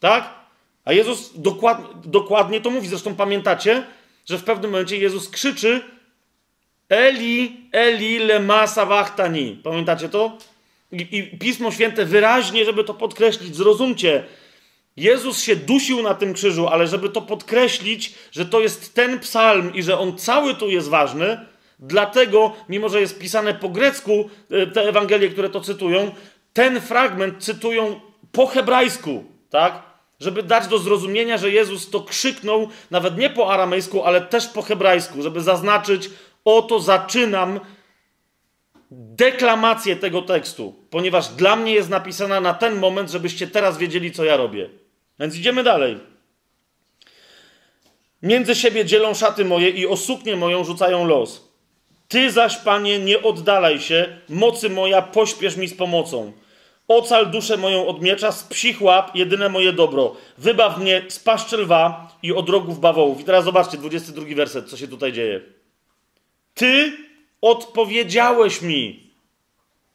Tak? 0.00 0.34
A 0.84 0.92
Jezus 0.92 1.32
dokład, 1.34 1.80
dokładnie 2.04 2.60
to 2.60 2.70
mówi. 2.70 2.88
Zresztą 2.88 3.14
pamiętacie, 3.14 3.82
że 4.26 4.38
w 4.38 4.44
pewnym 4.44 4.70
momencie 4.70 4.96
Jezus 4.96 5.28
krzyczy 5.28 5.82
Eli, 6.90 7.56
Eli, 7.72 8.18
lema 8.18 8.66
sawachtani. 8.66 9.60
Pamiętacie 9.64 10.08
to? 10.08 10.38
I, 10.92 11.06
I 11.10 11.38
Pismo 11.38 11.70
Święte 11.70 12.04
wyraźnie, 12.04 12.64
żeby 12.64 12.84
to 12.84 12.94
podkreślić, 12.94 13.56
zrozumcie, 13.56 14.24
Jezus 14.96 15.42
się 15.42 15.56
dusił 15.56 16.02
na 16.02 16.14
tym 16.14 16.34
krzyżu, 16.34 16.68
ale 16.68 16.86
żeby 16.86 17.08
to 17.08 17.22
podkreślić, 17.22 18.14
że 18.32 18.46
to 18.46 18.60
jest 18.60 18.94
ten 18.94 19.18
psalm 19.18 19.74
i 19.74 19.82
że 19.82 19.98
on 19.98 20.18
cały 20.18 20.54
tu 20.54 20.70
jest 20.70 20.88
ważny, 20.88 21.46
dlatego, 21.78 22.52
mimo 22.68 22.88
że 22.88 23.00
jest 23.00 23.18
pisane 23.18 23.54
po 23.54 23.68
grecku, 23.68 24.30
e, 24.50 24.66
te 24.66 24.82
Ewangelie, 24.82 25.28
które 25.28 25.50
to 25.50 25.60
cytują, 25.60 26.14
ten 26.52 26.80
fragment 26.80 27.44
cytują 27.44 28.00
po 28.32 28.46
hebrajsku, 28.46 29.24
tak? 29.50 29.82
Żeby 30.20 30.42
dać 30.42 30.66
do 30.66 30.78
zrozumienia, 30.78 31.38
że 31.38 31.50
Jezus 31.50 31.90
to 31.90 32.00
krzyknął 32.00 32.68
nawet 32.90 33.18
nie 33.18 33.30
po 33.30 33.52
aramejsku, 33.52 34.04
ale 34.04 34.20
też 34.20 34.46
po 34.46 34.62
hebrajsku, 34.62 35.22
żeby 35.22 35.40
zaznaczyć, 35.40 36.10
Oto 36.44 36.80
zaczynam 36.80 37.60
deklamację 38.90 39.96
tego 39.96 40.22
tekstu, 40.22 40.74
ponieważ 40.90 41.28
dla 41.28 41.56
mnie 41.56 41.72
jest 41.72 41.88
napisana 41.88 42.40
na 42.40 42.54
ten 42.54 42.78
moment, 42.78 43.10
żebyście 43.10 43.46
teraz 43.46 43.78
wiedzieli, 43.78 44.12
co 44.12 44.24
ja 44.24 44.36
robię. 44.36 44.70
Więc 45.18 45.36
idziemy 45.36 45.62
dalej. 45.62 45.98
Między 48.22 48.54
siebie 48.54 48.84
dzielą 48.84 49.14
szaty 49.14 49.44
moje 49.44 49.70
i 49.70 49.86
o 49.86 49.96
suknię 49.96 50.36
moją 50.36 50.64
rzucają 50.64 51.06
los. 51.06 51.50
Ty 52.08 52.30
zaś, 52.30 52.56
panie, 52.56 52.98
nie 52.98 53.22
oddalaj 53.22 53.80
się, 53.80 54.20
mocy 54.28 54.70
moja, 54.70 55.02
pośpiesz 55.02 55.56
mi 55.56 55.68
z 55.68 55.74
pomocą. 55.74 56.32
Ocal 56.88 57.30
duszę 57.30 57.56
moją 57.56 57.86
od 57.86 58.02
miecza, 58.02 58.32
z 58.32 58.42
psich 58.42 58.82
łap, 58.82 59.16
jedyne 59.16 59.48
moje 59.48 59.72
dobro. 59.72 60.16
Wybaw 60.38 60.78
mnie 60.78 61.02
z 61.08 61.18
paszczy 61.18 61.56
lwa 61.56 62.08
i 62.22 62.32
od 62.32 62.48
rogów 62.48 62.80
bawołów. 62.80 63.20
I 63.20 63.24
teraz 63.24 63.44
zobaczcie, 63.44 63.78
22 63.78 64.26
werset, 64.36 64.70
co 64.70 64.76
się 64.76 64.88
tutaj 64.88 65.12
dzieje. 65.12 65.59
Ty 66.54 66.92
odpowiedziałeś 67.40 68.62
mi. 68.62 69.10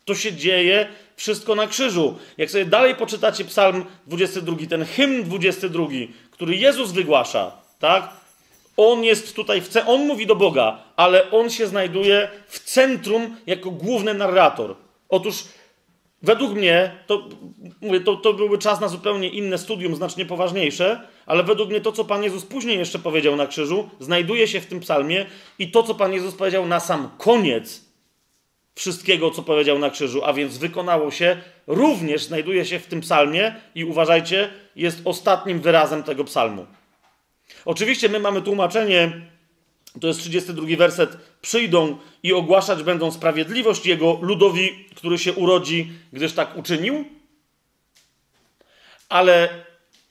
To 0.06 0.16
się 0.16 0.34
dzieje 0.34 0.88
wszystko 1.16 1.56
na 1.56 1.68
krzyżu. 1.68 2.18
Jak 2.38 2.52
sobie 2.52 2.66
dalej 2.66 2.96
poczytacie 2.96 3.46
Psalm 3.46 3.86
22, 4.08 4.58
ten 4.70 4.86
hymn 4.86 5.24
22, 5.24 5.88
który 6.32 6.56
Jezus 6.56 6.92
wygłasza, 6.92 7.52
tak? 7.80 8.10
On 8.78 9.04
jest 9.04 9.36
tutaj, 9.36 9.62
w 9.62 9.70
on 9.86 10.08
mówi 10.08 10.28
do 10.28 10.36
Boga, 10.36 10.84
ale 10.96 11.32
on 11.32 11.50
się 11.50 11.68
znajduje 11.68 12.30
w 12.48 12.60
centrum 12.60 13.38
jako 13.48 13.72
główny 13.72 14.14
narrator. 14.14 14.76
Otóż 15.10 15.44
według 16.26 16.54
mnie, 16.54 16.92
to, 17.08 17.30
mówię, 17.82 18.00
to, 18.00 18.16
to 18.16 18.34
byłby 18.34 18.58
czas 18.58 18.82
na 18.82 18.88
zupełnie 18.88 19.30
inne 19.30 19.58
studium, 19.58 19.96
znacznie 19.96 20.26
poważniejsze, 20.26 21.02
ale 21.26 21.44
według 21.44 21.70
mnie 21.70 21.82
to, 21.82 21.92
co 21.92 22.06
Pan 22.06 22.24
Jezus 22.24 22.46
później 22.46 22.78
jeszcze 22.78 23.00
powiedział 23.00 23.36
na 23.36 23.48
krzyżu, 23.48 23.90
znajduje 24.00 24.48
się 24.48 24.62
w 24.62 24.66
tym 24.66 24.80
psalmie 24.80 25.26
i 25.60 25.72
to, 25.72 25.84
co 25.84 25.96
Pan 25.96 26.14
Jezus 26.14 26.36
powiedział 26.36 26.66
na 26.66 26.80
sam 26.80 27.10
koniec, 27.18 27.86
wszystkiego, 28.76 29.32
co 29.32 29.44
powiedział 29.44 29.80
na 29.80 29.90
krzyżu, 29.90 30.26
a 30.26 30.34
więc 30.34 30.58
wykonało 30.58 31.12
się, 31.12 31.38
również 31.68 32.24
znajduje 32.24 32.66
się 32.66 32.80
w 32.80 32.88
tym 32.88 33.02
psalmie 33.02 33.56
i 33.76 33.86
uważajcie, 33.86 34.50
jest 34.76 35.02
ostatnim 35.06 35.60
wyrazem 35.60 36.04
tego 36.04 36.24
psalmu. 36.24 36.66
Oczywiście 37.66 38.10
my 38.10 38.20
mamy 38.20 38.42
tłumaczenie, 38.42 39.22
to 40.02 40.08
jest 40.08 40.20
32 40.20 40.78
werset, 40.78 41.18
przyjdą 41.42 41.98
i 42.24 42.34
ogłaszać 42.34 42.84
będą 42.84 43.12
sprawiedliwość 43.12 43.86
jego 43.86 44.20
ludowi, 44.22 44.86
który 44.96 45.18
się 45.18 45.34
urodzi, 45.34 45.92
gdyż 46.14 46.34
tak 46.34 46.58
uczynił. 46.58 47.06
Ale 49.10 49.50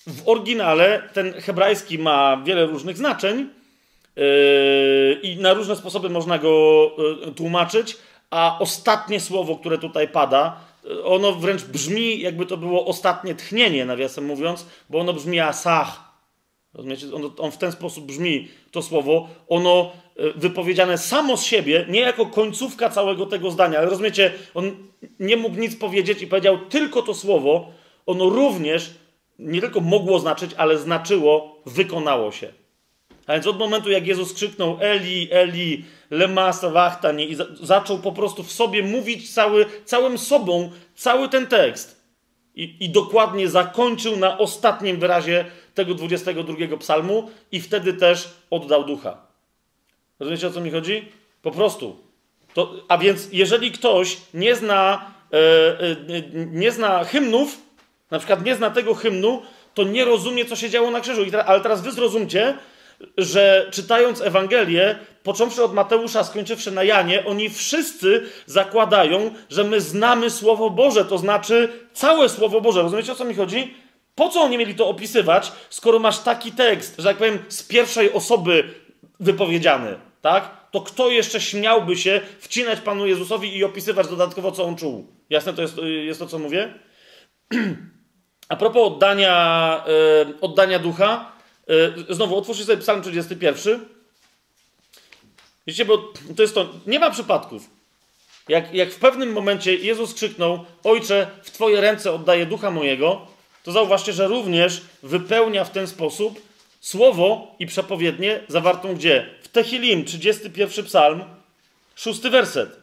w 0.06 0.28
oryginale 0.28 1.02
ten 1.12 1.32
hebrajski 1.32 1.98
ma 1.98 2.36
wiele 2.44 2.66
różnych 2.66 2.96
znaczeń 2.96 3.48
yy, 4.16 5.20
i 5.22 5.36
na 5.36 5.54
różne 5.54 5.76
sposoby 5.76 6.10
można 6.10 6.38
go 6.38 6.90
yy, 7.26 7.32
tłumaczyć, 7.32 7.96
a 8.30 8.58
ostatnie 8.60 9.20
słowo, 9.20 9.56
które 9.56 9.78
tutaj 9.78 10.08
pada, 10.08 10.56
yy, 10.84 11.04
ono 11.04 11.32
wręcz 11.32 11.62
brzmi, 11.62 12.20
jakby 12.20 12.46
to 12.46 12.56
było 12.56 12.86
ostatnie 12.86 13.34
tchnienie, 13.34 13.84
nawiasem 13.84 14.24
mówiąc, 14.24 14.66
bo 14.90 14.98
ono 14.98 15.12
brzmi 15.12 15.40
asach. 15.40 16.03
Rozumiecie? 16.74 17.06
On, 17.14 17.30
on 17.38 17.50
w 17.50 17.58
ten 17.58 17.72
sposób 17.72 18.04
brzmi, 18.04 18.48
to 18.70 18.82
słowo. 18.82 19.28
Ono 19.48 19.92
wypowiedziane 20.36 20.98
samo 20.98 21.36
z 21.36 21.44
siebie, 21.44 21.86
nie 21.88 22.00
jako 22.00 22.26
końcówka 22.26 22.90
całego 22.90 23.26
tego 23.26 23.50
zdania, 23.50 23.78
ale 23.78 23.90
rozumiecie, 23.90 24.32
on 24.54 24.76
nie 25.20 25.36
mógł 25.36 25.56
nic 25.56 25.76
powiedzieć 25.76 26.22
i 26.22 26.26
powiedział 26.26 26.58
tylko 26.58 27.02
to 27.02 27.14
słowo, 27.14 27.72
ono 28.06 28.28
również 28.28 28.90
nie 29.38 29.60
tylko 29.60 29.80
mogło 29.80 30.18
znaczyć, 30.18 30.50
ale 30.56 30.78
znaczyło 30.78 31.62
wykonało 31.66 32.32
się. 32.32 32.52
A 33.26 33.32
więc 33.32 33.46
od 33.46 33.58
momentu, 33.58 33.90
jak 33.90 34.06
Jezus 34.06 34.32
krzyknął 34.32 34.78
Eli, 34.80 35.28
Eli, 35.32 35.84
lema 36.10 36.52
sabachthani 36.52 37.30
i 37.30 37.34
za 37.34 37.46
zaczął 37.62 37.98
po 37.98 38.12
prostu 38.12 38.42
w 38.42 38.52
sobie 38.52 38.82
mówić 38.82 39.34
cały, 39.34 39.66
całym 39.84 40.18
sobą 40.18 40.70
cały 40.94 41.28
ten 41.28 41.46
tekst 41.46 42.04
i, 42.54 42.76
i 42.80 42.90
dokładnie 42.90 43.48
zakończył 43.48 44.16
na 44.16 44.38
ostatnim 44.38 44.98
wyrazie 44.98 45.44
tego 45.74 45.94
22 45.94 46.76
psalmu 46.76 47.30
i 47.52 47.60
wtedy 47.60 47.94
też 47.94 48.28
oddał 48.50 48.84
ducha. 48.84 49.16
Rozumiecie, 50.20 50.46
o 50.46 50.50
co 50.50 50.60
mi 50.60 50.70
chodzi? 50.70 51.08
Po 51.42 51.50
prostu. 51.50 51.96
To, 52.54 52.74
a 52.88 52.98
więc 52.98 53.28
jeżeli 53.32 53.72
ktoś 53.72 54.16
nie 54.34 54.54
zna, 54.54 55.10
e, 55.32 55.36
e, 55.36 55.86
nie 56.34 56.72
zna 56.72 57.04
hymnów, 57.04 57.58
na 58.10 58.18
przykład 58.18 58.44
nie 58.44 58.54
zna 58.54 58.70
tego 58.70 58.94
hymnu, 58.94 59.42
to 59.74 59.84
nie 59.84 60.04
rozumie, 60.04 60.44
co 60.44 60.56
się 60.56 60.70
działo 60.70 60.90
na 60.90 61.00
krzyżu. 61.00 61.22
ale 61.46 61.60
teraz 61.60 61.82
wy 61.82 61.92
zrozumcie, 61.92 62.58
że 63.18 63.68
czytając 63.70 64.20
Ewangelię, 64.20 64.98
począwszy 65.22 65.64
od 65.64 65.74
Mateusza, 65.74 66.24
skończywszy 66.24 66.70
na 66.70 66.84
Janie, 66.84 67.24
oni 67.26 67.50
wszyscy 67.50 68.22
zakładają, 68.46 69.34
że 69.50 69.64
my 69.64 69.80
znamy 69.80 70.30
Słowo 70.30 70.70
Boże, 70.70 71.04
to 71.04 71.18
znaczy 71.18 71.72
całe 71.92 72.28
Słowo 72.28 72.60
Boże. 72.60 72.82
Rozumiecie, 72.82 73.12
o 73.12 73.14
co 73.14 73.24
mi 73.24 73.34
chodzi? 73.34 73.74
Po 74.14 74.28
co 74.28 74.40
oni 74.40 74.58
mieli 74.58 74.74
to 74.74 74.88
opisywać, 74.88 75.52
skoro 75.70 75.98
masz 75.98 76.18
taki 76.18 76.52
tekst, 76.52 76.94
że 76.98 77.08
jak 77.08 77.16
powiem, 77.16 77.38
z 77.48 77.62
pierwszej 77.62 78.12
osoby 78.12 78.74
wypowiedziany, 79.20 79.98
tak? 80.22 80.64
To 80.70 80.80
kto 80.80 81.10
jeszcze 81.10 81.40
śmiałby 81.40 81.96
się 81.96 82.20
wcinać 82.38 82.80
Panu 82.80 83.06
Jezusowi 83.06 83.56
i 83.56 83.64
opisywać 83.64 84.08
dodatkowo, 84.08 84.52
co 84.52 84.64
on 84.64 84.76
czuł? 84.76 85.06
Jasne 85.30 85.52
to 85.52 85.62
jest, 85.62 85.76
jest 86.04 86.20
to, 86.20 86.26
co 86.26 86.38
mówię? 86.38 86.74
A 88.48 88.56
propos 88.56 88.92
oddania, 88.92 89.84
yy, 90.26 90.40
oddania 90.40 90.78
ducha, 90.78 91.32
yy, 91.68 92.14
znowu 92.14 92.38
otwórzcie 92.38 92.64
sobie 92.64 92.82
Psalm 92.82 93.02
31. 93.02 93.86
Wiecie, 95.66 95.84
bo 95.84 96.12
to 96.36 96.42
jest 96.42 96.54
to, 96.54 96.68
nie 96.86 96.98
ma 96.98 97.10
przypadków. 97.10 97.70
Jak, 98.48 98.74
jak 98.74 98.90
w 98.90 98.98
pewnym 98.98 99.32
momencie 99.32 99.74
Jezus 99.74 100.14
krzyknął: 100.14 100.64
Ojcze, 100.84 101.26
w 101.42 101.50
Twoje 101.50 101.80
ręce 101.80 102.12
oddaję 102.12 102.46
ducha 102.46 102.70
mojego, 102.70 103.26
to 103.64 103.72
zauważcie, 103.72 104.12
że 104.12 104.28
również 104.28 104.82
wypełnia 105.02 105.64
w 105.64 105.70
ten 105.70 105.86
sposób 105.86 106.42
słowo 106.80 107.54
i 107.58 107.66
przepowiednie 107.66 108.40
zawartą 108.48 108.94
gdzie? 108.94 109.26
W 109.42 109.48
Tehilim, 109.48 110.04
31 110.04 110.84
psalm, 110.84 111.24
szósty 111.96 112.30
werset. 112.30 112.76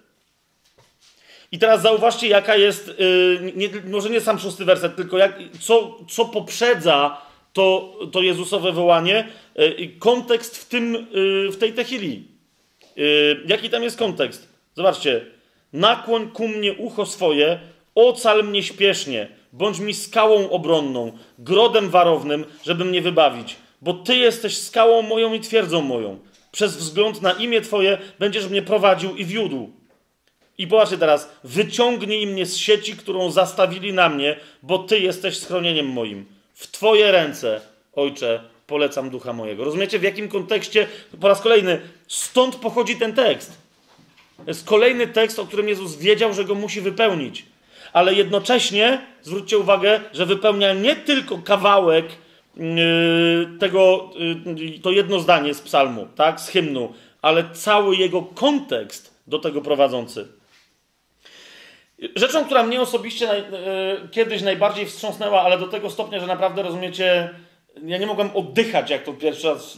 I 1.52 1.60
teraz 1.60 1.82
zauważcie, 1.82 2.28
jaka 2.28 2.56
jest, 2.56 2.88
yy, 2.88 3.52
nie, 3.56 3.70
może 3.86 4.10
nie 4.10 4.22
sam 4.22 4.40
szósty 4.40 4.66
werset, 4.66 4.96
tylko 4.96 5.18
jak, 5.18 5.40
co, 5.60 5.98
co 6.10 6.26
poprzedza 6.26 7.22
to, 7.54 7.94
to 8.12 8.22
Jezusowe 8.22 8.72
wołanie, 8.72 9.28
yy, 9.56 9.90
kontekst 10.00 10.58
w, 10.58 10.66
tym, 10.66 11.08
yy, 11.12 11.52
w 11.52 11.58
tej 11.58 11.74
Tehili. 11.74 12.32
Y, 12.98 13.44
jaki 13.48 13.70
tam 13.70 13.84
jest 13.84 13.98
kontekst? 13.98 14.48
Zobaczcie. 14.76 15.26
Nakłoń 15.74 16.32
ku 16.32 16.48
mnie 16.48 16.74
ucho 16.74 17.06
swoje, 17.06 17.60
ocal 17.96 18.44
mnie 18.44 18.64
śpiesznie, 18.64 19.28
bądź 19.54 19.80
mi 19.80 19.94
skałą 19.94 20.50
obronną, 20.50 21.12
grodem 21.40 21.90
warownym, 21.90 22.46
żeby 22.64 22.86
mnie 22.86 23.02
wybawić, 23.02 23.56
bo 23.82 23.94
Ty 23.94 24.16
jesteś 24.16 24.58
skałą 24.58 25.02
moją 25.02 25.34
i 25.34 25.40
twierdzą 25.40 25.82
moją. 25.82 26.20
Przez 26.52 26.78
wzgląd 26.78 27.22
na 27.22 27.32
imię 27.32 27.62
Twoje 27.62 27.98
będziesz 28.20 28.48
mnie 28.48 28.62
prowadził 28.62 29.16
i 29.16 29.26
wiódł. 29.26 29.70
I 30.58 30.68
popatrzcie 30.68 30.98
teraz, 30.98 31.30
wyciągnij 31.44 32.28
mnie 32.28 32.46
z 32.46 32.58
sieci, 32.58 32.94
którą 32.98 33.32
zastawili 33.32 33.94
na 33.94 34.10
mnie, 34.10 34.40
bo 34.64 34.78
Ty 34.78 35.00
jesteś 35.00 35.38
schronieniem 35.38 35.88
moim. 35.88 36.26
W 36.54 36.72
Twoje 36.72 37.12
ręce, 37.12 37.62
Ojcze, 37.94 38.44
polecam 38.68 39.10
ducha 39.10 39.34
mojego. 39.34 39.64
Rozumiecie, 39.64 40.00
w 40.00 40.04
jakim 40.04 40.28
kontekście? 40.28 40.88
Po 41.22 41.28
raz 41.28 41.42
kolejny, 41.42 41.82
stąd 42.08 42.56
pochodzi 42.56 42.96
ten 42.96 43.14
tekst. 43.14 43.52
To 44.38 44.44
jest 44.48 44.66
kolejny 44.66 45.08
tekst, 45.08 45.40
o 45.40 45.46
którym 45.46 45.70
Jezus 45.70 45.96
wiedział, 45.96 46.34
że 46.34 46.46
go 46.46 46.56
musi 46.56 46.82
wypełnić. 46.82 47.46
Ale 47.94 48.14
jednocześnie, 48.14 49.02
zwróćcie 49.22 49.58
uwagę, 49.58 50.00
że 50.14 50.26
wypełnia 50.26 50.74
nie 50.74 50.96
tylko 50.96 51.38
kawałek 51.38 52.06
yy, 52.56 52.66
tego, 53.60 54.10
yy, 54.46 54.80
to 54.80 54.92
jedno 54.92 55.20
zdanie 55.20 55.54
z 55.54 55.62
psalmu, 55.62 56.08
tak, 56.16 56.40
z 56.40 56.50
hymnu, 56.50 56.94
ale 57.22 57.50
cały 57.54 57.96
jego 57.96 58.22
kontekst 58.22 59.22
do 59.28 59.40
tego 59.40 59.62
prowadzący. 59.62 60.28
Rzeczą, 62.16 62.46
która 62.46 62.64
mnie 62.64 62.82
osobiście 62.82 63.28
naj, 63.28 63.40
yy, 63.42 64.10
kiedyś 64.12 64.42
najbardziej 64.42 64.86
wstrząsnęła, 64.86 65.42
ale 65.42 65.58
do 65.58 65.68
tego 65.68 65.90
stopnia, 65.90 66.20
że 66.20 66.28
naprawdę 66.28 66.64
rozumiecie, 66.64 67.30
ja 67.86 67.98
nie 67.98 68.08
mogłem 68.08 68.30
oddychać, 68.36 68.90
jak 68.90 69.04
to 69.04 69.14
pierwszy 69.14 69.48
raz 69.48 69.78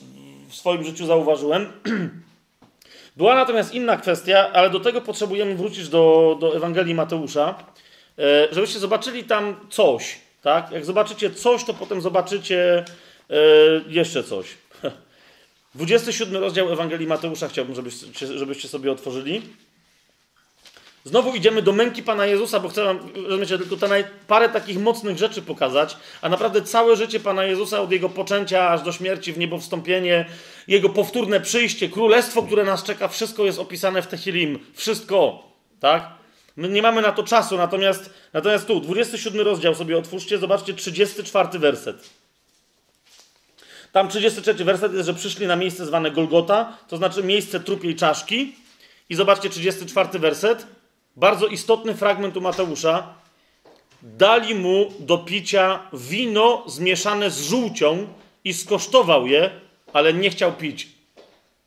w 0.50 0.56
swoim 0.56 0.84
życiu 0.84 1.06
zauważyłem. 1.06 1.72
Była 3.18 3.36
natomiast 3.36 3.74
inna 3.74 3.98
kwestia, 3.98 4.50
ale 4.54 4.70
do 4.70 4.80
tego 4.80 5.02
potrzebujemy 5.02 5.56
wrócić 5.56 5.90
do, 5.90 6.38
do 6.40 6.56
Ewangelii 6.56 6.96
Mateusza, 6.96 7.56
żebyście 8.52 8.80
zobaczyli 8.80 9.24
tam 9.24 9.56
coś. 9.70 10.20
Tak? 10.42 10.72
Jak 10.72 10.86
zobaczycie 10.86 11.32
coś, 11.32 11.64
to 11.64 11.74
potem 11.74 12.02
zobaczycie 12.02 12.86
e, 13.30 13.36
jeszcze 13.88 14.24
coś. 14.24 14.48
27 15.76 16.42
rozdział 16.42 16.74
Ewangelii 16.74 17.08
Mateusza 17.08 17.48
chciałbym, 17.48 17.76
żebyście, 17.76 18.08
żebyście 18.38 18.68
sobie 18.68 18.92
otworzyli. 18.92 19.42
Znowu 21.06 21.36
idziemy 21.36 21.62
do 21.62 21.72
męki 21.72 22.04
Pana 22.04 22.26
Jezusa, 22.26 22.60
bo 22.60 22.70
chcę 22.70 22.84
wam, 22.84 23.00
rozumiecie, 23.16 23.58
tylko 23.58 23.78
te 23.78 24.04
parę 24.28 24.50
takich 24.50 24.80
mocnych 24.80 25.18
rzeczy 25.18 25.42
pokazać, 25.42 25.98
a 26.22 26.30
naprawdę 26.30 26.62
całe 26.62 26.96
życie 26.96 27.20
Pana 27.20 27.44
Jezusa 27.44 27.82
od 27.82 27.92
Jego 27.92 28.10
poczęcia 28.10 28.70
aż 28.70 28.82
do 28.82 28.92
śmierci 28.92 29.34
w 29.34 29.38
niebo 29.38 29.60
wstąpienie, 29.60 30.26
Jego 30.68 30.90
powtórne 30.90 31.42
przyjście, 31.42 31.90
królestwo, 31.90 32.44
które 32.44 32.64
nas 32.64 32.84
czeka, 32.84 33.08
wszystko 33.08 33.46
jest 33.46 33.60
opisane 33.60 34.02
w 34.02 34.08
Tehilim. 34.08 34.60
Wszystko, 34.74 35.44
tak? 35.80 36.23
My 36.56 36.70
nie 36.70 36.82
mamy 36.82 37.02
na 37.02 37.12
to 37.12 37.24
czasu, 37.24 37.58
natomiast, 37.58 38.14
natomiast 38.34 38.68
tu, 38.68 38.80
27 38.80 39.42
rozdział 39.42 39.76
sobie 39.76 39.98
otwórzcie, 39.98 40.38
zobaczcie 40.38 40.74
34 40.74 41.60
werset. 41.60 42.10
Tam 43.92 44.10
33 44.10 44.54
werset 44.54 44.94
jest, 44.94 45.06
że 45.06 45.14
przyszli 45.14 45.48
na 45.48 45.56
miejsce 45.56 45.86
zwane 45.86 46.12
Golgota, 46.12 46.78
to 46.88 46.98
znaczy 46.98 47.24
miejsce 47.24 47.60
trupiej 47.60 47.96
czaszki. 47.96 48.56
I 49.10 49.16
zobaczcie 49.16 49.50
34 49.50 50.20
werset. 50.20 50.68
Bardzo 51.16 51.48
istotny 51.48 51.96
fragment 51.96 52.38
u 52.38 52.42
Mateusza. 52.42 53.14
Dali 54.02 54.56
mu 54.56 54.94
do 55.00 55.18
picia 55.18 55.80
wino 55.94 56.64
zmieszane 56.68 57.30
z 57.30 57.42
żółcią 57.42 58.08
i 58.44 58.54
skosztował 58.54 59.28
je, 59.28 59.52
ale 59.94 60.14
nie 60.14 60.30
chciał 60.30 60.54
pić. 60.54 60.88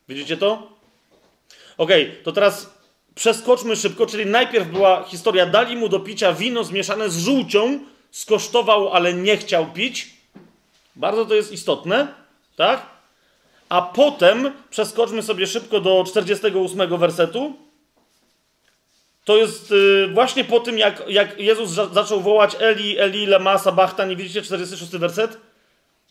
Widzicie 0.09 0.37
to? 0.37 0.73
Ok, 1.79 1.91
to 2.25 2.33
teraz 2.33 2.76
przeskoczmy 3.17 3.77
szybko, 3.77 4.07
czyli 4.07 4.27
najpierw 4.27 4.69
była 4.69 5.05
historia, 5.05 5.47
dali 5.47 5.77
mu 5.77 5.89
do 5.89 6.01
picia 6.01 6.33
wino 6.33 6.65
zmieszane 6.65 7.11
z 7.11 7.19
żółcią, 7.19 7.79
skosztował, 8.11 8.93
ale 8.93 9.15
nie 9.15 9.37
chciał 9.37 9.67
pić. 9.67 10.11
Bardzo 10.97 11.27
to 11.27 11.35
jest 11.35 11.53
istotne, 11.53 12.09
tak? 12.57 12.87
A 13.69 13.83
potem 13.83 14.53
przeskoczmy 14.71 15.23
sobie 15.23 15.47
szybko 15.47 15.81
do 15.81 16.05
48 16.07 16.99
wersetu. 16.99 17.57
To 19.25 19.37
jest 19.37 19.73
y, 19.73 20.09
właśnie 20.15 20.45
po 20.45 20.61
tym, 20.61 20.79
jak, 20.79 21.03
jak 21.09 21.41
Jezus 21.41 21.71
za, 21.71 21.87
zaczął 21.87 22.21
wołać 22.21 22.57
Eli, 22.61 22.99
Eli, 22.99 23.27
lema 23.27 23.59
sabachta, 23.59 24.05
nie 24.05 24.17
widzicie 24.17 24.43
46 24.43 24.93
werset? 24.93 25.39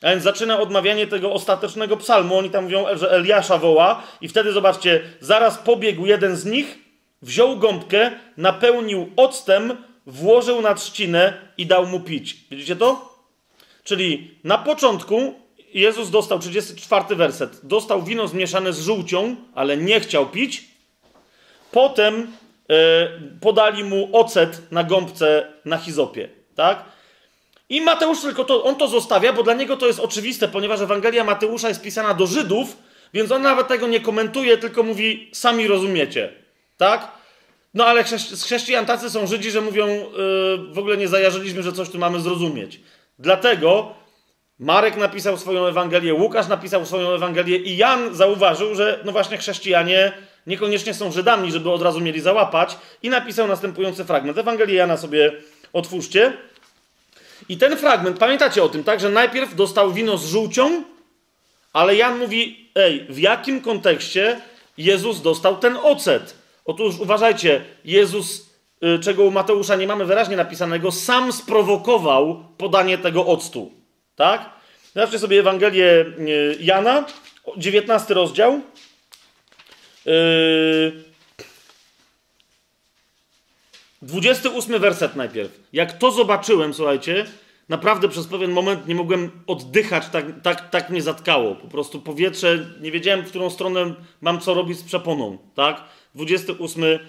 A 0.02 0.10
więc 0.10 0.24
zaczyna 0.24 0.60
odmawianie 0.60 1.08
tego 1.08 1.34
ostatecznego 1.34 1.98
psalmu. 1.98 2.38
Oni 2.38 2.50
tam 2.50 2.64
mówią, 2.64 2.86
że 2.94 3.12
Eliasza 3.12 3.58
woła 3.58 4.04
i 4.22 4.28
wtedy 4.28 4.52
zobaczcie, 4.52 5.04
zaraz 5.20 5.58
pobiegł 5.58 6.06
jeden 6.06 6.36
z 6.36 6.46
nich, 6.46 6.85
wziął 7.26 7.58
gąbkę, 7.58 8.12
napełnił 8.38 9.10
octem, 9.16 9.78
włożył 10.06 10.62
na 10.62 10.76
trzcinę 10.76 11.34
i 11.58 11.66
dał 11.66 11.86
mu 11.86 12.00
pić. 12.00 12.38
Widzicie 12.52 12.76
to? 12.76 13.16
Czyli 13.84 14.32
na 14.44 14.58
początku 14.58 15.34
Jezus 15.74 16.10
dostał, 16.10 16.40
34 16.40 17.16
werset, 17.16 17.60
dostał 17.64 18.04
wino 18.04 18.28
zmieszane 18.28 18.74
z 18.74 18.80
żółcią, 18.82 19.36
ale 19.56 19.78
nie 19.78 20.00
chciał 20.00 20.26
pić. 20.26 20.64
Potem 21.72 22.28
e, 22.70 22.76
podali 23.42 23.84
mu 23.84 24.10
ocet 24.12 24.72
na 24.72 24.84
gąbce 24.84 25.54
na 25.66 25.78
hizopie, 25.78 26.30
tak? 26.56 26.84
I 27.70 27.82
Mateusz 27.82 28.22
tylko 28.22 28.44
to, 28.44 28.64
on 28.64 28.76
to 28.76 28.88
zostawia, 28.88 29.34
bo 29.34 29.44
dla 29.44 29.54
niego 29.54 29.78
to 29.78 29.88
jest 29.88 30.00
oczywiste, 30.00 30.48
ponieważ 30.48 30.82
Ewangelia 30.82 31.24
Mateusza 31.24 31.68
jest 31.68 31.82
pisana 31.82 32.14
do 32.14 32.28
Żydów, 32.28 32.78
więc 33.14 33.32
on 33.32 33.42
nawet 33.42 33.68
tego 33.68 33.88
nie 33.88 34.00
komentuje, 34.00 34.58
tylko 34.58 34.84
mówi, 34.84 35.30
sami 35.34 35.68
rozumiecie, 35.68 36.34
tak? 36.78 37.15
No 37.76 37.86
ale 37.86 38.04
chrześci 38.04 38.36
chrześcijan 38.36 38.86
tacy 38.86 39.10
są 39.10 39.28
Żydzi, 39.28 39.52
że 39.52 39.62
mówią, 39.62 39.88
yy, 39.88 40.74
w 40.74 40.80
ogóle 40.80 40.98
nie 40.98 41.08
zajarzyliśmy, 41.08 41.64
że 41.64 41.74
coś 41.74 41.90
tu 41.90 41.98
mamy 41.98 42.20
zrozumieć. 42.20 42.80
Dlatego 43.20 43.94
Marek 44.60 44.98
napisał 44.98 45.38
swoją 45.38 45.66
Ewangelię, 45.66 46.14
Łukasz 46.14 46.48
napisał 46.48 46.86
swoją 46.86 47.12
Ewangelię 47.12 47.58
i 47.58 47.78
Jan 47.78 48.16
zauważył, 48.16 48.76
że 48.76 49.00
no 49.06 49.12
właśnie 49.12 49.38
chrześcijanie 49.38 50.12
niekoniecznie 50.48 50.94
są 50.94 51.12
Żydami, 51.12 51.52
żeby 51.52 51.72
od 51.72 51.82
razu 51.82 52.02
mieli 52.02 52.22
załapać 52.22 52.78
i 53.04 53.10
napisał 53.10 53.48
następujący 53.48 54.06
fragment. 54.06 54.38
Ewangelię 54.38 54.76
Jana 54.76 54.98
sobie 54.98 55.34
otwórzcie. 55.74 56.34
I 57.50 57.58
ten 57.58 57.78
fragment, 57.78 58.18
pamiętacie 58.18 58.64
o 58.64 58.70
tym, 58.70 58.84
tak, 58.84 59.00
że 59.00 59.10
najpierw 59.10 59.56
dostał 59.56 59.94
wino 59.94 60.18
z 60.18 60.26
żółcią, 60.26 60.84
ale 61.74 61.96
Jan 61.96 62.18
mówi, 62.20 62.70
ej, 62.76 63.06
w 63.10 63.20
jakim 63.20 63.62
kontekście 63.62 64.42
Jezus 64.78 65.22
dostał 65.22 65.58
ten 65.58 65.78
ocet? 65.84 66.45
Otóż 66.66 67.00
uważajcie, 67.00 67.66
Jezus, 67.86 68.50
y, 68.84 69.00
czego 69.00 69.24
u 69.24 69.32
Mateusza 69.32 69.76
nie 69.76 69.88
mamy 69.88 70.06
wyraźnie 70.06 70.36
napisanego, 70.36 70.92
sam 70.92 71.34
sprowokował 71.34 72.46
podanie 72.58 72.98
tego 72.98 73.26
octu. 73.26 73.72
Tak? 74.16 74.50
Zobaczcie 74.96 75.20
sobie 75.20 75.40
Ewangelię 75.40 76.06
y, 76.20 76.58
Jana, 76.60 77.06
19 77.58 78.14
rozdział. 78.14 78.62
Yy, 80.06 81.04
28 84.02 84.80
werset 84.80 85.16
najpierw. 85.16 85.60
Jak 85.74 85.98
to 85.98 86.12
zobaczyłem, 86.12 86.74
słuchajcie, 86.74 87.26
naprawdę 87.70 88.10
przez 88.10 88.28
pewien 88.28 88.52
moment 88.52 88.88
nie 88.88 88.96
mogłem 88.96 89.32
oddychać, 89.48 90.10
tak, 90.10 90.26
tak, 90.44 90.70
tak 90.70 90.90
mnie 90.90 91.02
zatkało. 91.02 91.56
Po 91.56 91.68
prostu 91.68 92.02
powietrze, 92.02 92.66
nie 92.82 92.92
wiedziałem, 92.92 93.26
w 93.26 93.30
którą 93.30 93.50
stronę 93.50 93.94
mam 94.22 94.40
co 94.40 94.54
robić 94.54 94.78
z 94.80 94.84
przeponą. 94.84 95.38
Tak? 95.56 95.84
28 96.16 96.84
y, 96.84 97.00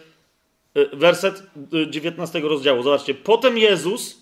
werset 0.93 1.43
19 1.91 2.39
y, 2.39 2.43
rozdziału. 2.43 2.83
Zobaczcie. 2.83 3.15
Potem 3.15 3.59
Jezus, 3.59 4.19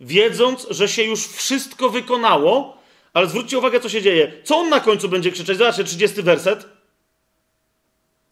wiedząc, 0.00 0.66
że 0.70 0.88
się 0.88 1.02
już 1.02 1.26
wszystko 1.26 1.90
wykonało, 1.90 2.78
ale 3.12 3.26
zwróćcie 3.26 3.58
uwagę, 3.58 3.80
co 3.80 3.88
się 3.88 4.02
dzieje. 4.02 4.32
Co 4.44 4.56
on 4.56 4.68
na 4.68 4.80
końcu 4.80 5.08
będzie 5.08 5.30
krzyczeć? 5.30 5.58
Zobaczcie, 5.58 5.84
30 5.84 6.22
werset. 6.22 6.66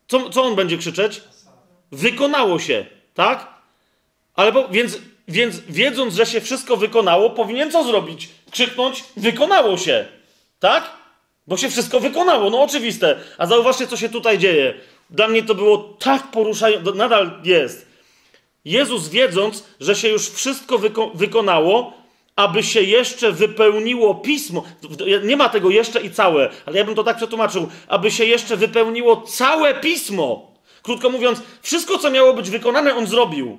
Co, 0.09 0.31
co 0.31 0.43
on 0.43 0.57
będzie 0.57 0.79
krzyczeć? 0.79 1.23
Wykonało 1.93 2.59
się, 2.59 2.87
tak? 3.15 3.55
Ale 4.35 4.53
bo, 4.53 4.69
więc, 4.69 4.99
więc 5.29 5.61
wiedząc, 5.69 6.15
że 6.15 6.27
się 6.27 6.41
wszystko 6.41 6.77
wykonało, 6.77 7.31
powinien 7.31 7.71
co 7.71 7.85
zrobić? 7.85 8.29
Krzyknąć, 8.51 9.05
wykonało 9.17 9.77
się, 9.77 10.07
tak? 10.61 10.91
Bo 11.47 11.57
się 11.57 11.71
wszystko 11.71 12.01
wykonało, 12.01 12.51
no 12.51 12.63
oczywiste. 12.63 13.21
A 13.39 13.47
zauważcie, 13.47 13.87
co 13.87 13.97
się 13.97 14.09
tutaj 14.09 14.39
dzieje. 14.39 14.75
Dla 15.11 15.29
mnie 15.29 15.43
to 15.43 15.55
było 15.55 15.79
tak 15.79 16.31
poruszające, 16.31 16.93
nadal 16.93 17.41
jest. 17.45 17.87
Jezus 18.65 19.09
wiedząc, 19.09 19.65
że 19.81 19.97
się 19.97 20.09
już 20.09 20.31
wszystko 20.31 20.79
wyko 20.79 21.11
wykonało, 21.15 21.93
aby 22.37 22.63
się 22.63 22.83
jeszcze 22.83 23.33
wypełniło 23.33 24.15
pismo. 24.15 24.65
Nie 25.25 25.37
ma 25.37 25.49
tego 25.49 25.71
jeszcze 25.71 26.01
i 26.01 26.11
całe, 26.11 26.51
ale 26.67 26.79
ja 26.79 26.85
bym 26.85 26.95
to 26.95 27.05
tak 27.05 27.17
przetłumaczył. 27.17 27.69
Aby 27.89 28.11
się 28.11 28.25
jeszcze 28.25 28.57
wypełniło 28.57 29.21
całe 29.21 29.75
pismo. 29.75 30.55
Krótko 30.83 31.11
mówiąc, 31.11 31.43
wszystko, 31.63 31.99
co 31.99 32.11
miało 32.11 32.35
być 32.35 32.51
wykonane, 32.51 32.95
on 32.95 33.07
zrobił. 33.07 33.59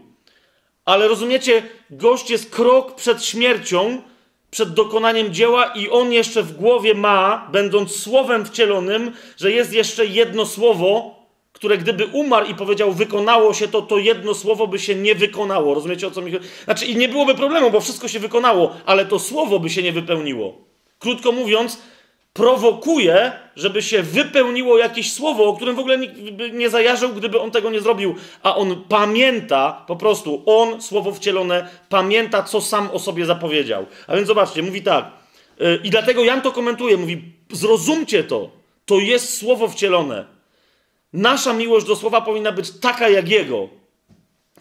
Ale 0.86 1.08
rozumiecie, 1.08 1.64
gość 1.90 2.30
jest 2.30 2.50
krok 2.50 2.96
przed 2.96 3.26
śmiercią, 3.26 4.02
przed 4.52 4.74
dokonaniem 4.74 5.34
dzieła, 5.34 5.66
i 5.66 5.90
on 5.90 6.12
jeszcze 6.12 6.44
w 6.44 6.58
głowie 6.58 6.94
ma, 6.94 7.48
będąc 7.52 7.96
słowem 7.96 8.46
wcielonym, 8.46 9.12
że 9.38 9.52
jest 9.52 9.74
jeszcze 9.74 10.06
jedno 10.06 10.46
słowo, 10.46 11.19
które 11.60 11.78
gdyby 11.78 12.06
umarł 12.06 12.46
i 12.46 12.56
powiedział, 12.56 12.94
wykonało 12.94 13.54
się 13.54 13.68
to, 13.68 13.82
to 13.82 13.98
jedno 13.98 14.34
słowo 14.34 14.68
by 14.68 14.80
się 14.80 14.96
nie 14.96 15.16
wykonało. 15.16 15.74
Rozumiecie 15.74 16.08
o 16.08 16.12
co 16.12 16.22
mi 16.22 16.32
chodzi? 16.32 16.48
Znaczy, 16.64 16.86
i 16.86 16.96
nie 16.96 17.10
byłoby 17.10 17.36
problemu, 17.36 17.72
bo 17.72 17.82
wszystko 17.82 18.08
się 18.08 18.20
wykonało, 18.20 18.76
ale 18.86 19.06
to 19.06 19.20
słowo 19.20 19.60
by 19.60 19.70
się 19.70 19.84
nie 19.84 19.92
wypełniło. 19.92 20.58
Krótko 21.00 21.32
mówiąc, 21.32 21.82
prowokuje, 22.34 23.32
żeby 23.56 23.82
się 23.82 24.04
wypełniło 24.04 24.78
jakieś 24.78 25.14
słowo, 25.14 25.46
o 25.46 25.56
którym 25.56 25.76
w 25.76 25.80
ogóle 25.80 25.98
nikt 25.98 26.20
by 26.20 26.52
nie 26.52 26.70
zajarzył, 26.70 27.10
gdyby 27.10 27.40
on 27.40 27.52
tego 27.52 27.70
nie 27.70 27.82
zrobił. 27.82 28.16
A 28.44 28.56
on 28.56 28.84
pamięta, 28.90 29.84
po 29.88 29.96
prostu, 29.96 30.44
on, 30.46 30.82
słowo 30.82 31.12
wcielone, 31.12 31.70
pamięta, 31.90 32.44
co 32.44 32.62
sam 32.62 32.90
o 32.94 33.00
sobie 33.00 33.26
zapowiedział. 33.26 33.86
A 34.08 34.16
więc 34.16 34.28
zobaczcie, 34.28 34.64
mówi 34.64 34.82
tak. 34.82 35.12
Yy, 35.60 35.80
I 35.84 35.90
dlatego 35.90 36.24
Jan 36.24 36.42
to 36.42 36.52
komentuje, 36.52 36.98
mówi, 36.98 37.22
zrozumcie 37.52 38.24
to. 38.24 38.50
To 38.86 39.00
jest 39.00 39.38
słowo 39.38 39.68
wcielone. 39.68 40.39
Nasza 41.14 41.54
miłość 41.54 41.86
do 41.86 41.96
słowa 41.96 42.22
powinna 42.22 42.52
być 42.52 42.72
taka 42.72 43.10
jak 43.10 43.30
jego. 43.30 43.70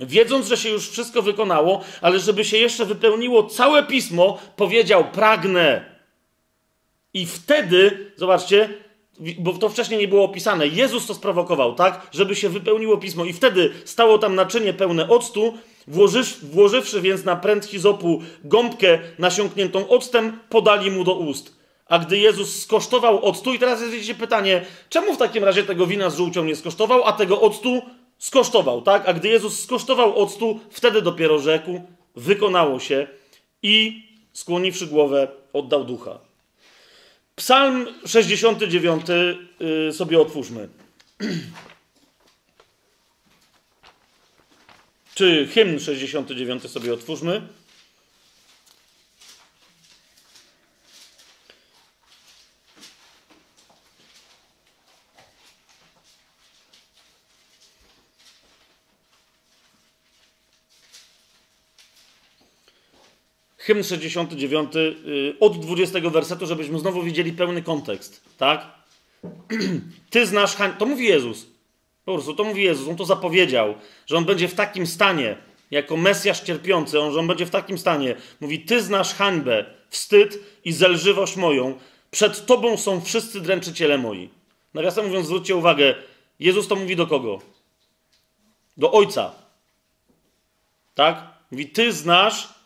Wiedząc, 0.00 0.46
że 0.46 0.56
się 0.56 0.68
już 0.68 0.90
wszystko 0.90 1.22
wykonało, 1.22 1.80
ale 2.00 2.18
żeby 2.18 2.44
się 2.44 2.56
jeszcze 2.56 2.84
wypełniło 2.84 3.44
całe 3.44 3.82
pismo, 3.82 4.38
powiedział: 4.56 5.04
Pragnę 5.12 5.98
i 7.14 7.26
wtedy, 7.26 8.12
zobaczcie, 8.16 8.68
bo 9.38 9.52
to 9.52 9.68
wcześniej 9.68 10.00
nie 10.00 10.08
było 10.08 10.24
opisane, 10.24 10.66
Jezus 10.66 11.06
to 11.06 11.14
sprowokował, 11.14 11.74
tak, 11.74 12.06
żeby 12.12 12.36
się 12.36 12.48
wypełniło 12.48 12.96
pismo. 12.96 13.24
I 13.24 13.32
wtedy 13.32 13.70
stało 13.84 14.18
tam 14.18 14.34
naczynie 14.34 14.72
pełne 14.72 15.08
octu, 15.08 15.58
włożysz, 15.86 16.44
włożywszy 16.44 17.00
więc 17.00 17.24
na 17.24 17.36
pręt 17.36 17.64
hizopu 17.64 18.22
gąbkę 18.44 18.98
nasiąkniętą 19.18 19.88
octem, 19.88 20.38
podali 20.48 20.90
mu 20.90 21.04
do 21.04 21.14
ust. 21.14 21.57
A 21.88 21.98
gdy 21.98 22.18
Jezus 22.18 22.62
skosztował 22.62 23.24
octu, 23.24 23.54
i 23.54 23.58
teraz 23.58 23.80
jest 23.80 23.92
widzicie 23.92 24.14
pytanie, 24.14 24.66
czemu 24.88 25.14
w 25.14 25.18
takim 25.18 25.44
razie 25.44 25.62
tego 25.62 25.86
wina 25.86 26.10
z 26.10 26.16
żółcią 26.16 26.44
nie 26.44 26.56
skosztował, 26.56 27.04
a 27.04 27.12
tego 27.12 27.40
octu 27.40 27.82
skosztował, 28.18 28.82
tak? 28.82 29.08
A 29.08 29.12
gdy 29.12 29.28
Jezus 29.28 29.62
skosztował 29.62 30.16
octu, 30.16 30.60
wtedy 30.70 31.02
dopiero 31.02 31.38
rzekł, 31.38 31.80
wykonało 32.16 32.80
się 32.80 33.06
i 33.62 34.02
skłoniwszy 34.32 34.86
głowę, 34.86 35.28
oddał 35.52 35.84
ducha. 35.84 36.18
Psalm 37.36 37.86
69 38.06 39.02
y, 39.88 39.92
sobie 39.92 40.20
otwórzmy. 40.20 40.68
Czy 45.14 45.48
hymn 45.54 45.80
69 45.80 46.70
sobie 46.70 46.94
otwórzmy. 46.94 47.42
Hymn 63.68 63.84
69 63.84 64.76
y, 64.76 65.34
od 65.40 65.60
20 65.60 66.00
wersetu, 66.00 66.46
żebyśmy 66.46 66.78
znowu 66.78 67.02
widzieli 67.02 67.32
pełny 67.32 67.62
kontekst, 67.62 68.24
tak? 68.38 68.66
Ty 70.10 70.26
znasz 70.26 70.56
hań... 70.56 70.72
To 70.78 70.86
mówi 70.86 71.06
Jezus. 71.06 71.46
Po 72.04 72.14
prostu 72.14 72.34
to 72.34 72.44
mówi 72.44 72.64
Jezus. 72.64 72.88
On 72.88 72.96
to 72.96 73.04
zapowiedział, 73.04 73.74
że 74.06 74.16
on 74.16 74.24
będzie 74.24 74.48
w 74.48 74.54
takim 74.54 74.86
stanie, 74.86 75.36
jako 75.70 75.96
Mesjasz 75.96 76.40
cierpiący, 76.40 77.00
on, 77.00 77.12
że 77.12 77.20
on 77.20 77.26
będzie 77.26 77.46
w 77.46 77.50
takim 77.50 77.78
stanie. 77.78 78.16
Mówi, 78.40 78.60
ty 78.60 78.82
znasz 78.82 79.14
hańbę, 79.14 79.64
wstyd 79.88 80.38
i 80.64 80.72
zelżywość 80.72 81.36
moją. 81.36 81.78
Przed 82.10 82.46
tobą 82.46 82.76
są 82.76 83.00
wszyscy 83.00 83.40
dręczyciele 83.40 83.98
moi. 83.98 84.28
Nawiasem 84.74 85.06
mówiąc, 85.06 85.26
zwróćcie 85.26 85.56
uwagę, 85.56 85.94
Jezus 86.40 86.68
to 86.68 86.76
mówi 86.76 86.96
do 86.96 87.06
kogo? 87.06 87.40
Do 88.76 88.92
Ojca. 88.92 89.32
Tak? 90.94 91.26
Mówi, 91.50 91.66
ty 91.66 91.92
znasz 91.92 92.57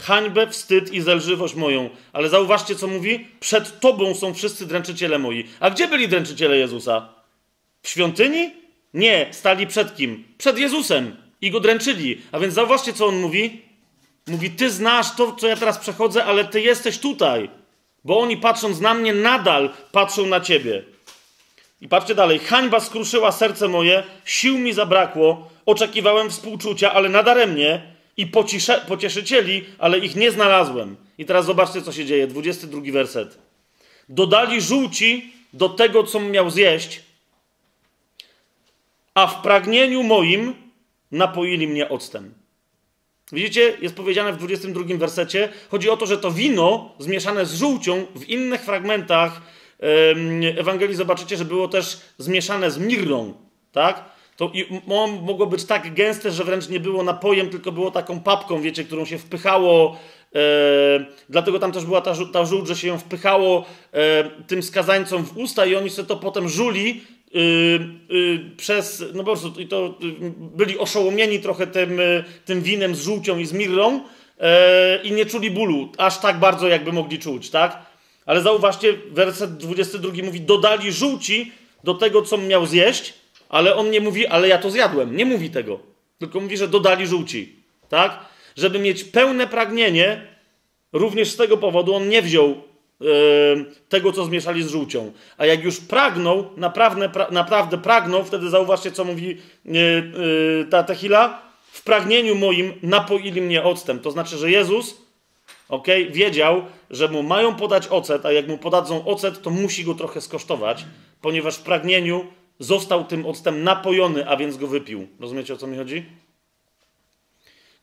hańbę, 0.00 0.46
wstyd 0.46 0.92
i 0.92 1.00
zelżywość 1.00 1.54
moją. 1.54 1.90
Ale 2.12 2.28
zauważcie, 2.28 2.74
co 2.74 2.86
mówi? 2.86 3.26
Przed 3.40 3.80
Tobą 3.80 4.14
są 4.14 4.34
wszyscy 4.34 4.66
dręczyciele 4.66 5.18
moi. 5.18 5.44
A 5.60 5.70
gdzie 5.70 5.88
byli 5.88 6.08
dręczyciele 6.08 6.58
Jezusa? 6.58 7.08
W 7.82 7.88
świątyni? 7.88 8.50
Nie, 8.94 9.28
stali 9.30 9.66
przed 9.66 9.96
kim? 9.96 10.24
Przed 10.38 10.58
Jezusem 10.58 11.16
i 11.40 11.50
go 11.50 11.60
dręczyli. 11.60 12.20
A 12.32 12.38
więc 12.38 12.54
zauważcie, 12.54 12.92
co 12.92 13.06
on 13.06 13.20
mówi? 13.20 13.62
Mówi, 14.26 14.50
Ty 14.50 14.70
znasz 14.70 15.16
to, 15.16 15.32
co 15.32 15.46
ja 15.46 15.56
teraz 15.56 15.78
przechodzę, 15.78 16.24
ale 16.24 16.44
Ty 16.44 16.60
jesteś 16.60 16.98
tutaj. 16.98 17.50
Bo 18.04 18.20
oni 18.20 18.36
patrząc 18.36 18.80
na 18.80 18.94
mnie, 18.94 19.14
nadal 19.14 19.70
patrzą 19.92 20.26
na 20.26 20.40
Ciebie. 20.40 20.82
I 21.80 21.88
patrzcie 21.88 22.14
dalej. 22.14 22.38
Hańba 22.38 22.80
skruszyła 22.80 23.32
serce 23.32 23.68
moje, 23.68 24.02
sił 24.24 24.58
mi 24.58 24.72
zabrakło, 24.72 25.48
oczekiwałem 25.66 26.30
współczucia, 26.30 26.92
ale 26.92 27.08
nadaremnie 27.08 27.97
i 28.18 28.26
pocisze, 28.26 28.84
pocieszycieli, 28.88 29.64
ale 29.78 29.98
ich 29.98 30.16
nie 30.16 30.30
znalazłem. 30.30 30.96
I 31.18 31.24
teraz 31.24 31.46
zobaczcie, 31.46 31.82
co 31.82 31.92
się 31.92 32.04
dzieje. 32.04 32.26
22 32.26 32.80
werset. 32.92 33.38
Dodali 34.08 34.60
żółci 34.60 35.32
do 35.52 35.68
tego, 35.68 36.04
co 36.04 36.20
miał 36.20 36.50
zjeść, 36.50 37.02
a 39.14 39.26
w 39.26 39.42
pragnieniu 39.42 40.02
moim 40.02 40.54
napoili 41.10 41.68
mnie 41.68 41.88
octem. 41.88 42.34
Widzicie, 43.32 43.76
jest 43.80 43.94
powiedziane 43.94 44.32
w 44.32 44.36
22 44.36 44.84
wersecie. 44.96 45.48
Chodzi 45.70 45.90
o 45.90 45.96
to, 45.96 46.06
że 46.06 46.18
to 46.18 46.30
wino 46.30 46.94
zmieszane 46.98 47.46
z 47.46 47.54
żółcią 47.54 48.06
w 48.14 48.28
innych 48.28 48.60
fragmentach 48.60 49.40
Ewangelii 50.56 50.96
zobaczycie, 50.96 51.36
że 51.36 51.44
było 51.44 51.68
też 51.68 52.00
zmieszane 52.18 52.70
z 52.70 52.78
mirrą, 52.78 53.34
tak? 53.72 54.04
To 54.38 54.52
mogło 55.22 55.46
być 55.46 55.64
tak 55.64 55.94
gęste, 55.94 56.30
że 56.30 56.44
wręcz 56.44 56.68
nie 56.68 56.80
było 56.80 57.02
napojem, 57.02 57.50
tylko 57.50 57.72
było 57.72 57.90
taką 57.90 58.20
papką, 58.20 58.60
wiecie, 58.60 58.84
którą 58.84 59.04
się 59.04 59.18
wpychało. 59.18 59.96
E, 60.34 60.40
dlatego 61.28 61.58
tam 61.58 61.72
też 61.72 61.84
była 61.84 62.00
ta, 62.00 62.14
ta 62.32 62.44
żółć, 62.44 62.68
że 62.68 62.76
się 62.76 62.88
ją 62.88 62.98
wpychało 62.98 63.64
e, 63.92 64.30
tym 64.46 64.62
skazańcom 64.62 65.24
w 65.24 65.36
usta 65.36 65.66
i 65.66 65.74
oni 65.74 65.90
sobie 65.90 66.08
to 66.08 66.16
potem 66.16 66.48
żuli 66.48 67.00
y, 67.34 67.38
y, 68.14 68.56
przez, 68.56 69.04
no 69.14 69.24
po 69.24 69.36
prostu, 69.36 69.60
i 69.60 69.68
to 69.68 69.86
y, 69.86 70.32
byli 70.56 70.78
oszołomieni 70.78 71.40
trochę 71.40 71.66
tym, 71.66 72.00
tym 72.44 72.62
winem 72.62 72.94
z 72.94 73.02
żółcią 73.02 73.38
i 73.38 73.46
z 73.46 73.52
mirrą 73.52 74.00
e, 74.40 75.02
i 75.02 75.12
nie 75.12 75.26
czuli 75.26 75.50
bólu, 75.50 75.88
aż 75.98 76.18
tak 76.18 76.38
bardzo, 76.38 76.68
jakby 76.68 76.92
mogli 76.92 77.18
czuć, 77.18 77.50
tak? 77.50 77.86
Ale 78.26 78.42
zauważcie, 78.42 78.94
werset 79.10 79.56
22 79.56 80.12
mówi: 80.24 80.40
Dodali 80.40 80.92
żółci 80.92 81.52
do 81.84 81.94
tego, 81.94 82.22
co 82.22 82.38
miał 82.38 82.66
zjeść, 82.66 83.14
ale 83.48 83.76
on 83.76 83.90
nie 83.90 84.00
mówi, 84.00 84.26
ale 84.26 84.48
ja 84.48 84.58
to 84.58 84.70
zjadłem. 84.70 85.16
Nie 85.16 85.24
mówi 85.24 85.50
tego. 85.50 85.80
Tylko 86.18 86.40
mówi, 86.40 86.56
że 86.56 86.68
dodali 86.68 87.06
żółci. 87.06 87.56
Tak? 87.88 88.18
Żeby 88.56 88.78
mieć 88.78 89.04
pełne 89.04 89.46
pragnienie, 89.46 90.26
również 90.92 91.30
z 91.30 91.36
tego 91.36 91.56
powodu 91.56 91.94
on 91.94 92.08
nie 92.08 92.22
wziął 92.22 92.48
yy, 93.00 93.08
tego, 93.88 94.12
co 94.12 94.24
zmieszali 94.24 94.62
z 94.62 94.68
żółcią. 94.68 95.12
A 95.36 95.46
jak 95.46 95.64
już 95.64 95.80
pragnął, 95.80 96.50
naprawdę, 96.56 97.08
pra, 97.08 97.28
naprawdę 97.30 97.78
pragnął, 97.78 98.24
wtedy 98.24 98.50
zauważcie, 98.50 98.92
co 98.92 99.04
mówi 99.04 99.36
yy, 99.64 99.72
yy, 99.74 100.66
ta 100.70 100.82
techila. 100.82 101.42
W 101.72 101.82
pragnieniu 101.82 102.34
moim 102.34 102.72
napoili 102.82 103.42
mnie 103.42 103.62
octem. 103.62 104.00
To 104.00 104.10
znaczy, 104.10 104.36
że 104.36 104.50
Jezus 104.50 104.96
okay, 105.68 106.10
wiedział, 106.10 106.62
że 106.90 107.08
mu 107.08 107.22
mają 107.22 107.54
podać 107.54 107.88
ocet, 107.88 108.26
a 108.26 108.32
jak 108.32 108.48
mu 108.48 108.58
podadzą 108.58 109.04
ocet, 109.04 109.42
to 109.42 109.50
musi 109.50 109.84
go 109.84 109.94
trochę 109.94 110.20
skosztować, 110.20 110.84
ponieważ 111.20 111.56
w 111.56 111.62
pragnieniu 111.62 112.26
został 112.58 113.04
tym 113.04 113.26
octem 113.26 113.64
napojony, 113.64 114.28
a 114.28 114.36
więc 114.36 114.56
go 114.56 114.66
wypił. 114.66 115.08
Rozumiecie 115.20 115.54
o 115.54 115.56
co 115.56 115.66
mi 115.66 115.76
chodzi? 115.76 116.06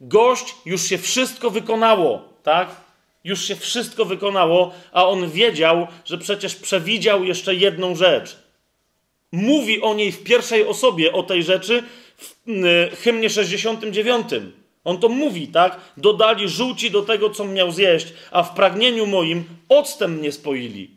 Gość 0.01 0.55
już 0.65 0.81
się 0.81 0.97
wszystko 0.97 1.49
wykonało, 1.49 2.29
tak? 2.43 2.75
Już 3.23 3.45
się 3.45 3.55
wszystko 3.55 4.05
wykonało, 4.05 4.71
a 4.91 5.07
on 5.07 5.29
wiedział, 5.29 5.87
że 6.05 6.17
przecież 6.17 6.55
przewidział 6.55 7.23
jeszcze 7.23 7.55
jedną 7.55 7.95
rzecz. 7.95 8.37
Mówi 9.31 9.81
o 9.81 9.93
niej 9.93 10.11
w 10.11 10.23
pierwszej 10.23 10.67
osobie, 10.67 11.13
o 11.13 11.23
tej 11.23 11.43
rzeczy 11.43 11.83
w 12.17 12.97
hymnie 13.03 13.29
69. 13.29 14.27
On 14.83 14.97
to 14.97 15.09
mówi, 15.09 15.47
tak? 15.47 15.79
Dodali 15.97 16.49
żółci 16.49 16.91
do 16.91 17.01
tego, 17.01 17.29
co 17.29 17.45
miał 17.45 17.71
zjeść, 17.71 18.13
a 18.31 18.43
w 18.43 18.55
pragnieniu 18.55 19.05
moim 19.05 19.43
octem 19.69 20.13
mnie 20.13 20.31
spoili. 20.31 20.89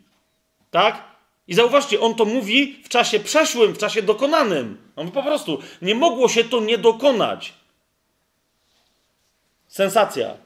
Tak? 0.71 1.03
I 1.49 1.53
zauważcie, 1.53 1.99
on 1.99 2.15
to 2.15 2.25
mówi 2.25 2.79
w 2.83 2.89
czasie 2.89 3.19
przeszłym, 3.19 3.73
w 3.73 3.77
czasie 3.77 4.01
dokonanym. 4.01 4.77
On 4.95 5.11
po 5.11 5.23
prostu 5.23 5.59
nie 5.81 5.95
mogło 5.95 6.29
się 6.29 6.43
to 6.43 6.59
nie 6.59 6.77
dokonać. 6.77 7.53
Sensacja. 9.67 10.37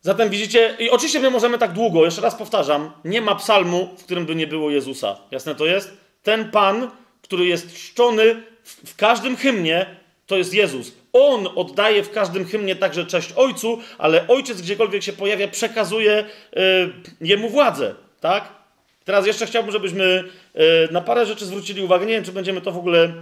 Zatem 0.00 0.30
widzicie, 0.30 0.76
i 0.78 0.90
oczywiście 0.90 1.20
my 1.20 1.30
możemy 1.30 1.58
tak 1.58 1.72
długo, 1.72 2.04
jeszcze 2.04 2.20
raz 2.20 2.34
powtarzam, 2.34 2.92
nie 3.04 3.20
ma 3.20 3.34
psalmu, 3.34 3.88
w 3.98 4.04
którym 4.04 4.26
by 4.26 4.34
nie 4.34 4.46
było 4.46 4.70
Jezusa. 4.70 5.16
Jasne 5.30 5.54
to 5.54 5.66
jest? 5.66 5.92
Ten 6.22 6.50
Pan, 6.50 6.90
który 7.22 7.46
jest 7.46 7.74
czczony 7.74 8.42
w, 8.64 8.96
każdym 8.96 9.36
hymnie, 9.36 9.96
to 10.26 10.36
jest 10.36 10.54
Jezus. 10.54 10.92
On 11.12 11.48
oddaje 11.56 12.02
w 12.02 12.10
każdym 12.10 12.44
hymnie 12.44 12.76
także 12.76 13.06
cześć 13.06 13.32
Ojcu, 13.32 13.78
ale 13.98 14.28
Ojciec 14.28 14.62
gdziekolwiek 14.62 15.02
się 15.02 15.12
pojawia, 15.12 15.48
przekazuje 15.48 16.24
y, 16.56 16.92
Jemu 17.20 17.48
władzę, 17.48 17.94
tak? 18.20 18.61
Teraz 19.04 19.26
jeszcze 19.26 19.46
chciałbym, 19.46 19.72
żebyśmy 19.72 20.24
y, 20.56 20.92
na 20.92 21.00
parę 21.00 21.26
rzeczy 21.26 21.46
zwrócili 21.46 21.82
uwagę. 21.82 22.06
Nie 22.06 22.12
wiem, 22.12 22.24
czy 22.24 22.32
będziemy 22.32 22.60
to 22.60 22.72
w 22.72 22.78
ogóle 22.78 23.12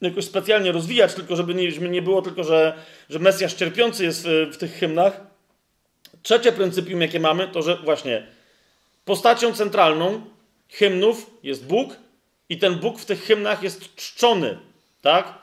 jakoś 0.00 0.24
specjalnie 0.24 0.72
rozwijać, 0.72 1.14
tylko 1.14 1.36
żeby 1.36 1.54
nie 1.90 2.02
było 2.02 2.22
tylko, 2.22 2.44
że, 2.44 2.74
że 3.10 3.18
Mesjasz 3.18 3.54
cierpiący 3.54 4.04
jest 4.04 4.26
w, 4.26 4.50
w 4.52 4.56
tych 4.56 4.72
hymnach. 4.72 5.20
Trzecie 6.22 6.52
pryncypium, 6.52 7.00
jakie 7.00 7.20
mamy, 7.20 7.48
to 7.48 7.62
że 7.62 7.76
właśnie 7.76 8.26
postacią 9.04 9.54
centralną 9.54 10.20
hymnów 10.68 11.30
jest 11.42 11.66
Bóg 11.66 11.96
i 12.48 12.58
ten 12.58 12.74
Bóg 12.74 12.98
w 12.98 13.04
tych 13.04 13.24
hymnach 13.24 13.62
jest 13.62 13.96
czczony, 13.96 14.58
tak? 15.02 15.42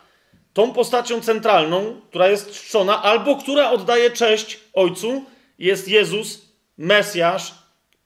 tą 0.54 0.74
postacią 0.74 1.22
centralną, 1.22 2.02
która 2.10 2.28
jest 2.28 2.52
czczona, 2.52 3.04
albo 3.04 3.36
która 3.36 3.72
oddaje 3.72 4.12
cześć 4.12 4.60
Ojcu, 4.74 5.26
jest 5.60 5.88
Jezus, 5.88 6.42
Mesjasz, 6.78 7.54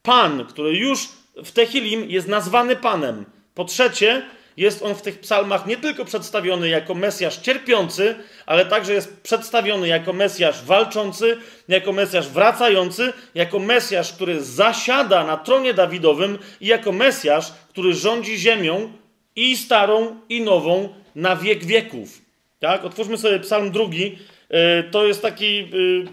Pan, 0.04 0.46
który 0.46 0.78
już 0.78 1.10
w 1.44 1.52
Tehilim 1.52 2.10
jest 2.10 2.28
nazwany 2.28 2.76
Panem. 2.76 3.26
Po 3.56 3.66
trzecie, 3.66 4.22
jest 4.58 4.84
on 4.84 4.96
w 4.96 5.02
tych 5.02 5.20
psalmach 5.20 5.66
nie 5.66 5.78
tylko 5.78 6.06
przedstawiony 6.06 6.70
jako 6.70 6.94
Mesjasz 6.96 7.38
cierpiący, 7.38 8.16
ale 8.46 8.66
także 8.66 8.94
jest 8.94 9.22
przedstawiony 9.22 9.88
jako 9.88 10.14
Mesjasz 10.14 10.64
walczący, 10.64 11.38
jako 11.68 11.92
Mesjasz 11.92 12.28
wracający, 12.28 13.14
jako 13.36 13.60
Mesjasz, 13.60 14.14
który 14.14 14.44
zasiada 14.44 15.24
na 15.24 15.38
tronie 15.38 15.74
Dawidowym 15.74 16.38
i 16.62 16.68
jako 16.68 16.92
Mesjasz, 16.92 17.52
który 17.70 17.94
rządzi 17.94 18.38
ziemią 18.38 18.92
i 19.36 19.58
starą, 19.58 20.20
i 20.30 20.42
nową 20.42 20.90
na 21.16 21.36
wiek 21.36 21.66
wieków. 21.66 22.22
Tak? 22.60 22.86
Otwórzmy 22.86 23.18
sobie 23.18 23.40
Psalm 23.40 23.72
drugi. 23.72 24.18
E, 24.50 24.84
to 24.84 25.06
jest 25.06 25.22
taki, 25.22 25.60
e, 25.60 25.68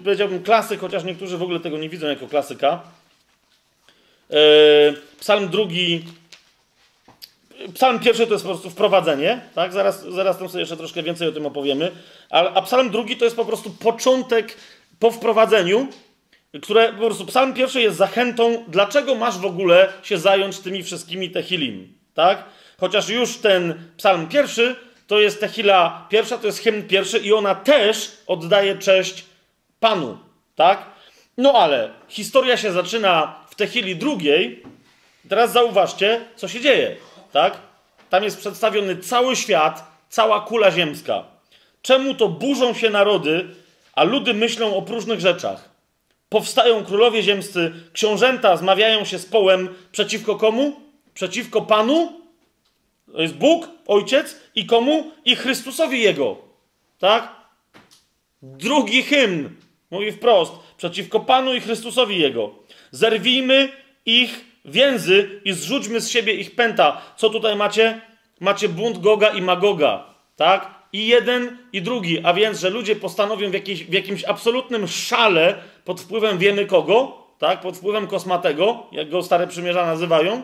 powiedziałbym, 0.05 0.43
klasyk, 0.43 0.81
chociaż 0.81 1.05
niektórzy 1.05 1.39
w 1.39 1.43
ogóle 1.43 1.61
tego 1.61 1.79
nie 1.79 1.89
widzą 1.89 2.07
jako 2.07 2.29
klasyka. 2.29 2.83
E, 4.31 4.35
psalm 5.21 5.49
drugi. 5.49 6.05
Psalm 7.75 7.99
pierwszy 7.99 8.27
to 8.27 8.33
jest 8.33 8.45
po 8.45 8.51
prostu 8.51 8.71
wprowadzenie, 8.71 9.41
tak? 9.55 9.73
Zaraz, 9.73 10.05
zaraz 10.05 10.39
tam 10.39 10.49
sobie 10.49 10.61
jeszcze 10.61 10.77
troszkę 10.77 11.03
więcej 11.03 11.29
o 11.29 11.33
tym 11.33 11.47
opowiemy. 11.47 11.91
A, 12.31 12.55
a 12.55 12.63
psalm 12.63 12.91
drugi 12.91 13.17
to 13.17 13.25
jest 13.25 13.37
po 13.37 13.45
prostu 13.45 13.71
początek 13.71 14.57
po 14.99 15.11
wprowadzeniu, 15.11 15.89
które 16.63 16.93
po 16.93 16.99
prostu 16.99 17.27
psalm 17.27 17.55
pierwszy 17.55 17.81
jest 17.81 17.97
zachętą, 17.97 18.65
dlaczego 18.69 19.15
masz 19.15 19.39
w 19.39 19.45
ogóle 19.45 19.93
się 20.03 20.19
zająć 20.19 20.59
tymi 20.59 20.83
wszystkimi 20.83 21.31
tehilim, 21.31 21.95
tak? 22.15 22.45
Chociaż 22.81 23.09
już 23.09 23.39
ten 23.39 23.75
psalm 23.97 24.29
pierwszy 24.29 24.77
to 25.07 25.21
jest 25.21 25.41
Tehila 25.41 26.07
pierwsza, 26.11 26.39
to 26.39 26.47
jest 26.47 26.59
hymn 26.59 26.83
pierwszy 26.83 27.19
i 27.19 27.33
ona 27.33 27.55
też 27.55 28.13
oddaje 28.27 28.79
cześć 28.79 29.25
Panu, 29.81 30.19
tak? 30.57 30.87
No 31.37 31.53
ale 31.53 31.91
historia 32.09 32.57
się 32.57 32.73
zaczyna 32.73 33.40
w 33.61 33.63
Tehili 33.63 33.97
drugiej. 33.97 34.63
Teraz 35.29 35.53
zauważcie, 35.53 36.21
co 36.37 36.49
się 36.49 36.61
dzieje, 36.61 36.97
tak? 37.33 37.59
Tam 38.11 38.25
jest 38.25 38.39
przedstawiony 38.39 38.97
cały 38.97 39.37
świat, 39.37 39.85
cała 40.09 40.41
kula 40.41 40.71
ziemska. 40.71 41.25
Czemu 41.83 42.15
to 42.15 42.29
burzą 42.29 42.75
się 42.75 42.91
narody, 42.91 43.49
a 43.95 44.05
ludy 44.05 44.35
myślą 44.35 44.77
o 44.77 44.83
próżnych 44.83 45.21
rzeczach? 45.21 45.69
Powstają 46.29 46.85
królowie 46.85 47.23
ziemscy, 47.23 47.73
książęta 47.93 48.57
zmawiają 48.57 49.05
się 49.05 49.19
z 49.19 49.27
połem 49.27 49.75
przeciwko 49.93 50.37
komu? 50.37 50.81
Przeciwko 51.15 51.63
Panu? 51.63 52.13
To 53.13 53.23
jest 53.23 53.35
Bóg, 53.35 53.69
Ojciec 53.87 54.37
i 54.55 54.67
komu? 54.67 55.11
I 55.25 55.37
Chrystusowi 55.37 56.03
Jego. 56.03 56.37
Tak? 56.99 57.29
Drugi 58.43 59.03
hymn 59.03 59.51
mówi 59.91 60.13
wprost 60.13 60.53
przeciwko 60.77 61.21
Panu 61.21 61.55
i 61.55 61.61
Chrystusowi 61.61 62.19
Jego. 62.19 62.55
Zerwijmy 62.91 63.69
ich 64.07 64.45
więzy 64.65 65.41
i 65.45 65.53
zrzućmy 65.53 66.01
z 66.01 66.11
siebie 66.11 66.35
ich 66.35 66.55
pęta. 66.55 67.01
Co 67.17 67.31
tutaj 67.31 67.57
macie? 67.57 68.01
Macie 68.41 68.69
bunt 68.69 68.99
Goga 68.99 69.29
i 69.29 69.43
Magoga. 69.43 70.05
Tak? 70.37 70.81
I 70.93 71.07
jeden, 71.07 71.57
i 71.73 71.83
drugi. 71.83 72.21
A 72.25 72.35
więc, 72.35 72.61
że 72.61 72.71
ludzie 72.71 72.97
postanowią 72.97 73.51
w, 73.51 73.53
w 73.89 73.93
jakimś 73.93 74.25
absolutnym 74.25 74.89
szale 74.89 75.55
pod 75.85 76.01
wpływem 76.01 76.39
wiemy 76.39 76.67
kogo, 76.67 77.27
tak? 77.39 77.61
pod 77.61 77.77
wpływem 77.77 78.07
kosmatego, 78.07 78.87
jak 78.93 79.11
go 79.11 79.23
stare 79.23 79.47
przymierza 79.47 79.87
nazywają, 79.87 80.43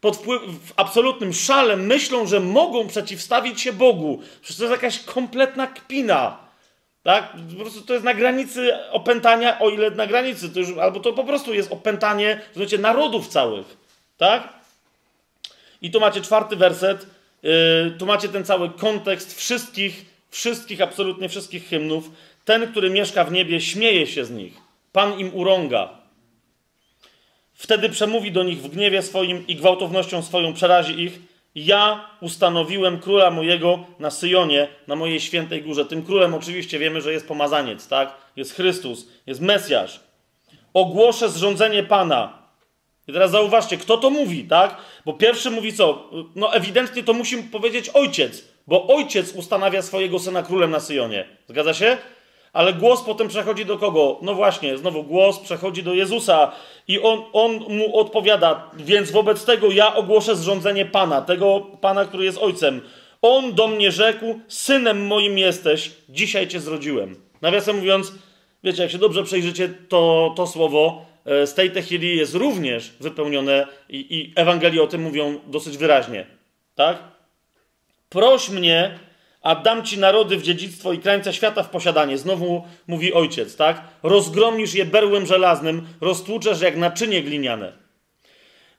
pod 0.00 0.16
wpływ, 0.16 0.42
w 0.42 0.72
absolutnym 0.76 1.32
szale 1.32 1.76
myślą, 1.76 2.26
że 2.26 2.40
mogą 2.40 2.88
przeciwstawić 2.88 3.60
się 3.60 3.72
Bogu. 3.72 4.20
Przecież 4.40 4.56
to 4.56 4.62
jest 4.62 4.82
jakaś 4.82 4.98
kompletna 4.98 5.66
kpina. 5.66 6.45
Tak? 7.06 7.32
Po 7.56 7.60
prostu 7.60 7.80
to 7.80 7.92
jest 7.92 8.04
na 8.04 8.14
granicy 8.14 8.90
opętania, 8.90 9.58
o 9.58 9.70
ile 9.70 9.90
na 9.90 10.06
granicy, 10.06 10.50
to 10.50 10.60
już, 10.60 10.78
albo 10.78 11.00
to 11.00 11.12
po 11.12 11.24
prostu 11.24 11.54
jest 11.54 11.72
opętanie, 11.72 12.40
rozumiecie, 12.48 12.78
narodów 12.78 13.28
całych. 13.28 13.76
Tak? 14.18 14.52
I 15.82 15.90
tu 15.90 16.00
macie 16.00 16.20
czwarty 16.20 16.56
werset, 16.56 17.06
yy, 17.42 17.50
tu 17.98 18.06
macie 18.06 18.28
ten 18.28 18.44
cały 18.44 18.70
kontekst 18.70 19.38
wszystkich, 19.38 20.04
wszystkich, 20.30 20.82
absolutnie 20.82 21.28
wszystkich 21.28 21.68
hymnów. 21.68 22.10
Ten, 22.44 22.70
który 22.70 22.90
mieszka 22.90 23.24
w 23.24 23.32
niebie, 23.32 23.60
śmieje 23.60 24.06
się 24.06 24.24
z 24.24 24.30
nich. 24.30 24.54
Pan 24.92 25.18
im 25.18 25.34
urąga. 25.34 25.88
Wtedy 27.54 27.88
przemówi 27.88 28.32
do 28.32 28.42
nich 28.42 28.58
w 28.58 28.68
gniewie 28.68 29.02
swoim 29.02 29.46
i 29.46 29.56
gwałtownością 29.56 30.22
swoją 30.22 30.54
przerazi 30.54 31.00
ich. 31.00 31.18
Ja 31.56 32.10
ustanowiłem 32.20 33.00
króla 33.00 33.30
mojego 33.30 33.84
na 33.98 34.10
Syjonie, 34.10 34.68
na 34.86 34.96
mojej 34.96 35.20
świętej 35.20 35.62
górze. 35.62 35.84
Tym 35.86 36.02
królem 36.02 36.34
oczywiście 36.34 36.78
wiemy, 36.78 37.00
że 37.00 37.12
jest 37.12 37.28
pomazaniec, 37.28 37.88
tak? 37.88 38.14
Jest 38.36 38.54
Chrystus, 38.54 39.08
jest 39.26 39.40
Mesjasz. 39.40 40.00
Ogłoszę 40.74 41.28
zrządzenie 41.28 41.82
Pana. 41.82 42.38
I 43.08 43.12
teraz 43.12 43.30
zauważcie, 43.30 43.76
kto 43.76 43.96
to 43.96 44.10
mówi, 44.10 44.44
tak? 44.44 44.76
Bo 45.04 45.12
pierwszy 45.12 45.50
mówi 45.50 45.72
co? 45.72 46.10
No 46.34 46.54
ewidentnie 46.54 47.02
to 47.02 47.12
musi 47.12 47.36
powiedzieć 47.36 47.88
ojciec, 47.88 48.44
bo 48.66 48.86
ojciec 48.86 49.32
ustanawia 49.32 49.82
swojego 49.82 50.18
syna 50.18 50.42
królem 50.42 50.70
na 50.70 50.80
Syjonie. 50.80 51.28
Zgadza 51.48 51.74
się? 51.74 51.96
Ale 52.56 52.72
głos 52.72 53.02
potem 53.02 53.28
przechodzi 53.28 53.64
do 53.64 53.78
kogo? 53.78 54.18
No 54.22 54.34
właśnie, 54.34 54.78
znowu 54.78 55.02
głos 55.02 55.38
przechodzi 55.38 55.82
do 55.82 55.94
Jezusa 55.94 56.52
i 56.88 57.00
on, 57.00 57.22
on 57.32 57.52
mu 57.52 57.98
odpowiada, 57.98 58.70
więc 58.76 59.10
wobec 59.10 59.44
tego 59.44 59.70
ja 59.70 59.94
ogłoszę 59.94 60.36
zrządzenie 60.36 60.86
Pana, 60.86 61.22
tego 61.22 61.60
Pana, 61.80 62.04
który 62.04 62.24
jest 62.24 62.38
Ojcem. 62.38 62.80
On 63.22 63.54
do 63.54 63.68
mnie 63.68 63.92
rzekł, 63.92 64.40
synem 64.48 65.06
moim 65.06 65.38
jesteś, 65.38 65.90
dzisiaj 66.08 66.48
cię 66.48 66.60
zrodziłem. 66.60 67.16
Nawiasem 67.42 67.76
mówiąc, 67.76 68.12
wiecie, 68.64 68.82
jak 68.82 68.92
się 68.92 68.98
dobrze 68.98 69.24
przejrzycie 69.24 69.68
to, 69.88 70.32
to 70.36 70.46
słowo, 70.46 71.06
e, 71.24 71.46
z 71.46 71.54
tej 71.54 71.70
techilii 71.70 72.16
jest 72.16 72.34
również 72.34 72.92
wypełnione 73.00 73.66
i, 73.88 74.16
i 74.16 74.32
Ewangelii 74.36 74.80
o 74.80 74.86
tym 74.86 75.02
mówią 75.02 75.40
dosyć 75.46 75.76
wyraźnie. 75.76 76.26
Tak? 76.74 76.98
Proś 78.08 78.48
mnie, 78.48 78.98
a 79.46 79.54
dam 79.54 79.84
ci 79.84 79.98
narody 79.98 80.36
w 80.36 80.42
dziedzictwo 80.42 80.92
i 80.92 80.98
krańce 80.98 81.32
świata 81.32 81.62
w 81.62 81.70
posiadanie. 81.70 82.18
Znowu 82.18 82.64
mówi 82.86 83.12
ojciec, 83.12 83.56
tak? 83.56 83.82
Rozgromisz 84.02 84.74
je 84.74 84.84
berłem 84.84 85.26
żelaznym, 85.26 85.86
roztłuczesz 86.00 86.60
jak 86.60 86.76
naczynie 86.76 87.22
gliniane. 87.22 87.72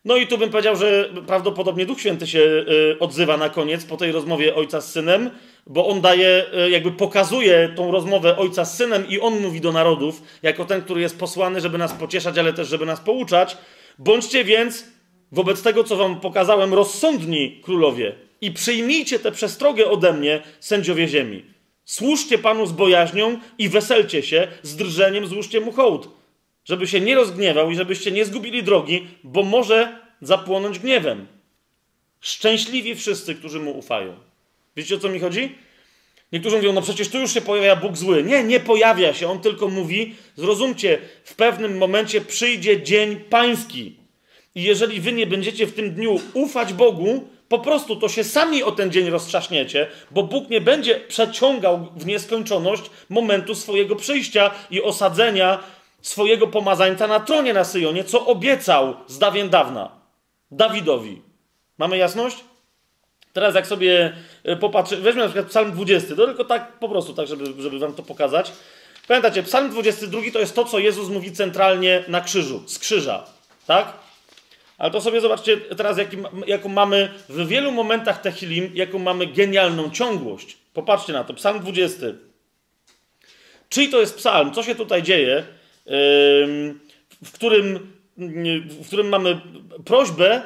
No 0.06 0.18
i 0.18 0.28
tu 0.28 0.38
bym 0.38 0.50
powiedział, 0.50 0.76
że 0.76 1.10
prawdopodobnie 1.28 1.86
Duch 1.86 2.00
Święty 2.00 2.28
się 2.28 2.40
y, 2.40 3.00
odzywa 3.00 3.38
na 3.38 3.50
koniec 3.50 3.86
po 3.86 3.98
tej 3.98 4.12
rozmowie 4.12 4.56
ojca 4.56 4.82
z 4.82 4.92
synem, 4.92 5.30
bo 5.68 5.88
on 5.88 6.02
daje, 6.02 6.46
y, 6.66 6.70
jakby 6.70 6.92
pokazuje 6.92 7.70
tą 7.76 7.92
rozmowę 7.92 8.38
ojca 8.38 8.66
z 8.66 8.78
synem 8.78 9.08
i 9.10 9.20
on 9.20 9.40
mówi 9.40 9.62
do 9.62 9.72
narodów, 9.72 10.22
jako 10.44 10.66
ten, 10.66 10.82
który 10.82 11.02
jest 11.02 11.20
posłany, 11.20 11.62
żeby 11.62 11.78
nas 11.78 11.94
pocieszać, 11.94 12.38
ale 12.38 12.54
też, 12.54 12.68
żeby 12.68 12.86
nas 12.86 13.00
pouczać. 13.00 13.58
Bądźcie 14.00 14.44
więc 14.44 14.86
wobec 15.32 15.62
tego, 15.62 15.84
co 15.84 15.96
wam 15.96 16.20
pokazałem, 16.20 16.74
rozsądni 16.74 17.62
królowie, 17.64 18.27
i 18.42 18.52
przyjmijcie 18.52 19.20
tę 19.20 19.32
przestrogę 19.32 19.86
ode 19.86 20.14
mnie, 20.14 20.42
sędziowie 20.60 21.08
ziemi. 21.08 21.46
Służcie 21.86 22.38
Panu 22.38 22.66
z 22.66 22.72
bojaźnią 22.72 23.40
i 23.58 23.70
weselcie 23.70 24.24
się, 24.24 24.48
z 24.64 24.76
drżeniem 24.76 25.28
złóżcie 25.28 25.60
mu 25.60 25.72
hołd, 25.72 26.10
żeby 26.66 26.88
się 26.88 27.00
nie 27.00 27.16
rozgniewał 27.16 27.72
i 27.72 27.76
żebyście 27.76 28.12
nie 28.12 28.26
zgubili 28.26 28.64
drogi, 28.64 29.08
bo 29.24 29.44
może 29.44 30.00
zapłonąć 30.22 30.80
gniewem. 30.80 31.28
Szczęśliwi 32.22 32.96
wszyscy, 32.96 33.36
którzy 33.36 33.60
mu 33.60 33.78
ufają. 33.78 34.16
Wiecie 34.76 34.96
o 34.96 35.00
co 35.00 35.10
mi 35.10 35.20
chodzi? 35.20 35.56
Niektórzy 36.32 36.56
mówią, 36.56 36.74
no 36.74 36.82
przecież 36.82 37.10
tu 37.10 37.20
już 37.20 37.34
się 37.34 37.42
pojawia 37.42 37.76
Bóg 37.76 37.98
zły. 37.98 38.24
Nie, 38.24 38.44
nie 38.44 38.60
pojawia 38.60 39.14
się. 39.14 39.28
On 39.28 39.40
tylko 39.40 39.68
mówi, 39.68 40.16
zrozumcie, 40.36 41.00
w 41.24 41.36
pewnym 41.36 41.78
momencie 41.78 42.22
przyjdzie 42.22 42.82
dzień 42.84 43.16
pański. 43.16 43.96
I 44.56 44.64
jeżeli 44.64 45.02
wy 45.02 45.14
nie 45.14 45.28
będziecie 45.28 45.68
w 45.68 45.74
tym 45.74 45.94
dniu 45.94 46.20
ufać 46.34 46.74
Bogu, 46.74 47.28
po 47.50 47.60
prostu 47.60 47.96
to 47.96 48.10
się 48.10 48.24
sami 48.24 48.64
o 48.64 48.72
ten 48.72 48.92
dzień 48.92 49.10
roztrzaśniecie, 49.10 49.88
bo 50.12 50.24
Bóg 50.24 50.50
nie 50.50 50.62
będzie 50.62 50.96
przeciągał 50.96 51.88
w 51.96 52.06
nieskończoność 52.06 52.84
momentu 53.10 53.56
swojego 53.56 53.96
przyjścia 53.96 54.52
i 54.72 54.82
osadzenia 54.82 55.60
swojego 56.02 56.48
pomazańca 56.48 57.08
na 57.08 57.20
tronie 57.20 57.54
na 57.54 57.64
Syjonie, 57.64 58.04
co 58.04 58.26
obiecał 58.26 58.96
z 59.08 59.20
dawien 59.20 59.50
dawna 59.50 59.92
Dawidowi. 60.52 61.22
Mamy 61.78 61.98
jasność? 61.98 62.38
Teraz 63.34 63.56
jak 63.56 63.68
sobie 63.68 64.14
e, 64.44 64.56
popatrzę, 64.56 64.98
weźmy 64.98 65.22
na 65.22 65.28
przykład 65.28 65.48
psalm 65.48 65.72
20, 65.72 66.16
to 66.16 66.26
tylko 66.26 66.46
tak 66.46 66.80
po 66.80 66.90
prostu, 66.90 67.14
tak 67.14 67.28
żeby, 67.28 67.62
żeby 67.62 67.80
wam 67.80 67.94
to 67.94 68.04
pokazać. 68.04 68.52
Pamiętacie, 69.08 69.44
psalm 69.44 69.70
22 69.70 70.22
to 70.34 70.40
jest 70.40 70.56
to, 70.56 70.66
co 70.66 70.80
Jezus 70.80 71.10
mówi 71.10 71.32
centralnie 71.32 72.04
na 72.08 72.22
krzyżu, 72.22 72.64
z 72.68 72.80
krzyża, 72.80 73.26
tak? 73.68 73.94
Ale 74.78 74.92
to 74.92 75.02
sobie 75.02 75.22
zobaczcie 75.22 75.58
teraz, 75.58 75.98
jaki, 75.98 76.18
jaką 76.48 76.70
mamy 76.70 77.14
w 77.30 77.48
wielu 77.48 77.72
momentach 77.72 78.22
Tehilim, 78.22 78.72
jaką 78.74 79.00
mamy 79.00 79.28
genialną 79.28 79.92
ciągłość. 79.92 80.58
Popatrzcie 80.74 81.14
na 81.14 81.24
to, 81.24 81.34
psalm 81.34 81.60
20. 81.60 82.06
Czyj 83.70 83.90
to 83.90 84.00
jest 84.00 84.18
psalm? 84.18 84.54
Co 84.54 84.64
się 84.64 84.76
tutaj 84.76 85.04
dzieje? 85.04 85.44
W 87.24 87.32
którym, 87.34 87.94
w 88.82 88.88
którym 88.88 89.10
mamy 89.10 89.42
prośbę 89.86 90.42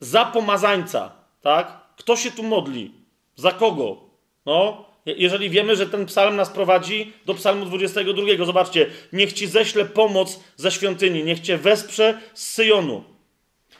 za 0.00 0.24
pomazańca, 0.24 1.12
tak? 1.42 1.80
Kto 1.96 2.16
się 2.16 2.30
tu 2.30 2.42
modli? 2.42 2.92
Za 3.36 3.52
kogo? 3.52 4.00
No, 4.46 4.86
jeżeli 5.06 5.50
wiemy, 5.50 5.76
że 5.76 5.86
ten 5.86 6.06
psalm 6.06 6.36
nas 6.36 6.50
prowadzi 6.50 7.12
do 7.26 7.34
psalmu 7.34 7.64
22. 7.64 8.44
Zobaczcie, 8.46 8.86
niech 9.12 9.32
ci 9.32 9.46
ześle 9.46 9.84
pomoc 9.84 10.40
ze 10.56 10.70
świątyni, 10.70 11.24
niech 11.24 11.40
cię 11.40 11.58
wesprze 11.58 12.20
z 12.34 12.46
Syjonu. 12.46 13.04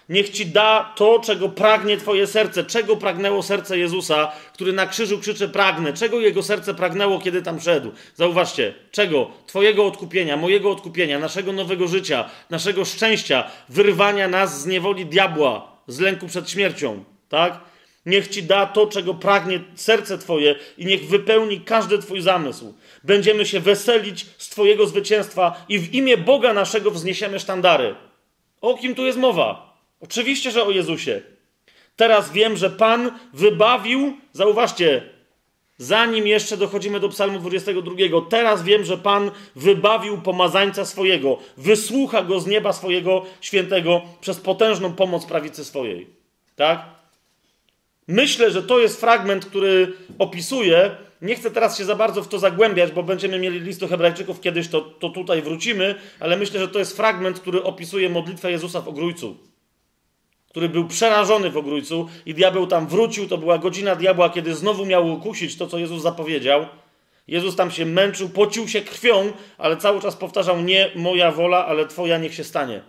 Niech 0.09 0.29
ci 0.29 0.47
da 0.47 0.93
to, 0.97 1.21
czego 1.25 1.49
pragnie 1.49 1.97
Twoje 1.97 2.27
serce. 2.27 2.65
Czego 2.65 2.97
pragnęło 2.97 3.43
serce 3.43 3.79
Jezusa, 3.79 4.33
który 4.53 4.73
na 4.73 4.87
krzyżu 4.87 5.19
krzyczy: 5.19 5.49
Pragnę. 5.49 5.93
Czego 5.93 6.21
jego 6.21 6.43
serce 6.43 6.75
pragnęło, 6.75 7.21
kiedy 7.21 7.43
tam 7.43 7.61
szedł? 7.61 7.93
Zauważcie, 8.15 8.75
czego? 8.91 9.31
Twojego 9.47 9.87
odkupienia, 9.87 10.37
mojego 10.37 10.71
odkupienia, 10.71 11.19
naszego 11.19 11.53
nowego 11.53 11.89
życia, 11.89 12.31
naszego 12.51 12.85
szczęścia, 12.85 13.51
wyrwania 13.69 14.29
nas 14.29 14.61
z 14.63 14.67
niewoli 14.67 15.07
diabła, 15.07 15.73
z 15.87 16.01
lęku 16.01 16.27
przed 16.27 16.51
śmiercią. 16.51 17.05
Tak? 17.29 17.61
Niech 18.07 18.29
ci 18.29 18.43
da 18.43 18.67
to, 18.67 18.87
czego 18.87 19.15
pragnie 19.15 19.61
serce 19.75 20.19
Twoje 20.19 20.55
i 20.79 20.87
niech 20.87 21.09
wypełni 21.09 21.61
każdy 21.61 21.99
Twój 21.99 22.21
zamysł. 22.21 22.75
Będziemy 23.05 23.47
się 23.47 23.61
weselić 23.61 24.27
z 24.39 24.49
Twojego 24.49 24.87
zwycięstwa 24.87 25.65
i 25.69 25.79
w 25.79 25.95
imię 25.95 26.17
Boga 26.17 26.53
naszego 26.53 26.91
wzniesiemy 26.91 27.41
sztandary. 27.41 27.95
O 28.61 28.75
kim 28.75 28.95
tu 28.95 29.07
jest 29.07 29.19
mowa? 29.19 29.66
Oczywiście, 30.01 30.51
że 30.51 30.65
o 30.65 30.71
Jezusie. 30.71 31.23
Teraz 31.97 32.33
wiem, 32.33 32.57
że 32.57 32.71
Pan 32.71 33.11
wybawił, 33.33 34.17
zauważcie, 34.33 35.03
zanim 35.79 36.27
jeszcze 36.27 36.57
dochodzimy 36.57 37.01
do 37.01 37.09
Psalmu 37.09 37.39
22, 37.39 37.93
teraz 38.31 38.63
wiem, 38.63 38.85
że 38.85 38.99
Pan 38.99 39.31
wybawił 39.57 40.19
pomazańca 40.19 40.85
swojego, 40.85 41.39
wysłucha 41.57 42.23
go 42.23 42.41
z 42.41 42.47
nieba 42.47 42.73
swojego 42.73 43.25
świętego 43.41 44.03
przez 44.21 44.41
potężną 44.41 44.93
pomoc 44.93 45.27
prawicy 45.27 45.65
swojej. 45.65 46.07
Tak? 46.57 46.85
Myślę, 48.09 48.51
że 48.51 48.63
to 48.63 48.79
jest 48.79 49.01
fragment, 49.01 49.47
który 49.47 49.93
opisuje. 50.19 50.91
Nie 51.23 51.35
chcę 51.35 51.51
teraz 51.51 51.79
się 51.79 51.85
za 51.85 51.95
bardzo 51.95 52.23
w 52.23 52.29
to 52.29 52.39
zagłębiać, 52.39 52.93
bo 52.93 53.03
będziemy 53.03 53.39
mieli 53.39 53.61
listu 53.61 53.89
Hebrajczyków 53.89 54.41
kiedyś, 54.41 54.69
to, 54.69 54.81
to 54.81 55.09
tutaj 55.09 55.43
wrócimy, 55.43 55.95
ale 56.21 56.37
myślę, 56.37 56.61
że 56.61 56.69
to 56.69 56.79
jest 56.79 56.97
fragment, 56.97 57.41
który 57.41 57.63
opisuje 57.63 58.09
modlitwę 58.09 58.51
Jezusa 58.51 58.81
w 58.81 58.89
ogrójcu 58.89 59.37
który 60.57 60.69
był 60.69 60.89
przerażony 60.89 61.51
w 61.51 61.57
ogrójcu 61.57 62.09
i 62.27 62.35
diabeł 62.35 62.67
tam 62.67 62.87
wrócił. 62.87 63.29
To 63.29 63.39
była 63.39 63.59
godzina 63.59 63.97
diabła, 63.97 64.31
kiedy 64.31 64.55
znowu 64.55 64.87
miał 64.87 65.13
ukusić 65.13 65.57
to, 65.57 65.67
co 65.67 65.79
Jezus 65.79 66.03
zapowiedział. 66.03 66.67
Jezus 67.29 67.57
tam 67.57 67.71
się 67.71 67.87
męczył, 67.87 68.29
pocił 68.29 68.69
się 68.69 68.81
krwią, 68.81 69.33
ale 69.59 69.77
cały 69.77 70.01
czas 70.01 70.17
powtarzał: 70.17 70.61
Nie 70.61 70.91
moja 70.95 71.31
wola, 71.33 71.67
ale 71.67 71.87
Twoja 71.87 72.19
niech 72.19 72.35
się 72.35 72.45
stanie. 72.45 72.83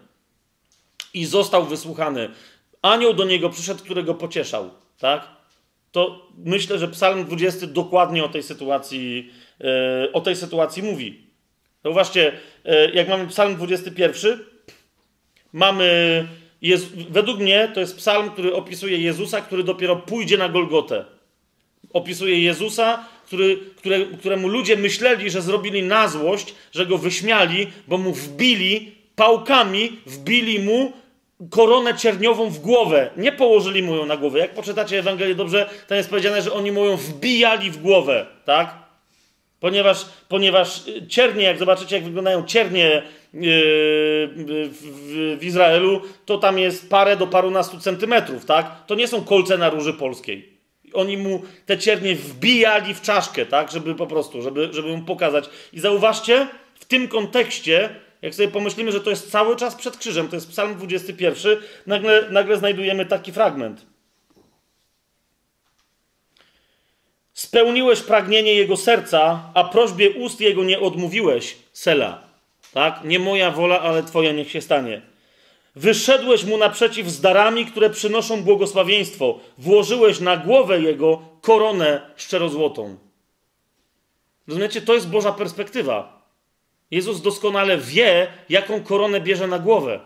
I 1.14 1.26
został 1.26 1.65
wysłuchany. 1.65 2.30
Anioł 2.81 3.14
do 3.14 3.26
niego 3.26 3.49
przyszedł, 3.49 3.84
którego 3.84 4.14
pocieszał. 4.15 4.69
Tak? 4.99 5.27
To 5.91 6.27
myślę, 6.38 6.80
że 6.80 6.88
Psalm 6.88 7.26
20 7.26 7.68
dokładnie 7.68 8.23
o 8.23 8.30
tej 8.30 8.44
sytuacji, 8.44 9.31
yy, 9.60 10.11
o 10.14 10.22
tej 10.22 10.35
sytuacji 10.35 10.84
mówi. 10.84 11.22
Zauważcie, 11.84 12.31
yy, 12.65 12.91
jak 12.94 13.07
mamy 13.07 13.27
Psalm 13.27 13.56
21, 13.56 14.39
mamy 15.53 16.27
według 17.09 17.39
mnie 17.39 17.71
to 17.73 17.79
jest 17.79 17.97
psalm, 17.97 18.29
który 18.29 18.55
opisuje 18.55 18.97
Jezusa, 18.97 19.41
który 19.41 19.63
dopiero 19.63 19.95
pójdzie 19.95 20.38
na 20.38 20.49
Golgotę. 20.49 21.05
Opisuje 21.93 22.41
Jezusa, 22.41 23.05
który, 23.25 23.59
które, 23.75 24.05
któremu 24.05 24.47
ludzie 24.47 24.77
myśleli, 24.77 25.29
że 25.29 25.41
zrobili 25.41 25.84
na 25.84 26.07
złość, 26.07 26.55
że 26.71 26.85
go 26.85 26.97
wyśmiali, 26.97 27.67
bo 27.88 27.97
mu 27.97 28.13
wbili 28.13 28.91
pałkami, 29.15 29.99
wbili 30.05 30.59
mu 30.59 30.93
koronę 31.49 31.97
cierniową 31.97 32.49
w 32.49 32.59
głowę. 32.59 33.09
Nie 33.17 33.31
położyli 33.31 33.84
mu 33.84 33.95
ją 33.95 34.05
na 34.05 34.17
głowę. 34.17 34.39
Jak 34.39 34.53
poczytacie 34.53 34.99
Ewangelię 34.99 35.35
dobrze, 35.35 35.69
tam 35.88 35.97
jest 35.97 36.09
powiedziane, 36.09 36.41
że 36.41 36.53
oni 36.53 36.71
mu 36.71 36.85
ją 36.85 36.97
wbijali 36.97 37.71
w 37.71 37.81
głowę, 37.81 38.25
tak? 38.45 38.75
Ponieważ, 39.59 40.05
ponieważ 40.29 40.84
ciernie, 41.09 41.43
jak 41.43 41.57
zobaczycie, 41.57 41.95
jak 41.95 42.05
wyglądają 42.05 42.45
ciernie 42.45 43.03
w, 43.41 45.38
w 45.39 45.43
Izraelu, 45.43 46.01
to 46.26 46.38
tam 46.38 46.59
jest 46.59 46.89
parę 46.89 47.18
do 47.18 47.27
parunastu 47.27 47.80
centymetrów, 47.80 48.45
tak? 48.45 48.85
To 48.85 48.95
nie 48.95 49.07
są 49.07 49.23
kolce 49.23 49.57
na 49.57 49.69
róży 49.69 49.93
polskiej. 49.93 50.57
Oni 50.93 51.18
mu 51.18 51.41
te 51.65 51.77
ciernie 51.77 52.15
wbijali 52.15 52.93
w 52.93 53.01
czaszkę, 53.01 53.45
tak? 53.45 53.72
Żeby 53.72 53.95
po 53.95 54.07
prostu, 54.07 54.41
żeby, 54.41 54.69
żeby 54.72 54.97
mu 54.97 55.03
pokazać. 55.03 55.49
I 55.73 55.80
zauważcie, 55.80 56.47
w 56.80 56.85
tym 56.85 57.07
kontekście, 57.07 57.89
jak 58.22 58.35
sobie 58.35 58.47
pomyślimy, 58.47 58.91
że 58.91 59.01
to 59.01 59.09
jest 59.09 59.31
cały 59.31 59.55
czas 59.55 59.76
przed 59.76 59.97
krzyżem, 59.97 60.27
to 60.27 60.35
jest 60.35 60.49
psalm 60.49 60.76
21, 60.76 61.57
nagle, 61.88 62.30
nagle 62.30 62.57
znajdujemy 62.57 63.05
taki 63.05 63.31
fragment. 63.31 63.85
Spełniłeś 67.34 68.01
pragnienie 68.01 68.53
jego 68.53 68.77
serca, 68.77 69.51
a 69.53 69.64
prośbie 69.64 70.09
ust 70.09 70.41
jego 70.41 70.64
nie 70.64 70.80
odmówiłeś. 70.80 71.57
Sela. 71.73 72.27
Tak? 72.78 73.04
Nie 73.04 73.20
moja 73.20 73.52
wola, 73.52 73.80
ale 73.80 74.04
twoja 74.04 74.32
niech 74.32 74.52
się 74.52 74.62
stanie. 74.62 75.02
Wyszedłeś 75.76 76.44
mu 76.44 76.58
naprzeciw 76.58 77.08
z 77.10 77.22
darami, 77.22 77.66
które 77.66 77.90
przynoszą 77.90 78.44
błogosławieństwo. 78.44 79.40
Włożyłeś 79.58 80.20
na 80.20 80.38
głowę 80.38 80.82
jego 80.82 81.22
koronę 81.41 82.02
szczerozłotą. 82.16 82.98
Rozumiecie? 84.48 84.82
To 84.82 84.94
jest 84.94 85.10
Boża 85.10 85.32
perspektywa. 85.32 86.22
Jezus 86.91 87.22
doskonale 87.22 87.78
wie, 87.78 88.28
jaką 88.49 88.84
koronę 88.84 89.22
bierze 89.22 89.48
na 89.48 89.60
głowę. 89.60 89.99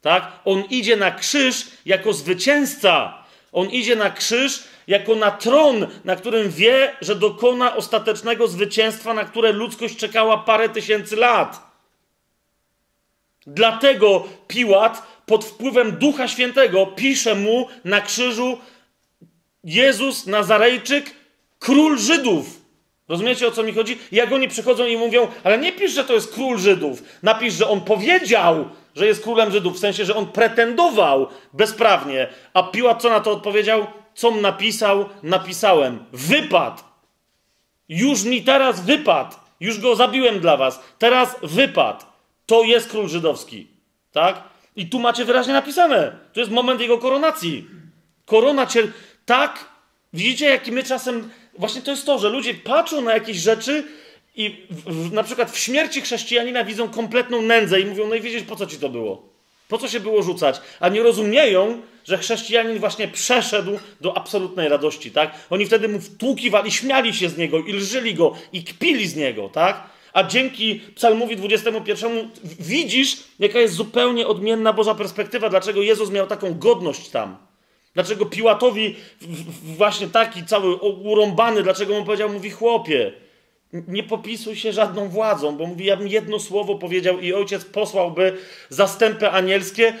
Tak? 0.00 0.32
On 0.44 0.64
idzie 0.70 0.96
na 0.96 1.10
krzyż 1.10 1.66
jako 1.86 2.12
zwycięzca. 2.12 3.24
On 3.52 3.70
idzie 3.70 3.96
na 3.96 4.10
krzyż 4.10 4.64
jako 4.86 5.14
na 5.14 5.30
tron, 5.30 5.86
na 6.04 6.16
którym 6.16 6.50
wie, 6.50 6.96
że 7.00 7.14
dokona 7.14 7.76
ostatecznego 7.76 8.48
zwycięstwa, 8.48 9.14
na 9.14 9.24
które 9.24 9.52
ludzkość 9.52 9.96
czekała 9.96 10.38
parę 10.38 10.68
tysięcy 10.68 11.16
lat. 11.16 11.73
Dlatego 13.46 14.24
Piłat 14.48 15.02
pod 15.26 15.44
wpływem 15.44 15.92
Ducha 15.92 16.28
Świętego 16.28 16.86
pisze 16.86 17.34
mu 17.34 17.68
na 17.84 18.00
krzyżu 18.00 18.58
Jezus 19.64 20.26
Nazarejczyk, 20.26 21.14
król 21.58 21.98
Żydów. 21.98 22.64
Rozumiecie 23.08 23.48
o 23.48 23.50
co 23.50 23.62
mi 23.62 23.72
chodzi? 23.72 23.98
Jak 24.12 24.32
oni 24.32 24.48
przychodzą 24.48 24.86
i 24.86 24.96
mówią, 24.96 25.28
ale 25.44 25.58
nie 25.58 25.72
pisz, 25.72 25.92
że 25.92 26.04
to 26.04 26.12
jest 26.12 26.34
król 26.34 26.58
Żydów. 26.58 27.02
Napisz, 27.22 27.54
że 27.54 27.68
on 27.68 27.80
powiedział, 27.80 28.68
że 28.96 29.06
jest 29.06 29.22
królem 29.22 29.52
Żydów, 29.52 29.76
w 29.76 29.78
sensie, 29.78 30.04
że 30.04 30.16
on 30.16 30.26
pretendował 30.26 31.28
bezprawnie. 31.52 32.28
A 32.54 32.62
Piłat 32.62 33.02
co 33.02 33.10
na 33.10 33.20
to 33.20 33.32
odpowiedział? 33.32 33.86
Co 34.14 34.30
napisał, 34.30 35.08
napisałem. 35.22 36.04
Wypad. 36.12 36.84
Już 37.88 38.24
mi 38.24 38.42
teraz 38.42 38.80
wypad. 38.80 39.40
Już 39.60 39.80
go 39.80 39.96
zabiłem 39.96 40.40
dla 40.40 40.56
was. 40.56 40.80
Teraz 40.98 41.36
wypad. 41.42 42.13
To 42.46 42.62
jest 42.62 42.88
król 42.90 43.08
żydowski. 43.08 43.66
Tak? 44.12 44.42
I 44.76 44.88
tu 44.88 44.98
macie 44.98 45.24
wyraźnie 45.24 45.52
napisane. 45.52 46.18
To 46.32 46.40
jest 46.40 46.52
moment 46.52 46.80
jego 46.80 46.98
koronacji. 46.98 47.66
Korona 48.26 48.66
cię. 48.66 48.92
Tak, 49.26 49.68
widzicie, 50.12 50.46
jaki 50.46 50.72
my 50.72 50.82
czasem. 50.82 51.30
Właśnie 51.58 51.82
to 51.82 51.90
jest 51.90 52.06
to, 52.06 52.18
że 52.18 52.28
ludzie 52.28 52.54
patrzą 52.54 53.00
na 53.00 53.14
jakieś 53.14 53.36
rzeczy 53.36 53.84
i 54.36 54.66
w, 54.70 55.08
w, 55.08 55.12
na 55.12 55.22
przykład 55.22 55.50
w 55.50 55.58
śmierci 55.58 56.00
chrześcijanina 56.00 56.64
widzą 56.64 56.88
kompletną 56.88 57.42
nędzę 57.42 57.80
i 57.80 57.86
mówią: 57.86 58.06
No 58.06 58.14
i 58.14 58.20
widzisz, 58.20 58.42
po 58.42 58.56
co 58.56 58.66
ci 58.66 58.76
to 58.76 58.88
było? 58.88 59.34
Po 59.68 59.78
co 59.78 59.88
się 59.88 60.00
było 60.00 60.22
rzucać? 60.22 60.60
A 60.80 60.88
nie 60.88 61.02
rozumieją, 61.02 61.82
że 62.04 62.18
chrześcijanin 62.18 62.78
właśnie 62.78 63.08
przeszedł 63.08 63.78
do 64.00 64.16
absolutnej 64.16 64.68
radości, 64.68 65.10
tak? 65.10 65.34
Oni 65.50 65.66
wtedy 65.66 65.88
mu 65.88 66.00
wtłukiwali, 66.00 66.72
śmiali 66.72 67.14
się 67.14 67.28
z 67.28 67.36
niego 67.36 67.58
i 67.58 67.72
lżyli 67.72 68.14
go 68.14 68.32
i 68.52 68.64
kpili 68.64 69.08
z 69.08 69.16
niego, 69.16 69.48
tak? 69.48 69.93
A 70.14 70.24
dzięki 70.24 70.80
Psalmowi 70.94 71.36
21 71.36 72.30
widzisz, 72.60 73.16
jaka 73.38 73.58
jest 73.58 73.74
zupełnie 73.74 74.26
odmienna 74.26 74.72
Boża 74.72 74.94
perspektywa, 74.94 75.48
dlaczego 75.48 75.82
Jezus 75.82 76.10
miał 76.10 76.26
taką 76.26 76.58
godność 76.58 77.08
tam. 77.08 77.36
Dlaczego 77.94 78.26
Piłatowi 78.26 78.96
właśnie 79.62 80.06
taki 80.06 80.44
cały 80.44 80.74
urąbany, 80.76 81.62
dlaczego 81.62 81.98
mu 81.98 82.04
powiedział, 82.04 82.32
mówi 82.32 82.50
chłopie, 82.50 83.12
nie 83.88 84.02
popisuj 84.02 84.56
się 84.56 84.72
żadną 84.72 85.08
władzą, 85.08 85.56
bo 85.56 85.66
mówi, 85.66 85.84
ja 85.84 85.96
bym 85.96 86.08
jedno 86.08 86.40
słowo 86.40 86.74
powiedział 86.74 87.20
i 87.20 87.32
ojciec 87.32 87.64
posłałby 87.64 88.36
zastępy 88.68 89.30
anielskie 89.30 89.94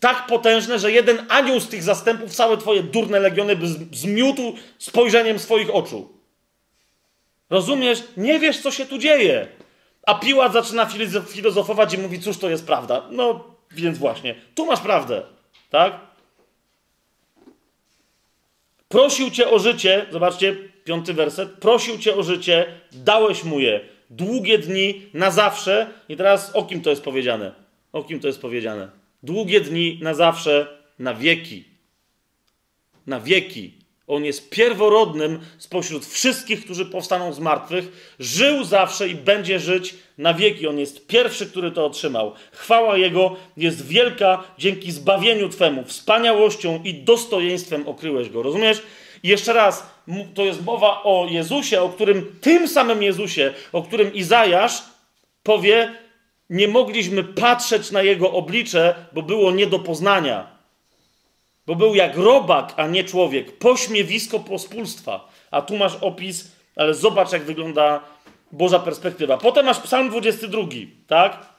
tak 0.00 0.26
potężne, 0.26 0.78
że 0.78 0.92
jeden 0.92 1.26
anioł 1.28 1.60
z 1.60 1.68
tych 1.68 1.82
zastępów 1.82 2.34
całe 2.34 2.56
twoje 2.56 2.82
durne 2.82 3.20
legiony 3.20 3.56
by 3.56 3.66
zmiótł 3.92 4.52
spojrzeniem 4.78 5.38
swoich 5.38 5.74
oczu. 5.74 6.08
Rozumiesz? 7.50 8.02
Nie 8.16 8.38
wiesz, 8.38 8.60
co 8.60 8.70
się 8.70 8.86
tu 8.86 8.98
dzieje. 8.98 9.59
A 10.10 10.14
Piłat 10.14 10.52
zaczyna 10.52 10.88
filozofować 11.28 11.94
i 11.94 11.98
mówi, 11.98 12.20
cóż 12.20 12.38
to 12.38 12.50
jest 12.50 12.66
prawda. 12.66 13.02
No, 13.10 13.44
więc 13.70 13.98
właśnie, 13.98 14.34
tu 14.54 14.66
masz 14.66 14.80
prawdę, 14.80 15.22
tak? 15.70 16.00
Prosił 18.88 19.30
cię 19.30 19.50
o 19.50 19.58
życie, 19.58 20.06
zobaczcie, 20.10 20.56
piąty 20.84 21.14
werset, 21.14 21.50
prosił 21.50 21.98
cię 21.98 22.16
o 22.16 22.22
życie, 22.22 22.80
dałeś 22.92 23.44
mu 23.44 23.60
je. 23.60 23.80
Długie 24.10 24.58
dni, 24.58 25.06
na 25.14 25.30
zawsze. 25.30 25.92
I 26.08 26.16
teraz 26.16 26.56
o 26.56 26.64
kim 26.64 26.82
to 26.82 26.90
jest 26.90 27.04
powiedziane? 27.04 27.54
O 27.92 28.02
kim 28.02 28.20
to 28.20 28.26
jest 28.26 28.40
powiedziane? 28.40 28.90
Długie 29.22 29.60
dni, 29.60 29.98
na 30.02 30.14
zawsze, 30.14 30.78
na 30.98 31.14
wieki. 31.14 31.64
Na 33.06 33.20
wieki. 33.20 33.79
On 34.10 34.24
jest 34.24 34.50
pierworodnym 34.50 35.40
spośród 35.58 36.06
wszystkich, 36.06 36.64
którzy 36.64 36.86
powstaną 36.86 37.32
z 37.32 37.38
martwych. 37.38 38.14
Żył 38.18 38.64
zawsze 38.64 39.08
i 39.08 39.14
będzie 39.14 39.58
żyć 39.58 39.94
na 40.18 40.34
wieki. 40.34 40.68
On 40.68 40.78
jest 40.78 41.06
pierwszy, 41.06 41.46
który 41.46 41.70
to 41.70 41.86
otrzymał. 41.86 42.32
Chwała 42.52 42.96
Jego 42.96 43.36
jest 43.56 43.86
wielka 43.86 44.44
dzięki 44.58 44.92
zbawieniu 44.92 45.48
Twemu. 45.48 45.84
Wspaniałością 45.84 46.80
i 46.84 46.94
dostojeństwem 46.94 47.88
okryłeś 47.88 48.30
Go. 48.30 48.42
Rozumiesz? 48.42 48.82
I 49.22 49.28
jeszcze 49.28 49.52
raz, 49.52 49.86
to 50.34 50.44
jest 50.44 50.64
mowa 50.64 51.02
o 51.02 51.26
Jezusie, 51.30 51.82
o 51.82 51.88
którym, 51.88 52.36
tym 52.40 52.68
samym 52.68 53.02
Jezusie, 53.02 53.54
o 53.72 53.82
którym 53.82 54.14
Izajasz 54.14 54.82
powie, 55.42 55.94
nie 56.50 56.68
mogliśmy 56.68 57.24
patrzeć 57.24 57.90
na 57.90 58.02
Jego 58.02 58.32
oblicze, 58.32 58.94
bo 59.12 59.22
było 59.22 59.50
nie 59.50 59.66
do 59.66 59.78
poznania 59.78 60.59
bo 61.66 61.74
był 61.74 61.94
jak 61.94 62.16
robak, 62.16 62.74
a 62.76 62.86
nie 62.86 63.04
człowiek, 63.04 63.58
pośmiewisko 63.58 64.40
pospólstwa. 64.40 65.28
A 65.50 65.62
tu 65.62 65.76
masz 65.76 65.96
opis, 66.00 66.52
ale 66.76 66.94
zobacz, 66.94 67.32
jak 67.32 67.42
wygląda 67.42 68.00
Boża 68.52 68.78
perspektywa. 68.78 69.38
Potem 69.38 69.66
masz 69.66 69.80
Psalm 69.80 70.08
22, 70.08 70.62
tak? 71.06 71.50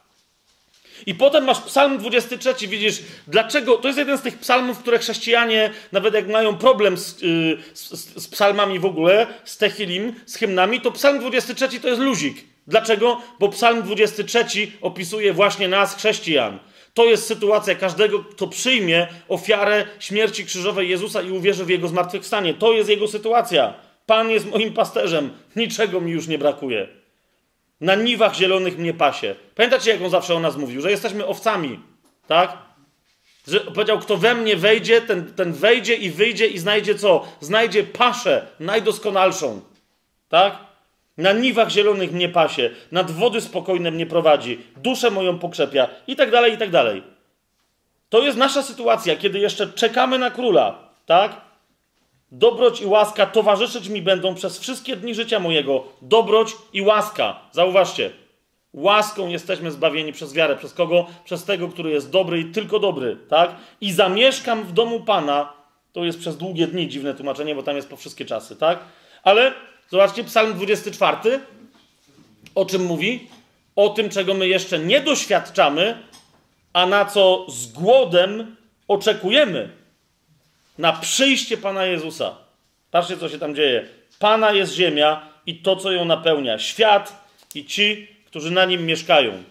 I 1.05 1.15
potem 1.15 1.43
masz 1.43 1.59
Psalm 1.59 1.97
23, 1.97 2.67
widzisz, 2.67 3.01
dlaczego. 3.27 3.77
To 3.77 3.87
jest 3.87 3.99
jeden 3.99 4.17
z 4.17 4.21
tych 4.21 4.37
psalmów, 4.37 4.79
które 4.79 4.99
chrześcijanie, 4.99 5.71
nawet 5.91 6.13
jak 6.13 6.27
mają 6.27 6.57
problem 6.57 6.97
z, 6.97 7.21
yy, 7.21 7.57
z, 7.73 7.89
z 8.23 8.27
psalmami 8.27 8.79
w 8.79 8.85
ogóle, 8.85 9.27
z 9.43 9.57
Techilim, 9.57 10.13
z 10.25 10.35
hymnami, 10.35 10.81
to 10.81 10.91
Psalm 10.91 11.19
23 11.19 11.79
to 11.79 11.87
jest 11.87 12.01
luzik. 12.01 12.37
Dlaczego? 12.67 13.21
Bo 13.39 13.49
Psalm 13.49 13.83
23 13.83 14.45
opisuje 14.81 15.33
właśnie 15.33 15.67
nas, 15.67 15.95
chrześcijan. 15.95 16.59
To 16.93 17.05
jest 17.05 17.27
sytuacja 17.27 17.75
każdego, 17.75 18.23
kto 18.23 18.47
przyjmie 18.47 19.07
ofiarę 19.27 19.85
śmierci 19.99 20.45
krzyżowej 20.45 20.89
Jezusa 20.89 21.21
i 21.21 21.31
uwierzy 21.31 21.65
w 21.65 21.69
Jego 21.69 21.87
zmartwychwstanie. 21.87 22.53
To 22.53 22.73
jest 22.73 22.89
Jego 22.89 23.07
sytuacja. 23.07 23.73
Pan 24.05 24.29
jest 24.29 24.45
moim 24.45 24.73
pasterzem, 24.73 25.29
niczego 25.55 26.01
mi 26.01 26.11
już 26.11 26.27
nie 26.27 26.37
brakuje. 26.37 26.87
Na 27.81 27.95
niwach 27.95 28.35
zielonych 28.35 28.77
mnie 28.77 28.93
pasie. 28.93 29.35
Pamiętacie, 29.55 29.91
jak 29.91 30.01
on 30.01 30.09
zawsze 30.09 30.35
o 30.35 30.39
nas 30.39 30.57
mówił, 30.57 30.81
że 30.81 30.91
jesteśmy 30.91 31.25
owcami, 31.25 31.79
tak? 32.27 32.57
Że 33.47 33.59
powiedział, 33.59 33.99
kto 33.99 34.17
we 34.17 34.35
mnie 34.35 34.55
wejdzie, 34.55 35.01
ten, 35.01 35.33
ten 35.33 35.53
wejdzie 35.53 35.95
i 35.95 36.09
wyjdzie 36.09 36.47
i 36.47 36.59
znajdzie 36.59 36.95
co? 36.95 37.27
Znajdzie 37.39 37.83
paszę 37.83 38.47
najdoskonalszą, 38.59 39.61
tak? 40.29 40.70
Na 41.17 41.33
niwach 41.33 41.69
zielonych 41.69 42.11
mnie 42.11 42.29
pasie, 42.29 42.69
nad 42.91 43.11
wody 43.11 43.41
spokojne 43.41 43.91
mnie 43.91 44.05
prowadzi, 44.05 44.59
duszę 44.77 45.11
moją 45.11 45.39
pokrzepia 45.39 45.87
i 46.07 46.15
tak 46.15 46.31
dalej, 46.31 46.53
i 46.53 46.57
tak 46.57 46.69
dalej. 46.69 47.03
To 48.09 48.19
jest 48.19 48.37
nasza 48.37 48.63
sytuacja, 48.63 49.15
kiedy 49.15 49.39
jeszcze 49.39 49.67
czekamy 49.67 50.19
na 50.19 50.31
króla, 50.31 50.89
tak? 51.05 51.41
Dobroć 52.31 52.81
i 52.81 52.85
łaska 52.85 53.25
towarzyszyć 53.25 53.89
mi 53.89 54.01
będą 54.01 54.35
przez 54.35 54.59
wszystkie 54.59 54.95
dni 54.95 55.15
życia 55.15 55.39
mojego. 55.39 55.83
Dobroć 56.01 56.55
i 56.73 56.81
łaska. 56.81 57.39
Zauważcie. 57.51 58.11
Łaską 58.73 59.27
jesteśmy 59.27 59.71
zbawieni 59.71 60.13
przez 60.13 60.33
wiarę. 60.33 60.55
Przez 60.55 60.73
kogo? 60.73 61.07
Przez 61.25 61.43
tego, 61.43 61.67
który 61.67 61.91
jest 61.91 62.09
dobry 62.09 62.39
i 62.39 62.45
tylko 62.45 62.79
dobry, 62.79 63.17
tak? 63.29 63.55
I 63.81 63.91
zamieszkam 63.91 64.63
w 64.63 64.71
domu 64.71 64.99
Pana. 64.99 65.53
To 65.93 66.05
jest 66.05 66.19
przez 66.19 66.37
długie 66.37 66.67
dni, 66.67 66.87
dziwne 66.87 67.13
tłumaczenie, 67.13 67.55
bo 67.55 67.63
tam 67.63 67.75
jest 67.75 67.89
po 67.89 67.97
wszystkie 67.97 68.25
czasy, 68.25 68.55
tak? 68.55 68.79
Ale 69.23 69.53
Zobaczcie, 69.91 70.23
Psalm 70.23 70.53
24. 70.53 71.39
O 72.55 72.65
czym 72.65 72.85
mówi? 72.85 73.27
O 73.75 73.89
tym, 73.89 74.09
czego 74.09 74.33
my 74.33 74.47
jeszcze 74.47 74.79
nie 74.79 75.01
doświadczamy, 75.01 75.97
a 76.73 76.85
na 76.85 77.05
co 77.05 77.45
z 77.49 77.67
głodem 77.67 78.55
oczekujemy. 78.87 79.69
Na 80.77 80.93
przyjście 80.93 81.57
Pana 81.57 81.85
Jezusa. 81.85 82.35
Patrzcie, 82.91 83.17
co 83.17 83.29
się 83.29 83.39
tam 83.39 83.55
dzieje. 83.55 83.87
Pana 84.19 84.51
jest 84.51 84.73
ziemia 84.73 85.29
i 85.45 85.55
to, 85.55 85.75
co 85.75 85.91
ją 85.91 86.05
napełnia. 86.05 86.59
Świat 86.59 87.25
i 87.55 87.65
ci, 87.65 88.07
którzy 88.25 88.51
na 88.51 88.65
nim 88.65 88.85
mieszkają. 88.85 89.43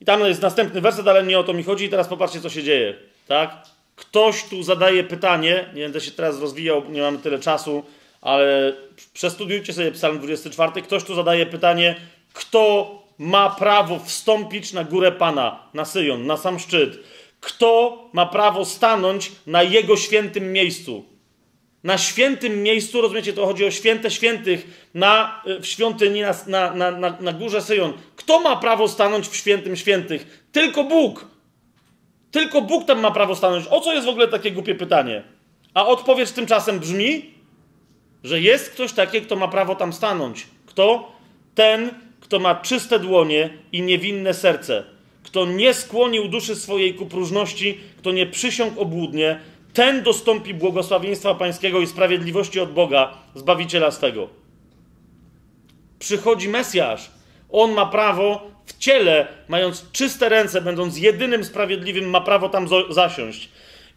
I 0.00 0.04
tam 0.04 0.20
jest 0.20 0.42
następny 0.42 0.80
werset, 0.80 1.08
ale 1.08 1.24
nie 1.24 1.38
o 1.38 1.44
to 1.44 1.52
mi 1.52 1.62
chodzi. 1.62 1.84
I 1.84 1.88
teraz 1.88 2.08
popatrzcie, 2.08 2.40
co 2.40 2.50
się 2.50 2.62
dzieje. 2.62 2.94
Tak? 3.26 3.56
Ktoś 3.96 4.44
tu 4.44 4.62
zadaje 4.62 5.04
pytanie, 5.04 5.70
nie 5.74 5.82
będę 5.82 6.00
się 6.00 6.10
teraz 6.10 6.40
rozwijał, 6.40 6.90
nie 6.90 7.02
mamy 7.02 7.18
tyle 7.18 7.38
czasu, 7.38 7.84
ale 8.20 8.72
przestudiujcie 9.12 9.72
sobie 9.72 9.92
Psalm 9.92 10.18
24. 10.18 10.82
Ktoś 10.82 11.04
tu 11.04 11.14
zadaje 11.14 11.46
pytanie, 11.46 11.96
kto 12.32 12.92
ma 13.18 13.50
prawo 13.50 13.98
wstąpić 13.98 14.72
na 14.72 14.84
górę 14.84 15.12
Pana, 15.12 15.68
na 15.74 15.84
Syjon, 15.84 16.26
na 16.26 16.36
sam 16.36 16.58
szczyt? 16.58 16.98
Kto 17.40 17.98
ma 18.12 18.26
prawo 18.26 18.64
stanąć 18.64 19.32
na 19.46 19.62
jego 19.62 19.96
świętym 19.96 20.52
miejscu? 20.52 21.04
Na 21.84 21.98
świętym 21.98 22.62
miejscu, 22.62 23.00
rozumiecie, 23.00 23.32
to 23.32 23.46
chodzi 23.46 23.64
o 23.64 23.70
święte 23.70 24.10
świętych 24.10 24.88
na, 24.94 25.42
w 25.60 25.66
świątyni 25.66 26.20
na, 26.46 26.74
na, 26.74 26.90
na, 26.90 27.16
na 27.20 27.32
górze 27.32 27.62
Syjon. 27.62 27.92
Kto 28.16 28.40
ma 28.40 28.56
prawo 28.56 28.88
stanąć 28.88 29.28
w 29.28 29.36
świętym 29.36 29.76
świętych? 29.76 30.46
Tylko 30.52 30.84
Bóg. 30.84 31.26
Tylko 32.30 32.62
Bóg 32.62 32.84
tam 32.84 33.00
ma 33.00 33.10
prawo 33.10 33.36
stanąć. 33.36 33.66
O 33.70 33.80
co 33.80 33.92
jest 33.94 34.06
w 34.06 34.10
ogóle 34.10 34.28
takie 34.28 34.52
głupie 34.52 34.74
pytanie? 34.74 35.22
A 35.74 35.86
odpowiedź 35.86 36.32
tymczasem 36.32 36.78
brzmi, 36.78 37.37
że 38.24 38.40
jest 38.40 38.70
ktoś 38.70 38.92
taki, 38.92 39.22
kto 39.22 39.36
ma 39.36 39.48
prawo 39.48 39.74
tam 39.74 39.92
stanąć. 39.92 40.46
Kto? 40.66 41.12
Ten, 41.54 41.90
kto 42.20 42.38
ma 42.38 42.54
czyste 42.54 42.98
dłonie 42.98 43.50
i 43.72 43.82
niewinne 43.82 44.34
serce. 44.34 44.84
Kto 45.22 45.46
nie 45.46 45.74
skłonił 45.74 46.28
duszy 46.28 46.56
swojej 46.56 46.94
ku 46.94 47.06
próżności, 47.06 47.80
kto 47.98 48.12
nie 48.12 48.26
przysiągł 48.26 48.80
obłudnie, 48.80 49.40
ten 49.72 50.02
dostąpi 50.02 50.54
błogosławieństwa 50.54 51.34
Pańskiego 51.34 51.80
i 51.80 51.86
sprawiedliwości 51.86 52.60
od 52.60 52.72
Boga, 52.72 53.14
Zbawiciela 53.34 53.90
swego. 53.90 54.28
Przychodzi 55.98 56.48
Mesjasz. 56.48 57.10
On 57.50 57.72
ma 57.72 57.86
prawo 57.86 58.50
w 58.66 58.78
ciele, 58.78 59.26
mając 59.48 59.90
czyste 59.92 60.28
ręce, 60.28 60.60
będąc 60.62 60.98
jedynym 60.98 61.44
sprawiedliwym, 61.44 62.10
ma 62.10 62.20
prawo 62.20 62.48
tam 62.48 62.68
zasiąść. 62.90 63.48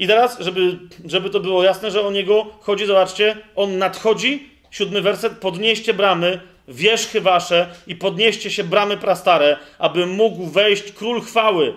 I 0.02 0.07
teraz, 0.07 0.40
żeby, 0.40 0.80
żeby 1.06 1.30
to 1.30 1.40
było 1.40 1.64
jasne, 1.64 1.91
że 1.91 2.02
o 2.02 2.11
niego 2.11 2.48
chodzi, 2.60 2.86
zobaczcie, 2.86 3.38
on 3.56 3.78
nadchodzi, 3.78 4.49
siódmy 4.72 5.02
werset, 5.02 5.34
podnieście 5.34 5.94
bramy, 5.94 6.40
wierzchy 6.68 7.22
wasze 7.22 7.68
i 7.88 7.95
podnieście 7.95 8.52
się 8.52 8.64
bramy 8.64 8.98
prastare, 8.98 9.57
aby 9.80 10.06
mógł 10.06 10.45
wejść 10.45 10.91
król 10.91 11.22
chwały. 11.22 11.73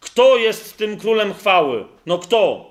Kto 0.00 0.36
jest 0.36 0.76
tym 0.76 0.96
królem 0.96 1.34
chwały? 1.34 1.84
No 2.06 2.18
kto? 2.18 2.70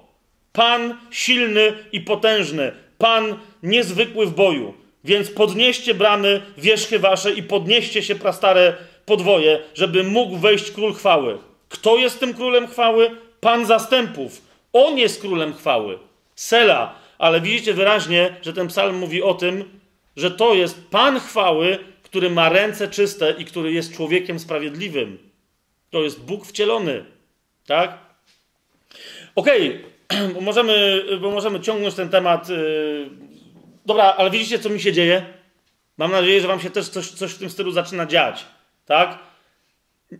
Pan 0.53 0.98
silny 1.11 1.74
i 1.91 2.02
potężny, 2.02 2.72
Pan 2.98 3.36
niezwykły 3.64 4.26
w 4.26 4.34
boju. 4.34 4.74
Więc 5.03 5.30
podnieście 5.30 5.94
bramy, 5.94 6.41
wierzchy 6.57 6.99
wasze 6.99 7.32
i 7.32 7.44
podnieście 7.44 8.03
się 8.03 8.15
prastare 8.15 8.76
podwoje, 9.06 9.60
żeby 9.74 10.03
mógł 10.03 10.38
wejść 10.38 10.72
król 10.72 10.94
chwały. 10.94 11.38
Kto 11.69 11.98
jest 11.98 12.19
tym 12.19 12.34
królem 12.34 12.68
chwały? 12.68 13.11
Pan 13.40 13.65
zastępów. 13.65 14.47
On 14.73 14.98
jest 14.98 15.22
królem 15.22 15.53
chwały. 15.53 15.99
Sela. 16.35 16.95
Ale 17.18 17.41
widzicie 17.41 17.73
wyraźnie, 17.73 18.35
że 18.41 18.53
ten 18.53 18.68
psalm 18.68 18.98
mówi 18.98 19.23
o 19.23 19.34
tym, 19.34 19.80
że 20.15 20.31
to 20.31 20.53
jest 20.53 20.88
Pan 20.89 21.19
chwały, 21.19 21.77
który 22.03 22.30
ma 22.30 22.49
ręce 22.49 22.88
czyste 22.88 23.35
i 23.38 23.45
który 23.45 23.72
jest 23.72 23.95
człowiekiem 23.95 24.39
sprawiedliwym. 24.39 25.18
To 25.89 26.03
jest 26.03 26.22
Bóg 26.22 26.45
wcielony. 26.45 27.06
Tak? 27.65 27.98
Okej, 29.35 29.81
okay. 30.07 30.34
bo, 30.34 30.41
możemy, 30.41 31.03
bo 31.22 31.31
możemy 31.31 31.60
ciągnąć 31.60 31.95
ten 31.95 32.10
temat. 32.10 32.49
Yy... 32.49 33.10
Dobra, 33.85 34.03
ale 34.03 34.30
widzicie, 34.30 34.60
co 34.60 34.69
mi 34.69 34.80
się 34.80 34.94
dzieje? 34.94 35.26
Mam 35.98 36.11
nadzieję, 36.11 36.41
że 36.41 36.48
Wam 36.48 36.60
się 36.60 36.69
też 36.69 36.89
coś, 36.89 37.10
coś 37.10 37.31
w 37.31 37.38
tym 37.38 37.49
stylu 37.49 37.72
zaczyna 37.72 38.06
dziać. 38.06 38.45
Tak? 38.85 39.19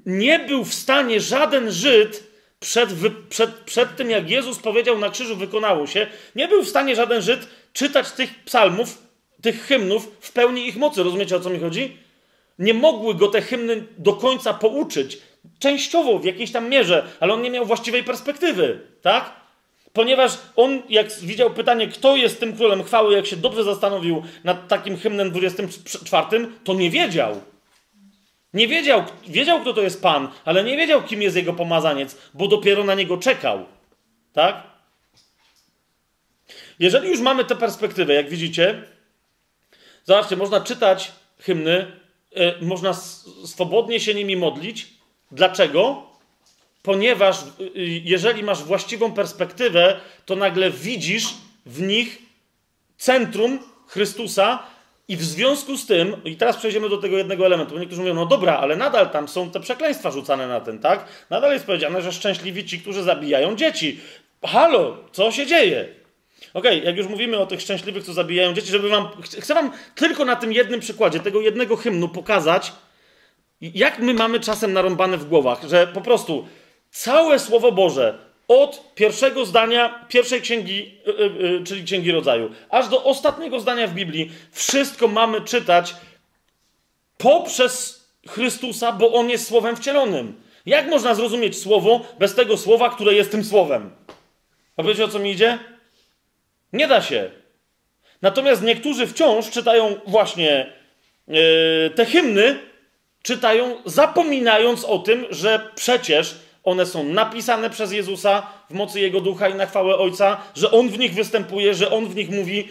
Nie 0.06 0.40
był 0.40 0.66
w 0.66 0.74
stanie 0.74 1.20
żaden 1.20 1.72
Żyd 1.72 2.24
przed, 2.60 2.90
przed, 3.30 3.52
przed 3.52 3.96
tym, 3.96 4.10
jak 4.10 4.30
Jezus 4.30 4.60
powiedział 4.60 4.98
na 4.98 5.10
krzyżu, 5.10 5.36
wykonało 5.36 5.88
się, 5.88 6.08
nie 6.36 6.48
był 6.48 6.64
w 6.64 6.70
stanie 6.70 6.96
żaden 6.96 7.22
Żyd 7.22 7.48
czytać 7.74 8.12
tych 8.12 8.44
psalmów, 8.44 8.98
tych 9.42 9.62
hymnów 9.62 10.12
w 10.20 10.32
pełni 10.32 10.68
ich 10.68 10.78
mocy. 10.78 11.04
Rozumiecie, 11.04 11.36
o 11.36 11.40
co 11.40 11.50
mi 11.50 11.60
chodzi? 11.60 11.98
Nie 12.60 12.74
mogły 12.74 13.16
go 13.16 13.28
te 13.28 13.42
hymny 13.42 13.84
do 13.98 14.14
końca 14.14 14.54
pouczyć. 14.54 15.18
Częściowo, 15.60 16.20
w 16.20 16.26
jakiejś 16.26 16.52
tam 16.52 16.70
mierze, 16.70 17.08
ale 17.20 17.34
on 17.34 17.42
nie 17.42 17.52
miał 17.52 17.66
właściwej 17.66 18.04
perspektywy, 18.04 18.80
tak? 19.02 19.34
Ponieważ 19.94 20.38
on, 20.56 20.82
jak 20.90 21.20
widział 21.20 21.50
pytanie, 21.50 21.88
kto 21.88 22.16
jest 22.16 22.40
tym 22.40 22.58
królem 22.58 22.84
chwały, 22.84 23.14
jak 23.14 23.26
się 23.26 23.36
dobrze 23.36 23.64
zastanowił 23.64 24.24
nad 24.44 24.68
takim 24.68 24.98
hymnem 24.98 25.32
24, 25.32 26.48
to 26.64 26.74
nie 26.74 26.90
wiedział. 26.90 27.42
Nie 28.54 28.68
wiedział, 28.68 29.04
wiedział, 29.28 29.62
kto 29.62 29.74
to 29.74 29.82
jest 29.82 30.02
Pan, 30.02 30.32
ale 30.46 30.64
nie 30.64 30.78
wiedział, 30.78 31.04
kim 31.04 31.22
jest 31.22 31.36
jego 31.36 31.54
pomazaniec, 31.54 32.18
bo 32.34 32.48
dopiero 32.48 32.84
na 32.84 32.94
niego 32.94 33.18
czekał. 33.18 33.66
Tak? 34.34 34.64
Jeżeli 36.80 37.10
już 37.10 37.20
mamy 37.20 37.46
tę 37.46 37.56
perspektywę, 37.56 38.14
jak 38.14 38.30
widzicie, 38.30 38.84
zobaczcie, 40.04 40.36
można 40.36 40.62
czytać 40.62 41.12
hymny, 41.40 41.92
yy, 42.32 42.56
można 42.62 42.94
swobodnie 43.46 44.00
się 44.00 44.14
nimi 44.14 44.36
modlić. 44.36 44.88
Dlaczego? 45.32 46.08
Ponieważ 46.84 47.38
yy, 47.60 47.70
jeżeli 47.88 48.44
masz 48.44 48.64
właściwą 48.64 49.14
perspektywę, 49.14 50.00
to 50.26 50.36
nagle 50.36 50.72
widzisz 50.72 51.28
w 51.66 51.82
nich 51.82 52.22
centrum 52.98 53.60
Chrystusa, 53.88 54.64
i 55.08 55.18
w 55.18 55.24
związku 55.24 55.78
z 55.78 55.86
tym, 55.86 56.24
i 56.26 56.36
teraz 56.36 56.58
przejdziemy 56.58 56.90
do 56.90 56.98
tego 56.98 57.18
jednego 57.18 57.46
elementu, 57.46 57.74
bo 57.74 57.80
niektórzy 57.80 58.02
mówią, 58.02 58.14
no 58.14 58.26
dobra, 58.26 58.58
ale 58.58 58.76
nadal 58.76 59.10
tam 59.10 59.28
są 59.28 59.52
te 59.52 59.60
przekleństwa 59.60 60.12
rzucane 60.12 60.48
na 60.48 60.62
ten, 60.62 60.80
tak? 60.80 61.06
Nadal 61.30 61.54
jest 61.54 61.66
powiedziane, 61.66 62.02
że 62.02 62.12
szczęśliwi 62.12 62.66
ci, 62.66 62.80
którzy 62.80 63.04
zabijają 63.04 63.56
dzieci. 63.56 64.00
Halo, 64.46 64.98
co 65.12 65.32
się 65.32 65.46
dzieje? 65.46 65.88
Okej, 66.54 66.78
okay, 66.78 66.86
jak 66.86 66.98
już 66.98 67.08
mówimy 67.08 67.38
o 67.38 67.46
tych 67.46 67.62
szczęśliwych, 67.62 68.04
co 68.04 68.14
zabijają 68.14 68.54
dzieci, 68.54 68.68
żeby 68.68 68.90
wam, 68.90 69.08
chcę 69.22 69.54
wam 69.54 69.72
tylko 69.96 70.26
na 70.26 70.36
tym 70.36 70.54
jednym 70.54 70.80
przykładzie, 70.80 71.20
tego 71.20 71.42
jednego 71.42 71.76
hymnu 71.76 72.10
pokazać, 72.10 72.72
jak 73.62 74.00
my 74.00 74.14
mamy 74.14 74.40
czasem 74.40 74.74
narąbane 74.74 75.18
w 75.18 75.26
głowach, 75.26 75.64
że 75.70 75.88
po 75.88 76.02
prostu 76.02 76.48
całe 76.92 77.40
Słowo 77.40 77.72
Boże 77.72 78.27
od 78.48 78.94
pierwszego 78.96 79.46
zdania 79.46 80.06
pierwszej 80.10 80.42
księgi, 80.42 81.00
yy, 81.06 81.50
yy, 81.50 81.64
czyli 81.64 81.84
księgi 81.84 82.12
rodzaju, 82.12 82.52
aż 82.70 82.88
do 82.88 83.04
ostatniego 83.04 83.60
zdania 83.60 83.88
w 83.88 83.94
Biblii, 83.94 84.32
wszystko 84.52 85.08
mamy 85.08 85.42
czytać 85.42 85.96
poprzez 87.18 87.98
Chrystusa, 88.28 88.92
bo 88.92 89.14
On 89.14 89.30
jest 89.30 89.48
Słowem 89.48 89.76
wcielonym. 89.76 90.42
Jak 90.66 90.88
można 90.88 91.16
zrozumieć 91.16 91.60
Słowo 91.60 92.06
bez 92.20 92.36
tego 92.36 92.58
Słowa, 92.58 92.90
które 92.90 93.14
jest 93.14 93.32
tym 93.32 93.44
Słowem? 93.44 93.92
A 94.78 94.84
wiecie 94.84 95.06
o 95.06 95.08
co 95.08 95.20
mi 95.20 95.32
idzie? 95.32 95.60
Nie 96.74 96.88
da 96.88 97.02
się. 97.02 97.32
Natomiast 98.22 98.62
niektórzy 98.62 99.08
wciąż 99.08 99.50
czytają 99.50 99.96
właśnie 100.08 100.74
yy, 101.28 101.92
te 101.96 102.06
hymny, 102.06 102.60
czytają 103.24 103.76
zapominając 103.86 104.86
o 104.86 105.00
tym, 105.00 105.26
że 105.30 105.72
przecież 105.76 106.36
one 106.68 106.86
są 106.86 107.04
napisane 107.04 107.70
przez 107.70 107.92
Jezusa 107.92 108.48
w 108.70 108.74
mocy 108.74 109.00
Jego 109.00 109.22
ducha 109.22 109.50
i 109.50 109.56
na 109.56 109.66
chwałę 109.66 109.98
Ojca, 109.98 110.38
że 110.56 110.72
On 110.72 110.90
w 110.90 111.00
nich 111.00 111.14
występuje, 111.14 111.74
że 111.74 111.92
On 111.92 112.08
w 112.08 112.16
nich 112.16 112.30
mówi. 112.30 112.68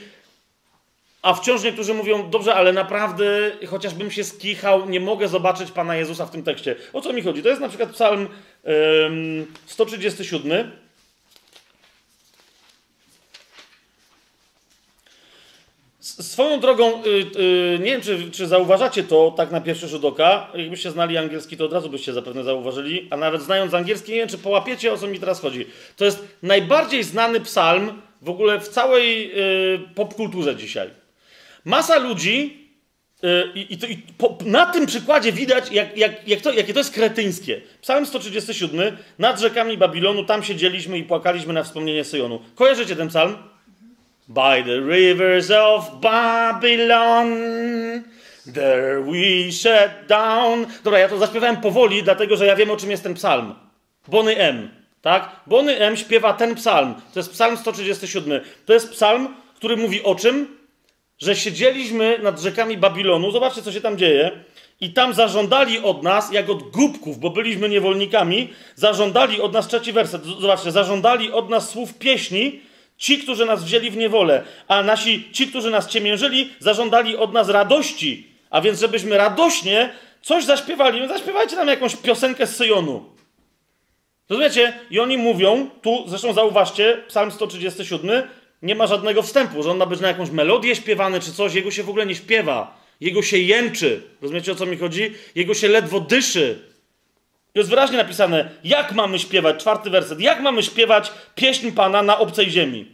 A 1.23 1.35
wciąż 1.35 1.63
niektórzy 1.63 1.95
mówią, 1.95 2.31
dobrze, 2.31 2.55
ale 2.55 2.73
naprawdę, 2.73 3.25
chociażbym 3.67 4.11
się 4.11 4.25
skichał, 4.25 4.89
nie 4.89 5.01
mogę 5.01 5.29
zobaczyć 5.29 5.71
Pana 5.71 5.97
Jezusa 5.97 6.27
w 6.27 6.31
tym 6.31 6.43
tekście. 6.43 6.77
O 6.93 7.01
co 7.01 7.13
mi 7.13 7.23
chodzi? 7.23 7.43
To 7.43 7.49
jest 7.49 7.61
na 7.61 7.69
przykład 7.69 7.91
psalm 7.91 8.29
ym, 9.07 9.47
137. 9.67 10.86
Swoją 16.07 16.61
drogą, 16.61 17.03
y, 17.05 17.09
y, 17.09 17.79
nie 17.79 17.91
wiem, 17.91 18.01
czy, 18.01 18.31
czy, 18.31 18.47
zauważacie 18.47 19.05
to 19.05 19.35
tak 19.37 19.51
na 19.51 19.61
pierwszy 19.61 19.89
rzut 19.89 20.05
oka. 20.05 20.49
Jakbyście 20.55 20.91
znali 20.91 21.17
angielski, 21.17 21.57
to 21.57 21.65
od 21.65 21.73
razu 21.73 21.91
byście 21.91 22.13
zapewne 22.13 22.45
zauważyli. 22.45 23.09
A 23.11 23.17
nawet 23.17 23.43
znając 23.43 23.75
angielski, 23.75 24.13
nie 24.13 24.19
wiem, 24.19 24.29
czy 24.29 24.39
połapiecie, 24.39 24.93
o 24.93 24.99
co 24.99 25.07
mi 25.07 25.21
teraz 25.21 25.41
chodzi. 25.41 25.67
To 25.97 26.05
jest 26.05 26.25
najbardziej 26.43 27.05
znany 27.05 27.41
psalm 27.41 28.03
w 28.23 28.31
ogóle 28.31 28.61
w 28.61 28.69
całej 28.69 29.33
y, 29.75 29.79
popkulturze 29.95 30.57
dzisiaj. 30.57 30.91
Masa 31.65 31.99
ludzi, 31.99 32.67
i, 33.55 33.61
i, 33.61 33.93
i 33.93 33.97
po, 34.19 34.39
na 34.45 34.67
tym 34.67 34.87
przykładzie 34.87 35.33
widać, 35.33 35.73
jak, 35.73 35.97
jak, 35.97 36.29
jak 36.29 36.41
to, 36.41 36.53
jakie 36.53 36.73
to 36.73 36.81
jest 36.81 36.95
kretyńskie. 36.95 37.61
Psalm 37.83 38.07
137, 38.07 38.97
nad 39.19 39.41
rzekami 39.41 39.79
Babilonu, 39.79 40.25
tam 40.25 40.43
siedzieliśmy 40.43 40.99
i 40.99 41.05
płakaliśmy 41.05 41.53
na 41.53 41.63
wspomnienie 41.63 42.05
Syjonu. 42.05 42.41
Kojarzycie 42.55 42.97
ten 42.97 43.09
psalm? 43.09 43.37
By 44.29 44.63
the 44.65 44.81
rivers 44.81 45.51
of 45.51 46.01
Babylon, 46.01 47.29
there 48.55 49.03
we 49.03 49.53
sat 49.53 50.07
down. 50.09 50.67
Dobra, 50.85 50.99
ja 50.99 51.09
to 51.09 51.19
zaśpiewałem 51.19 51.57
powoli, 51.57 52.03
dlatego 52.03 52.37
że 52.37 52.47
ja 52.47 52.57
wiem, 52.57 52.71
o 52.71 52.77
czym 52.77 52.91
jest 52.91 53.03
ten 53.03 53.15
psalm. 53.15 53.55
Bony 54.09 54.37
M, 54.37 54.69
tak? 55.03 55.41
Bony 55.47 55.79
M 55.79 55.97
śpiewa 55.97 56.33
ten 56.33 56.55
psalm. 56.55 56.95
To 57.15 57.21
jest 57.21 57.33
psalm 57.33 57.57
137. 57.57 58.41
To 58.67 58.73
jest 58.73 58.91
psalm, 58.91 59.35
który 59.55 59.77
mówi 59.77 60.03
o 60.03 60.15
czym? 60.15 60.57
że 61.19 61.37
siedzieliśmy 61.37 62.19
nad 62.23 62.41
rzekami 62.41 62.77
Babilonu, 62.77 63.31
zobaczcie, 63.31 63.63
co 63.63 63.73
się 63.73 63.81
tam 63.81 63.99
dzieje, 63.99 64.45
i 64.81 64.93
tam 64.93 65.15
zażądali 65.15 65.79
od 65.79 66.03
nas, 66.03 66.33
jak 66.33 66.51
od 66.51 66.63
głupków, 66.63 67.19
bo 67.19 67.31
byliśmy 67.31 67.69
niewolnikami, 67.69 68.49
zażądali 68.75 69.41
od 69.41 69.53
nas, 69.53 69.69
trzeci 69.69 69.93
werset, 69.93 70.25
zobaczcie, 70.25 70.73
zażądali 70.73 71.33
od 71.33 71.51
nas 71.51 71.71
słów 71.71 71.95
pieśni, 71.95 72.61
ci, 72.99 73.19
którzy 73.19 73.45
nas 73.45 73.65
wzięli 73.65 73.91
w 73.91 73.97
niewolę, 73.97 74.43
a 74.69 74.83
nasi, 74.83 75.29
ci, 75.33 75.47
którzy 75.47 75.71
nas 75.71 75.89
ciemiężyli, 75.89 76.51
zażądali 76.59 77.17
od 77.17 77.33
nas 77.33 77.49
radości, 77.49 78.27
a 78.51 78.61
więc 78.61 78.81
żebyśmy 78.81 79.19
radośnie 79.19 79.93
coś 80.23 80.45
zaśpiewali. 80.45 81.01
No 81.01 81.09
zaśpiewajcie 81.09 81.57
nam 81.57 81.69
jakąś 81.69 81.97
piosenkę 81.97 82.47
z 82.47 82.57
Syjonu. 82.57 83.05
Rozumiecie? 84.29 84.81
I 84.91 85.01
oni 85.01 85.19
mówią, 85.19 85.71
tu 85.83 86.05
zresztą 86.07 86.33
zauważcie, 86.33 87.03
psalm 87.09 87.31
137, 87.31 88.23
nie 88.63 88.75
ma 88.75 88.87
żadnego 88.87 89.23
wstępu, 89.23 89.63
że 89.63 89.71
on 89.71 89.77
ma 89.77 89.87
być 89.87 90.01
na 90.01 90.09
jakąś 90.09 90.31
melodię 90.31 90.77
śpiewany 90.77 91.21
czy 91.21 91.33
coś, 91.33 91.55
jego 91.55 91.71
się 91.71 91.83
w 91.83 91.89
ogóle 91.91 92.07
nie 92.07 92.15
śpiewa. 92.15 92.87
Jego 93.01 93.23
się 93.23 93.39
jęczy. 93.39 94.03
Rozumiecie 94.23 94.53
o 94.53 94.55
co 94.55 94.67
mi 94.67 94.77
chodzi? 94.77 95.13
Jego 95.35 95.55
się 95.55 95.69
ledwo 95.69 96.01
dyszy. 96.01 96.59
Jest 97.57 97.71
wyraźnie 97.71 97.97
napisane, 97.97 98.49
jak 98.65 98.93
mamy 98.93 99.19
śpiewać, 99.19 99.61
czwarty 99.61 99.91
werset, 99.91 100.21
jak 100.21 100.41
mamy 100.41 100.63
śpiewać 100.63 101.13
pieśń 101.35 101.71
Pana 101.71 102.03
na 102.03 102.19
obcej 102.19 102.51
ziemi. 102.51 102.87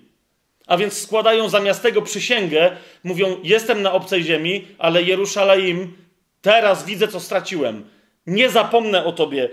A 0.66 0.76
więc 0.76 1.02
składają 1.02 1.48
zamiast 1.48 1.82
tego 1.82 2.02
przysięgę, 2.02 2.76
mówią, 3.05 3.36
jestem 3.43 3.82
na 3.82 3.93
obcej 3.93 4.24
ziemi, 4.24 4.66
ale 4.78 5.02
Jerusalem, 5.02 5.97
teraz 6.43 6.84
widzę, 6.84 7.09
co 7.09 7.20
straciłem. 7.20 7.84
Nie 8.26 8.51
zapomnę 8.51 9.05
o 9.05 9.12
Tobie. 9.12 9.48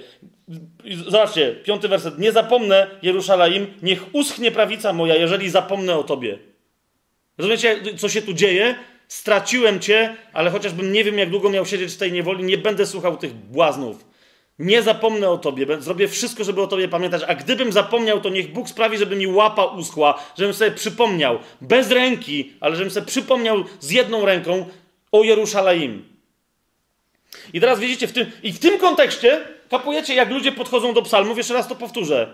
Zobaczcie, 1.08 1.56
piąty 1.64 1.88
werset. 1.88 2.20
Nie 2.20 2.32
zapomnę, 2.32 2.88
Jerusalem, 3.02 3.68
niech 3.82 4.16
uschnie 4.16 4.52
prawica 4.52 4.94
moja, 4.94 5.16
jeżeli 5.16 5.50
zapomnę 5.50 5.98
o 5.98 6.04
Tobie. 6.04 6.40
Rozumiecie, 7.38 7.80
co 7.98 8.10
się 8.10 8.22
tu 8.22 8.34
dzieje? 8.34 8.76
Straciłem 9.08 9.80
Cię, 9.80 10.16
ale 10.34 10.50
chociażbym 10.50 10.94
nie 10.94 11.04
wiem, 11.04 11.18
jak 11.18 11.30
długo 11.30 11.50
miał 11.50 11.66
siedzieć 11.66 11.94
w 11.94 11.98
tej 11.98 12.12
niewoli, 12.12 12.44
nie 12.44 12.58
będę 12.58 12.86
słuchał 12.86 13.18
tych 13.18 13.34
błaznów. 13.34 14.09
Nie 14.60 14.82
zapomnę 14.82 15.30
o 15.30 15.38
Tobie, 15.38 15.82
zrobię 15.82 16.08
wszystko, 16.08 16.44
żeby 16.44 16.62
o 16.62 16.68
Tobie 16.68 16.88
pamiętać, 16.88 17.22
a 17.28 17.36
gdybym 17.36 17.72
zapomniał, 17.72 18.22
to 18.22 18.30
niech 18.30 18.54
Bóg 18.54 18.70
sprawi, 18.70 18.98
żeby 18.98 19.16
mi 19.16 19.28
łapa 19.28 19.66
uschła, 19.66 20.24
żebym 20.38 20.54
sobie 20.54 20.72
przypomniał, 20.72 21.40
bez 21.62 21.92
ręki, 21.92 22.54
ale 22.60 22.76
żebym 22.76 22.92
sobie 22.92 23.06
przypomniał 23.06 23.64
z 23.80 23.92
jedną 23.92 24.26
ręką 24.26 24.66
o 25.12 25.24
Jerusalem. 25.24 26.06
I 27.54 27.60
teraz 27.60 27.80
widzicie, 27.80 28.08
w 28.08 28.12
tym, 28.12 28.32
i 28.44 28.54
w 28.54 28.60
tym 28.60 28.80
kontekście 28.80 29.42
kapujecie, 29.70 30.16
jak 30.16 30.30
ludzie 30.30 30.52
podchodzą 30.52 30.94
do 30.94 31.02
psalmów, 31.02 31.38
jeszcze 31.38 31.54
raz 31.54 31.68
to 31.68 31.76
powtórzę. 31.76 32.34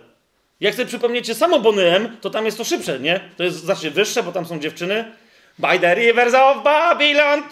Jak 0.60 0.76
sobie 0.76 0.86
przypomniecie 0.86 1.36
samo 1.36 1.60
Bonym, 1.60 2.18
to 2.22 2.30
tam 2.30 2.46
jest 2.46 2.58
to 2.58 2.64
szybsze, 2.64 3.00
nie? 3.00 3.20
To 3.38 3.44
jest 3.44 3.58
znacznie 3.58 3.92
wyższe, 3.92 4.24
bo 4.24 4.32
tam 4.32 4.46
są 4.46 4.60
dziewczyny. 4.60 5.12
By 5.60 5.80
the 5.80 5.96
rivers 5.96 6.34
of 6.34 6.64
Babylon. 6.64 7.44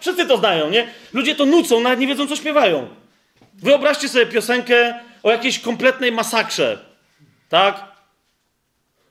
Wszyscy 0.00 0.26
to 0.26 0.36
znają, 0.36 0.70
nie? 0.70 0.88
Ludzie 1.12 1.34
to 1.34 1.46
nucą, 1.46 1.80
nawet 1.80 2.00
nie 2.00 2.06
wiedzą, 2.06 2.26
co 2.26 2.36
śpiewają. 2.36 2.88
Wyobraźcie 3.54 4.08
sobie 4.08 4.26
piosenkę 4.26 5.00
o 5.22 5.30
jakiejś 5.30 5.58
kompletnej 5.58 6.12
masakrze. 6.12 6.78
Tak? 7.48 7.84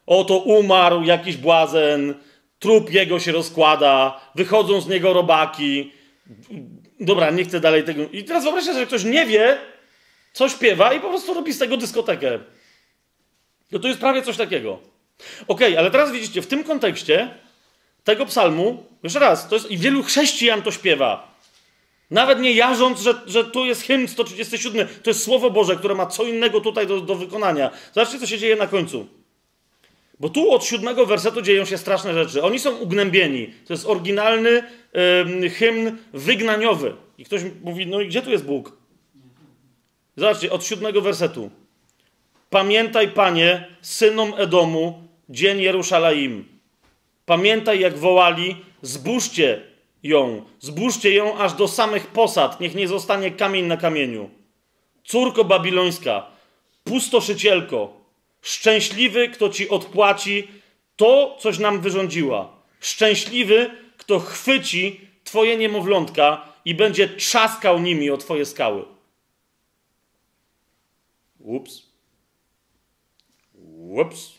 Oto 0.06 0.38
umarł 0.38 1.04
jakiś 1.04 1.38
błazen, 1.38 2.14
trup 2.60 2.92
jego 2.92 3.20
się 3.20 3.32
rozkłada, 3.32 4.22
wychodzą 4.36 4.82
z 4.82 4.88
niego 4.88 5.14
robaki. 5.14 5.94
Dobra, 7.00 7.32
nie 7.32 7.44
chcę 7.44 7.60
dalej 7.60 7.84
tego. 7.84 8.04
I 8.12 8.24
teraz 8.24 8.44
wyobraźcie 8.44 8.72
sobie, 8.72 8.80
że 8.80 8.88
ktoś 8.88 9.04
nie 9.04 9.26
wie, 9.26 9.58
co 10.34 10.50
śpiewa 10.50 10.94
i 10.94 11.00
po 11.00 11.10
prostu 11.10 11.34
robi 11.34 11.54
z 11.54 11.60
tego 11.60 11.78
dyskotekę. 11.78 12.40
No 13.72 13.80
to 13.80 13.88
jest 13.88 14.00
prawie 14.00 14.22
coś 14.22 14.38
takiego. 14.38 14.95
Ok, 15.48 15.62
ale 15.78 15.92
teraz 15.92 16.12
widzicie, 16.12 16.42
w 16.42 16.48
tym 16.48 16.64
kontekście 16.64 17.30
tego 18.04 18.26
psalmu, 18.26 18.86
jeszcze 19.04 19.20
raz, 19.20 19.48
to 19.48 19.56
jest, 19.56 19.72
i 19.72 19.78
wielu 19.78 20.04
chrześcijan 20.04 20.62
to 20.62 20.72
śpiewa. 20.72 21.36
Nawet 22.12 22.40
nie 22.40 22.52
jarząc, 22.52 23.02
że, 23.02 23.22
że 23.26 23.44
tu 23.44 23.66
jest 23.66 23.82
hymn 23.82 24.08
137, 24.08 24.88
to 25.04 25.10
jest 25.10 25.24
Słowo 25.24 25.52
Boże, 25.52 25.76
które 25.76 25.96
ma 25.96 26.06
co 26.06 26.24
innego 26.24 26.62
tutaj 26.62 26.88
do, 26.88 27.02
do 27.02 27.16
wykonania. 27.16 27.72
Zobaczcie, 27.94 28.20
co 28.20 28.28
się 28.28 28.38
dzieje 28.38 28.56
na 28.56 28.68
końcu. 28.68 29.08
Bo 30.20 30.30
tu 30.30 30.52
od 30.52 30.66
siódmego 30.66 31.06
wersetu 31.06 31.42
dzieją 31.42 31.66
się 31.66 31.78
straszne 31.78 32.14
rzeczy. 32.14 32.44
Oni 32.44 32.60
są 32.60 32.76
ugnębieni. 32.78 33.54
To 33.68 33.74
jest 33.74 33.86
oryginalny 33.86 34.64
yy, 35.42 35.50
hymn 35.50 35.98
wygnaniowy. 36.14 36.96
I 37.18 37.26
ktoś 37.26 37.42
mówi, 37.64 37.88
no 37.88 38.02
i 38.02 38.08
gdzie 38.08 38.22
tu 38.22 38.32
jest 38.32 38.46
Bóg? 38.46 38.78
Zobaczcie, 40.18 40.52
od 40.52 40.66
siódmego 40.66 41.02
wersetu. 41.02 41.50
Pamiętaj, 42.50 43.08
Panie, 43.08 43.68
synom 43.82 44.34
Edomu, 44.38 45.05
dzień 45.30 45.62
Jerusalem. 45.62 46.46
Pamiętaj, 47.26 47.80
jak 47.80 47.98
wołali, 47.98 48.56
zbóżcie 48.82 49.62
ją, 50.04 50.46
zbóżcie 50.60 51.14
ją 51.14 51.38
aż 51.38 51.54
do 51.54 51.68
samych 51.68 52.08
posad, 52.08 52.60
niech 52.60 52.76
nie 52.76 52.88
zostanie 52.88 53.32
kamień 53.32 53.66
na 53.66 53.78
kamieniu. 53.78 54.30
Córko 55.04 55.44
babilońska, 55.44 56.28
pustoszycielko, 56.84 57.94
szczęśliwy, 58.42 59.30
kto 59.30 59.50
ci 59.50 59.70
odpłaci 59.70 60.48
to, 60.96 61.38
coś 61.40 61.60
nam 61.60 61.82
wyrządziła. 61.82 62.52
Szczęśliwy, 62.80 63.70
kto 63.98 64.20
chwyci 64.20 65.02
twoje 65.24 65.58
niemowlątka 65.58 66.54
i 66.66 66.76
będzie 66.76 67.10
trzaskał 67.10 67.80
nimi 67.80 68.10
o 68.10 68.18
twoje 68.18 68.46
skały. 68.46 68.86
Ups. 71.40 71.84
Ups. 73.90 74.35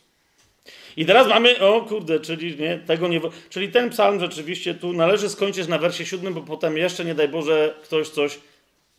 I 0.97 1.07
teraz 1.07 1.29
mamy, 1.29 1.61
o 1.61 1.81
kurde, 1.81 2.21
czyli 2.21 2.57
nie, 2.57 2.79
tego 2.79 3.09
nie. 3.09 3.21
Czyli 3.51 3.69
ten 3.69 3.91
psalm 3.91 4.21
rzeczywiście 4.21 4.75
tu 4.75 4.93
należy 4.93 5.29
skończyć 5.29 5.69
na 5.69 5.79
wersie 5.79 6.07
siódmym, 6.07 6.35
bo 6.35 6.41
potem 6.41 6.77
jeszcze, 6.77 7.05
nie 7.05 7.15
daj 7.15 7.29
Boże, 7.29 7.75
ktoś 7.83 8.09
coś 8.09 8.39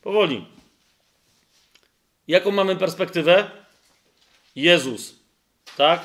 powoli. 0.02 0.46
Jaką 2.28 2.52
mamy 2.52 2.76
perspektywę? 2.76 3.52
Jezus. 4.56 5.16
Tak? 5.78 6.02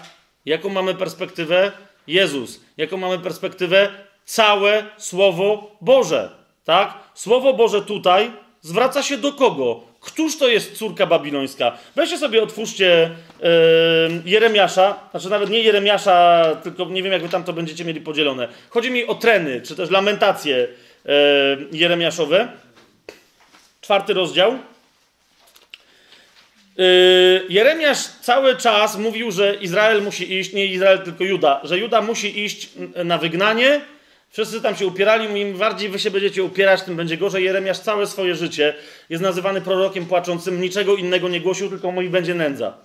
Jaką 0.47 0.69
mamy 0.69 0.95
perspektywę? 0.95 1.73
Jezus. 2.07 2.61
Jaką 2.77 2.97
mamy 2.97 3.19
perspektywę? 3.19 3.93
Całe 4.25 4.87
Słowo 4.97 5.77
Boże. 5.81 6.31
Tak? 6.65 6.99
Słowo 7.15 7.55
Boże 7.55 7.83
tutaj 7.83 8.33
zwraca 8.61 9.03
się 9.03 9.19
do 9.19 9.33
kogo? 9.33 9.92
Któż 10.03 10.39
to 10.39 10.49
jest 10.49 10.77
córka 10.77 11.07
babilońska? 11.07 11.79
Weźcie 11.97 12.19
sobie, 12.19 12.43
otwórzcie 12.43 13.11
yy, 13.41 13.49
Jeremiasza, 14.25 14.99
znaczy 15.11 15.31
nawet 15.31 15.51
nie 15.51 15.59
Jeremiasza, 15.59 16.45
tylko 16.63 16.85
nie 16.85 17.03
wiem, 17.03 17.13
jak 17.13 17.23
wy 17.23 17.29
tam 17.29 17.45
to 17.45 17.53
będziecie 17.53 17.85
mieli 17.85 18.01
podzielone. 18.01 18.49
Chodzi 18.71 18.91
mi 18.91 19.07
o 19.07 19.15
treny, 19.15 19.61
czy 19.61 19.77
też 19.77 19.91
lamentacje 19.91 20.69
yy, 21.05 21.13
Jeremiaszowe. 21.73 22.49
Czwarty 23.81 24.15
rozdział. 24.15 24.59
Yy, 26.77 27.47
Jeremiasz 27.49 28.05
cały 28.21 28.57
czas 28.57 28.99
mówił, 28.99 29.31
że 29.31 29.55
Izrael 29.55 30.03
musi 30.03 30.39
iść, 30.39 30.53
nie 30.53 30.67
Izrael, 30.67 30.99
tylko 30.99 31.25
Juda, 31.25 31.61
że 31.65 31.79
Juda 31.79 32.01
musi 32.01 32.45
iść 32.45 32.69
na 33.05 33.19
wygnanie. 33.19 33.81
Wszyscy 34.33 34.61
tam 34.61 34.77
się 34.77 34.87
upierali, 34.87 35.41
im 35.41 35.59
bardziej 35.59 35.89
wy 35.89 35.99
się 35.99 36.11
będziecie 36.11 36.43
upierać, 36.43 36.83
tym 36.83 36.97
będzie 36.97 37.17
gorzej. 37.17 37.45
Jeremiasz 37.45 37.79
całe 37.79 38.07
swoje 38.07 38.35
życie 38.35 38.75
jest 39.11 39.23
nazywany 39.23 39.61
prorokiem 39.61 40.07
płaczącym, 40.07 40.61
niczego 40.61 40.97
innego 40.97 41.29
nie 41.29 41.41
głosił, 41.41 41.69
tylko 41.69 41.93
mówi 41.93 42.11
będzie 42.11 42.35
nędza. 42.35 42.79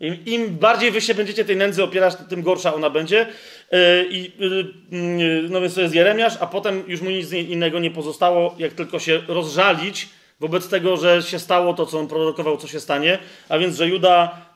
Im, 0.00 0.24
Im, 0.26 0.58
bardziej 0.58 0.90
wy 0.90 1.00
się 1.00 1.14
będziecie 1.14 1.44
tej 1.44 1.56
nędzy 1.56 1.82
opierać, 1.82 2.14
tym 2.28 2.42
gorsza 2.42 2.74
ona 2.74 2.90
będzie. 2.90 3.26
Yy, 3.72 5.48
no 5.50 5.60
więc 5.60 5.74
to 5.74 5.80
jest 5.80 5.94
Jeremiasz, 5.94 6.34
a 6.40 6.46
potem 6.46 6.82
już 6.86 7.00
mu 7.00 7.10
nic 7.10 7.32
innego 7.32 7.78
nie 7.80 7.90
pozostało, 7.90 8.54
jak 8.58 8.72
tylko 8.72 8.98
się 8.98 9.22
rozżalić 9.28 10.08
wobec 10.40 10.68
tego, 10.68 10.96
że 10.96 11.22
się 11.22 11.38
stało 11.38 11.74
to, 11.74 11.86
co 11.86 11.98
on 11.98 12.08
prorokował, 12.08 12.56
co 12.56 12.68
się 12.68 12.80
stanie, 12.80 13.18
a 13.48 13.58
więc, 13.58 13.76
że 13.76 13.88
Juda 13.88 14.46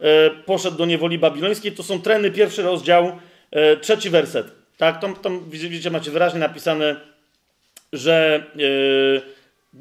poszedł 0.46 0.76
do 0.76 0.86
niewoli 0.86 1.18
babilońskiej. 1.18 1.72
To 1.72 1.82
są 1.82 2.02
treny, 2.02 2.30
pierwszy 2.30 2.62
rozdział, 2.62 3.12
trzeci 3.80 4.10
werset. 4.10 4.57
Tak, 4.78 5.00
tam, 5.00 5.14
tam 5.16 5.50
widzicie, 5.50 5.90
macie 5.90 6.10
wyraźnie 6.10 6.40
napisane, 6.40 6.96
że, 7.92 8.46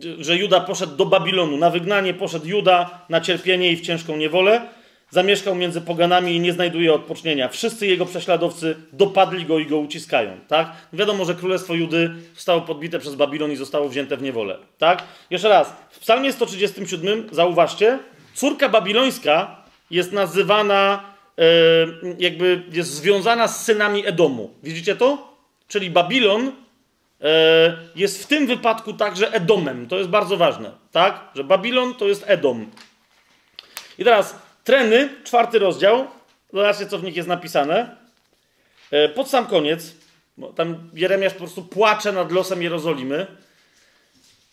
e, 0.04 0.24
że 0.24 0.38
Juda 0.38 0.60
poszedł 0.60 0.96
do 0.96 1.06
Babilonu. 1.06 1.58
Na 1.58 1.70
wygnanie 1.70 2.14
poszedł 2.14 2.48
Juda, 2.48 3.06
na 3.10 3.22
cierpienie 3.22 3.72
i 3.72 3.76
w 3.76 3.82
ciężką 3.82 4.18
niewolę. 4.18 4.62
Zamieszkał 5.10 5.56
między 5.56 5.82
poganami 5.82 6.36
i 6.36 6.40
nie 6.40 6.54
znajduje 6.54 6.94
odpocznienia. 6.94 7.50
Wszyscy 7.50 7.88
jego 7.88 8.06
prześladowcy 8.06 8.76
dopadli 8.94 9.46
go 9.46 9.60
i 9.60 9.66
go 9.66 9.78
uciskają. 9.78 10.32
Tak? 10.48 10.72
Wiadomo, 10.94 11.26
że 11.26 11.36
królestwo 11.36 11.74
Judy 11.74 12.12
zostało 12.36 12.62
podbite 12.62 13.00
przez 13.00 13.16
Babilon 13.16 13.52
i 13.52 13.56
zostało 13.56 13.90
wzięte 13.90 14.18
w 14.18 14.22
niewolę. 14.22 14.58
Tak? 14.78 15.04
Jeszcze 15.30 15.50
raz. 15.50 15.74
W 15.90 16.00
psalmie 16.00 16.34
137 16.34 17.28
zauważcie, 17.32 18.00
córka 18.34 18.70
babilońska 18.70 19.56
jest 19.92 20.12
nazywana, 20.12 21.04
jakby 22.20 22.64
jest 22.72 22.90
związana 22.94 23.48
z 23.48 23.66
synami 23.66 24.08
Edomu. 24.08 24.54
Widzicie 24.64 24.96
to? 24.96 25.38
Czyli 25.68 25.90
Babilon 25.90 26.52
e, 27.22 27.78
jest 27.96 28.24
w 28.24 28.28
tym 28.28 28.48
wypadku 28.48 28.94
także 28.94 29.34
Edomem. 29.34 29.88
To 29.88 29.98
jest 29.98 30.10
bardzo 30.10 30.38
ważne. 30.38 30.72
Tak? 30.92 31.32
Że 31.36 31.44
Babilon 31.44 31.94
to 31.94 32.08
jest 32.08 32.24
Edom. 32.28 32.72
I 34.00 34.04
teraz 34.04 34.36
Treny, 34.64 35.10
czwarty 35.24 35.60
rozdział. 35.60 36.08
Zobaczcie, 36.54 36.86
co 36.86 37.00
w 37.00 37.04
nich 37.04 37.16
jest 37.16 37.28
napisane. 37.28 37.96
E, 38.92 39.10
pod 39.10 39.30
sam 39.30 39.46
koniec, 39.46 39.96
tam 40.56 40.90
Jeremiasz 40.94 41.34
po 41.34 41.40
prostu 41.40 41.64
płacze 41.64 42.12
nad 42.12 42.32
losem 42.32 42.62
Jerozolimy 42.62 43.28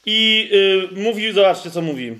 i 0.06 0.48
yy, 0.52 1.02
mówi, 1.02 1.32
zobaczcie 1.32 1.70
co 1.70 1.82
mówi. 1.82 2.19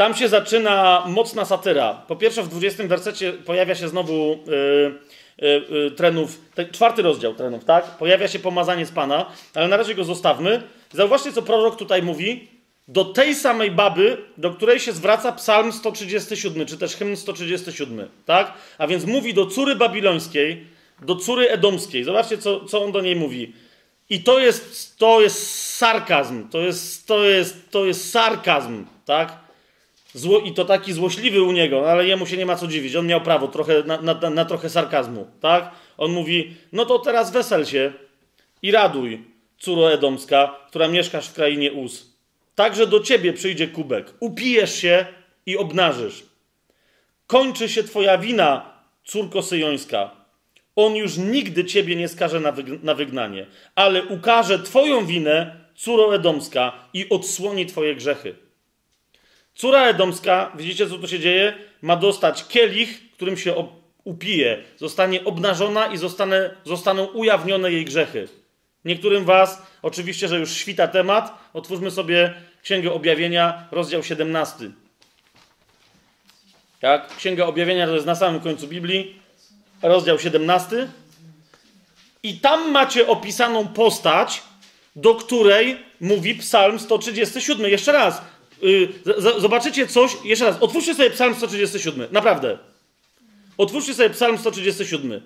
Tam 0.00 0.14
się 0.14 0.28
zaczyna 0.28 1.04
mocna 1.06 1.44
satyra. 1.44 1.94
Po 2.08 2.16
pierwsze, 2.16 2.42
w 2.42 2.48
20 2.48 2.84
wersecie 2.84 3.32
pojawia 3.32 3.74
się 3.74 3.88
znowu 3.88 4.38
yy, 5.38 5.58
yy, 5.70 5.90
trenów, 5.90 6.40
czwarty 6.72 7.02
rozdział 7.02 7.34
trenów, 7.34 7.64
tak? 7.64 7.84
Pojawia 7.84 8.28
się 8.28 8.38
pomazanie 8.38 8.86
z 8.86 8.90
Pana, 8.90 9.26
ale 9.54 9.68
na 9.68 9.76
razie 9.76 9.94
go 9.94 10.04
zostawmy. 10.04 10.62
Zauważcie, 10.92 11.32
co 11.32 11.42
prorok 11.42 11.76
tutaj 11.76 12.02
mówi. 12.02 12.48
Do 12.88 13.04
tej 13.04 13.34
samej 13.34 13.70
baby, 13.70 14.16
do 14.36 14.50
której 14.50 14.80
się 14.80 14.92
zwraca 14.92 15.32
Psalm 15.32 15.72
137, 15.72 16.66
czy 16.66 16.78
też 16.78 16.96
hymn 16.96 17.16
137, 17.16 18.08
tak? 18.26 18.52
A 18.78 18.86
więc 18.86 19.04
mówi 19.04 19.34
do 19.34 19.46
córy 19.46 19.76
babilońskiej, 19.76 20.66
do 21.02 21.16
córy 21.16 21.50
edomskiej. 21.50 22.04
Zobaczcie, 22.04 22.38
co, 22.38 22.64
co 22.64 22.84
on 22.84 22.92
do 22.92 23.00
niej 23.00 23.16
mówi. 23.16 23.52
I 24.10 24.22
to 24.22 24.38
jest, 24.38 24.98
to 24.98 25.20
jest 25.20 25.74
sarkazm, 25.76 26.48
to 26.48 26.60
jest, 26.60 27.06
to 27.06 27.24
jest, 27.24 27.70
to 27.70 27.84
jest 27.84 28.10
sarkazm, 28.10 28.84
tak? 29.04 29.49
Zło, 30.14 30.40
I 30.40 30.52
to 30.52 30.64
taki 30.64 30.92
złośliwy 30.92 31.42
u 31.42 31.52
niego, 31.52 31.80
no 31.80 31.86
ale 31.86 32.06
jemu 32.06 32.26
się 32.26 32.36
nie 32.36 32.46
ma 32.46 32.56
co 32.56 32.66
dziwić. 32.66 32.96
On 32.96 33.06
miał 33.06 33.20
prawo 33.20 33.48
trochę, 33.48 33.82
na, 33.82 34.02
na, 34.02 34.30
na 34.30 34.44
trochę 34.44 34.70
sarkazmu, 34.70 35.26
tak? 35.40 35.70
On 35.98 36.12
mówi, 36.12 36.54
no 36.72 36.86
to 36.86 36.98
teraz 36.98 37.32
wesel 37.32 37.66
się 37.66 37.92
i 38.62 38.70
raduj, 38.70 39.24
córo 39.58 39.92
Edomska, 39.92 40.56
która 40.68 40.88
mieszkasz 40.88 41.28
w 41.28 41.32
krainie 41.32 41.72
Uz. 41.72 42.06
Także 42.54 42.86
do 42.86 43.00
ciebie 43.00 43.32
przyjdzie 43.32 43.68
kubek. 43.68 44.14
Upijesz 44.20 44.74
się 44.74 45.06
i 45.46 45.56
obnażysz. 45.56 46.22
Kończy 47.26 47.68
się 47.68 47.84
twoja 47.84 48.18
wina, 48.18 48.70
córko 49.04 49.42
syjońska. 49.42 50.10
On 50.76 50.96
już 50.96 51.16
nigdy 51.16 51.64
ciebie 51.64 51.96
nie 51.96 52.08
skaże 52.08 52.40
na, 52.40 52.52
wyg 52.52 52.82
na 52.82 52.94
wygnanie, 52.94 53.46
ale 53.74 54.04
ukaże 54.04 54.58
twoją 54.58 55.06
winę, 55.06 55.56
córo 55.74 56.14
Edomska, 56.14 56.72
i 56.94 57.08
odsłoni 57.08 57.66
twoje 57.66 57.94
grzechy. 57.94 58.34
Córa 59.60 59.88
Edomska, 59.88 60.52
widzicie 60.54 60.88
co 60.88 60.98
tu 60.98 61.08
się 61.08 61.18
dzieje? 61.18 61.54
Ma 61.82 61.96
dostać 61.96 62.46
kielich, 62.48 63.12
którym 63.12 63.36
się 63.36 63.68
upije. 64.04 64.64
Zostanie 64.76 65.24
obnażona 65.24 65.86
i 65.86 65.98
zostaną 66.64 67.04
ujawnione 67.04 67.72
jej 67.72 67.84
grzechy. 67.84 68.28
Niektórym 68.84 69.24
was, 69.24 69.62
oczywiście, 69.82 70.28
że 70.28 70.38
już 70.38 70.52
świta 70.52 70.88
temat, 70.88 71.50
otwórzmy 71.52 71.90
sobie 71.90 72.34
Księgę 72.62 72.92
Objawienia, 72.92 73.68
rozdział 73.70 74.02
17. 74.02 74.70
Tak? 76.80 77.16
Księga 77.16 77.46
Objawienia 77.46 77.86
to 77.86 77.94
jest 77.94 78.06
na 78.06 78.14
samym 78.14 78.40
końcu 78.40 78.68
Biblii, 78.68 79.20
rozdział 79.82 80.18
17. 80.18 80.88
I 82.22 82.38
tam 82.38 82.70
macie 82.70 83.06
opisaną 83.06 83.68
postać, 83.68 84.42
do 84.96 85.14
której 85.14 85.78
mówi 86.00 86.34
Psalm 86.34 86.78
137. 86.78 87.70
Jeszcze 87.70 87.92
raz, 87.92 88.22
yy, 88.62 89.40
zobaczycie 89.40 89.86
coś, 89.86 90.16
jeszcze 90.24 90.44
raz, 90.44 90.56
otwórzcie 90.60 90.94
sobie 90.94 91.10
Psalm 91.10 91.34
137, 91.34 92.08
naprawdę. 92.12 92.58
Otwórzcie 93.58 93.94
sobie 93.94 94.10
Psalm 94.10 94.38
137. 94.38 95.20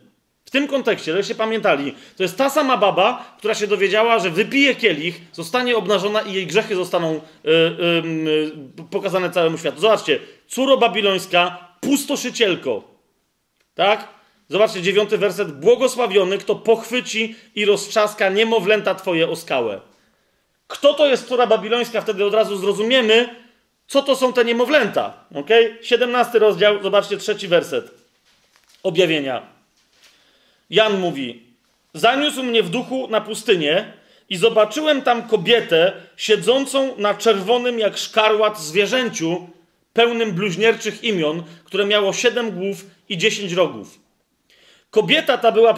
W 0.45 0.51
tym 0.51 0.67
kontekście, 0.69 1.13
żebyście 1.13 1.35
pamiętali, 1.35 1.95
to 2.17 2.23
jest 2.23 2.37
ta 2.37 2.51
sama 2.51 2.77
baba, 2.77 3.37
która 3.39 3.55
się 3.55 3.67
dowiedziała, 3.67 4.19
że 4.19 4.31
wypije 4.31 4.75
kielich, 4.75 5.21
zostanie 5.33 5.77
obnażona 5.77 6.21
i 6.21 6.33
jej 6.33 6.47
grzechy 6.47 6.77
zostaną 6.77 7.21
yy, 7.45 7.53
yy, 8.77 8.85
pokazane 8.91 9.31
całemu 9.31 9.59
światu. 9.59 9.81
Zobaczcie, 9.81 10.19
córo 10.49 10.77
babilońska, 10.77 11.69
pustoszycielko. 11.81 12.83
Tak? 13.75 14.09
Zobaczcie, 14.49 14.83
dziewiąty 14.83 15.19
werset. 15.19 15.61
Błogosławiony, 15.61 16.39
kto 16.39 16.55
pochwyci 16.55 17.37
i 17.55 17.65
roztrzaska 17.65 18.29
niemowlęta 18.29 18.95
twoje 18.95 19.29
o 19.29 19.37
skałę. 19.37 19.81
Kto 20.67 20.95
to 20.95 21.07
jest 21.07 21.29
córa 21.29 21.47
babilońska? 21.47 22.01
Wtedy 22.01 22.25
od 22.25 22.35
razu 22.35 22.57
zrozumiemy, 22.57 23.35
co 23.87 24.03
to 24.03 24.17
są 24.17 24.33
te 24.33 24.45
niemowlęta. 24.45 25.25
Ok? 25.35 25.49
17 25.83 26.39
rozdział, 26.39 26.83
zobaczcie, 26.83 27.17
trzeci 27.17 27.49
werset. 27.49 27.91
Objawienia. 28.83 29.43
Jan 30.71 31.01
mówi: 31.01 31.43
Zaniósł 31.95 32.43
mnie 32.43 32.63
w 32.63 32.71
duchu 32.71 33.09
na 33.09 33.21
pustynię 33.21 33.93
i 34.29 34.37
zobaczyłem 34.37 35.03
tam 35.03 35.29
kobietę 35.29 35.93
siedzącą 36.17 36.97
na 36.99 37.15
czerwonym 37.15 37.79
jak 37.79 37.99
szkarłat 37.99 38.61
zwierzęciu, 38.61 39.49
pełnym 39.93 40.33
bluźnierczych 40.33 41.05
imion, 41.05 41.43
które 41.65 41.87
miało 41.87 42.13
siedem 42.13 42.51
głów 42.51 42.87
i 43.09 43.19
dziesięć 43.19 43.53
rogów. 43.53 44.04
Kobieta 44.95 45.39
ta 45.39 45.53
była 45.53 45.75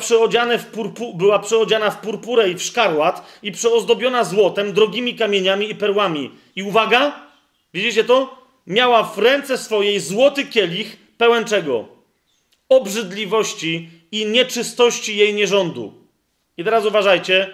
w 0.59 0.66
purpu, 0.66 1.14
była 1.14 1.38
przyodziana 1.38 1.90
w 1.90 2.01
purpurę 2.01 2.51
i 2.51 2.55
w 2.55 2.62
szkarłat 2.62 3.38
i 3.43 3.52
przeozdobiona 3.52 4.24
złotem, 4.24 4.72
drogimi 4.72 5.14
kamieniami 5.14 5.70
i 5.70 5.74
perłami. 5.74 6.30
I 6.56 6.62
uwaga, 6.62 7.28
widzicie 7.74 8.05
to? 8.05 8.44
Miała 8.66 9.02
w 9.02 9.18
ręce 9.18 9.59
swojej 9.59 10.01
złoty 10.01 10.44
kielich 10.44 10.97
pełen 11.18 11.44
czego? 11.44 11.88
Obrzydliwości 12.68 13.88
i 14.12 14.26
nieczystości 14.26 15.16
jej 15.16 15.34
nierządu. 15.34 15.93
I 16.56 16.64
teraz 16.64 16.86
uważajcie, 16.86 17.51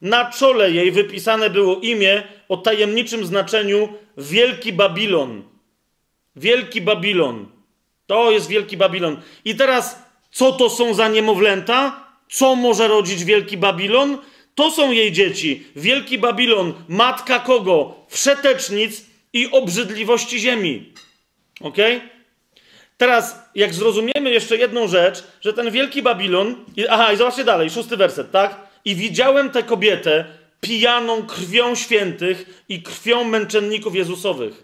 na 0.00 0.30
czole 0.32 0.70
jej 0.70 0.92
wypisane 0.92 1.50
było 1.50 1.76
imię 1.76 2.22
o 2.48 2.56
tajemniczym 2.56 3.26
znaczeniu 3.26 3.88
Wielki 4.18 4.72
Babilon. 4.72 5.42
Wielki 6.36 6.80
Babilon. 6.80 7.46
To 8.06 8.30
jest 8.30 8.48
Wielki 8.48 8.76
Babilon. 8.76 9.20
I 9.44 9.54
teraz, 9.54 10.05
co 10.36 10.52
to 10.52 10.70
są 10.70 10.94
za 10.94 11.08
niemowlęta? 11.08 12.04
Co 12.30 12.56
może 12.56 12.88
rodzić 12.88 13.24
Wielki 13.24 13.56
Babilon? 13.56 14.18
To 14.54 14.70
są 14.70 14.92
jej 14.92 15.12
dzieci. 15.12 15.66
Wielki 15.76 16.18
Babilon, 16.18 16.74
matka 16.88 17.38
kogo? 17.38 17.94
Wszetecznic 18.08 19.04
i 19.32 19.50
obrzydliwości 19.50 20.40
ziemi. 20.40 20.92
Ok? 21.60 21.76
Teraz, 22.96 23.38
jak 23.54 23.74
zrozumiemy 23.74 24.30
jeszcze 24.30 24.56
jedną 24.56 24.88
rzecz, 24.88 25.24
że 25.40 25.52
ten 25.52 25.70
wielki 25.70 26.02
Babilon. 26.02 26.64
Aha, 26.88 27.12
i 27.12 27.16
zobaczcie 27.16 27.44
dalej, 27.44 27.70
szósty 27.70 27.96
werset, 27.96 28.30
tak? 28.30 28.60
I 28.84 28.94
widziałem 28.94 29.50
tę 29.50 29.62
kobietę 29.62 30.24
pijaną 30.60 31.26
krwią 31.26 31.74
świętych 31.74 32.64
i 32.68 32.82
krwią 32.82 33.24
męczenników 33.24 33.94
Jezusowych. 33.94 34.62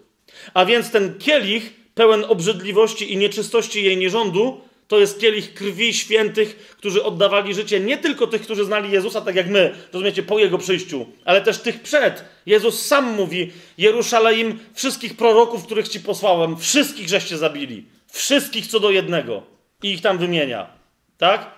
A 0.54 0.64
więc 0.64 0.90
ten 0.90 1.18
kielich, 1.18 1.72
pełen 1.94 2.24
obrzydliwości 2.28 3.12
i 3.12 3.16
nieczystości 3.16 3.84
jej 3.84 3.96
nierządu, 3.96 4.71
to 4.92 5.00
jest 5.00 5.20
kielich 5.20 5.54
krwi 5.54 5.94
świętych, 5.94 6.74
którzy 6.78 7.04
oddawali 7.04 7.54
życie 7.54 7.80
nie 7.80 7.98
tylko 7.98 8.26
tych, 8.26 8.42
którzy 8.42 8.64
znali 8.64 8.90
Jezusa, 8.90 9.20
tak 9.20 9.36
jak 9.36 9.48
my, 9.48 9.74
rozumiecie, 9.92 10.22
po 10.22 10.38
Jego 10.38 10.58
przyjściu, 10.58 11.06
ale 11.24 11.40
też 11.40 11.58
tych 11.58 11.82
przed. 11.82 12.24
Jezus 12.46 12.86
sam 12.86 13.14
mówi, 13.14 13.52
Jerusalem, 13.78 14.58
wszystkich 14.74 15.16
proroków, 15.16 15.64
których 15.64 15.88
Ci 15.88 16.00
posłałem, 16.00 16.56
wszystkich 16.56 17.08
żeście 17.08 17.38
zabili. 17.38 17.84
Wszystkich 18.12 18.66
co 18.66 18.80
do 18.80 18.90
jednego. 18.90 19.42
I 19.82 19.90
ich 19.90 20.00
tam 20.00 20.18
wymienia. 20.18 20.66
Tak? 21.18 21.50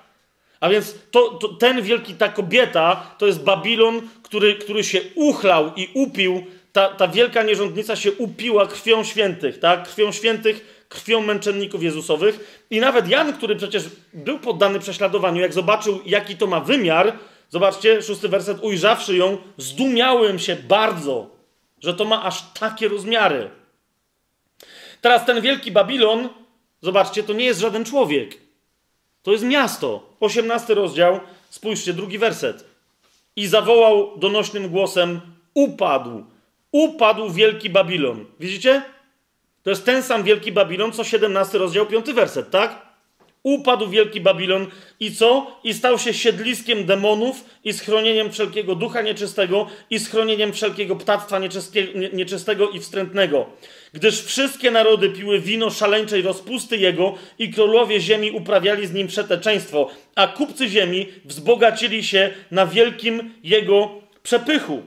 A 0.60 0.68
więc 0.68 0.94
to, 1.10 1.28
to, 1.28 1.48
ten 1.48 1.82
wielki, 1.82 2.14
ta 2.14 2.28
kobieta, 2.28 3.14
to 3.18 3.26
jest 3.26 3.42
Babilon, 3.42 4.08
który, 4.22 4.54
który 4.54 4.84
się 4.84 5.00
uchlał 5.14 5.72
i 5.76 5.88
upił. 5.94 6.46
Ta, 6.72 6.88
ta 6.88 7.08
wielka 7.08 7.42
nierządnica 7.42 7.96
się 7.96 8.12
upiła 8.12 8.66
krwią 8.66 9.04
świętych, 9.04 9.58
tak? 9.58 9.88
Krwią 9.88 10.12
świętych, 10.12 10.73
krwią 10.88 11.20
męczenników 11.20 11.82
Jezusowych. 11.82 12.64
I 12.70 12.80
nawet 12.80 13.08
Jan, 13.08 13.32
który 13.32 13.56
przecież 13.56 13.84
był 14.12 14.38
poddany 14.38 14.80
prześladowaniu, 14.80 15.40
jak 15.40 15.52
zobaczył, 15.52 16.00
jaki 16.06 16.36
to 16.36 16.46
ma 16.46 16.60
wymiar, 16.60 17.12
zobaczcie, 17.50 18.02
szósty 18.02 18.28
werset, 18.28 18.58
ujrzawszy 18.62 19.16
ją, 19.16 19.38
zdumiałem 19.56 20.38
się 20.38 20.56
bardzo, 20.56 21.30
że 21.80 21.94
to 21.94 22.04
ma 22.04 22.22
aż 22.22 22.42
takie 22.52 22.88
rozmiary. 22.88 23.50
Teraz 25.00 25.26
ten 25.26 25.40
wielki 25.40 25.72
Babilon 25.72 26.28
Zobaczcie, 26.84 27.22
to 27.22 27.32
nie 27.32 27.44
jest 27.44 27.60
żaden 27.60 27.84
człowiek. 27.84 28.36
To 29.22 29.32
jest 29.32 29.44
miasto. 29.44 30.16
18 30.20 30.74
rozdział, 30.74 31.20
spójrzcie, 31.50 31.92
drugi 31.92 32.18
werset. 32.18 32.64
I 33.36 33.46
zawołał 33.46 34.18
donośnym 34.18 34.68
głosem: 34.68 35.20
Upadł, 35.54 36.24
upadł 36.72 37.30
wielki 37.30 37.70
Babilon. 37.70 38.24
Widzicie? 38.40 38.82
To 39.64 39.70
jest 39.70 39.84
ten 39.84 40.02
sam 40.02 40.24
wielki 40.24 40.52
Babilon, 40.52 40.92
co 40.92 41.04
17 41.04 41.58
rozdział, 41.58 41.86
5 41.86 42.12
werset, 42.12 42.50
tak? 42.50 42.94
Upadł 43.42 43.88
wielki 43.88 44.20
Babilon 44.20 44.66
i 45.00 45.14
co? 45.14 45.60
I 45.64 45.74
stał 45.74 45.98
się 45.98 46.14
siedliskiem 46.14 46.86
demonów 46.86 47.44
i 47.64 47.72
schronieniem 47.72 48.32
wszelkiego 48.32 48.74
ducha 48.74 49.02
nieczystego 49.02 49.66
i 49.90 49.98
schronieniem 49.98 50.52
wszelkiego 50.52 50.96
ptactwa 50.96 51.38
nieczystego 52.12 52.70
i 52.70 52.80
wstrętnego 52.80 53.46
gdyż 53.94 54.22
wszystkie 54.22 54.70
narody 54.70 55.10
piły 55.10 55.40
wino 55.40 55.70
szaleńczej 55.70 56.22
rozpusty 56.22 56.76
jego 56.76 57.14
i 57.38 57.50
królowie 57.50 58.00
ziemi 58.00 58.30
uprawiali 58.30 58.86
z 58.86 58.92
nim 58.92 59.06
przeteczeństwo, 59.06 59.90
a 60.14 60.26
kupcy 60.26 60.68
ziemi 60.68 61.06
wzbogacili 61.24 62.04
się 62.04 62.30
na 62.50 62.66
wielkim 62.66 63.34
jego 63.42 63.90
przepychu. 64.22 64.82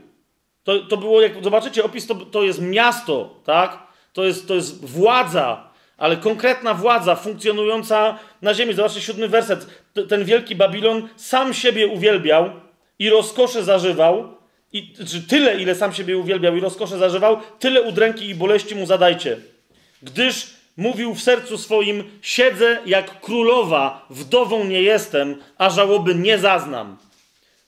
To, 0.64 0.80
to 0.80 0.98
było, 0.98 1.22
jak 1.22 1.44
zobaczycie, 1.44 1.84
opis 1.84 2.08
to, 2.08 2.16
to 2.16 2.44
jest 2.44 2.62
miasto, 2.62 3.36
tak? 3.46 3.87
To 4.18 4.26
jest, 4.26 4.48
to 4.48 4.56
jest 4.56 4.86
władza, 4.86 5.70
ale 5.98 6.18
konkretna 6.18 6.74
władza 6.74 7.16
funkcjonująca 7.16 8.20
na 8.42 8.54
ziemi. 8.54 8.74
Zobaczcie 8.74 9.02
siódmy 9.02 9.28
werset. 9.28 9.68
Ten 10.10 10.26
wielki 10.26 10.56
Babilon 10.56 11.10
sam 11.16 11.54
siebie 11.54 11.88
uwielbiał 11.88 12.50
i 13.00 13.10
rozkosze 13.10 13.64
zażywał. 13.64 14.38
I, 14.74 14.94
czy 15.08 15.22
tyle, 15.22 15.62
ile 15.62 15.76
sam 15.76 15.94
siebie 15.94 16.18
uwielbiał 16.18 16.56
i 16.56 16.60
rozkosze 16.60 16.98
zażywał, 16.98 17.38
tyle 17.60 17.82
udręki 17.82 18.30
i 18.30 18.36
boleści 18.36 18.76
mu 18.76 18.86
zadajcie. 18.86 19.38
Gdyż 20.02 20.50
mówił 20.78 21.14
w 21.16 21.22
sercu 21.22 21.58
swoim: 21.58 22.04
Siedzę 22.22 22.80
jak 22.86 23.22
królowa, 23.22 24.06
wdową 24.10 24.64
nie 24.64 24.82
jestem, 24.82 25.36
a 25.58 25.70
żałoby 25.70 26.16
nie 26.16 26.38
zaznam. 26.38 26.98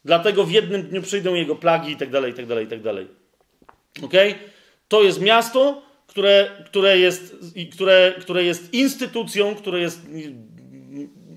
Dlatego 0.06 0.44
w 0.44 0.52
jednym 0.52 0.84
dniu 0.84 1.02
przyjdą 1.02 1.34
jego 1.34 1.56
plagi, 1.56 1.92
i 1.92 1.98
tak 1.98 2.10
dalej, 2.10 2.32
i 2.32 2.36
tak 2.36 2.46
dalej, 2.46 2.66
i 2.66 2.70
tak 2.70 2.82
dalej. 2.82 3.08
Ok? 4.04 4.14
To 4.88 5.04
jest 5.04 5.22
miasto, 5.22 5.89
które, 6.10 6.50
które, 6.66 7.00
jest, 7.00 7.36
które, 7.72 8.14
które 8.20 8.44
jest 8.44 8.74
instytucją, 8.74 9.56
które 9.56 9.80
jest. 9.80 10.02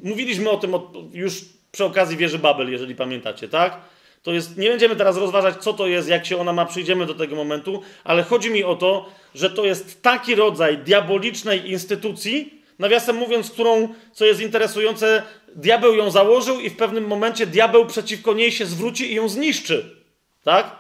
Mówiliśmy 0.03 0.51
o 0.51 0.57
tym 0.57 0.75
już 1.13 1.45
przy 1.73 1.85
okazji 1.85 2.17
wieży 2.17 2.39
Babel, 2.39 2.73
jeżeli 2.73 2.95
pamiętacie, 2.95 3.49
tak? 3.49 3.81
To 4.23 4.33
jest, 4.33 4.59
nie 4.59 4.69
będziemy 4.69 4.97
teraz 4.97 5.17
rozważać, 5.17 5.57
co 5.57 5.73
to 5.73 5.87
jest, 5.87 6.09
jak 6.09 6.27
się 6.27 6.39
ona 6.39 6.53
ma, 6.53 6.67
przyjdziemy 6.67 7.07
do 7.07 7.15
tego 7.15 7.37
momentu, 7.37 7.83
ale 8.05 8.23
chodzi 8.23 8.51
mi 8.51 8.65
o 8.65 8.75
to, 8.75 9.09
że 9.35 9.51
to 9.51 9.65
jest 9.65 10.03
taki 10.03 10.35
rodzaj 10.35 10.79
diabolicznej 10.79 11.71
instytucji, 11.71 12.63
nawiasem 12.79 13.17
mówiąc, 13.17 13.51
którą, 13.51 13.89
co 14.13 14.25
jest 14.25 14.41
interesujące, 14.41 15.23
diabeł 15.57 15.95
ją 15.95 16.11
założył 16.11 16.61
i 16.61 16.71
w 16.71 16.77
pewnym 16.77 17.07
momencie 17.07 17.47
diabeł 17.47 17.87
przeciwko 17.87 18.35
niej 18.35 18.53
się 18.53 18.67
zwróci 18.67 19.13
i 19.13 19.15
ją 19.15 19.29
zniszczy. 19.29 19.97
Tak? 20.45 20.77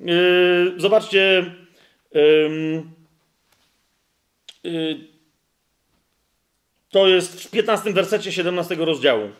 Yy, 0.00 0.74
zobaczcie. 0.76 1.44
Yy, 2.12 2.95
to 6.90 7.08
jest 7.08 7.44
w 7.44 7.50
15 7.50 7.92
wersecie 7.92 8.32
17 8.32 8.74
rozdziału. 8.74 9.30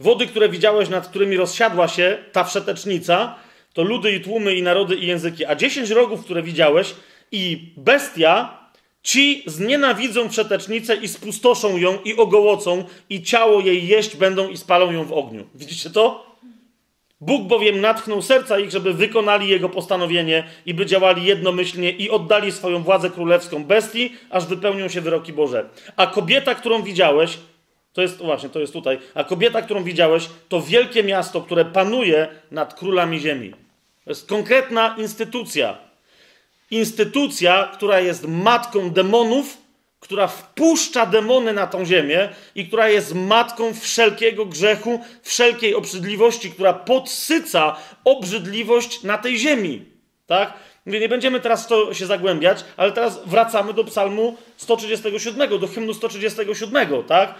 Wody, 0.00 0.26
które 0.26 0.48
widziałeś, 0.48 0.88
nad 0.88 1.08
którymi 1.08 1.36
rozsiadła 1.36 1.88
się 1.88 2.18
ta 2.32 2.44
wszetecznica, 2.44 3.38
to 3.72 3.82
ludy 3.82 4.12
i 4.12 4.20
tłumy 4.20 4.54
i 4.54 4.62
narody 4.62 4.96
i 4.96 5.06
języki. 5.06 5.44
A 5.44 5.54
dziesięć 5.54 5.90
rogów, 5.90 6.24
które 6.24 6.42
widziałeś 6.42 6.94
i 7.32 7.72
bestia, 7.76 8.58
ci 9.02 9.42
znienawidzą 9.46 10.28
wszetecznicę 10.28 10.96
i 10.96 11.08
spustoszą 11.08 11.76
ją 11.76 12.02
i 12.02 12.16
ogołocą 12.16 12.84
i 13.10 13.22
ciało 13.22 13.60
jej 13.60 13.86
jeść 13.86 14.16
będą 14.16 14.48
i 14.48 14.56
spalą 14.56 14.92
ją 14.92 15.04
w 15.04 15.12
ogniu. 15.12 15.46
Widzicie 15.54 15.90
to? 15.90 16.35
Bóg 17.20 17.48
bowiem 17.48 17.80
natchnął 17.80 18.22
serca 18.22 18.58
ich, 18.58 18.70
żeby 18.70 18.94
wykonali 18.94 19.48
jego 19.48 19.68
postanowienie 19.68 20.44
i 20.66 20.74
by 20.74 20.86
działali 20.86 21.24
jednomyślnie 21.24 21.90
i 21.90 22.10
oddali 22.10 22.52
swoją 22.52 22.82
władzę 22.82 23.10
królewską 23.10 23.64
bestii, 23.64 24.12
aż 24.30 24.46
wypełnią 24.46 24.88
się 24.88 25.00
wyroki 25.00 25.32
Boże. 25.32 25.68
A 25.96 26.06
kobieta, 26.06 26.54
którą 26.54 26.82
widziałeś, 26.82 27.38
to 27.92 28.02
jest 28.02 28.18
właśnie, 28.18 28.48
to 28.48 28.60
jest 28.60 28.72
tutaj. 28.72 28.98
A 29.14 29.24
kobieta, 29.24 29.62
którą 29.62 29.84
widziałeś, 29.84 30.28
to 30.48 30.62
wielkie 30.62 31.02
miasto, 31.02 31.40
które 31.40 31.64
panuje 31.64 32.28
nad 32.50 32.74
królami 32.74 33.20
ziemi. 33.20 33.50
To 34.04 34.10
jest 34.10 34.28
konkretna 34.28 34.94
instytucja. 34.98 35.78
Instytucja, 36.70 37.70
która 37.74 38.00
jest 38.00 38.28
matką 38.28 38.90
demonów, 38.90 39.58
która 40.00 40.26
wpuszcza 40.26 41.06
demony 41.06 41.52
na 41.52 41.66
tą 41.66 41.84
ziemię 41.84 42.28
i 42.54 42.66
która 42.66 42.88
jest 42.88 43.14
matką 43.14 43.74
wszelkiego 43.74 44.46
grzechu, 44.46 45.00
wszelkiej 45.22 45.74
obrzydliwości, 45.74 46.50
która 46.50 46.72
podsyca 46.72 47.76
obrzydliwość 48.04 49.02
na 49.02 49.18
tej 49.18 49.38
ziemi. 49.38 49.84
Tak? 50.26 50.52
Mówię, 50.86 51.00
nie 51.00 51.08
będziemy 51.08 51.40
teraz 51.40 51.66
to 51.66 51.94
się 51.94 52.06
zagłębiać, 52.06 52.64
ale 52.76 52.92
teraz 52.92 53.20
wracamy 53.26 53.72
do 53.72 53.84
psalmu 53.84 54.36
137, 54.56 55.60
do 55.60 55.68
hymnu 55.68 55.94
137, 55.94 57.04
tak? 57.04 57.34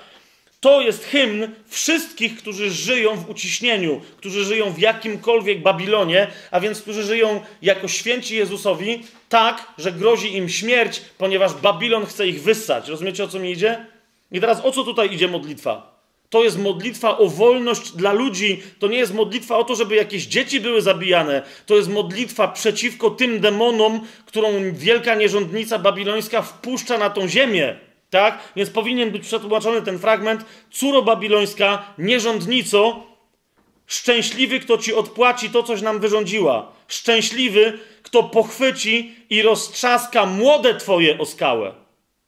To 0.67 0.81
jest 0.81 1.05
hymn 1.05 1.49
wszystkich, 1.69 2.37
którzy 2.37 2.71
żyją 2.71 3.17
w 3.17 3.31
uciśnieniu, 3.31 4.01
którzy 4.17 4.45
żyją 4.45 4.73
w 4.73 4.79
jakimkolwiek 4.79 5.63
Babilonie, 5.63 6.27
a 6.51 6.61
więc 6.61 6.83
którzy 6.83 7.03
żyją 7.03 7.41
jako 7.63 7.89
święci 7.89 8.37
Jezusowi, 8.37 9.03
tak, 9.29 9.73
że 9.79 9.93
grozi 9.93 10.37
im 10.37 10.49
śmierć, 10.49 11.03
ponieważ 11.19 11.55
Babilon 11.55 12.07
chce 12.07 12.29
ich 12.29 12.43
wyssać. 12.43 12.89
Rozumiecie 12.89 13.25
o 13.25 13.29
co 13.29 13.39
mi 13.39 13.51
idzie? 13.51 13.87
I 14.33 14.41
teraz 14.41 14.65
o 14.65 14.73
co 14.73 14.85
tutaj 14.85 15.15
idzie 15.15 15.29
modlitwa? 15.29 16.01
To 16.31 16.45
jest 16.45 16.59
modlitwa 16.59 17.19
o 17.19 17.29
wolność 17.29 17.93
dla 17.93 18.13
ludzi. 18.13 18.63
To 18.79 18.87
nie 18.87 18.99
jest 18.99 19.15
modlitwa 19.15 19.59
o 19.59 19.65
to, 19.65 19.75
żeby 19.75 19.97
jakieś 19.97 20.27
dzieci 20.27 20.61
były 20.61 20.83
zabijane. 20.83 21.43
To 21.67 21.77
jest 21.77 21.89
modlitwa 21.89 22.49
przeciwko 22.49 23.11
tym 23.11 23.41
demonom, 23.41 24.01
którą 24.25 24.49
wielka 24.73 25.15
nierządnica 25.15 25.79
babilońska 25.79 26.43
wpuszcza 26.43 26.99
na 26.99 27.11
tą 27.11 27.29
ziemię. 27.29 27.77
Tak? 28.11 28.39
Więc 28.57 28.71
powinien 28.71 29.11
być 29.11 29.23
przetłumaczony 29.23 29.83
ten 29.83 29.99
fragment. 29.99 30.45
Córo 30.71 31.03
babilońska, 31.03 31.95
nierządnico, 31.99 33.07
szczęśliwy, 33.87 34.61
kto 34.61 34.79
ci 34.79 34.95
odpłaci 34.95 35.51
to, 35.51 35.63
coś 35.63 35.83
nam 35.83 36.01
wyrządziła. 36.01 36.73
Szczęśliwy, 36.89 37.79
kto 38.03 38.23
pochwyci 38.23 39.15
i 39.31 39.43
roztrzaska 39.43 40.27
młode 40.27 40.75
twoje 40.75 41.19
o 41.19 41.27
skałę. 41.27 41.75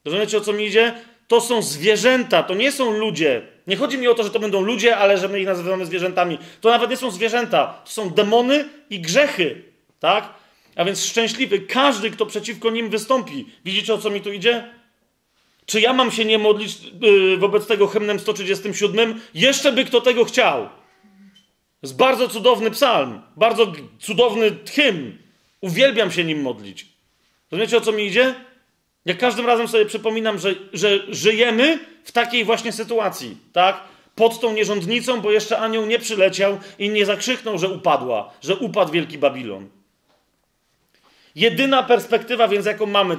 Rozumiecie, 0.04 0.38
o 0.38 0.40
co 0.40 0.52
mi 0.52 0.64
idzie? 0.64 0.94
To 1.28 1.40
są 1.40 1.62
zwierzęta, 1.62 2.42
to 2.42 2.54
nie 2.54 2.72
są 2.72 2.98
ludzie. 2.98 3.42
Nie 3.66 3.76
chodzi 3.76 3.98
mi 3.98 4.08
o 4.08 4.14
to, 4.14 4.22
że 4.22 4.30
to 4.30 4.38
będą 4.38 4.60
ludzie, 4.60 4.96
ale 4.96 5.18
że 5.18 5.28
my 5.28 5.40
ich 5.40 5.46
nazywamy 5.46 5.86
zwierzętami. 5.86 6.38
To 6.60 6.70
nawet 6.70 6.90
nie 6.90 6.96
są 6.96 7.10
zwierzęta, 7.10 7.82
to 7.84 7.90
są 7.90 8.10
demony 8.10 8.68
i 8.90 9.00
grzechy. 9.00 9.62
Tak? 10.00 10.34
A 10.76 10.84
więc 10.84 11.04
szczęśliwy 11.04 11.58
każdy, 11.58 12.10
kto 12.10 12.26
przeciwko 12.26 12.70
nim 12.70 12.90
wystąpi. 12.90 13.46
Widzicie, 13.64 13.94
o 13.94 13.98
co 13.98 14.10
mi 14.10 14.20
tu 14.20 14.32
idzie? 14.32 14.77
Czy 15.68 15.80
ja 15.80 15.92
mam 15.92 16.10
się 16.10 16.24
nie 16.24 16.38
modlić 16.38 16.78
yy, 17.00 17.36
wobec 17.36 17.66
tego 17.66 17.86
hymnem 17.86 18.20
137? 18.20 19.20
Jeszcze 19.34 19.72
by 19.72 19.84
kto 19.84 20.00
tego 20.00 20.24
chciał. 20.24 20.68
Jest 21.82 21.96
bardzo 21.96 22.28
cudowny 22.28 22.70
psalm, 22.70 23.22
bardzo 23.36 23.72
cudowny 23.98 24.58
hymn. 24.74 25.18
Uwielbiam 25.60 26.12
się 26.12 26.24
nim 26.24 26.42
modlić. 26.42 26.86
Rozumiecie, 27.50 27.76
o 27.76 27.80
co 27.80 27.92
mi 27.92 28.06
idzie? 28.06 28.34
Ja 29.04 29.14
każdym 29.14 29.46
razem 29.46 29.68
sobie 29.68 29.86
przypominam, 29.86 30.38
że, 30.38 30.54
że 30.72 31.00
żyjemy 31.08 31.78
w 32.04 32.12
takiej 32.12 32.44
właśnie 32.44 32.72
sytuacji, 32.72 33.36
tak? 33.52 33.80
Pod 34.14 34.40
tą 34.40 34.52
nierządnicą, 34.52 35.20
bo 35.20 35.30
jeszcze 35.30 35.58
anioł 35.58 35.86
nie 35.86 35.98
przyleciał 35.98 36.58
i 36.78 36.90
nie 36.90 37.06
zakrzyknął, 37.06 37.58
że 37.58 37.68
upadła, 37.68 38.32
że 38.42 38.56
upadł 38.56 38.92
wielki 38.92 39.18
Babilon. 39.18 39.68
Jedyna 41.34 41.82
perspektywa, 41.82 42.48
więc 42.48 42.66
jaką 42.66 42.86
mamy, 42.86 43.18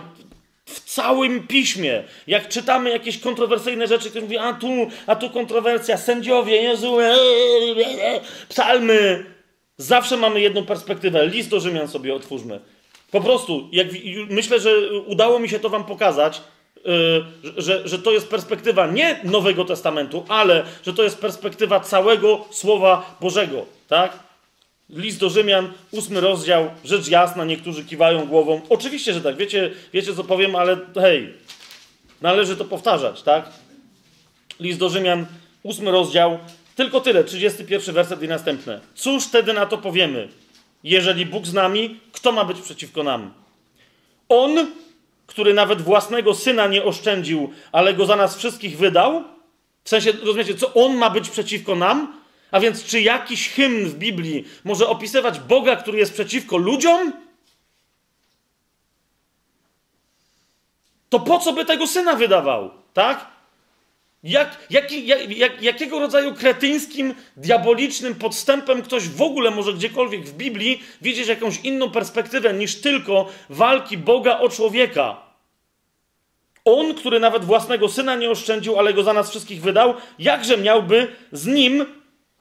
w 0.69 0.79
całym 0.79 1.47
piśmie, 1.47 2.03
jak 2.27 2.49
czytamy 2.49 2.89
jakieś 2.89 3.17
kontrowersyjne 3.17 3.87
rzeczy, 3.87 4.09
ktoś 4.09 4.21
mówi, 4.21 4.37
a 4.37 4.53
tu, 4.53 4.67
a 5.07 5.15
tu 5.15 5.29
kontrowersja, 5.29 5.97
sędziowie, 5.97 6.55
Jezu, 6.55 6.99
e, 6.99 7.05
e, 7.05 8.15
e, 8.15 8.19
psalmy. 8.49 9.25
Zawsze 9.77 10.17
mamy 10.17 10.41
jedną 10.41 10.65
perspektywę. 10.65 11.27
List 11.27 11.49
do 11.49 11.59
Rzymian 11.59 11.87
sobie 11.87 12.15
otwórzmy. 12.15 12.59
Po 13.11 13.21
prostu, 13.21 13.69
jak, 13.71 13.87
myślę, 14.29 14.59
że 14.59 14.71
udało 15.07 15.39
mi 15.39 15.49
się 15.49 15.59
to 15.59 15.69
wam 15.69 15.83
pokazać, 15.83 16.41
że, 17.57 17.87
że 17.87 17.99
to 17.99 18.11
jest 18.11 18.27
perspektywa 18.27 18.87
nie 18.87 19.19
Nowego 19.23 19.65
Testamentu, 19.65 20.25
ale 20.27 20.65
że 20.85 20.93
to 20.93 21.03
jest 21.03 21.17
perspektywa 21.17 21.79
całego 21.79 22.45
Słowa 22.51 23.17
Bożego. 23.21 23.65
Tak? 23.87 24.28
List 24.89 25.19
do 25.19 25.29
Rzymian, 25.29 25.73
ósmy 25.91 26.21
rozdział, 26.21 26.69
rzecz 26.85 27.07
jasna, 27.07 27.45
niektórzy 27.45 27.85
kiwają 27.85 28.25
głową. 28.25 28.61
Oczywiście, 28.69 29.13
że 29.13 29.21
tak, 29.21 29.37
wiecie, 29.37 29.71
wiecie 29.93 30.15
co 30.15 30.23
powiem, 30.23 30.55
ale 30.55 30.77
hej, 30.95 31.33
należy 32.21 32.57
to 32.57 32.65
powtarzać, 32.65 33.21
tak? 33.21 33.49
List 34.59 34.79
do 34.79 34.89
Rzymian, 34.89 35.25
ósmy 35.63 35.91
rozdział, 35.91 36.39
tylko 36.75 37.01
tyle, 37.01 37.23
31 37.23 37.95
werset 37.95 38.23
i 38.23 38.27
następne. 38.27 38.79
Cóż 38.95 39.23
wtedy 39.23 39.53
na 39.53 39.65
to 39.65 39.77
powiemy? 39.77 40.27
Jeżeli 40.83 41.25
Bóg 41.25 41.45
z 41.45 41.53
nami, 41.53 41.99
kto 42.11 42.31
ma 42.31 42.45
być 42.45 42.61
przeciwko 42.61 43.03
nam? 43.03 43.33
On, 44.29 44.67
który 45.27 45.53
nawet 45.53 45.81
własnego 45.81 46.35
syna 46.35 46.67
nie 46.67 46.83
oszczędził, 46.83 47.53
ale 47.71 47.93
go 47.93 48.05
za 48.05 48.15
nas 48.15 48.37
wszystkich 48.37 48.77
wydał? 48.77 49.23
W 49.83 49.89
sensie, 49.89 50.11
rozumiecie, 50.11 50.55
co 50.55 50.73
on 50.73 50.95
ma 50.95 51.09
być 51.09 51.29
przeciwko 51.29 51.75
nam? 51.75 52.18
A 52.51 52.59
więc, 52.59 52.83
czy 52.83 53.01
jakiś 53.01 53.49
hymn 53.49 53.85
w 53.85 53.95
Biblii 53.95 54.45
może 54.63 54.87
opisywać 54.87 55.39
Boga, 55.39 55.75
który 55.75 55.97
jest 55.97 56.13
przeciwko 56.13 56.57
ludziom? 56.57 57.13
To 61.09 61.19
po 61.19 61.39
co 61.39 61.53
by 61.53 61.65
tego 61.65 61.87
syna 61.87 62.15
wydawał? 62.15 62.71
Tak? 62.93 63.25
Jak, 64.23 64.57
jaki, 64.69 65.07
jak, 65.07 65.37
jak, 65.37 65.61
jakiego 65.61 65.99
rodzaju 65.99 66.33
kretyńskim, 66.33 67.15
diabolicznym 67.37 68.15
podstępem 68.15 68.81
ktoś 68.81 69.07
w 69.07 69.21
ogóle 69.21 69.51
może 69.51 69.73
gdziekolwiek 69.73 70.25
w 70.25 70.33
Biblii 70.33 70.83
widzieć 71.01 71.27
jakąś 71.27 71.59
inną 71.59 71.91
perspektywę 71.91 72.53
niż 72.53 72.81
tylko 72.81 73.29
walki 73.49 73.97
Boga 73.97 74.39
o 74.39 74.49
człowieka? 74.49 75.17
On, 76.65 76.95
który 76.95 77.19
nawet 77.19 77.45
własnego 77.45 77.89
syna 77.89 78.15
nie 78.15 78.29
oszczędził, 78.29 78.79
ale 78.79 78.93
go 78.93 79.03
za 79.03 79.13
nas 79.13 79.29
wszystkich 79.29 79.61
wydał, 79.61 79.93
jakże 80.19 80.57
miałby 80.57 81.07
z 81.31 81.45
nim 81.45 81.85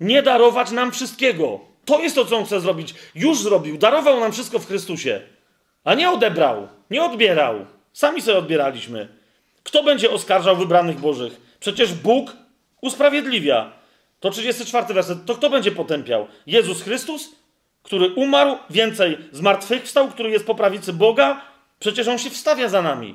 nie 0.00 0.22
darować 0.22 0.70
nam 0.70 0.92
wszystkiego. 0.92 1.60
To 1.84 2.00
jest 2.00 2.14
to, 2.14 2.24
co 2.24 2.36
on 2.36 2.44
chce 2.44 2.60
zrobić. 2.60 2.94
Już 3.14 3.38
zrobił. 3.38 3.78
Darował 3.78 4.20
nam 4.20 4.32
wszystko 4.32 4.58
w 4.58 4.66
Chrystusie. 4.66 5.20
A 5.84 5.94
nie 5.94 6.10
odebrał, 6.10 6.68
nie 6.90 7.02
odbierał. 7.02 7.66
Sami 7.92 8.22
sobie 8.22 8.38
odbieraliśmy. 8.38 9.08
Kto 9.62 9.82
będzie 9.82 10.10
oskarżał 10.10 10.56
wybranych 10.56 11.00
Bożych? 11.00 11.40
Przecież 11.60 11.94
Bóg 11.94 12.36
usprawiedliwia. 12.80 13.72
To 14.20 14.30
34 14.30 14.94
werset. 14.94 15.24
To 15.26 15.34
kto 15.34 15.50
będzie 15.50 15.70
potępiał? 15.70 16.26
Jezus 16.46 16.82
Chrystus, 16.82 17.30
który 17.82 18.14
umarł, 18.14 18.56
więcej 18.70 19.18
zmartwychwstał, 19.32 20.08
który 20.08 20.30
jest 20.30 20.46
po 20.46 20.54
prawicy 20.54 20.92
Boga? 20.92 21.40
Przecież 21.80 22.08
on 22.08 22.18
się 22.18 22.30
wstawia 22.30 22.68
za 22.68 22.82
nami. 22.82 23.14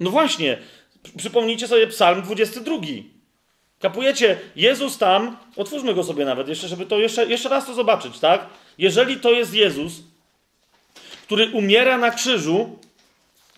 No 0.00 0.10
właśnie, 0.10 0.58
przypomnijcie 1.16 1.68
sobie 1.68 1.86
Psalm 1.86 2.22
22. 2.22 2.76
Kapujecie, 3.80 4.38
Jezus 4.56 4.98
tam, 4.98 5.36
otwórzmy 5.56 5.94
go 5.94 6.04
sobie 6.04 6.24
nawet, 6.24 6.48
jeszcze, 6.48 6.68
żeby 6.68 6.86
to 6.86 6.98
jeszcze, 6.98 7.26
jeszcze 7.26 7.48
raz 7.48 7.66
to 7.66 7.74
zobaczyć, 7.74 8.18
tak? 8.18 8.46
Jeżeli 8.78 9.16
to 9.16 9.30
jest 9.30 9.54
Jezus, 9.54 9.92
który 11.22 11.50
umiera 11.50 11.98
na 11.98 12.10
krzyżu, 12.10 12.78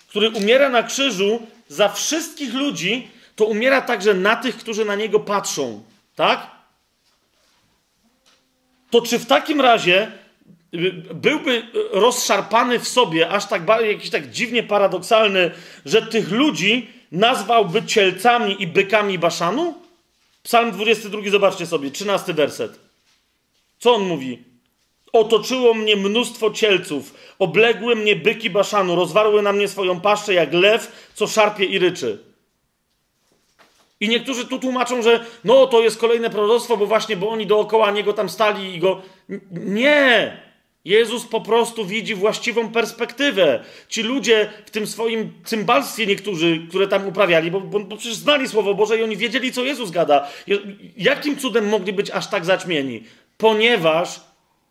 który 0.09 0.31
umiera 0.31 0.69
na 0.69 0.82
krzyżu 0.82 1.47
za 1.69 1.89
wszystkich 1.89 2.55
ludzi, 2.55 3.09
to 3.36 3.45
umiera 3.45 3.81
także 3.81 4.15
na 4.15 4.36
tych, 4.36 4.57
którzy 4.57 4.85
na 4.85 4.95
niego 4.95 5.20
patrzą, 5.20 5.82
tak? 6.16 6.51
To 8.90 9.01
czy 9.03 9.19
w 9.19 9.27
takim 9.27 9.61
razie 9.61 10.12
y, 10.74 10.93
byłby 11.15 11.62
rozszarpany 11.93 12.78
w 12.78 12.89
sobie, 12.89 13.28
aż 13.28 13.47
tak 13.47 13.62
jakiś 13.69 14.11
tak 14.11 14.31
dziwnie 14.31 14.62
paradoksalny, 14.62 15.51
że 15.85 16.03
tych 16.03 16.31
ludzi 16.31 16.90
nazwałby 17.12 17.82
cielcami 17.82 18.62
i 18.62 18.66
bykami 18.66 19.19
Baszanu? 19.19 19.88
Psalm 20.43 20.73
22, 20.73 21.31
zobaczcie 21.31 21.66
sobie, 21.66 21.90
13 21.90 22.35
werset. 22.35 22.78
Co 23.78 23.94
on 23.94 24.02
mówi? 24.02 24.44
Otoczyło 25.12 25.74
mnie 25.74 25.97
mnóstwo 25.97 26.51
cielców, 26.51 27.15
obległy 27.39 27.97
mnie 27.97 28.16
byki 28.16 28.51
Baszanu, 28.51 28.97
rozwarły 28.97 29.43
na 29.43 29.52
mnie 29.52 29.69
swoją 29.69 30.01
paszczę 30.01 30.35
jak 30.35 30.52
lew, 30.52 31.10
co 31.15 31.27
szarpie 31.27 31.65
i 31.65 31.78
ryczy. 31.78 32.19
I 34.01 34.09
niektórzy 34.09 34.47
tu 34.47 34.59
tłumaczą, 34.59 35.02
że 35.02 35.24
no 35.44 35.66
to 35.66 35.81
jest 35.81 35.98
kolejne 35.98 36.31
proroctwo, 36.31 36.77
bo 36.77 36.86
właśnie, 36.86 37.16
bo 37.16 37.31
oni 37.31 37.47
dookoła 37.47 37.90
niego 37.90 38.12
tam 38.12 38.28
stali 38.28 38.74
i 38.74 38.78
go. 38.78 39.02
Nie! 39.51 40.48
Jezus 40.89 41.27
po 41.27 41.40
prostu 41.40 41.85
widzi 41.85 42.15
właściwą 42.15 42.69
perspektywę. 42.69 43.65
Ci 43.89 44.02
ludzie 44.02 44.51
w 44.66 44.70
tym 44.70 44.86
swoim 44.86 45.32
cymbalstwie 45.44 46.06
niektórzy, 46.06 46.66
które 46.69 46.89
tam 46.89 47.06
uprawiali, 47.06 47.51
bo, 47.51 47.60
bo, 47.60 47.81
bo 47.81 47.97
przecież 47.97 48.16
znali 48.16 48.48
Słowo 48.48 48.74
Boże 48.74 48.98
i 48.98 49.02
oni 49.02 49.16
wiedzieli, 49.16 49.52
co 49.52 49.65
Jezus 49.65 49.90
gada. 49.90 50.28
Jakim 50.97 51.36
cudem 51.36 51.69
mogli 51.69 51.93
być 51.93 52.10
aż 52.10 52.27
tak 52.27 52.44
zaćmieni? 52.44 53.02
Ponieważ 53.36 54.20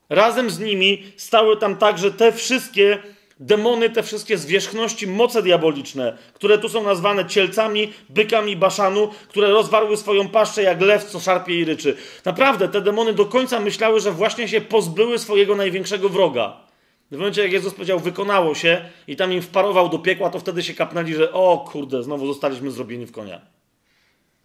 razem 0.10 0.49
z 0.49 0.60
nimi 0.60 1.03
stały 1.18 1.57
tam 1.57 1.76
także 1.76 2.11
te 2.11 2.31
wszystkie 2.31 2.98
demony, 3.39 3.89
te 3.89 4.03
wszystkie 4.03 4.38
zwierzchności, 4.38 5.07
moce 5.07 5.43
diaboliczne, 5.43 6.18
które 6.34 6.57
tu 6.57 6.69
są 6.69 6.84
nazwane 6.84 7.26
cielcami, 7.26 7.93
bykami 8.09 8.55
Baszanu, 8.55 9.09
które 9.27 9.49
rozwarły 9.49 9.97
swoją 9.97 10.30
paszczę 10.30 10.64
jak 10.64 10.81
lew, 10.81 11.03
co 11.03 11.19
szarpie 11.19 11.59
i 11.59 11.65
ryczy. 11.65 11.97
Naprawdę, 12.26 12.69
te 12.69 12.81
demony 12.81 13.14
do 13.14 13.26
końca 13.26 13.59
myślały, 13.59 13.99
że 13.99 14.11
właśnie 14.11 14.47
się 14.47 14.61
pozbyły 14.61 15.19
swojego 15.19 15.55
największego 15.55 16.09
wroga. 16.09 16.68
W 17.11 17.18
momencie, 17.18 17.41
jak 17.41 17.51
Jezus 17.51 17.73
powiedział, 17.73 17.99
wykonało 17.99 18.55
się 18.55 18.89
i 19.07 19.15
tam 19.15 19.34
im 19.34 19.41
wparował 19.41 19.89
do 19.89 19.99
piekła, 19.99 20.30
to 20.30 20.39
wtedy 20.39 20.64
się 20.64 20.73
kapnęli, 20.73 21.14
że 21.14 21.34
o 21.34 21.65
kurde, 21.72 22.03
znowu 22.03 22.27
zostaliśmy 22.27 22.72
zrobieni 22.72 23.05
w 23.05 23.11
konia. 23.11 23.41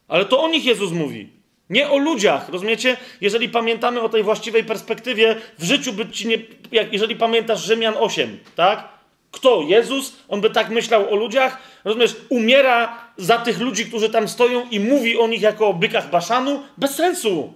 Ale 0.09 0.25
to 0.25 0.43
o 0.43 0.49
nich 0.49 0.65
Jezus 0.65 0.93
mówi. 0.93 1.42
Nie 1.73 1.91
o 1.91 1.99
ludziach, 1.99 2.49
rozumiecie? 2.49 2.97
Jeżeli 3.21 3.49
pamiętamy 3.49 4.01
o 4.01 4.09
tej 4.09 4.23
właściwej 4.23 4.65
perspektywie, 4.65 5.37
w 5.59 5.65
życiu 5.65 5.93
by 5.93 6.11
ci 6.11 6.29
nie. 6.29 6.39
Jak, 6.73 6.93
jeżeli 6.93 7.17
pamiętasz 7.17 7.65
Rzymian 7.65 7.95
8, 7.99 8.39
tak? 8.57 8.89
Kto? 9.31 9.63
Jezus? 9.63 10.17
On 10.29 10.41
by 10.41 10.51
tak 10.51 10.71
myślał 10.71 11.13
o 11.13 11.17
ludziach? 11.17 11.59
Rozumiesz? 11.85 12.17
Umiera 12.29 12.99
za 13.17 13.39
tych 13.39 13.61
ludzi, 13.61 13.87
którzy 13.87 14.11
tam 14.11 14.29
stoją 14.29 14.69
i 14.71 14.81
mówi 14.81 15.19
o 15.19 15.27
nich 15.27 15.43
jako 15.43 15.69
o 15.69 15.75
bykach 15.75 16.11
Baszanu? 16.11 16.63
Bez 16.79 16.95
sensu. 16.95 17.53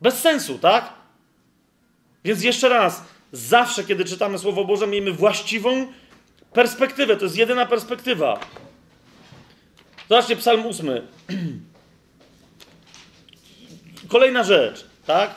Bez 0.00 0.20
sensu, 0.20 0.58
tak? 0.58 0.92
Więc 2.24 2.42
jeszcze 2.42 2.68
raz, 2.68 3.02
zawsze, 3.32 3.84
kiedy 3.84 4.04
czytamy 4.04 4.38
Słowo 4.38 4.64
Boże, 4.64 4.86
miejmy 4.86 5.12
właściwą 5.12 5.86
perspektywę. 6.52 7.16
To 7.16 7.24
jest 7.24 7.36
jedyna 7.36 7.66
perspektywa. 7.66 8.40
Zobaczcie, 10.08 10.36
Psalm 10.36 10.66
8. 10.66 10.88
Kolejna 14.08 14.44
rzecz, 14.44 14.84
tak? 15.06 15.34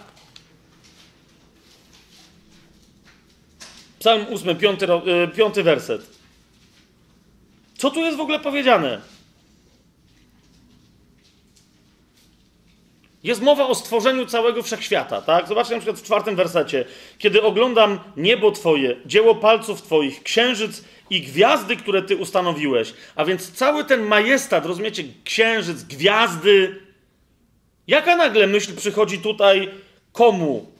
Psalm 4.00 4.26
8, 4.34 4.58
piąty, 4.58 4.88
e, 4.94 5.28
piąty 5.28 5.64
werset. 5.64 6.02
Co 7.78 7.91
tu 7.91 8.00
jest 8.00 8.18
w 8.18 8.22
ogóle 8.22 8.40
powiedziane? 8.40 9.02
Jest 13.24 13.41
mowa 13.41 13.68
o 13.68 13.76
stworzeniu 13.76 14.26
całego 14.26 14.64
wszechświata, 14.64 15.22
tak? 15.22 15.48
Zobaczcie 15.48 15.74
na 15.74 15.80
przykład 15.80 16.00
w 16.00 16.04
czwartym 16.04 16.36
wersecie. 16.36 16.86
Kiedy 17.18 17.41
oglądam 17.41 18.00
niebo 18.18 18.52
Twoje, 18.52 18.96
dzieło 19.06 19.36
palców 19.36 19.82
Twoich, 19.82 20.24
księżyc 20.24 20.84
i 21.10 21.22
gwiazdy, 21.22 21.76
które 21.76 22.02
Ty 22.02 22.18
ustanowiłeś, 22.18 22.94
a 23.16 23.26
więc 23.26 23.52
cały 23.52 23.86
ten 23.86 24.02
majestat, 24.02 24.66
rozumiecie, 24.66 25.04
księżyc, 25.24 25.84
gwiazdy, 25.84 26.89
Jaka 27.90 28.16
nagle 28.16 28.48
myśl 28.48 28.76
przychodzi 28.76 29.20
tutaj 29.20 29.70
komu? 30.11 30.72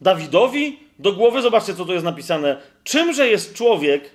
Dawidowi 0.00 0.78
do 0.98 1.12
głowy? 1.12 1.42
Zobaczcie, 1.42 1.74
co 1.74 1.84
tu 1.84 1.92
jest 1.92 2.04
napisane. 2.04 2.60
Czymże 2.84 3.28
jest 3.28 3.54
człowiek, 3.54 4.10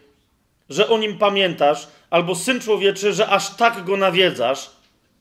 że 0.69 0.89
o 0.89 0.97
nim 0.97 1.17
pamiętasz, 1.17 1.87
albo 2.09 2.35
syn 2.35 2.59
człowieczy, 2.59 3.13
że 3.13 3.27
aż 3.27 3.55
tak 3.55 3.83
go 3.83 3.97
nawiedzasz? 3.97 4.71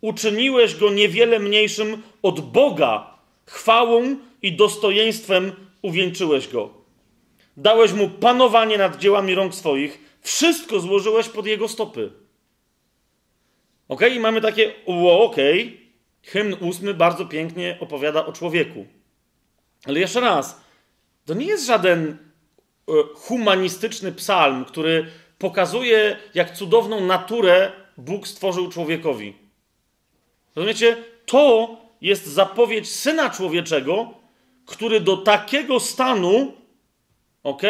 Uczyniłeś 0.01 0.75
go 0.75 0.91
niewiele 0.91 1.39
mniejszym 1.39 2.03
od 2.23 2.41
Boga. 2.41 3.11
Chwałą 3.47 4.17
i 4.43 4.53
dostojeństwem 4.53 5.53
uwieńczyłeś 5.83 6.49
go. 6.49 6.71
Dałeś 7.57 7.93
mu 7.93 8.09
panowanie 8.09 8.79
nad 8.79 8.99
dziełami 8.99 9.35
rąk 9.35 9.55
swoich. 9.55 9.99
Wszystko 10.21 10.81
złożyłeś 10.81 11.29
pod 11.29 11.47
jego 11.47 11.69
stopy. 11.69 12.11
Ok? 13.89 14.01
I 14.17 14.21
mamy 14.21 14.41
takie, 14.41 14.73
okej, 14.87 15.63
okay. 15.63 15.80
Hymn 16.23 16.57
ósmy 16.61 16.95
bardzo 16.95 17.27
pięknie 17.27 17.77
opowiada 17.81 18.27
o 18.27 18.33
człowieku. 18.33 18.87
Ale 19.85 20.01
jeszcze 20.01 20.21
raz, 20.21 20.61
to 21.25 21.35
nie 21.35 21.47
jest 21.47 21.67
żaden 21.67 22.09
e, 22.09 22.93
humanistyczny 23.15 24.13
psalm, 24.13 24.65
który 24.65 25.07
pokazuje, 25.39 26.17
jak 26.35 26.57
cudowną 26.57 27.01
naturę 27.01 27.73
Bóg 27.97 28.29
stworzył 28.29 28.69
człowiekowi. 28.69 29.37
Rozumiecie? 30.57 30.97
To 31.27 31.77
jest 32.01 32.27
zapowiedź 32.27 32.91
syna 32.91 33.31
człowieczego, 33.31 34.15
który 34.67 35.01
do 35.01 35.17
takiego 35.17 35.81
stanu, 35.81 36.53
ok, 37.43 37.63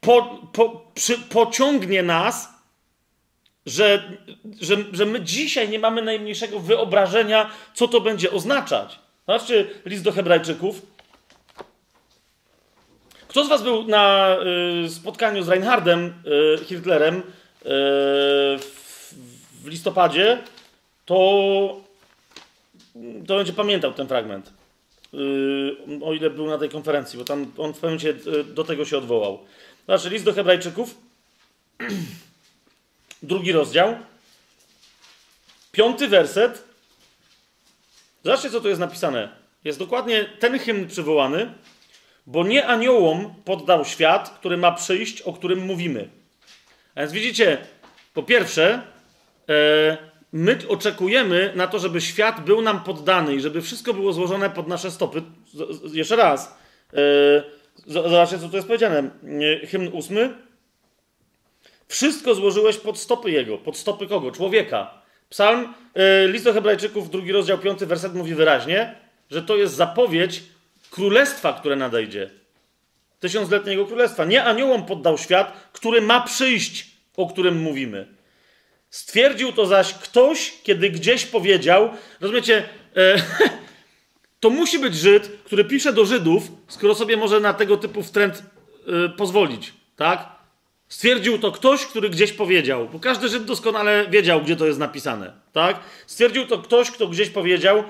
po, 0.00 0.40
po, 0.52 0.90
przy, 0.94 1.18
pociągnie 1.18 2.02
nas 2.02 2.53
że, 3.66 4.02
że, 4.60 4.76
że 4.92 5.06
my 5.06 5.20
dzisiaj 5.20 5.68
nie 5.68 5.78
mamy 5.78 6.02
najmniejszego 6.02 6.60
wyobrażenia, 6.60 7.50
co 7.74 7.88
to 7.88 8.00
będzie 8.00 8.30
oznaczać. 8.30 8.98
Zobaczcie 9.26 9.66
list 9.84 10.04
do 10.04 10.12
Hebrajczyków. 10.12 10.82
Kto 13.28 13.44
z 13.44 13.48
Was 13.48 13.62
był 13.62 13.84
na 13.84 14.36
y, 14.84 14.90
spotkaniu 14.90 15.42
z 15.42 15.48
Reinhardem 15.48 16.14
y, 16.60 16.64
Hitlerem 16.64 17.16
y, 17.16 17.22
w, 18.58 19.14
w, 19.62 19.66
listopadzie, 19.66 20.38
to, 21.06 21.80
to 23.26 23.36
będzie 23.36 23.52
pamiętał 23.52 23.92
ten 23.92 24.08
fragment. 24.08 24.52
Y, 25.14 26.04
o 26.04 26.12
ile 26.12 26.30
był 26.30 26.46
na 26.46 26.58
tej 26.58 26.68
konferencji, 26.68 27.18
bo 27.18 27.24
tam 27.24 27.52
on 27.58 27.74
w 27.74 27.78
pewnym 27.78 28.00
momencie 28.00 28.30
y, 28.40 28.44
do 28.44 28.64
tego 28.64 28.84
się 28.84 28.98
odwołał. 28.98 29.38
Znaczy, 29.84 30.10
list 30.10 30.24
do 30.24 30.32
Hebrajczyków. 30.32 30.94
drugi 33.26 33.52
rozdział, 33.52 33.96
piąty 35.72 36.08
werset. 36.08 36.64
Zobaczcie, 38.24 38.50
co 38.50 38.60
tu 38.60 38.68
jest 38.68 38.80
napisane. 38.80 39.28
Jest 39.64 39.78
dokładnie 39.78 40.24
ten 40.24 40.58
hymn 40.58 40.88
przywołany, 40.88 41.52
bo 42.26 42.44
nie 42.44 42.66
aniołom 42.66 43.34
poddał 43.44 43.84
świat, 43.84 44.30
który 44.38 44.56
ma 44.56 44.72
przyjść, 44.72 45.22
o 45.22 45.32
którym 45.32 45.58
mówimy. 45.58 46.08
A 46.94 47.00
więc 47.00 47.12
widzicie, 47.12 47.58
po 48.14 48.22
pierwsze, 48.22 48.82
e, 49.48 49.98
my 50.32 50.58
oczekujemy 50.68 51.52
na 51.56 51.66
to, 51.66 51.78
żeby 51.78 52.00
świat 52.00 52.44
był 52.44 52.62
nam 52.62 52.84
poddany 52.84 53.34
i 53.34 53.40
żeby 53.40 53.62
wszystko 53.62 53.94
było 53.94 54.12
złożone 54.12 54.50
pod 54.50 54.68
nasze 54.68 54.90
stopy. 54.90 55.22
Jeszcze 55.92 56.16
raz. 56.16 56.58
E, 56.92 56.98
zobaczcie, 57.86 58.38
co 58.38 58.48
tu 58.48 58.56
jest 58.56 58.68
powiedziane. 58.68 59.10
E, 59.62 59.66
hymn 59.66 59.88
ósmy. 59.92 60.34
Wszystko 61.88 62.34
złożyłeś 62.34 62.76
pod 62.76 62.98
stopy 62.98 63.30
Jego. 63.30 63.58
Pod 63.58 63.76
stopy 63.76 64.06
kogo? 64.06 64.30
Człowieka. 64.30 65.02
Psalm, 65.30 65.74
yy, 65.94 66.28
list 66.28 66.44
do 66.44 66.52
Hebrajczyków, 66.52 67.10
drugi 67.10 67.32
rozdział, 67.32 67.58
piąty 67.58 67.86
werset 67.86 68.14
mówi 68.14 68.34
wyraźnie, 68.34 68.94
że 69.30 69.42
to 69.42 69.56
jest 69.56 69.74
zapowiedź 69.74 70.42
królestwa, 70.90 71.52
które 71.52 71.76
nadejdzie. 71.76 72.30
tysiącletniego 73.20 73.86
królestwa. 73.86 74.24
Nie 74.24 74.44
aniołom 74.44 74.86
poddał 74.86 75.18
świat, 75.18 75.70
który 75.72 76.00
ma 76.00 76.20
przyjść, 76.20 76.86
o 77.16 77.26
którym 77.26 77.62
mówimy. 77.62 78.06
Stwierdził 78.90 79.52
to 79.52 79.66
zaś 79.66 79.94
ktoś, 79.94 80.52
kiedy 80.62 80.90
gdzieś 80.90 81.26
powiedział, 81.26 81.90
rozumiecie, 82.20 82.68
e, 82.96 83.22
to 84.40 84.50
musi 84.50 84.78
być 84.78 84.94
Żyd, 84.94 85.30
który 85.44 85.64
pisze 85.64 85.92
do 85.92 86.04
Żydów, 86.04 86.42
skoro 86.68 86.94
sobie 86.94 87.16
może 87.16 87.40
na 87.40 87.54
tego 87.54 87.76
typu 87.76 88.02
wtręt 88.02 88.42
e, 88.86 89.08
pozwolić, 89.08 89.72
tak? 89.96 90.33
Stwierdził 90.94 91.38
to 91.38 91.52
ktoś, 91.52 91.86
który 91.86 92.10
gdzieś 92.10 92.32
powiedział, 92.32 92.88
bo 92.92 92.98
każdy 92.98 93.28
Żyd 93.28 93.44
doskonale 93.44 94.06
wiedział, 94.10 94.42
gdzie 94.42 94.56
to 94.56 94.66
jest 94.66 94.78
napisane, 94.78 95.32
tak? 95.52 95.80
Stwierdził 96.06 96.46
to 96.46 96.58
ktoś, 96.58 96.90
kto 96.90 97.08
gdzieś 97.08 97.30
powiedział, 97.30 97.84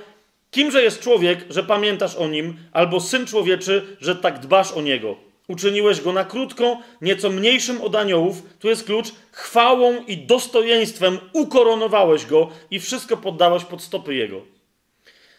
kimże 0.50 0.82
jest 0.82 1.00
człowiek, 1.00 1.44
że 1.50 1.62
pamiętasz 1.62 2.16
o 2.16 2.28
nim, 2.28 2.56
albo 2.72 3.00
syn 3.00 3.26
człowieczy, 3.26 3.96
że 4.00 4.16
tak 4.16 4.38
dbasz 4.38 4.72
o 4.72 4.82
niego. 4.82 5.16
Uczyniłeś 5.48 6.00
go 6.00 6.12
na 6.12 6.24
krótko, 6.24 6.78
nieco 7.00 7.30
mniejszym 7.30 7.80
od 7.80 7.94
aniołów, 7.94 8.42
tu 8.58 8.68
jest 8.68 8.84
klucz, 8.84 9.08
chwałą 9.32 10.04
i 10.06 10.18
dostojeństwem 10.18 11.18
ukoronowałeś 11.32 12.26
go 12.26 12.48
i 12.70 12.80
wszystko 12.80 13.16
poddałeś 13.16 13.64
pod 13.64 13.82
stopy 13.82 14.14
jego. 14.14 14.40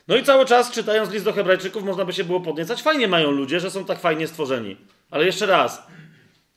No 0.07 0.15
i 0.15 0.23
cały 0.23 0.45
czas 0.45 0.71
czytając 0.71 1.11
list 1.11 1.25
do 1.25 1.33
Hebrajczyków 1.33 1.83
można 1.83 2.05
by 2.05 2.13
się 2.13 2.23
było 2.23 2.39
podniecać. 2.39 2.81
Fajnie 2.81 3.07
mają 3.07 3.31
ludzie, 3.31 3.59
że 3.59 3.71
są 3.71 3.85
tak 3.85 3.99
fajnie 3.99 4.27
stworzeni. 4.27 4.77
Ale 5.11 5.25
jeszcze 5.25 5.45
raz, 5.45 5.87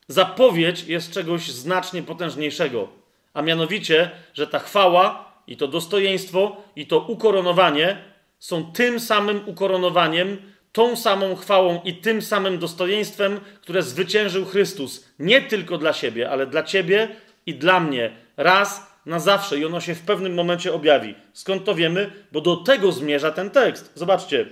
zapowiedź 0.08 0.84
jest 0.84 1.12
czegoś 1.12 1.48
znacznie 1.50 2.02
potężniejszego, 2.02 2.88
a 3.34 3.42
mianowicie, 3.42 4.10
że 4.34 4.46
ta 4.46 4.58
chwała 4.58 5.32
i 5.46 5.56
to 5.56 5.68
dostojeństwo 5.68 6.62
i 6.76 6.86
to 6.86 7.00
ukoronowanie 7.00 7.98
są 8.38 8.72
tym 8.72 9.00
samym 9.00 9.48
ukoronowaniem, 9.48 10.36
tą 10.72 10.96
samą 10.96 11.36
chwałą 11.36 11.80
i 11.84 11.94
tym 11.94 12.22
samym 12.22 12.58
dostojeństwem, 12.58 13.40
które 13.60 13.82
zwyciężył 13.82 14.44
Chrystus. 14.44 15.04
Nie 15.18 15.42
tylko 15.42 15.78
dla 15.78 15.92
siebie, 15.92 16.30
ale 16.30 16.46
dla 16.46 16.62
ciebie 16.62 17.08
i 17.46 17.54
dla 17.54 17.80
mnie. 17.80 18.16
Raz 18.36 18.86
na 19.06 19.18
zawsze 19.18 19.58
i 19.58 19.64
ono 19.64 19.80
się 19.80 19.94
w 19.94 20.02
pewnym 20.02 20.34
momencie 20.34 20.72
objawi. 20.72 21.14
Skąd 21.32 21.64
to 21.64 21.74
wiemy? 21.74 22.10
Bo 22.32 22.40
do 22.40 22.56
tego 22.56 22.92
zmierza 22.92 23.30
ten 23.30 23.50
tekst. 23.50 23.92
Zobaczcie. 23.94 24.46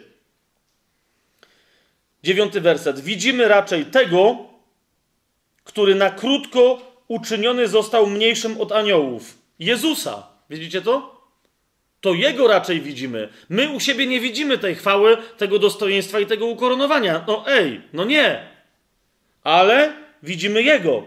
Dziewiąty 2.23 2.61
werset. 2.61 3.01
Widzimy 3.01 3.49
raczej 3.49 3.85
tego, 3.85 4.37
który 5.67 5.95
na 5.95 6.11
krótko 6.11 6.79
uczyniony 7.09 7.69
został 7.69 8.07
mniejszym 8.07 8.61
od 8.61 8.73
aniołów. 8.73 9.39
Jezusa. 9.59 10.27
Widzicie 10.51 10.83
to? 10.83 11.17
To 12.01 12.15
Jego 12.15 12.49
raczej 12.49 12.81
widzimy. 12.81 13.29
My 13.49 13.71
u 13.71 13.81
siebie 13.81 14.07
nie 14.07 14.21
widzimy 14.21 14.59
tej 14.59 14.75
chwały, 14.75 15.17
tego 15.39 15.59
dostojeństwa 15.59 16.21
i 16.21 16.27
tego 16.27 16.47
ukoronowania. 16.47 17.25
No 17.29 17.45
ej, 17.47 17.81
no 17.93 18.05
nie. 18.05 18.49
Ale 19.43 19.93
widzimy 20.23 20.63
Jego. 20.63 21.05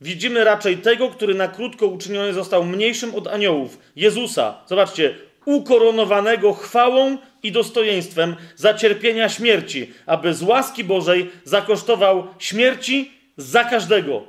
Widzimy 0.00 0.44
raczej 0.44 0.78
tego, 0.78 1.08
który 1.08 1.34
na 1.34 1.48
krótko 1.48 1.86
uczyniony 1.86 2.32
został 2.32 2.64
mniejszym 2.64 3.14
od 3.14 3.26
aniołów. 3.26 3.78
Jezusa. 3.96 4.54
Zobaczcie, 4.66 5.14
ukoronowanego 5.44 6.52
chwałą 6.52 7.18
i 7.42 7.52
dostojeństwem 7.52 8.36
za 8.56 8.74
cierpienia 8.74 9.28
śmierci, 9.28 9.92
aby 10.06 10.34
z 10.34 10.42
łaski 10.42 10.84
Bożej 10.84 11.30
zakosztował 11.44 12.26
śmierci 12.38 13.15
za 13.36 13.64
każdego. 13.64 14.22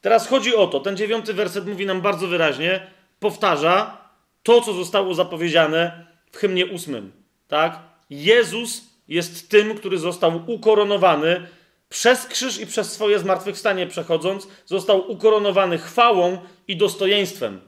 Teraz 0.00 0.28
chodzi 0.28 0.56
o 0.56 0.66
to, 0.66 0.80
ten 0.80 0.96
dziewiąty 0.96 1.34
werset 1.34 1.66
mówi 1.66 1.86
nam 1.86 2.00
bardzo 2.00 2.26
wyraźnie, 2.28 2.86
powtarza 3.20 3.98
to, 4.42 4.60
co 4.60 4.72
zostało 4.72 5.14
zapowiedziane 5.14 6.06
w 6.32 6.36
hymnie 6.36 6.66
ósmym. 6.66 7.12
Tak? 7.48 7.78
Jezus 8.10 8.82
jest 9.08 9.50
tym, 9.50 9.74
który 9.74 9.98
został 9.98 10.42
ukoronowany 10.46 11.46
przez 11.88 12.26
krzyż 12.26 12.60
i 12.60 12.66
przez 12.66 12.92
swoje 12.92 13.18
zmartwychwstanie 13.18 13.86
przechodząc, 13.86 14.48
został 14.66 15.10
ukoronowany 15.10 15.78
chwałą 15.78 16.38
i 16.68 16.76
dostojeństwem. 16.76 17.60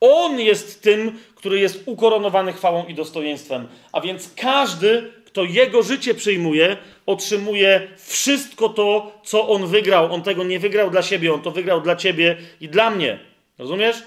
On 0.00 0.40
jest 0.40 0.82
tym, 0.82 1.18
który 1.34 1.58
jest 1.58 1.82
ukoronowany 1.86 2.52
chwałą 2.52 2.86
i 2.86 2.94
dostojeństwem. 2.94 3.68
A 3.92 4.00
więc 4.00 4.30
każdy, 4.36 5.12
kto 5.38 5.44
jego 5.44 5.82
życie 5.82 6.14
przyjmuje, 6.14 6.76
otrzymuje 7.06 7.88
wszystko 7.96 8.68
to, 8.68 9.12
co 9.24 9.48
on 9.48 9.66
wygrał. 9.66 10.14
On 10.14 10.22
tego 10.22 10.44
nie 10.44 10.58
wygrał 10.58 10.90
dla 10.90 11.02
siebie, 11.02 11.34
on 11.34 11.42
to 11.42 11.50
wygrał 11.50 11.80
dla 11.80 11.96
ciebie 11.96 12.36
i 12.60 12.68
dla 12.68 12.90
mnie. 12.90 13.18
Rozumiesz? 13.58 14.02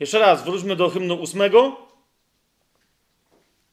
Jeszcze 0.00 0.18
raz, 0.18 0.44
wróćmy 0.44 0.76
do 0.76 0.88
hymnu 0.88 1.14
ósmego. 1.14 1.76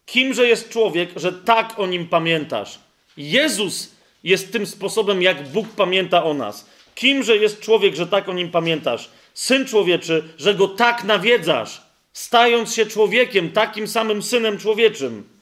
Kimże 0.06 0.48
jest 0.48 0.70
człowiek, 0.70 1.10
że 1.16 1.34
tak 1.34 1.80
o 1.80 1.88
nim 1.88 2.08
pamiętasz? 2.08 2.80
Jezus 3.18 3.92
jest 4.24 4.52
tym 4.52 4.66
sposobem, 4.66 5.22
jak 5.22 5.48
Bóg 5.48 5.68
pamięta 5.70 6.24
o 6.24 6.34
nas. 6.34 6.70
Kimże 6.96 7.38
jest 7.38 7.60
człowiek, 7.60 7.96
że 7.96 8.08
tak 8.08 8.30
o 8.30 8.34
nim 8.34 8.52
pamiętasz? 8.52 9.10
Syn 9.34 9.66
człowieczy, 9.66 10.24
że 10.38 10.56
go 10.56 10.68
tak 10.68 11.04
nawiedzasz, 11.04 11.82
stając 12.14 12.74
się 12.74 12.86
człowiekiem, 12.86 13.52
takim 13.52 13.88
samym 13.88 14.24
synem 14.24 14.58
człowieczym. 14.58 15.37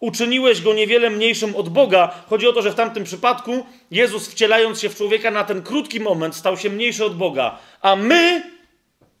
Uczyniłeś 0.00 0.62
go 0.62 0.74
niewiele 0.74 1.10
mniejszym 1.10 1.56
od 1.56 1.68
Boga. 1.68 2.14
Chodzi 2.28 2.48
o 2.48 2.52
to, 2.52 2.62
że 2.62 2.70
w 2.70 2.74
tamtym 2.74 3.04
przypadku 3.04 3.66
Jezus, 3.90 4.28
wcielając 4.28 4.80
się 4.80 4.88
w 4.88 4.96
człowieka 4.96 5.30
na 5.30 5.44
ten 5.44 5.62
krótki 5.62 6.00
moment, 6.00 6.34
stał 6.34 6.56
się 6.56 6.70
mniejszy 6.70 7.04
od 7.04 7.16
Boga. 7.16 7.58
A 7.80 7.96
my 7.96 8.42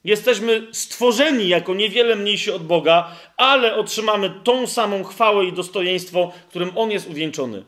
jesteśmy 0.04 0.66
stworzeni 0.72 1.48
jako 1.48 1.74
niewiele 1.74 2.16
mniejsi 2.16 2.50
od 2.50 2.66
Boga, 2.66 3.10
ale 3.36 3.76
otrzymamy 3.76 4.30
tą 4.44 4.66
samą 4.66 5.04
chwałę 5.04 5.44
i 5.44 5.52
dostojeństwo, 5.52 6.32
którym 6.48 6.70
On 6.74 6.90
jest 6.90 7.10
uwieńczony. 7.10 7.64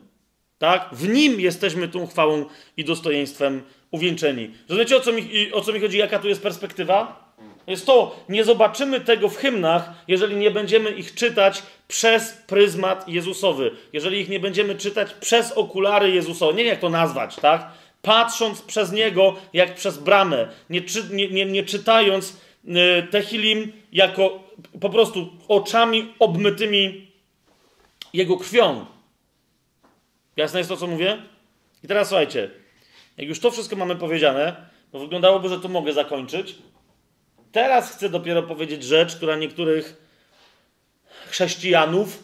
Tak? 0.58 0.88
W 0.92 1.08
nim 1.08 1.40
jesteśmy 1.40 1.88
tą 1.88 2.06
chwałą 2.06 2.44
i 2.76 2.84
dostojeństwem 2.84 3.62
uwieńczeni. 3.90 4.50
Rozumiecie, 4.68 4.96
o 4.96 5.00
co 5.00 5.12
mi, 5.12 5.52
o 5.52 5.60
co 5.60 5.72
mi 5.72 5.80
chodzi? 5.80 5.98
Jaka 5.98 6.18
tu 6.18 6.28
jest 6.28 6.42
perspektywa? 6.42 7.21
Jest 7.66 7.86
to, 7.86 8.16
nie 8.28 8.44
zobaczymy 8.44 9.00
tego 9.00 9.28
w 9.28 9.36
hymnach, 9.36 9.90
jeżeli 10.08 10.36
nie 10.36 10.50
będziemy 10.50 10.90
ich 10.90 11.14
czytać 11.14 11.62
przez 11.88 12.32
pryzmat 12.32 13.08
Jezusowy. 13.08 13.70
Jeżeli 13.92 14.20
ich 14.20 14.28
nie 14.28 14.40
będziemy 14.40 14.74
czytać 14.74 15.14
przez 15.14 15.52
okulary 15.52 16.10
Jezusowe. 16.10 16.52
Nie 16.52 16.64
wiem, 16.64 16.70
jak 16.70 16.80
to 16.80 16.88
nazwać, 16.88 17.36
tak? 17.36 17.68
Patrząc 18.02 18.62
przez 18.62 18.92
Niego 18.92 19.36
jak 19.52 19.74
przez 19.74 19.98
bramę. 19.98 20.48
Nie, 20.70 20.82
czy, 20.82 21.04
nie, 21.10 21.28
nie, 21.28 21.46
nie 21.46 21.62
czytając 21.62 22.36
yy, 22.64 23.08
Tehilim 23.10 23.72
jako 23.92 24.42
po 24.80 24.90
prostu 24.90 25.28
oczami 25.48 26.14
obmytymi 26.18 27.10
Jego 28.12 28.36
krwią. 28.36 28.86
Jasne 30.36 30.60
jest 30.60 30.70
to, 30.70 30.76
co 30.76 30.86
mówię? 30.86 31.22
I 31.84 31.88
teraz 31.88 32.08
słuchajcie, 32.08 32.50
jak 33.16 33.28
już 33.28 33.40
to 33.40 33.50
wszystko 33.50 33.76
mamy 33.76 33.96
powiedziane, 33.96 34.56
to 34.92 34.98
wyglądałoby, 34.98 35.48
że 35.48 35.60
tu 35.60 35.68
mogę 35.68 35.92
zakończyć. 35.92 36.54
Teraz 37.52 37.92
chcę 37.92 38.08
dopiero 38.08 38.42
powiedzieć 38.42 38.84
rzecz, 38.84 39.16
która 39.16 39.36
niektórych 39.36 39.96
chrześcijanów 41.30 42.22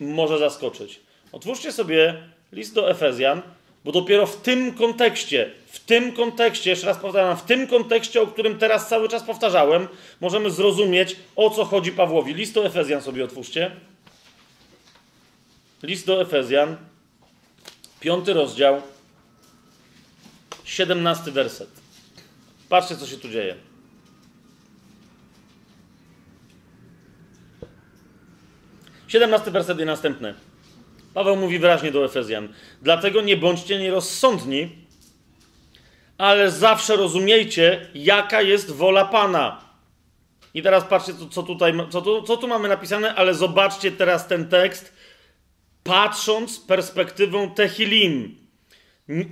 może 0.00 0.38
zaskoczyć. 0.38 1.00
Otwórzcie 1.32 1.72
sobie 1.72 2.22
list 2.52 2.74
do 2.74 2.90
Efezjan, 2.90 3.42
bo 3.84 3.92
dopiero 3.92 4.26
w 4.26 4.42
tym 4.42 4.74
kontekście, 4.74 5.50
w 5.66 5.78
tym 5.78 6.12
kontekście, 6.12 6.70
jeszcze 6.70 6.86
raz 6.86 6.98
powtarzam, 6.98 7.36
w 7.36 7.42
tym 7.42 7.66
kontekście, 7.66 8.22
o 8.22 8.26
którym 8.26 8.58
teraz 8.58 8.88
cały 8.88 9.08
czas 9.08 9.22
powtarzałem, 9.22 9.88
możemy 10.20 10.50
zrozumieć, 10.50 11.16
o 11.36 11.50
co 11.50 11.64
chodzi 11.64 11.92
Pawłowi. 11.92 12.34
List 12.34 12.54
do 12.54 12.66
Efezjan 12.66 13.02
sobie 13.02 13.24
otwórzcie. 13.24 13.70
List 15.82 16.06
do 16.06 16.22
Efezjan, 16.22 16.76
piąty 18.00 18.32
rozdział, 18.32 18.82
siedemnasty 20.64 21.32
werset. 21.32 21.70
Patrzcie, 22.68 22.96
co 22.96 23.06
się 23.06 23.16
tu 23.16 23.28
dzieje. 23.28 23.56
Siedemnasty 29.14 29.50
werset 29.50 29.80
i 29.80 29.84
następny. 29.84 30.34
Paweł 31.14 31.36
mówi 31.36 31.58
wyraźnie 31.58 31.92
do 31.92 32.04
Efezjan. 32.04 32.48
Dlatego 32.82 33.20
nie 33.20 33.36
bądźcie 33.36 33.78
nierozsądni, 33.78 34.68
ale 36.18 36.50
zawsze 36.50 36.96
rozumiejcie, 36.96 37.86
jaka 37.94 38.42
jest 38.42 38.70
wola 38.70 39.04
Pana. 39.04 39.64
I 40.54 40.62
teraz 40.62 40.84
patrzcie, 40.84 41.12
co 41.30 41.42
tutaj, 41.42 41.72
co 41.90 42.02
tu, 42.02 42.22
co 42.22 42.36
tu 42.36 42.48
mamy 42.48 42.68
napisane, 42.68 43.14
ale 43.14 43.34
zobaczcie 43.34 43.92
teraz 43.92 44.26
ten 44.26 44.48
tekst 44.48 44.92
patrząc 45.84 46.60
perspektywą 46.60 47.50
Tehilim. 47.50 48.38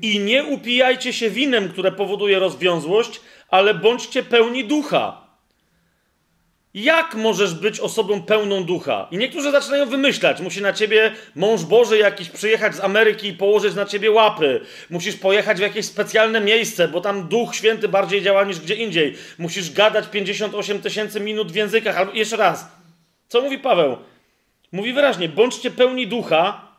I 0.03 0.19
nie 0.21 0.45
upijajcie 0.45 1.13
się 1.13 1.31
winem, 1.31 1.69
które 1.69 1.93
powoduje 1.93 2.39
rozwiązłość, 2.39 3.21
ale 3.49 3.75
bądźcie 3.75 4.23
pełni 4.23 4.65
ducha. 4.65 5.22
Jak 6.75 7.15
możesz 7.15 7.55
być 7.55 7.81
osobą 7.81 8.23
pełną 8.23 8.65
ducha? 8.65 9.09
I 9.11 9.19
niektórzy 9.19 9.51
zaczynają 9.51 9.87
wymyślać. 9.87 10.41
Musi 10.41 10.63
na 10.63 10.73
ciebie 10.73 11.13
mąż 11.35 11.63
Boży 11.63 11.99
jakiś 11.99 12.29
przyjechać 12.29 12.75
z 12.75 12.81
Ameryki 12.81 13.29
i 13.29 13.33
położyć 13.33 13.75
na 13.75 13.85
ciebie 13.85 14.11
łapy. 14.11 14.61
Musisz 14.91 15.17
pojechać 15.17 15.59
w 15.59 15.61
jakieś 15.61 15.87
specjalne 15.87 16.41
miejsce, 16.41 16.89
bo 16.89 17.01
tam 17.01 17.29
Duch 17.29 17.55
Święty 17.55 17.89
bardziej 17.89 18.23
działa 18.23 18.45
niż 18.45 18.61
gdzie 18.61 18.75
indziej. 18.75 19.15
Musisz 19.39 19.73
gadać 19.73 20.09
58 20.09 20.83
tysięcy 20.83 21.21
minut 21.21 21.53
w 21.53 21.55
językach. 21.55 21.97
Albo 21.97 22.13
jeszcze 22.13 22.37
raz. 22.37 22.67
Co 23.29 23.41
mówi 23.41 23.59
Paweł? 23.59 23.97
Mówi 24.73 24.93
wyraźnie, 24.93 25.29
bądźcie 25.29 25.71
pełni 25.71 26.07
ducha, 26.07 26.73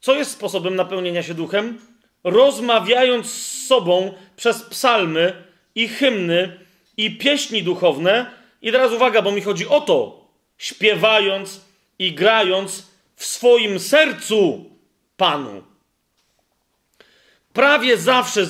Co 0.00 0.14
jest 0.14 0.30
sposobem 0.30 0.76
napełnienia 0.76 1.22
się 1.22 1.34
duchem? 1.34 1.78
Rozmawiając 2.24 3.32
z 3.32 3.66
sobą 3.66 4.14
przez 4.36 4.62
psalmy 4.62 5.32
i 5.74 5.88
hymny 5.88 6.58
i 6.96 7.18
pieśni 7.18 7.62
duchowne. 7.62 8.37
I 8.62 8.72
teraz 8.72 8.92
uwaga, 8.92 9.22
bo 9.22 9.32
mi 9.32 9.40
chodzi 9.40 9.68
o 9.68 9.80
to. 9.80 10.28
Śpiewając 10.58 11.60
i 11.98 12.12
grając 12.12 12.86
w 13.16 13.24
swoim 13.24 13.80
sercu 13.80 14.64
Panu. 15.16 15.62
Prawie 17.52 17.96
zawsze 17.96 18.46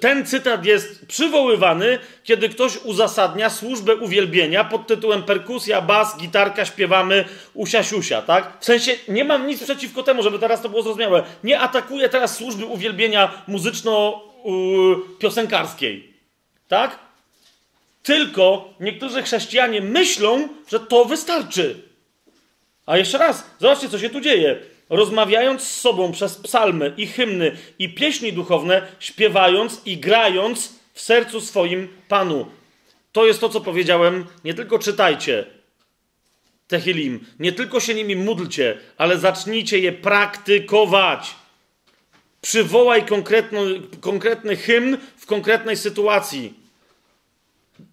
ten 0.00 0.26
cytat 0.26 0.64
jest 0.64 1.06
przywoływany, 1.06 1.98
kiedy 2.24 2.48
ktoś 2.48 2.76
uzasadnia 2.76 3.50
służbę 3.50 3.96
uwielbienia 3.96 4.64
pod 4.64 4.86
tytułem 4.86 5.22
perkusja, 5.22 5.80
bas, 5.80 6.18
gitarka, 6.18 6.64
śpiewamy 6.64 7.24
usia 7.54 7.82
siusia, 7.82 8.22
tak? 8.22 8.52
W 8.60 8.64
sensie 8.64 8.92
nie 9.08 9.24
mam 9.24 9.46
nic 9.46 9.64
przeciwko 9.64 10.02
temu, 10.02 10.22
żeby 10.22 10.38
teraz 10.38 10.62
to 10.62 10.68
było 10.68 10.82
zrozumiałe. 10.82 11.24
Nie 11.44 11.60
atakuję 11.60 12.08
teraz 12.08 12.36
służby 12.36 12.64
uwielbienia 12.64 13.44
muzyczno-piosenkarskiej, 13.48 16.02
tak? 16.68 16.98
Tylko 18.02 18.74
niektórzy 18.80 19.22
chrześcijanie 19.22 19.80
myślą, 19.80 20.48
że 20.68 20.80
to 20.80 21.04
wystarczy. 21.04 21.82
A 22.86 22.96
jeszcze 22.96 23.18
raz, 23.18 23.46
zobaczcie, 23.60 23.88
co 23.88 23.98
się 23.98 24.10
tu 24.10 24.20
dzieje 24.20 24.72
rozmawiając 24.92 25.62
z 25.62 25.80
sobą 25.80 26.12
przez 26.12 26.36
psalmy 26.36 26.94
i 26.96 27.06
hymny 27.06 27.56
i 27.78 27.94
pieśni 27.94 28.32
duchowne, 28.32 28.82
śpiewając 28.98 29.80
i 29.84 29.96
grając 29.96 30.72
w 30.92 31.00
sercu 31.00 31.40
swoim 31.40 31.88
Panu. 32.08 32.46
To 33.12 33.26
jest 33.26 33.40
to, 33.40 33.48
co 33.48 33.60
powiedziałem. 33.60 34.26
Nie 34.44 34.54
tylko 34.54 34.78
czytajcie 34.78 35.44
Tehilim, 36.68 37.26
nie 37.38 37.52
tylko 37.52 37.80
się 37.80 37.94
nimi 37.94 38.16
módlcie, 38.16 38.78
ale 38.98 39.18
zacznijcie 39.18 39.78
je 39.78 39.92
praktykować. 39.92 41.34
Przywołaj 42.40 43.06
konkretny, 43.06 43.60
konkretny 44.00 44.56
hymn 44.56 44.98
w 45.16 45.26
konkretnej 45.26 45.76
sytuacji. 45.76 46.61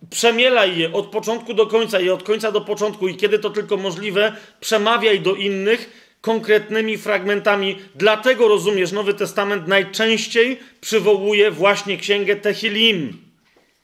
Przemielaj 0.09 0.77
je 0.77 0.93
od 0.93 1.07
początku 1.07 1.53
do 1.53 1.67
końca 1.67 1.99
i 1.99 2.09
od 2.09 2.23
końca 2.23 2.51
do 2.51 2.61
początku, 2.61 3.07
i 3.07 3.15
kiedy 3.15 3.39
to 3.39 3.49
tylko 3.49 3.77
możliwe, 3.77 4.35
przemawiaj 4.59 5.19
do 5.19 5.35
innych 5.35 6.09
konkretnymi 6.21 6.97
fragmentami. 6.97 7.79
Dlatego 7.95 8.47
rozumiesz, 8.47 8.91
Nowy 8.91 9.13
Testament 9.13 9.67
najczęściej 9.67 10.59
przywołuje 10.81 11.51
właśnie 11.51 11.97
księgę 11.97 12.35
Tehilim. 12.35 13.17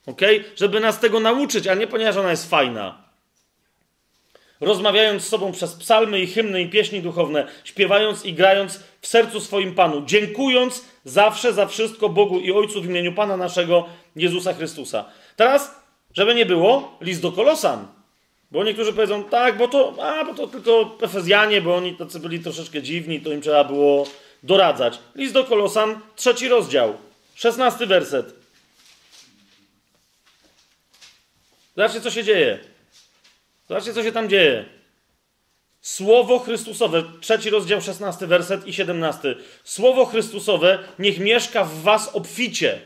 ok? 0.05 0.21
Żeby 0.55 0.79
nas 0.79 0.99
tego 0.99 1.19
nauczyć, 1.19 1.67
a 1.67 1.73
nie 1.73 1.87
ponieważ 1.87 2.17
ona 2.17 2.31
jest 2.31 2.49
fajna. 2.49 3.05
Rozmawiając 4.61 5.23
z 5.23 5.27
sobą 5.27 5.51
przez 5.51 5.75
psalmy 5.75 6.19
i 6.19 6.27
hymny 6.27 6.61
i 6.61 6.69
pieśni 6.69 7.01
duchowne, 7.01 7.47
śpiewając 7.63 8.25
i 8.25 8.33
grając 8.33 8.79
w 9.01 9.07
sercu 9.07 9.39
swoim 9.39 9.75
Panu, 9.75 10.03
dziękując 10.05 10.85
zawsze 11.03 11.53
za 11.53 11.67
wszystko 11.67 12.09
Bogu 12.09 12.39
i 12.39 12.51
Ojcu 12.51 12.81
w 12.81 12.85
imieniu 12.85 13.13
Pana 13.13 13.37
naszego 13.37 13.85
Jezusa 14.15 14.53
Chrystusa. 14.53 15.05
Teraz, 15.35 15.84
żeby 16.15 16.35
nie 16.35 16.45
było, 16.45 16.97
list 17.01 17.21
do 17.21 17.31
Kolosan. 17.31 17.87
Bo 18.51 18.63
niektórzy 18.63 18.93
powiedzą, 18.93 19.23
tak, 19.23 19.57
bo 19.57 19.67
to, 19.67 19.95
a, 20.01 20.25
bo 20.25 20.33
to 20.33 20.47
tylko 20.47 20.97
Efezjanie, 21.01 21.61
bo 21.61 21.75
oni 21.75 21.95
tacy 21.95 22.19
byli 22.19 22.39
troszeczkę 22.39 22.81
dziwni, 22.81 23.21
to 23.21 23.31
im 23.31 23.41
trzeba 23.41 23.63
było 23.63 24.07
doradzać. 24.43 24.99
List 25.15 25.33
do 25.33 25.43
Kolosan, 25.43 25.99
trzeci 26.15 26.47
rozdział, 26.47 26.97
szesnasty 27.35 27.87
werset. 27.87 28.33
Zobaczcie, 31.75 32.01
co 32.01 32.11
się 32.11 32.23
dzieje. 32.23 32.59
Zobaczcie, 33.67 33.93
co 33.93 34.03
się 34.03 34.11
tam 34.11 34.29
dzieje. 34.29 34.65
Słowo 35.81 36.39
Chrystusowe, 36.39 37.03
trzeci 37.21 37.49
rozdział, 37.49 37.81
szesnasty 37.81 38.27
werset 38.27 38.67
i 38.67 38.73
siedemnasty. 38.73 39.35
Słowo 39.63 40.05
Chrystusowe 40.05 40.79
niech 40.99 41.19
mieszka 41.19 41.63
w 41.63 41.81
was 41.81 42.09
obficie. 42.15 42.81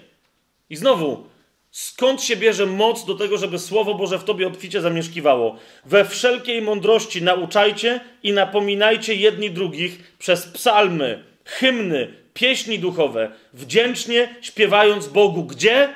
I 0.70 0.76
znowu, 0.76 1.28
Skąd 1.72 2.24
się 2.24 2.36
bierze 2.36 2.66
moc 2.66 3.06
do 3.06 3.16
tego, 3.16 3.38
żeby 3.38 3.60
Słowo 3.60 3.96
Boże 3.96 4.20
w 4.20 4.24
tobie 4.24 4.48
obficie 4.48 4.82
zamieszkiwało? 4.82 5.56
We 5.86 6.06
wszelkiej 6.06 6.62
mądrości 6.62 7.22
nauczajcie 7.22 8.00
i 8.24 8.32
napominajcie 8.34 9.16
jedni 9.16 9.52
drugich 9.52 10.16
przez 10.18 10.48
psalmy, 10.48 11.24
hymny, 11.46 12.14
pieśni 12.34 12.80
duchowe, 12.80 13.32
wdzięcznie 13.54 14.36
śpiewając 14.42 15.08
Bogu. 15.08 15.44
Gdzie? 15.44 15.90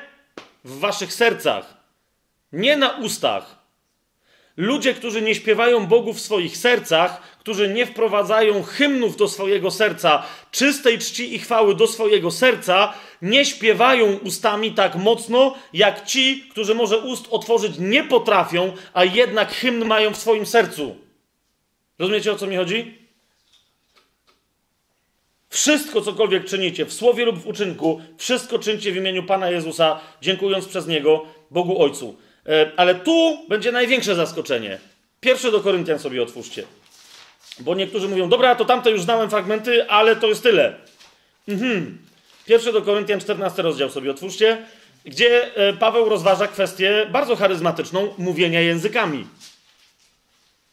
W 0.64 0.80
waszych 0.80 1.14
sercach. 1.14 1.78
Nie 2.52 2.78
na 2.78 2.90
ustach. 2.90 3.64
Ludzie, 4.58 4.94
którzy 4.94 5.22
nie 5.22 5.36
śpiewają 5.36 5.88
Bogu 5.88 6.14
w 6.14 6.20
swoich 6.20 6.58
sercach, 6.58 7.33
którzy 7.44 7.68
nie 7.68 7.86
wprowadzają 7.86 8.64
hymnów 8.64 9.16
do 9.16 9.28
swojego 9.28 9.72
serca, 9.72 10.24
czystej 10.52 11.00
czci 11.00 11.36
i 11.36 11.40
chwały 11.40 11.76
do 11.76 11.88
swojego 11.88 12.32
serca, 12.32 12.94
nie 13.22 13.46
śpiewają 13.46 14.18
ustami 14.18 14.72
tak 14.72 14.96
mocno, 14.96 15.56
jak 15.74 16.06
ci, 16.06 16.46
którzy 16.52 16.76
może 16.76 16.98
ust 16.98 17.28
otworzyć 17.30 17.74
nie 17.80 18.04
potrafią, 18.04 18.74
a 18.94 19.06
jednak 19.06 19.52
hymn 19.52 19.86
mają 19.86 20.14
w 20.14 20.18
swoim 20.18 20.46
sercu. 20.46 20.96
Rozumiecie 22.00 22.32
o 22.32 22.36
co 22.36 22.48
mi 22.48 22.56
chodzi? 22.56 22.98
Wszystko, 25.50 26.02
cokolwiek 26.02 26.46
czynicie, 26.46 26.86
w 26.86 26.94
słowie 26.94 27.26
lub 27.26 27.38
w 27.38 27.48
uczynku, 27.48 28.02
wszystko 28.18 28.60
czyńcie 28.60 28.92
w 28.92 28.96
imieniu 28.96 29.24
Pana 29.24 29.50
Jezusa, 29.50 30.00
dziękując 30.22 30.66
przez 30.66 30.88
Niego 30.88 31.26
Bogu 31.52 31.82
Ojcu. 31.82 32.16
E, 32.46 32.72
ale 32.78 32.96
tu 32.96 33.46
będzie 33.50 33.72
największe 33.72 34.16
zaskoczenie. 34.16 34.80
Pierwsze 35.22 35.52
do 35.52 35.60
Koryntian 35.60 36.00
sobie 36.00 36.24
otwórzcie. 36.24 36.64
Bo 37.60 37.76
niektórzy 37.76 38.08
mówią, 38.08 38.30
dobra, 38.30 38.56
to 38.56 38.66
tamte 38.66 38.92
już 38.92 39.02
znałem 39.02 39.30
fragmenty, 39.30 39.90
ale 39.90 40.16
to 40.16 40.28
jest 40.28 40.44
tyle. 40.44 40.76
Mhm. 41.48 41.98
Pierwszy 42.46 42.74
do 42.74 42.82
Koryntian 42.82 43.20
14 43.20 43.62
rozdział 43.62 43.90
sobie 43.90 44.12
otwórzcie, 44.12 44.66
gdzie 45.06 45.56
e, 45.56 45.74
Paweł 45.74 46.10
rozważa 46.10 46.48
kwestię 46.48 47.08
bardzo 47.12 47.36
charyzmatyczną 47.36 48.14
mówienia 48.18 48.62
językami. 48.62 49.28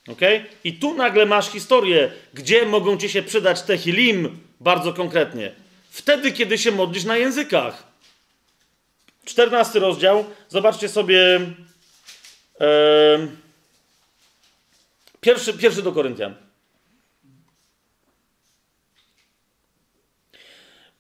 Ok? 0.09 0.21
I 0.65 0.73
tu 0.73 0.95
nagle 0.95 1.27
masz 1.27 1.49
historię, 1.49 2.11
gdzie 2.35 2.67
mogą 2.67 2.97
ci 2.97 3.09
się 3.09 3.23
przydać 3.23 3.63
te 3.63 3.79
hilim 3.79 4.39
bardzo 4.61 4.93
konkretnie. 4.93 5.53
Wtedy, 5.91 6.33
kiedy 6.33 6.59
się 6.59 6.71
modlisz 6.73 7.05
na 7.05 7.17
językach. 7.17 7.91
14 9.25 9.79
rozdział, 9.79 10.25
zobaczcie 10.49 10.89
sobie. 10.89 11.41
E, 12.61 13.29
pierwszy, 15.21 15.53
pierwszy 15.53 15.83
do 15.83 15.93
Koryntian. 15.93 16.50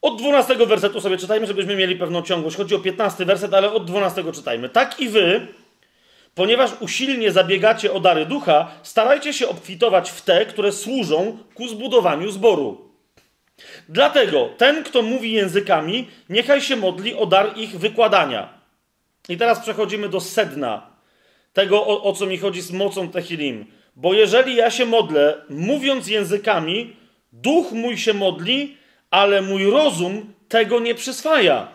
Od 0.02 0.18
12 0.18 0.66
wersetu 0.66 1.00
sobie 1.00 1.18
czytajmy, 1.18 1.46
żebyśmy 1.46 1.76
mieli 1.76 1.96
pewną 1.96 2.22
ciągłość. 2.22 2.56
Chodzi 2.56 2.74
o 2.74 2.78
15 2.78 3.24
werset, 3.24 3.54
ale 3.54 3.72
od 3.72 3.84
12 3.84 4.32
czytajmy. 4.32 4.68
Tak 4.68 5.00
i 5.00 5.08
wy, 5.08 5.46
ponieważ 6.34 6.70
usilnie 6.80 7.32
zabiegacie 7.32 7.92
o 7.92 8.00
dary 8.00 8.26
ducha, 8.26 8.70
starajcie 8.82 9.32
się 9.32 9.48
obfitować 9.48 10.10
w 10.10 10.22
te, 10.22 10.46
które 10.46 10.72
służą 10.72 11.38
ku 11.54 11.68
zbudowaniu 11.68 12.30
zboru. 12.30 12.90
Dlatego 13.88 14.48
ten, 14.56 14.84
kto 14.84 15.02
mówi 15.02 15.32
językami, 15.32 16.08
niechaj 16.28 16.60
się 16.60 16.76
modli 16.76 17.14
o 17.14 17.26
dar 17.26 17.58
ich 17.58 17.78
wykładania. 17.78 18.60
I 19.28 19.36
teraz 19.36 19.60
przechodzimy 19.60 20.08
do 20.08 20.20
sedna 20.20 20.90
tego, 21.52 21.86
o, 21.86 22.02
o 22.02 22.12
co 22.12 22.26
mi 22.26 22.38
chodzi 22.38 22.60
z 22.60 22.72
mocą 22.72 23.08
Tehilim. 23.08 23.66
Bo 23.96 24.14
jeżeli 24.14 24.56
ja 24.56 24.70
się 24.70 24.86
modlę, 24.86 25.42
mówiąc 25.48 26.08
językami, 26.08 26.96
duch 27.32 27.72
mój 27.72 27.98
się 27.98 28.14
modli, 28.14 28.76
ale 29.10 29.42
mój 29.42 29.70
rozum 29.70 30.32
tego 30.48 30.80
nie 30.80 30.94
przyswaja. 30.94 31.68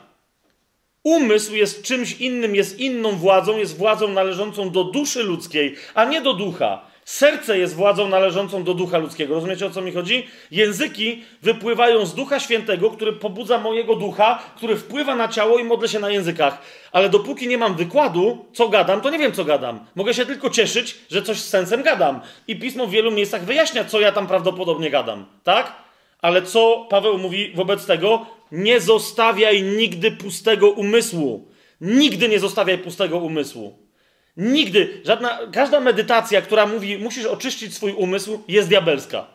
Umysł 1.03 1.55
jest 1.55 1.83
czymś 1.83 2.11
innym, 2.11 2.55
jest 2.55 2.79
inną 2.79 3.11
władzą, 3.11 3.57
jest 3.57 3.77
władzą 3.77 4.07
należącą 4.07 4.69
do 4.69 4.83
duszy 4.83 5.23
ludzkiej, 5.23 5.75
a 5.93 6.05
nie 6.05 6.21
do 6.21 6.33
ducha. 6.33 6.81
Serce 7.05 7.57
jest 7.57 7.75
władzą 7.75 8.07
należącą 8.07 8.63
do 8.63 8.73
ducha 8.73 8.97
ludzkiego. 8.97 9.35
Rozumiecie 9.35 9.65
o 9.65 9.69
co 9.69 9.81
mi 9.81 9.91
chodzi? 9.91 10.27
Języki 10.51 11.23
wypływają 11.41 12.05
z 12.05 12.15
ducha 12.15 12.39
świętego, 12.39 12.89
który 12.89 13.13
pobudza 13.13 13.57
mojego 13.57 13.95
ducha, 13.95 14.39
który 14.55 14.75
wpływa 14.75 15.15
na 15.15 15.27
ciało 15.27 15.59
i 15.59 15.63
modlę 15.63 15.87
się 15.87 15.99
na 15.99 16.09
językach. 16.09 16.61
Ale 16.91 17.09
dopóki 17.09 17.47
nie 17.47 17.57
mam 17.57 17.75
wykładu, 17.75 18.45
co 18.53 18.69
gadam, 18.69 19.01
to 19.01 19.09
nie 19.09 19.19
wiem, 19.19 19.31
co 19.31 19.45
gadam. 19.45 19.79
Mogę 19.95 20.13
się 20.13 20.25
tylko 20.25 20.49
cieszyć, 20.49 20.95
że 21.11 21.21
coś 21.21 21.37
z 21.41 21.49
sensem 21.49 21.83
gadam. 21.83 22.21
I 22.47 22.55
pismo 22.55 22.87
w 22.87 22.91
wielu 22.91 23.11
miejscach 23.11 23.45
wyjaśnia, 23.45 23.85
co 23.85 23.99
ja 23.99 24.11
tam 24.11 24.27
prawdopodobnie 24.27 24.89
gadam. 24.89 25.25
Tak? 25.43 25.84
Ale 26.25 26.41
co 26.41 26.87
Paweł 26.89 27.17
mówi 27.17 27.51
wobec 27.55 27.85
tego? 27.85 28.25
Nie 28.51 28.79
zostawiaj 28.79 29.63
nigdy 29.63 30.11
pustego 30.11 30.69
umysłu. 30.69 31.47
Nigdy 31.81 32.29
nie 32.29 32.39
zostawiaj 32.39 32.77
pustego 32.77 33.17
umysłu. 33.17 33.77
Nigdy. 34.37 35.01
Żadna, 35.05 35.39
każda 35.53 35.79
medytacja, 35.79 36.41
która 36.41 36.65
mówi, 36.65 36.97
musisz 36.97 37.25
oczyścić 37.25 37.75
swój 37.75 37.91
umysł, 37.93 38.43
jest 38.47 38.69
diabelska. 38.69 39.27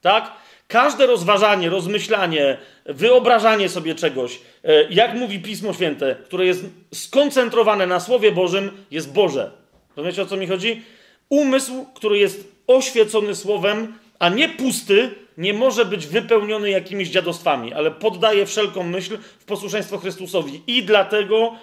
Tak? 0.00 0.32
Każde 0.68 1.06
rozważanie, 1.06 1.70
rozmyślanie, 1.70 2.58
wyobrażanie 2.86 3.68
sobie 3.68 3.94
czegoś, 3.94 4.40
e, 4.64 4.84
jak 4.90 5.14
mówi 5.14 5.40
Pismo 5.40 5.72
Święte, 5.72 6.16
które 6.24 6.46
jest 6.46 6.64
skoncentrowane 6.94 7.86
na 7.86 8.00
Słowie 8.00 8.32
Bożym, 8.32 8.84
jest 8.90 9.12
Boże. 9.12 9.50
Rozumiecie 9.96 10.22
o 10.22 10.26
co 10.26 10.36
mi 10.36 10.46
chodzi? 10.46 10.82
Umysł, 11.28 11.86
który 11.94 12.18
jest 12.18 12.48
oświecony 12.66 13.34
Słowem, 13.34 13.94
a 14.18 14.28
nie 14.28 14.48
pusty, 14.48 15.21
nie 15.38 15.54
może 15.54 15.84
być 15.84 16.06
wypełniony 16.06 16.70
jakimiś 16.70 17.08
dziadostwami, 17.08 17.72
ale 17.72 17.90
poddaje 17.90 18.46
wszelką 18.46 18.82
myśl 18.82 19.18
w 19.38 19.44
posłuszeństwo 19.44 19.98
Chrystusowi. 19.98 20.62
I 20.66 20.82
dlatego 20.82 21.54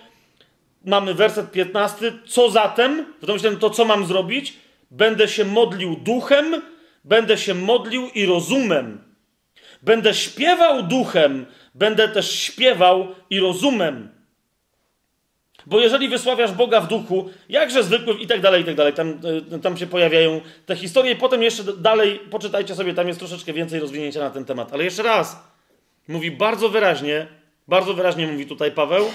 mamy 0.85 1.13
werset 1.13 1.51
15. 1.51 2.13
Co 2.27 2.49
zatem? 2.49 3.13
W 3.21 3.25
domyśle 3.25 3.55
to, 3.55 3.69
co 3.69 3.85
mam 3.85 4.05
zrobić? 4.05 4.53
Będę 4.91 5.27
się 5.27 5.45
modlił 5.45 5.95
duchem, 5.95 6.61
będę 7.03 7.37
się 7.37 7.53
modlił 7.53 8.09
i 8.15 8.25
rozumem. 8.25 9.03
Będę 9.81 10.13
śpiewał 10.13 10.83
duchem, 10.83 11.45
będę 11.75 12.07
też 12.07 12.39
śpiewał 12.39 13.07
i 13.29 13.39
rozumem. 13.39 14.18
Bo 15.69 15.79
jeżeli 15.79 16.09
wysławiasz 16.09 16.51
Boga 16.51 16.81
w 16.81 16.87
duchu, 16.87 17.29
jakże 17.49 17.83
zwykły 17.83 18.13
i 18.13 18.27
tak 18.27 18.41
dalej, 18.41 18.61
i 18.61 18.65
tak 18.65 18.75
dalej, 18.75 18.93
tam, 18.93 19.19
e, 19.51 19.59
tam 19.59 19.77
się 19.77 19.87
pojawiają 19.87 20.41
te 20.65 20.75
historie. 20.75 21.15
Potem 21.15 21.43
jeszcze 21.43 21.63
dalej, 21.63 22.19
poczytajcie 22.31 22.75
sobie, 22.75 22.93
tam 22.93 23.07
jest 23.07 23.19
troszeczkę 23.19 23.53
więcej 23.53 23.79
rozwinięcia 23.79 24.19
na 24.19 24.29
ten 24.29 24.45
temat. 24.45 24.73
Ale 24.73 24.83
jeszcze 24.83 25.03
raz, 25.03 25.43
mówi 26.07 26.31
bardzo 26.31 26.69
wyraźnie, 26.69 27.27
bardzo 27.67 27.93
wyraźnie 27.93 28.27
mówi 28.27 28.45
tutaj 28.45 28.71
Paweł, 28.71 29.05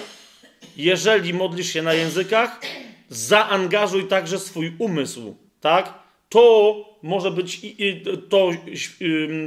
jeżeli 0.77 1.35
modlisz 1.35 1.73
się 1.73 1.83
na 1.83 1.95
językach, 1.95 2.61
zaangażuj 3.09 4.09
także 4.09 4.39
swój 4.39 4.73
umysł, 4.79 5.37
tak? 5.61 6.04
To 6.35 6.85
może 7.03 7.31
być, 7.31 7.61
to, 8.29 8.51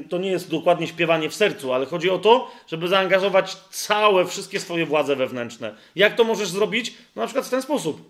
to 0.10 0.18
nie 0.18 0.30
jest 0.30 0.50
dokładnie 0.50 0.88
śpiewanie 0.88 1.30
w 1.30 1.36
sercu, 1.36 1.74
ale 1.74 1.86
chodzi 1.86 2.10
o 2.10 2.20
to, 2.20 2.52
żeby 2.68 2.88
zaangażować 2.88 3.56
całe, 3.56 4.26
wszystkie 4.26 4.60
swoje 4.60 4.86
władze 4.86 5.16
wewnętrzne. 5.16 5.76
Jak 5.96 6.16
to 6.16 6.24
możesz 6.24 6.50
zrobić? 6.50 6.94
No 7.16 7.22
na 7.22 7.28
przykład 7.28 7.46
w 7.46 7.50
ten 7.50 7.62
sposób. 7.62 8.02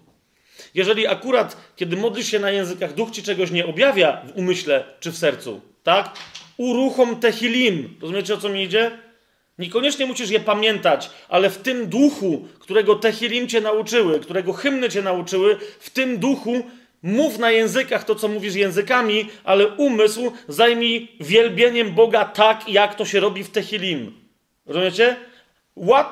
Jeżeli 0.74 1.08
akurat, 1.08 1.58
kiedy 1.76 1.98
modlisz 1.98 2.32
się 2.32 2.40
na 2.40 2.52
językach, 2.52 2.94
duch 2.94 3.12
ci 3.12 3.24
czegoś 3.24 3.52
nie 3.52 3.66
objawia 3.66 4.22
w 4.26 4.38
umyśle 4.38 4.84
czy 5.00 5.12
w 5.12 5.18
sercu, 5.18 5.62
tak? 5.84 6.12
Uruchom 6.58 7.20
tehilim. 7.20 7.96
Rozumiecie, 8.02 8.34
o 8.34 8.38
co 8.38 8.50
mi 8.50 8.64
idzie? 8.64 8.92
Niekoniecznie 9.60 10.06
musisz 10.06 10.30
je 10.30 10.40
pamiętać, 10.40 11.10
ale 11.30 11.50
w 11.50 11.58
tym 11.58 11.88
duchu, 11.88 12.48
którego 12.60 12.96
tehilim 12.96 13.48
cię 13.48 13.62
nauczyły, 13.62 14.20
którego 14.20 14.54
hymny 14.54 14.90
cię 14.90 15.02
nauczyły, 15.02 15.58
w 15.80 15.90
tym 15.90 16.18
duchu 16.18 16.64
Mów 17.04 17.40
na 17.40 17.52
językach 17.52 18.04
to, 18.04 18.16
co 18.16 18.28
mówisz 18.28 18.56
językami, 18.56 19.30
ale 19.44 19.68
umysł 19.68 20.32
zajmij 20.48 21.12
wielbieniem 21.20 21.96
Boga 21.96 22.26
tak, 22.26 22.70
jak 22.70 22.96
to 22.96 23.06
się 23.06 23.20
robi 23.20 23.44
w 23.44 23.50
Tehilim. 23.50 24.14
Rozumiecie? 24.66 25.16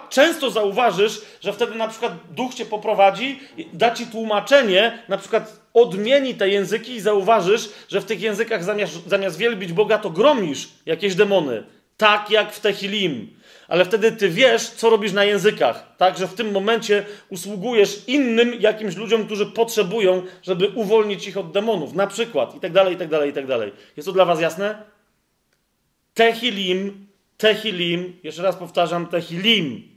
Często 0.10 0.52
zauważysz, 0.52 1.22
że 1.41 1.53
wtedy 1.53 1.76
na 1.76 1.88
przykład 1.88 2.14
duch 2.32 2.53
cię 2.53 2.66
poprowadzi, 2.66 3.40
da 3.74 3.91
ci 3.91 4.07
tłumaczenie, 4.07 5.03
na 5.07 5.18
przykład 5.18 5.60
odmieni 5.74 6.36
te 6.36 6.49
języki 6.49 6.91
i 6.91 7.02
zauważysz, 7.02 7.70
że 7.90 8.02
w 8.02 8.06
tych 8.06 8.22
językach 8.22 8.64
zamiast, 8.64 9.07
zamiast 9.07 9.38
wielbić 9.38 9.74
Boga, 9.74 9.98
to 9.98 10.10
gromisz 10.10 10.70
jakieś 10.86 11.16
demony. 11.16 11.64
Tak 11.98 12.30
jak 12.30 12.53
w 12.53 12.60
Tehilim 12.60 13.35
ale 13.67 13.85
wtedy 13.85 14.11
ty 14.11 14.29
wiesz, 14.29 14.69
co 14.69 14.89
robisz 14.89 15.13
na 15.13 15.23
językach. 15.23 15.95
Tak, 15.97 16.17
że 16.17 16.27
w 16.27 16.33
tym 16.33 16.51
momencie 16.51 17.05
usługujesz 17.29 18.03
innym 18.07 18.53
jakimś 18.61 18.95
ludziom, 18.95 19.25
którzy 19.25 19.45
potrzebują, 19.45 20.23
żeby 20.43 20.67
uwolnić 20.67 21.27
ich 21.27 21.37
od 21.37 21.51
demonów. 21.51 21.93
Na 21.93 22.07
przykład, 22.07 22.55
i 22.55 22.59
tak 22.59 22.71
dalej, 22.71 22.95
i 22.95 22.97
tak 22.97 23.09
dalej, 23.09 23.29
i 23.29 23.33
tak 23.33 23.47
dalej. 23.47 23.71
Jest 23.97 24.07
to 24.07 24.13
dla 24.13 24.25
was 24.25 24.41
jasne? 24.41 24.83
Tehilim, 26.13 27.07
tehilim, 27.37 28.19
jeszcze 28.23 28.43
raz 28.43 28.55
powtarzam, 28.55 29.07
tehilim 29.07 29.94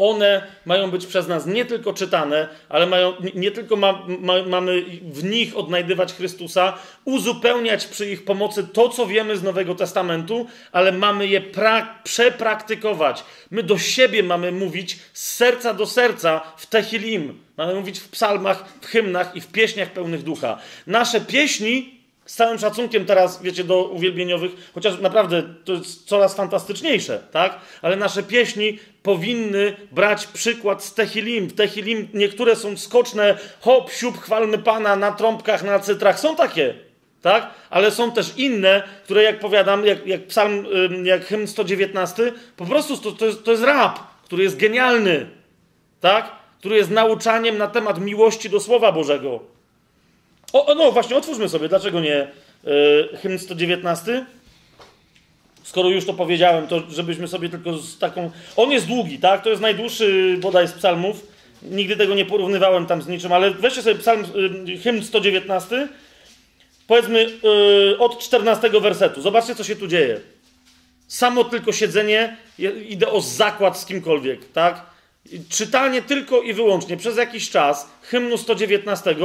one 0.00 0.46
mają 0.66 0.90
być 0.90 1.06
przez 1.06 1.28
nas 1.28 1.46
nie 1.46 1.64
tylko 1.64 1.92
czytane, 1.92 2.48
ale 2.68 2.86
mają, 2.86 3.12
nie 3.34 3.50
tylko 3.50 3.76
ma, 3.76 4.02
ma, 4.20 4.42
mamy 4.46 4.84
w 5.02 5.24
nich 5.24 5.56
odnajdywać 5.56 6.12
Chrystusa, 6.12 6.78
uzupełniać 7.04 7.86
przy 7.86 8.10
ich 8.10 8.24
pomocy 8.24 8.68
to, 8.72 8.88
co 8.88 9.06
wiemy 9.06 9.36
z 9.36 9.42
Nowego 9.42 9.74
Testamentu, 9.74 10.46
ale 10.72 10.92
mamy 10.92 11.26
je 11.26 11.40
pra, 11.40 12.00
przepraktykować. 12.04 13.24
My 13.50 13.62
do 13.62 13.78
siebie 13.78 14.22
mamy 14.22 14.52
mówić 14.52 14.98
z 15.12 15.36
serca 15.36 15.74
do 15.74 15.86
serca 15.86 16.40
w 16.56 16.66
Tehilim. 16.66 17.40
Mamy 17.56 17.74
mówić 17.74 17.98
w 17.98 18.08
psalmach, 18.08 18.64
w 18.80 18.86
hymnach 18.86 19.36
i 19.36 19.40
w 19.40 19.46
pieśniach 19.46 19.90
pełnych 19.90 20.22
ducha. 20.22 20.58
Nasze 20.86 21.20
pieśni 21.20 21.99
z 22.30 22.34
całym 22.34 22.58
szacunkiem 22.58 23.06
teraz, 23.06 23.42
wiecie, 23.42 23.64
do 23.64 23.84
uwielbieniowych, 23.84 24.52
chociaż 24.74 25.00
naprawdę 25.00 25.42
to 25.64 25.72
jest 25.72 26.08
coraz 26.08 26.34
fantastyczniejsze, 26.34 27.22
tak? 27.32 27.58
Ale 27.82 27.96
nasze 27.96 28.22
pieśni 28.22 28.78
powinny 29.02 29.76
brać 29.92 30.26
przykład 30.26 30.84
z 30.84 30.94
Tehilim. 30.94 31.48
W 31.48 31.54
Tehilim 31.54 32.08
niektóre 32.14 32.56
są 32.56 32.76
skoczne, 32.76 33.38
hop, 33.60 33.92
siup, 33.92 34.18
chwalmy 34.18 34.58
Pana 34.58 34.96
na 34.96 35.12
trąbkach, 35.12 35.62
na 35.62 35.78
cytrach. 35.78 36.20
Są 36.20 36.36
takie, 36.36 36.74
tak? 37.22 37.50
Ale 37.70 37.90
są 37.90 38.12
też 38.12 38.32
inne, 38.36 38.82
które 39.04 39.22
jak 39.22 39.40
powiadam, 39.40 39.86
jak, 39.86 40.06
jak 40.06 40.26
psalm, 40.26 40.66
jak 41.04 41.24
hymn 41.24 41.46
119, 41.46 42.32
po 42.56 42.66
prostu 42.66 42.96
to, 42.96 43.12
to, 43.12 43.26
jest, 43.26 43.44
to 43.44 43.50
jest 43.50 43.62
rap, 43.62 43.98
który 44.24 44.42
jest 44.42 44.56
genialny, 44.56 45.26
tak? 46.00 46.32
Który 46.58 46.76
jest 46.76 46.90
nauczaniem 46.90 47.58
na 47.58 47.66
temat 47.66 48.00
miłości 48.00 48.50
do 48.50 48.60
Słowa 48.60 48.92
Bożego. 48.92 49.59
O, 50.52 50.74
no 50.74 50.92
właśnie, 50.92 51.16
otwórzmy 51.16 51.48
sobie, 51.48 51.68
dlaczego 51.68 52.00
nie 52.00 52.28
yy, 52.64 53.08
hymn 53.22 53.38
119? 53.38 54.26
Skoro 55.62 55.88
już 55.88 56.06
to 56.06 56.14
powiedziałem, 56.14 56.66
to 56.66 56.82
żebyśmy 56.90 57.28
sobie 57.28 57.48
tylko 57.48 57.78
z 57.78 57.98
taką... 57.98 58.30
On 58.56 58.70
jest 58.70 58.86
długi, 58.86 59.18
tak? 59.18 59.42
To 59.42 59.50
jest 59.50 59.62
najdłuższy 59.62 60.36
bodaj 60.40 60.68
z 60.68 60.72
psalmów. 60.72 61.26
Nigdy 61.62 61.96
tego 61.96 62.14
nie 62.14 62.24
porównywałem 62.24 62.86
tam 62.86 63.02
z 63.02 63.08
niczym, 63.08 63.32
ale 63.32 63.50
weźcie 63.50 63.82
sobie 63.82 63.96
psalm, 63.96 64.24
yy, 64.66 64.78
hymn 64.78 65.02
119, 65.02 65.88
powiedzmy 66.86 67.26
yy, 67.42 67.98
od 67.98 68.18
14 68.18 68.70
wersetu. 68.80 69.22
Zobaczcie, 69.22 69.54
co 69.54 69.64
się 69.64 69.76
tu 69.76 69.86
dzieje. 69.86 70.20
Samo 71.08 71.44
tylko 71.44 71.72
siedzenie, 71.72 72.36
idę 72.88 73.08
o 73.08 73.20
zakład 73.20 73.78
z 73.78 73.86
kimkolwiek, 73.86 74.52
tak? 74.52 74.89
Czytanie 75.48 76.02
tylko 76.02 76.42
i 76.42 76.52
wyłącznie 76.52 76.96
przez 76.96 77.16
jakiś 77.16 77.50
czas 77.50 77.90
hymnu 78.02 78.38
119 78.38 79.16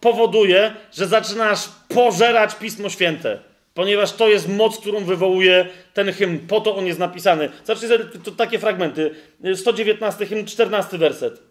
powoduje, 0.00 0.74
że 0.92 1.06
zaczynasz 1.06 1.68
pożerać 1.88 2.54
Pismo 2.54 2.88
Święte. 2.88 3.38
Ponieważ 3.74 4.12
to 4.12 4.28
jest 4.28 4.48
moc, 4.48 4.78
którą 4.78 5.04
wywołuje 5.04 5.66
ten 5.94 6.12
hymn. 6.12 6.38
Po 6.38 6.60
to 6.60 6.76
on 6.76 6.86
jest 6.86 6.98
napisany. 6.98 7.48
Zobaczcie 7.64 7.98
to 7.98 8.30
takie 8.30 8.58
fragmenty. 8.58 9.14
119 9.54 10.26
hymn, 10.26 10.46
14 10.46 10.98
werset. 10.98 11.42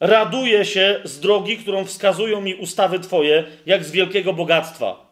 Raduję 0.00 0.64
się 0.64 1.00
z 1.04 1.20
drogi, 1.20 1.58
którą 1.58 1.84
wskazują 1.84 2.40
mi 2.40 2.54
ustawy 2.54 3.00
Twoje, 3.00 3.44
jak 3.66 3.84
z 3.84 3.90
wielkiego 3.90 4.32
bogactwa 4.32 5.05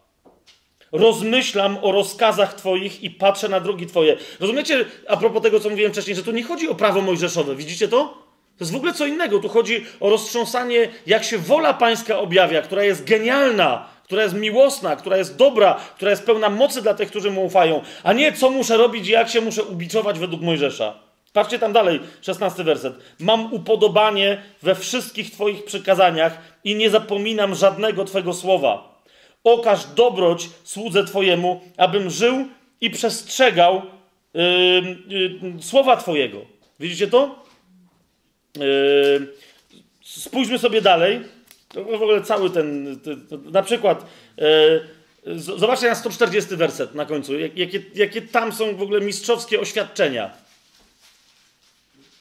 rozmyślam 0.93 1.79
o 1.83 1.93
rozkazach 1.93 2.55
Twoich 2.55 3.03
i 3.03 3.11
patrzę 3.11 3.49
na 3.49 3.61
drogi 3.61 3.87
Twoje. 3.87 4.17
Rozumiecie, 4.41 4.85
a 5.09 5.17
propos 5.17 5.43
tego, 5.43 5.61
co 5.61 5.71
mówiłem 5.71 5.93
wcześniej, 5.93 6.17
że 6.17 6.23
tu 6.23 6.33
nie 6.33 6.43
chodzi 6.43 6.69
o 6.69 6.75
prawo 6.75 7.01
mojżeszowe. 7.01 7.55
Widzicie 7.57 7.89
to? 7.89 8.25
To 8.59 8.65
jest 8.65 8.73
w 8.73 8.77
ogóle 8.77 8.93
co 8.93 9.07
innego. 9.07 9.39
Tu 9.39 9.49
chodzi 9.49 9.87
o 10.01 10.11
roztrząsanie, 10.11 10.89
jak 11.07 11.25
się 11.25 11.39
wola 11.39 11.75
Pańska 11.75 12.19
objawia, 12.19 12.63
która 12.63 12.85
jest 12.85 13.05
genialna, 13.05 13.87
która 14.05 14.23
jest 14.23 14.35
miłosna, 14.35 14.97
która 14.97 15.17
jest 15.17 15.37
dobra, 15.37 15.81
która 15.97 16.11
jest 16.11 16.27
pełna 16.27 16.51
mocy 16.51 16.83
dla 16.83 16.95
tych, 16.95 17.11
którzy 17.11 17.31
mu 17.31 17.45
ufają, 17.45 17.83
a 18.03 18.13
nie 18.13 18.33
co 18.33 18.51
muszę 18.51 18.77
robić 18.77 19.09
i 19.09 19.13
jak 19.13 19.29
się 19.29 19.41
muszę 19.41 19.63
ubiczować 19.63 20.19
według 20.19 20.43
Mojżesza. 20.43 20.95
Patrzcie 21.33 21.59
tam 21.59 21.73
dalej, 21.73 22.01
szesnasty 22.21 22.65
werset. 22.65 22.95
Mam 23.21 23.53
upodobanie 23.53 24.43
we 24.63 24.75
wszystkich 24.75 25.31
Twoich 25.31 25.65
przykazaniach 25.65 26.39
i 26.65 26.75
nie 26.75 26.91
zapominam 26.91 27.55
żadnego 27.55 28.05
Twojego 28.05 28.35
słowa. 28.35 28.94
Okaż 29.45 29.87
dobroć 29.87 30.51
słudze 30.65 31.05
Twojemu, 31.05 31.61
abym 31.77 32.11
żył 32.11 32.49
i 32.81 32.91
przestrzegał 32.91 33.83
yy, 34.35 34.43
yy, 35.09 35.63
słowa 35.63 35.97
Twojego. 35.97 36.41
Widzicie 36.81 37.07
to? 37.07 37.45
Yy, 38.59 39.33
spójrzmy 40.03 40.59
sobie 40.59 40.81
dalej. 40.81 41.21
To 41.69 41.85
w 41.85 42.03
ogóle 42.03 42.23
cały 42.23 42.51
ten. 42.51 43.01
Na 43.53 43.63
przykład. 43.63 44.07
Yy, 44.37 44.89
zobaczcie 45.37 45.89
na 45.89 45.95
140 45.95 46.57
werset 46.57 46.95
na 46.95 47.07
końcu. 47.07 47.39
Jak, 47.39 47.59
jakie, 47.59 47.83
jakie 47.95 48.23
tam 48.23 48.53
są 48.53 48.77
w 48.77 48.83
ogóle 48.83 49.01
mistrzowskie 49.01 49.61
oświadczenia. 49.61 50.31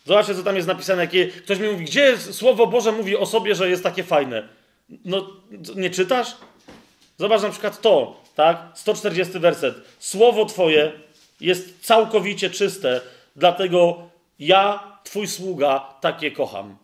Zobaczcie, 0.06 0.36
co 0.36 0.44
tam 0.44 0.56
jest 0.56 0.68
napisane. 0.68 1.02
Jakie, 1.02 1.28
ktoś 1.28 1.60
mi 1.60 1.68
mówi, 1.68 1.86
gdzie 1.86 2.18
Słowo 2.18 2.68
Boże 2.68 2.92
mówi 2.92 3.18
o 3.18 3.26
sobie, 3.26 3.56
że 3.56 3.70
jest 3.70 3.84
takie 3.84 4.04
fajne. 4.04 4.48
No, 5.06 5.30
nie 5.76 5.90
czytasz? 5.90 6.36
Zobacz 7.18 7.42
na 7.42 7.50
przykład 7.50 7.82
to, 7.82 8.22
tak? 8.36 8.72
140 8.74 9.40
werset. 9.40 9.76
Słowo 10.00 10.46
Twoje 10.46 10.92
jest 11.42 11.86
całkowicie 11.86 12.50
czyste, 12.50 13.02
dlatego 13.36 14.10
ja, 14.40 14.94
Twój 15.04 15.28
sługa, 15.28 15.80
takie 16.02 16.32
kocham. 16.32 16.78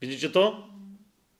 Widzicie 0.00 0.30
to? 0.30 0.66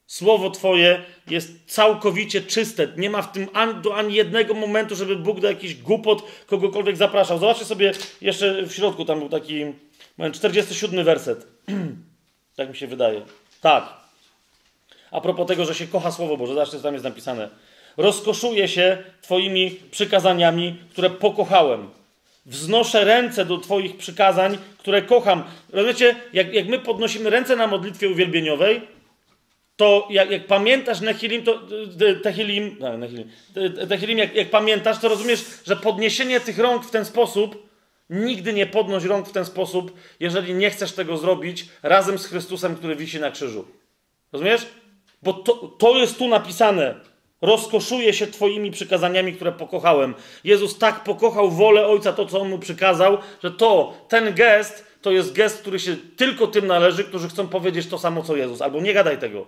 Słowo 0.07 0.49
Twoje 0.49 1.03
jest 1.27 1.51
całkowicie 1.67 2.41
czyste. 2.41 2.87
Nie 2.97 3.09
ma 3.09 3.21
w 3.21 3.31
tym 3.31 3.47
ani, 3.53 3.73
ani 3.95 4.13
jednego 4.13 4.53
momentu, 4.53 4.95
żeby 4.95 5.15
Bóg 5.15 5.39
do 5.39 5.47
jakiś 5.47 5.75
głupot 5.75 6.23
kogokolwiek 6.47 6.97
zapraszał. 6.97 7.39
Zobaczcie 7.39 7.65
sobie 7.65 7.93
jeszcze 8.21 8.63
w 8.63 8.73
środku, 8.73 9.05
tam 9.05 9.19
był 9.19 9.29
taki 9.29 9.65
47 10.33 11.05
werset. 11.05 11.47
tak 12.57 12.69
mi 12.69 12.75
się 12.75 12.87
wydaje. 12.87 13.21
Tak. 13.61 13.93
A 15.11 15.21
propos 15.21 15.47
tego, 15.47 15.65
że 15.65 15.75
się 15.75 15.87
kocha 15.87 16.11
Słowo 16.11 16.37
Boże, 16.37 16.53
zobaczcie, 16.53 16.77
co 16.77 16.83
tam 16.83 16.93
jest 16.93 17.05
napisane. 17.05 17.49
Rozkoszuję 17.97 18.67
się 18.67 18.97
Twoimi 19.21 19.79
przykazaniami, 19.91 20.75
które 20.89 21.09
pokochałem. 21.09 21.89
Wznoszę 22.45 23.03
ręce 23.03 23.45
do 23.45 23.57
Twoich 23.57 23.97
przykazań, 23.97 24.57
które 24.77 25.01
kocham. 25.01 25.43
Rozumiecie, 25.69 26.15
jak, 26.33 26.53
jak 26.53 26.67
my 26.67 26.79
podnosimy 26.79 27.29
ręce 27.29 27.55
na 27.55 27.67
modlitwie 27.67 28.09
uwielbieniowej, 28.09 28.81
to 29.75 30.07
jak, 30.09 30.31
jak 30.31 30.47
pamiętasz 30.47 31.01
Nehilim, 31.01 31.43
to 31.43 31.59
Tehilim, 32.23 32.75
no, 32.79 32.89
Tehilim 33.89 34.17
jak, 34.17 34.35
jak 34.35 34.49
pamiętasz, 34.49 34.99
to 34.99 35.09
rozumiesz, 35.09 35.45
że 35.65 35.75
podniesienie 35.75 36.39
tych 36.39 36.59
rąk 36.59 36.85
w 36.85 36.91
ten 36.91 37.05
sposób, 37.05 37.69
nigdy 38.09 38.53
nie 38.53 38.65
podnoś 38.65 39.03
rąk 39.03 39.29
w 39.29 39.31
ten 39.31 39.45
sposób, 39.45 39.97
jeżeli 40.19 40.53
nie 40.53 40.69
chcesz 40.69 40.91
tego 40.91 41.17
zrobić 41.17 41.65
razem 41.83 42.19
z 42.19 42.25
Chrystusem, 42.25 42.75
który 42.75 42.95
wisi 42.95 43.19
na 43.19 43.31
krzyżu. 43.31 43.65
Rozumiesz? 44.31 44.65
Bo 45.23 45.33
to, 45.33 45.53
to 45.53 45.97
jest 45.97 46.17
tu 46.17 46.27
napisane. 46.27 46.95
Rozkoszuję 47.43 48.13
się 48.13 48.27
Twoimi 48.27 48.71
przykazaniami, 48.71 49.33
które 49.33 49.51
pokochałem. 49.51 50.13
Jezus 50.43 50.77
tak 50.77 51.03
pokochał 51.03 51.51
wolę 51.51 51.87
Ojca, 51.87 52.13
to 52.13 52.25
co 52.25 52.41
On 52.41 52.49
mu 52.49 52.59
przykazał, 52.59 53.17
że 53.43 53.51
to, 53.51 53.93
ten 54.07 54.33
gest, 54.33 54.85
to 55.01 55.11
jest 55.11 55.33
gest, 55.33 55.61
który 55.61 55.79
się 55.79 55.95
tylko 56.17 56.47
tym 56.47 56.67
należy, 56.67 57.03
którzy 57.03 57.29
chcą 57.29 57.47
powiedzieć 57.47 57.87
to 57.87 57.99
samo 57.99 58.23
co 58.23 58.35
Jezus. 58.35 58.61
Albo 58.61 58.81
nie 58.81 58.93
gadaj 58.93 59.17
tego. 59.17 59.45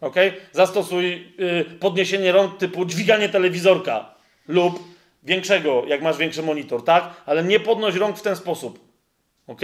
Ok? 0.00 0.14
Zastosuj 0.52 1.34
yy, 1.38 1.64
podniesienie 1.64 2.32
rąk 2.32 2.58
typu 2.58 2.84
dźwiganie 2.84 3.28
telewizorka 3.28 4.14
lub 4.48 4.82
większego, 5.22 5.84
jak 5.86 6.02
masz 6.02 6.16
większy 6.16 6.42
monitor, 6.42 6.84
tak? 6.84 7.14
Ale 7.26 7.44
nie 7.44 7.60
podnoś 7.60 7.94
rąk 7.94 8.18
w 8.18 8.22
ten 8.22 8.36
sposób. 8.36 8.78
Ok? 9.46 9.60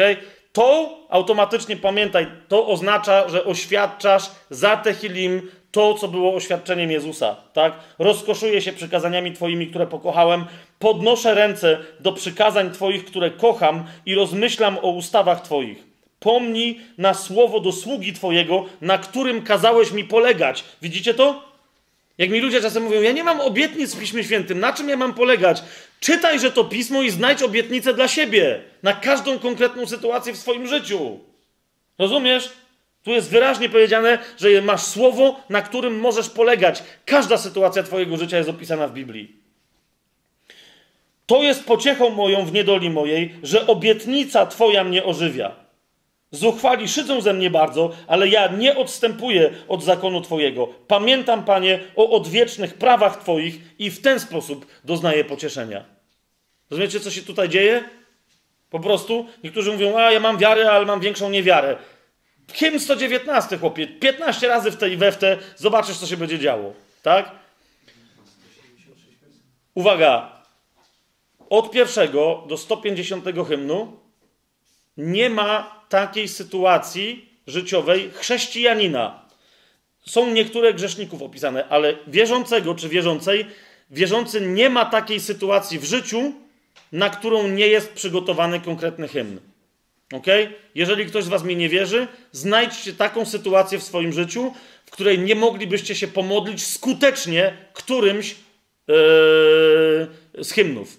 To 0.53 0.99
automatycznie 1.09 1.77
pamiętaj, 1.77 2.27
to 2.49 2.67
oznacza, 2.67 3.29
że 3.29 3.45
oświadczasz 3.45 4.31
za 4.51 4.77
Tehilim 4.77 5.51
to, 5.77 5.95
co 5.95 6.09
było 6.09 6.35
oświadczeniem 6.35 6.91
Jezusa, 6.91 7.37
tak? 7.53 7.73
Rozkoszuję 7.99 8.63
się 8.63 8.73
przykazaniami 8.73 9.33
Twoimi, 9.33 9.67
które 9.67 9.87
pokochałem, 9.87 10.45
podnoszę 10.79 11.35
ręce 11.35 11.79
do 12.01 12.13
przykazań 12.13 12.71
Twoich, 12.71 13.05
które 13.05 13.31
kocham 13.31 13.85
i 14.07 14.15
rozmyślam 14.15 14.79
o 14.83 14.91
ustawach 14.91 15.43
Twoich. 15.43 15.85
Pomnij 16.21 16.81
na 16.99 17.15
słowo 17.15 17.61
do 17.61 17.73
sługi 17.73 18.13
Twojego, 18.13 18.65
na 18.81 18.99
którym 18.99 19.43
kazałeś 19.43 19.93
mi 19.93 20.05
polegać. 20.05 20.65
Widzicie 20.83 21.15
to? 21.15 21.43
Jak 22.19 22.31
mi 22.31 22.41
ludzie 22.41 22.61
czasem 22.61 22.83
mówią, 22.83 23.01
ja 23.01 23.13
nie 23.13 23.25
mam 23.25 23.41
obietnic 23.41 23.95
w 23.95 24.01
Piśmie 24.01 24.25
Świętym, 24.25 24.61
na 24.61 24.73
czym 24.73 24.89
ja 24.89 24.97
mam 24.97 25.15
polegać? 25.15 25.63
Czytajże 26.01 26.51
to 26.51 26.65
pismo 26.65 27.03
i 27.03 27.11
znajdź 27.11 27.43
obietnicę 27.43 27.95
dla 27.95 28.09
siebie, 28.09 28.61
na 28.83 28.93
każdą 28.93 29.39
konkretną 29.39 29.87
sytuację 29.87 30.33
w 30.33 30.39
swoim 30.39 30.67
życiu. 30.67 31.19
Rozumiesz? 31.99 32.66
Tu 33.07 33.13
jest 33.13 33.31
wyraźnie 33.31 33.69
powiedziane, 33.69 34.19
że 34.39 34.63
masz 34.63 34.83
słowo, 34.83 35.41
na 35.49 35.63
którym 35.63 36.01
możesz 36.01 36.31
polegać. 36.31 36.83
Każda 37.05 37.37
sytuacja 37.37 37.83
Twojego 37.83 38.17
życia 38.17 38.39
jest 38.39 38.51
opisana 38.51 38.89
w 38.89 38.93
Biblii. 38.93 39.37
To 41.27 41.43
jest 41.43 41.65
pociechą 41.65 42.11
moją 42.11 42.47
w 42.47 42.53
niedoli 42.53 42.91
mojej, 42.91 43.35
że 43.43 43.67
obietnica 43.67 44.47
Twoja 44.47 44.85
mnie 44.85 45.05
ożywia. 45.05 45.55
Zuchwali 46.31 46.89
szydzą 46.89 47.21
ze 47.21 47.33
mnie 47.33 47.51
bardzo, 47.51 47.91
ale 48.07 48.29
ja 48.29 48.49
nie 48.49 48.77
odstępuję 48.77 49.51
od 49.69 49.85
zakonu 49.85 50.21
Twojego. 50.21 50.67
Pamiętam, 50.67 51.45
Panie, 51.45 51.81
o 51.97 52.11
odwiecznych 52.11 52.75
prawach 52.75 53.21
Twoich 53.23 53.61
i 53.79 53.91
w 53.91 54.01
ten 54.01 54.21
sposób 54.21 54.67
doznaję 54.85 55.25
pocieszenia. 55.25 55.85
Rozumiecie, 56.71 57.01
co 57.01 57.11
się 57.11 57.23
tutaj 57.23 57.49
dzieje? 57.49 57.85
Po 58.71 58.81
prostu 58.81 59.27
niektórzy 59.45 59.73
mówią, 59.73 59.99
a 59.99 60.13
ja 60.13 60.21
mam 60.21 60.39
wiarę, 60.39 60.71
ale 60.71 60.87
mam 60.87 61.01
większą 61.01 61.31
niewiarę. 61.31 61.77
Hymn 62.53 62.81
119, 62.81 63.59
chłopie. 63.59 63.87
15 63.87 64.49
razy 64.49 64.71
w 64.71 64.77
te 64.77 64.91
i 64.91 64.97
we 64.97 65.13
w 65.13 65.17
te. 65.17 65.39
Zobaczysz, 65.57 65.97
co 65.97 66.07
się 66.07 66.17
będzie 66.17 66.39
działo. 66.39 66.73
Tak? 67.03 67.31
Uwaga. 69.75 70.43
Od 71.51 71.71
pierwszego 71.71 72.45
do 72.49 72.57
150 72.57 73.25
hymnu 73.49 74.01
nie 74.97 75.31
ma 75.31 75.81
takiej 75.89 76.29
sytuacji 76.29 77.29
życiowej 77.47 78.11
chrześcijanina. 78.11 79.27
Są 80.07 80.31
niektóre 80.31 80.75
grzeszników 80.75 81.23
opisane, 81.23 81.69
ale 81.69 81.95
wierzącego 82.07 82.75
czy 82.75 82.89
wierzącej, 82.89 83.47
wierzący 83.91 84.41
nie 84.41 84.71
ma 84.71 84.85
takiej 84.85 85.21
sytuacji 85.21 85.79
w 85.79 85.85
życiu, 85.85 86.33
na 86.93 87.11
którą 87.11 87.49
nie 87.49 87.67
jest 87.67 87.93
przygotowany 87.93 88.61
konkretny 88.61 89.09
hymn. 89.09 89.41
Ok? 90.13 90.27
Jeżeli 90.75 91.07
ktoś 91.07 91.25
z 91.25 91.29
Was 91.29 91.45
mi 91.45 91.57
nie 91.57 91.69
wierzy, 91.69 92.09
znajdźcie 92.33 92.93
taką 92.93 93.25
sytuację 93.25 93.79
w 93.79 93.83
swoim 93.83 94.13
życiu, 94.13 94.53
w 94.87 94.91
której 94.91 95.19
nie 95.19 95.35
moglibyście 95.35 95.95
się 95.95 96.09
pomodlić 96.09 96.67
skutecznie 96.67 97.57
którymś 97.73 98.31
yy, 98.31 98.95
z 100.45 100.53
hymnów. 100.53 100.97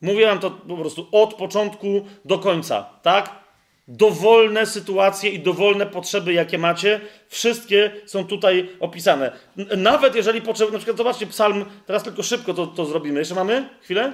Mówię 0.00 0.26
Wam 0.26 0.38
to 0.38 0.50
po 0.50 0.76
prostu 0.76 1.08
od 1.12 1.34
początku 1.34 2.06
do 2.24 2.38
końca, 2.38 2.82
tak? 3.02 3.40
Dowolne 3.88 4.66
sytuacje 4.66 5.30
i 5.30 5.38
dowolne 5.38 5.86
potrzeby, 5.86 6.32
jakie 6.32 6.58
macie, 6.58 7.00
wszystkie 7.28 7.90
są 8.06 8.26
tutaj 8.26 8.68
opisane. 8.80 9.32
Nawet 9.76 10.14
jeżeli 10.14 10.42
potrzeba, 10.42 10.72
na 10.72 10.78
przykład 10.78 10.96
zobaczcie 10.96 11.26
psalm, 11.26 11.64
teraz 11.86 12.02
tylko 12.02 12.22
szybko 12.22 12.54
to, 12.54 12.66
to 12.66 12.86
zrobimy. 12.86 13.18
Jeszcze 13.18 13.34
mamy 13.34 13.68
chwilę? 13.82 14.12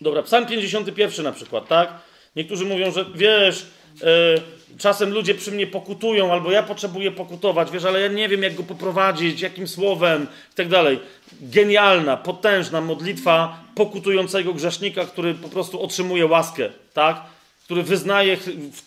Dobra, 0.00 0.22
psalm 0.22 0.46
51 0.46 1.24
na 1.24 1.32
przykład, 1.32 1.68
tak? 1.68 2.11
Niektórzy 2.36 2.64
mówią, 2.64 2.92
że 2.92 3.04
wiesz, 3.14 3.66
yy, 4.00 4.78
czasem 4.78 5.10
ludzie 5.10 5.34
przy 5.34 5.52
mnie 5.52 5.66
pokutują, 5.66 6.32
albo 6.32 6.50
ja 6.50 6.62
potrzebuję 6.62 7.10
pokutować, 7.10 7.70
wiesz, 7.70 7.84
ale 7.84 8.00
ja 8.00 8.08
nie 8.08 8.28
wiem, 8.28 8.42
jak 8.42 8.54
go 8.54 8.62
poprowadzić, 8.62 9.40
jakim 9.40 9.68
słowem 9.68 10.26
i 10.52 10.54
tak 10.54 10.68
dalej. 10.68 11.00
Genialna, 11.40 12.16
potężna 12.16 12.80
modlitwa 12.80 13.64
pokutującego 13.74 14.54
grzesznika, 14.54 15.04
który 15.04 15.34
po 15.34 15.48
prostu 15.48 15.82
otrzymuje 15.82 16.26
łaskę, 16.26 16.68
tak? 16.92 17.22
Który 17.64 17.82
wyznaje 17.82 18.36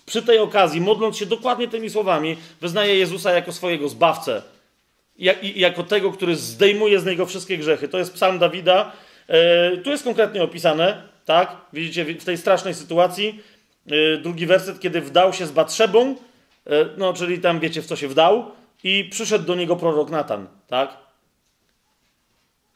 przy 0.05 0.21
tej 0.21 0.39
okazji, 0.39 0.81
modląc 0.81 1.17
się 1.17 1.25
dokładnie 1.25 1.67
tymi 1.67 1.89
słowami, 1.89 2.37
wyznaje 2.61 2.95
Jezusa 2.95 3.31
jako 3.31 3.51
swojego 3.51 3.89
zbawcę. 3.89 4.41
Jako 5.55 5.83
tego, 5.83 6.11
który 6.11 6.35
zdejmuje 6.35 6.99
z 6.99 7.05
niego 7.05 7.25
wszystkie 7.25 7.57
grzechy. 7.57 7.87
To 7.87 7.97
jest 7.97 8.13
psalm 8.13 8.39
Dawida. 8.39 8.91
Yy, 9.29 9.77
tu 9.77 9.89
jest 9.89 10.03
konkretnie 10.03 10.43
opisane, 10.43 11.14
tak? 11.25 11.55
Widzicie, 11.73 12.05
w 12.05 12.25
tej 12.25 12.37
strasznej 12.37 12.73
sytuacji. 12.73 13.39
Yy, 13.85 14.17
drugi 14.17 14.45
werset, 14.45 14.79
kiedy 14.79 15.01
wdał 15.01 15.33
się 15.33 15.45
z 15.45 15.51
Batrzebą, 15.51 16.15
yy, 16.65 16.89
no, 16.97 17.13
czyli 17.13 17.39
tam 17.39 17.59
wiecie, 17.59 17.81
w 17.81 17.85
co 17.85 17.95
się 17.95 18.07
wdał, 18.07 18.51
i 18.83 19.09
przyszedł 19.11 19.45
do 19.45 19.55
niego 19.55 19.75
prorok 19.75 20.09
Natan, 20.09 20.47
tak? 20.67 20.97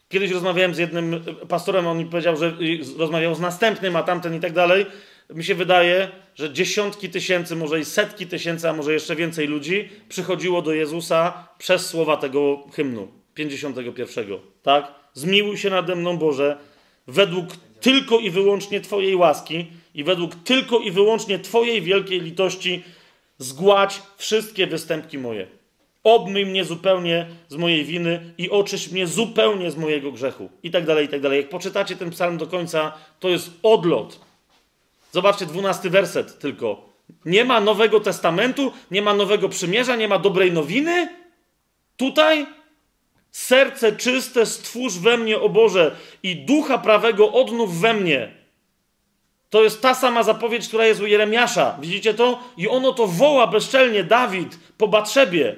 Kiedyś 0.10 0.32
rozmawiałem 0.32 0.76
z 0.76 0.78
jednym 0.78 1.24
pastorem, 1.48 1.88
on 1.88 1.98
mi 1.98 2.06
powiedział, 2.06 2.38
że 2.38 2.54
rozmawiał 2.98 3.36
z 3.36 3.40
następnym, 3.40 3.96
a 3.96 4.04
tamten 4.04 4.36
i 4.36 4.40
tak 4.40 4.54
dalej. 4.54 4.86
Mi 5.30 5.44
się 5.44 5.56
wydaje, 5.56 6.12
że 6.36 6.54
dziesiątki 6.54 7.10
tysięcy, 7.10 7.56
może 7.56 7.80
i 7.80 7.86
setki 7.86 8.28
tysięcy, 8.28 8.70
a 8.70 8.74
może 8.74 8.94
jeszcze 8.94 9.16
więcej 9.16 9.48
ludzi 9.48 9.90
przychodziło 10.10 10.62
do 10.62 10.74
Jezusa 10.74 11.48
przez 11.58 11.86
słowa 11.86 12.18
tego 12.18 12.64
hymnu 12.74 13.08
51. 13.34 14.38
Tak? 14.64 14.94
Zmiłuj 15.14 15.58
się 15.58 15.70
nade 15.70 15.96
mną, 15.96 16.18
Boże, 16.18 16.58
według 17.08 17.48
tylko 17.82 18.20
i 18.20 18.30
wyłącznie 18.30 18.82
Twojej 18.82 19.16
łaski 19.16 19.68
i 19.96 20.04
według 20.04 20.36
tylko 20.36 20.80
i 20.80 20.92
wyłącznie 20.92 21.40
Twojej 21.40 21.82
wielkiej 21.82 22.22
litości 22.22 22.84
zgładź 23.38 24.02
wszystkie 24.18 24.68
występki 24.68 25.18
moje. 25.18 25.48
Obmyj 26.04 26.46
mnie 26.46 26.66
zupełnie 26.66 27.28
z 27.50 27.56
mojej 27.56 27.86
winy 27.86 28.34
i 28.38 28.50
oczyś 28.50 28.92
mnie 28.92 29.08
zupełnie 29.08 29.72
z 29.72 29.78
mojego 29.78 30.12
grzechu. 30.12 30.50
I 30.64 30.72
tak 30.72 30.86
dalej, 30.86 31.06
i 31.06 31.10
tak 31.10 31.22
dalej. 31.22 31.38
Jak 31.38 31.50
poczytacie 31.50 31.96
ten 31.96 32.10
psalm 32.10 32.38
do 32.38 32.48
końca, 32.48 32.92
to 33.20 33.30
jest 33.30 33.52
odlot. 33.64 34.20
Zobaczcie, 35.12 35.46
dwunasty 35.46 35.90
werset 35.90 36.40
tylko. 36.40 36.90
Nie 37.26 37.46
ma 37.46 37.62
Nowego 37.62 38.00
Testamentu, 38.00 38.72
nie 38.92 39.02
ma 39.02 39.14
Nowego 39.14 39.50
Przymierza, 39.50 39.96
nie 39.96 40.08
ma 40.08 40.20
dobrej 40.20 40.52
nowiny? 40.52 41.10
Tutaj 41.98 42.46
Serce 43.32 43.92
czyste 43.92 44.46
stwórz 44.46 44.98
we 44.98 45.18
mnie, 45.18 45.40
o 45.40 45.50
Boże, 45.50 45.96
i 46.24 46.36
ducha 46.36 46.78
prawego 46.78 47.32
odnów 47.32 47.80
we 47.80 47.94
mnie. 47.94 48.40
To 49.50 49.64
jest 49.64 49.82
ta 49.82 49.96
sama 49.96 50.24
zapowiedź, 50.24 50.68
która 50.68 50.86
jest 50.86 51.02
u 51.02 51.06
Jeremiasza. 51.06 51.78
Widzicie 51.82 52.14
to? 52.14 52.40
I 52.58 52.68
ono 52.68 52.94
to 52.94 53.08
woła 53.08 53.48
bezczelnie 53.48 54.04
Dawid 54.04 54.60
po 54.78 54.88
Batrzebie. 54.88 55.56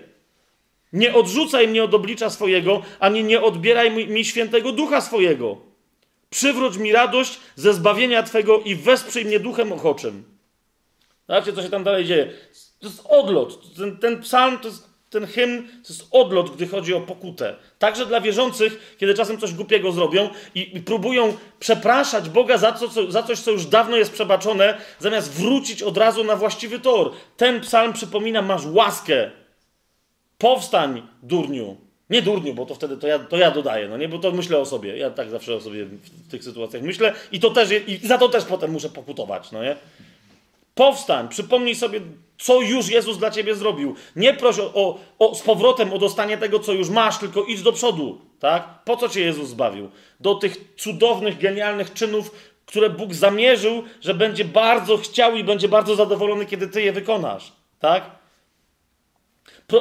Nie 0.93 1.13
odrzucaj 1.13 1.67
mnie 1.67 1.83
od 1.83 1.93
oblicza 1.93 2.29
swojego, 2.29 2.81
ani 2.99 3.23
nie 3.23 3.41
odbieraj 3.41 3.91
mi, 3.91 4.25
świętego 4.25 4.71
ducha 4.71 5.01
swojego. 5.01 5.57
Przywróć 6.29 6.77
mi 6.77 6.91
radość 6.91 7.39
ze 7.55 7.73
zbawienia 7.73 8.23
Twego 8.23 8.59
i 8.59 8.75
wesprzyj 8.75 9.25
mnie 9.25 9.39
duchem 9.39 9.73
ochoczym. 9.73 10.23
Zobaczcie, 11.27 11.53
co 11.53 11.61
się 11.61 11.69
tam 11.69 11.83
dalej 11.83 12.05
dzieje. 12.05 12.33
To 12.79 12.87
jest 12.87 13.03
odlot. 13.09 13.75
Ten, 13.75 13.97
ten 13.97 14.21
psalm 14.21 14.59
to 14.59 14.67
jest 14.67 14.90
ten 15.11 15.27
hymn 15.27 15.67
to 15.67 15.93
jest 15.93 16.07
odlot, 16.11 16.55
gdy 16.55 16.67
chodzi 16.67 16.93
o 16.93 17.01
pokutę. 17.01 17.55
Także 17.79 18.05
dla 18.05 18.21
wierzących, 18.21 18.95
kiedy 18.97 19.13
czasem 19.13 19.37
coś 19.37 19.53
głupiego 19.53 19.91
zrobią 19.91 20.29
i, 20.55 20.77
i 20.77 20.81
próbują 20.81 21.37
przepraszać 21.59 22.29
Boga 22.29 22.57
za, 22.57 22.71
co, 22.71 23.11
za 23.11 23.23
coś, 23.23 23.39
co 23.39 23.51
już 23.51 23.65
dawno 23.65 23.97
jest 23.97 24.13
przebaczone, 24.13 24.77
zamiast 24.99 25.31
wrócić 25.31 25.83
od 25.83 25.97
razu 25.97 26.23
na 26.23 26.35
właściwy 26.35 26.79
tor. 26.79 27.11
Ten 27.37 27.61
psalm 27.61 27.93
przypomina, 27.93 28.41
masz 28.41 28.65
łaskę. 28.65 29.31
Powstań, 30.37 31.07
durniu. 31.23 31.77
Nie 32.09 32.21
durniu, 32.21 32.53
bo 32.53 32.65
to 32.65 32.75
wtedy 32.75 32.97
to 32.97 33.07
ja, 33.07 33.19
to 33.19 33.37
ja 33.37 33.51
dodaję, 33.51 33.87
no 33.87 33.97
nie, 33.97 34.09
bo 34.09 34.19
to 34.19 34.31
myślę 34.31 34.57
o 34.57 34.65
sobie. 34.65 34.97
Ja 34.97 35.09
tak 35.09 35.29
zawsze 35.29 35.55
o 35.55 35.61
sobie 35.61 35.85
w 35.85 36.31
tych 36.31 36.43
sytuacjach 36.43 36.83
myślę 36.83 37.13
i 37.31 37.39
to 37.39 37.49
też, 37.49 37.69
i 37.87 38.07
za 38.07 38.17
to 38.17 38.29
też 38.29 38.45
potem 38.45 38.71
muszę 38.71 38.89
pokutować, 38.89 39.51
no 39.51 39.63
nie? 39.63 39.75
Powstań, 40.75 41.29
przypomnij 41.29 41.75
sobie, 41.75 42.01
co 42.41 42.61
już 42.61 42.89
Jezus 42.89 43.17
dla 43.17 43.31
ciebie 43.31 43.55
zrobił. 43.55 43.95
Nie 44.15 44.33
proś 44.33 44.59
o, 44.59 44.73
o, 44.73 44.99
o, 45.19 45.35
z 45.35 45.41
powrotem 45.41 45.93
o 45.93 45.97
dostanie 45.97 46.37
tego, 46.37 46.59
co 46.59 46.73
już 46.73 46.89
masz, 46.89 47.17
tylko 47.17 47.43
idź 47.43 47.61
do 47.61 47.73
przodu, 47.73 48.21
tak? 48.39 48.83
Po 48.85 48.97
co 48.97 49.09
cię 49.09 49.21
Jezus 49.21 49.49
zbawił? 49.49 49.89
Do 50.19 50.35
tych 50.35 50.57
cudownych, 50.77 51.37
genialnych 51.37 51.93
czynów, 51.93 52.31
które 52.65 52.89
Bóg 52.89 53.13
zamierzył, 53.13 53.83
że 54.01 54.13
będzie 54.13 54.45
bardzo 54.45 54.97
chciał 54.97 55.35
i 55.35 55.43
będzie 55.43 55.67
bardzo 55.67 55.95
zadowolony, 55.95 56.45
kiedy 56.45 56.67
ty 56.67 56.81
je 56.81 56.93
wykonasz, 56.93 57.51
tak? 57.79 58.21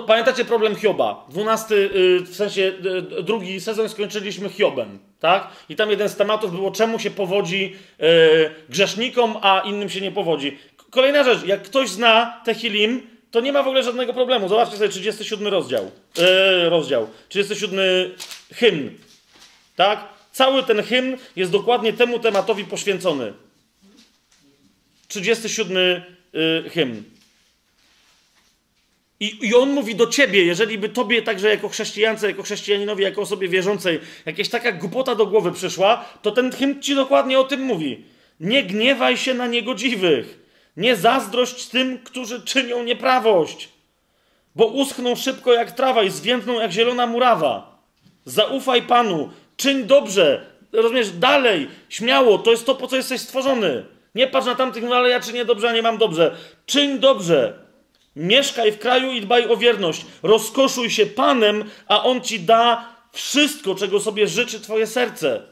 Pamiętacie 0.06 0.44
problem 0.44 0.76
Hioba? 0.76 1.26
Dwunasty, 1.28 1.74
y, 1.74 2.20
w 2.20 2.36
sensie 2.36 2.72
y, 3.18 3.22
drugi 3.22 3.60
sezon 3.60 3.88
skończyliśmy 3.88 4.48
Hiobem, 4.48 4.98
tak? 5.20 5.48
I 5.68 5.76
tam 5.76 5.90
jeden 5.90 6.08
z 6.08 6.16
tematów 6.16 6.52
było, 6.52 6.70
czemu 6.70 6.98
się 6.98 7.10
powodzi 7.10 7.76
y, 8.00 8.50
grzesznikom, 8.68 9.36
a 9.42 9.60
innym 9.60 9.88
się 9.88 10.00
nie 10.00 10.12
powodzi. 10.12 10.58
Kolejna 10.90 11.24
rzecz, 11.24 11.44
jak 11.46 11.62
ktoś 11.62 11.90
zna 11.90 12.40
Tehilim, 12.44 13.06
to 13.30 13.40
nie 13.40 13.52
ma 13.52 13.62
w 13.62 13.66
ogóle 13.66 13.82
żadnego 13.82 14.14
problemu. 14.14 14.48
Zobaczcie 14.48 14.76
sobie 14.76 14.88
37 14.88 15.48
rozdział. 15.48 15.90
rozdział. 16.68 17.08
37 17.28 17.80
hymn. 18.52 18.90
Tak? 19.76 20.08
Cały 20.32 20.62
ten 20.62 20.82
hymn 20.82 21.16
jest 21.36 21.52
dokładnie 21.52 21.92
temu 21.92 22.18
tematowi 22.18 22.64
poświęcony. 22.64 23.32
37 25.08 26.02
hymn. 26.70 27.02
I, 29.20 29.38
I 29.46 29.54
on 29.54 29.70
mówi 29.70 29.94
do 29.94 30.06
ciebie, 30.06 30.44
jeżeli 30.44 30.78
by 30.78 30.88
tobie 30.88 31.22
także 31.22 31.48
jako 31.48 31.68
chrześcijance, 31.68 32.26
jako 32.26 32.42
chrześcijaninowi, 32.42 33.02
jako 33.02 33.22
osobie 33.22 33.48
wierzącej, 33.48 34.00
jakaś 34.26 34.48
taka 34.48 34.72
głupota 34.72 35.14
do 35.14 35.26
głowy 35.26 35.52
przyszła, 35.52 36.04
to 36.22 36.30
ten 36.30 36.52
hymn 36.52 36.82
ci 36.82 36.94
dokładnie 36.94 37.40
o 37.40 37.44
tym 37.44 37.60
mówi. 37.60 38.04
Nie 38.40 38.62
gniewaj 38.62 39.16
się 39.16 39.34
na 39.34 39.46
niegodziwych. 39.46 40.39
Nie 40.76 40.96
zazdrość 40.96 41.66
tym, 41.66 41.98
którzy 41.98 42.42
czynią 42.42 42.82
nieprawość. 42.82 43.68
Bo 44.54 44.66
uschną 44.66 45.16
szybko 45.16 45.52
jak 45.52 45.72
trawa 45.72 46.02
i 46.02 46.10
zwiędną 46.10 46.60
jak 46.60 46.72
zielona 46.72 47.06
murawa. 47.06 47.78
Zaufaj 48.24 48.82
Panu, 48.82 49.30
czyń 49.56 49.84
dobrze. 49.84 50.46
Rozumiesz, 50.72 51.10
dalej, 51.10 51.68
śmiało, 51.88 52.38
to 52.38 52.50
jest 52.50 52.66
to, 52.66 52.74
po 52.74 52.86
co 52.86 52.96
jesteś 52.96 53.20
stworzony. 53.20 53.84
Nie 54.14 54.26
patrz 54.26 54.46
na 54.46 54.54
tamtych, 54.54 54.84
no 54.84 54.96
ale 54.96 55.08
ja 55.08 55.20
czynię 55.20 55.44
dobrze, 55.44 55.68
a 55.68 55.72
nie 55.72 55.82
mam 55.82 55.98
dobrze. 55.98 56.36
Czyń 56.66 56.98
dobrze. 56.98 57.58
Mieszkaj 58.16 58.72
w 58.72 58.78
kraju 58.78 59.12
i 59.12 59.20
dbaj 59.20 59.48
o 59.48 59.56
wierność. 59.56 60.06
Rozkoszuj 60.22 60.90
się 60.90 61.06
Panem, 61.06 61.64
a 61.88 62.02
On 62.02 62.20
ci 62.20 62.40
da 62.40 62.88
wszystko, 63.12 63.74
czego 63.74 64.00
sobie 64.00 64.26
życzy 64.26 64.60
Twoje 64.60 64.86
serce. 64.86 65.42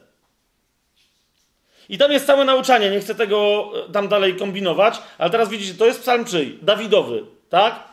I 1.88 1.98
tam 1.98 2.12
jest 2.12 2.26
całe 2.26 2.44
nauczanie, 2.44 2.90
nie 2.90 3.00
chcę 3.00 3.14
tego 3.14 3.70
e, 3.88 3.92
tam 3.92 4.08
dalej 4.08 4.36
kombinować, 4.36 4.98
ale 5.18 5.30
teraz 5.30 5.48
widzicie, 5.48 5.74
to 5.74 5.86
jest 5.86 6.00
psalm 6.00 6.24
czyj? 6.24 6.58
Dawidowy, 6.62 7.22
tak? 7.48 7.88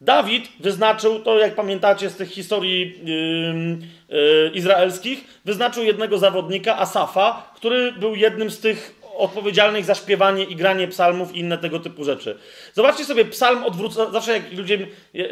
Dawid 0.00 0.48
wyznaczył, 0.60 1.20
to 1.20 1.38
jak 1.38 1.54
pamiętacie 1.54 2.10
z 2.10 2.16
tych 2.16 2.30
historii 2.30 3.00
yy, 3.04 4.16
yy, 4.18 4.50
izraelskich, 4.54 5.24
wyznaczył 5.44 5.84
jednego 5.84 6.18
zawodnika, 6.18 6.78
Asafa, 6.78 7.52
który 7.56 7.92
był 7.92 8.14
jednym 8.14 8.50
z 8.50 8.60
tych 8.60 9.00
odpowiedzialnych 9.16 9.84
za 9.84 9.94
śpiewanie 9.94 10.44
i 10.44 10.56
granie 10.56 10.88
psalmów 10.88 11.34
i 11.34 11.38
inne 11.38 11.58
tego 11.58 11.80
typu 11.80 12.04
rzeczy. 12.04 12.38
Zobaczcie 12.74 13.04
sobie 13.04 13.24
psalm 13.24 13.64
odwrócony. 13.64 14.12
Zawsze 14.12 14.32
jak 14.32 14.52
ludzie 14.52 14.86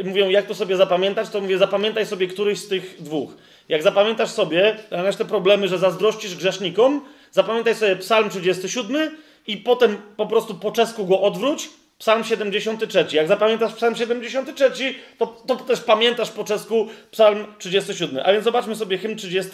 mówią, 0.04 0.28
jak 0.28 0.46
to 0.46 0.54
sobie 0.54 0.76
zapamiętać, 0.76 1.28
to 1.28 1.40
mówię, 1.40 1.58
zapamiętaj 1.58 2.06
sobie 2.06 2.26
któryś 2.26 2.58
z 2.58 2.68
tych 2.68 2.96
dwóch. 3.02 3.30
Jak 3.68 3.82
zapamiętasz 3.82 4.30
sobie 4.30 4.76
masz 5.04 5.16
te 5.16 5.24
problemy, 5.24 5.68
że 5.68 5.78
zazdrościsz 5.78 6.36
grzesznikom, 6.36 7.00
zapamiętaj 7.30 7.74
sobie 7.74 7.96
psalm 7.96 8.30
37 8.30 9.16
i 9.46 9.56
potem 9.56 9.96
po 10.16 10.26
prostu 10.26 10.54
po 10.54 10.72
czesku 10.72 11.06
go 11.06 11.20
odwróć, 11.20 11.68
Psalm 11.98 12.24
73. 12.24 13.06
Jak 13.12 13.28
zapamiętasz 13.28 13.74
Psalm 13.74 13.96
73, 13.96 14.94
to, 15.18 15.26
to 15.26 15.56
też 15.56 15.80
pamiętasz 15.80 16.30
po 16.30 16.44
czesku 16.44 16.88
Psalm 17.10 17.46
37. 17.58 18.20
A 18.24 18.32
więc 18.32 18.44
zobaczmy 18.44 18.76
sobie 18.76 18.98
hymn 18.98 19.16
30, 19.16 19.50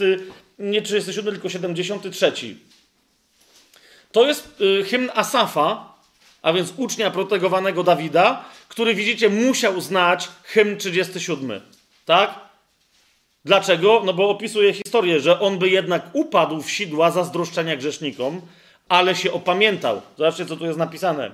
nie 0.59 0.83
37, 0.83 1.35
tylko 1.35 1.49
73. 1.49 2.33
To 4.13 4.27
jest 4.27 4.61
y, 4.61 4.85
hymn 4.85 5.11
Asafa, 5.15 5.95
a 6.43 6.53
więc 6.53 6.73
ucznia 6.77 7.11
protegowanego 7.11 7.83
Dawida, 7.83 8.45
który 8.69 8.95
widzicie 8.95 9.29
musiał 9.29 9.81
znać 9.81 10.29
hymn 10.43 10.77
37. 10.77 11.61
Tak? 12.05 12.44
Dlaczego? 13.45 14.03
No 14.05 14.13
bo 14.13 14.29
opisuje 14.29 14.73
historię, 14.73 15.21
że 15.21 15.41
on 15.41 15.59
by 15.59 15.69
jednak 15.69 16.03
upadł 16.13 16.63
w 16.63 16.71
sidła 16.71 17.11
zazdroszczenia 17.11 17.77
grzesznikom, 17.77 18.41
ale 18.89 19.15
się 19.15 19.33
opamiętał. 19.33 20.01
Zobaczcie, 20.19 20.47
co 20.47 20.57
tu 20.57 20.67
jest 20.67 20.79
napisane. 20.79 21.31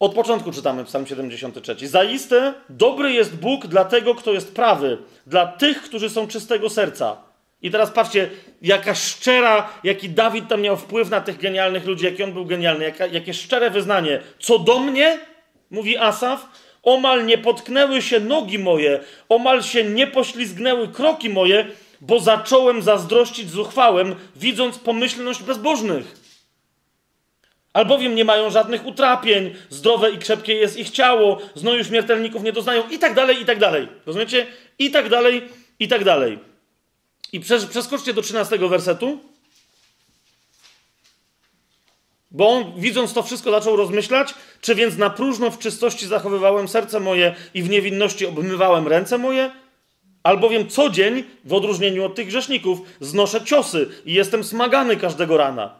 Od 0.00 0.14
początku 0.14 0.52
czytamy 0.52 0.84
Psalm 0.84 1.06
73. 1.06 1.88
Zaiste 1.88 2.54
dobry 2.68 3.12
jest 3.12 3.36
Bóg 3.36 3.66
dla 3.66 3.84
tego, 3.84 4.14
kto 4.14 4.32
jest 4.32 4.54
prawy, 4.54 4.98
dla 5.26 5.46
tych, 5.46 5.82
którzy 5.82 6.10
są 6.10 6.28
czystego 6.28 6.70
serca. 6.70 7.16
I 7.62 7.70
teraz 7.70 7.90
patrzcie, 7.90 8.30
jaka 8.62 8.94
szczera, 8.94 9.68
jaki 9.84 10.08
Dawid 10.08 10.48
tam 10.48 10.60
miał 10.60 10.76
wpływ 10.76 11.10
na 11.10 11.20
tych 11.20 11.38
genialnych 11.38 11.86
ludzi, 11.86 12.04
jaki 12.04 12.22
on 12.22 12.32
był 12.32 12.46
genialny, 12.46 12.84
jaka, 12.84 13.06
jakie 13.06 13.34
szczere 13.34 13.70
wyznanie. 13.70 14.20
Co 14.38 14.58
do 14.58 14.78
mnie, 14.78 15.18
mówi 15.70 15.98
Asaf, 15.98 16.46
omal 16.82 17.26
nie 17.26 17.38
potknęły 17.38 18.02
się 18.02 18.20
nogi 18.20 18.58
moje, 18.58 19.00
omal 19.28 19.62
się 19.62 19.84
nie 19.84 20.06
poślizgnęły 20.06 20.88
kroki 20.88 21.30
moje, 21.30 21.66
bo 22.00 22.20
zacząłem 22.20 22.82
zazdrościć 22.82 23.50
zuchwałem, 23.50 24.14
widząc 24.36 24.78
pomyślność 24.78 25.42
bezbożnych. 25.42 26.22
Albowiem 27.72 28.14
nie 28.14 28.24
mają 28.24 28.50
żadnych 28.50 28.86
utrapień, 28.86 29.54
zdrowe 29.70 30.10
i 30.10 30.18
krzepkie 30.18 30.54
jest 30.54 30.76
ich 30.76 30.90
ciało, 30.90 31.38
znoju 31.54 31.84
śmiertelników 31.84 32.42
nie 32.42 32.52
doznają 32.52 32.88
i 32.88 32.98
tak 32.98 33.14
dalej, 33.14 33.42
i 33.42 33.44
tak 33.44 33.58
dalej. 33.58 33.88
Rozumiecie? 34.06 34.46
I 34.78 34.90
tak 34.90 35.08
dalej, 35.08 35.48
i 35.78 35.88
tak 35.88 36.04
dalej. 36.04 36.38
I 37.32 37.40
przeskoczcie 37.40 38.14
do 38.14 38.22
13 38.22 38.58
wersetu. 38.58 39.31
Bo 42.34 42.48
on, 42.48 42.72
widząc 42.76 43.12
to 43.12 43.22
wszystko, 43.22 43.50
zaczął 43.50 43.76
rozmyślać, 43.76 44.34
czy 44.60 44.74
więc 44.74 44.96
na 44.96 45.10
próżno 45.10 45.50
w 45.50 45.58
czystości 45.58 46.06
zachowywałem 46.06 46.68
serce 46.68 47.00
moje 47.00 47.34
i 47.54 47.62
w 47.62 47.70
niewinności 47.70 48.26
obmywałem 48.26 48.88
ręce 48.88 49.18
moje? 49.18 49.50
Albowiem 50.22 50.68
co 50.68 50.90
dzień, 50.90 51.24
w 51.44 51.52
odróżnieniu 51.52 52.04
od 52.04 52.14
tych 52.14 52.26
grzeszników, 52.26 52.78
znoszę 53.00 53.44
ciosy 53.44 53.88
i 54.04 54.14
jestem 54.14 54.44
smagany 54.44 54.96
każdego 54.96 55.36
rana. 55.36 55.74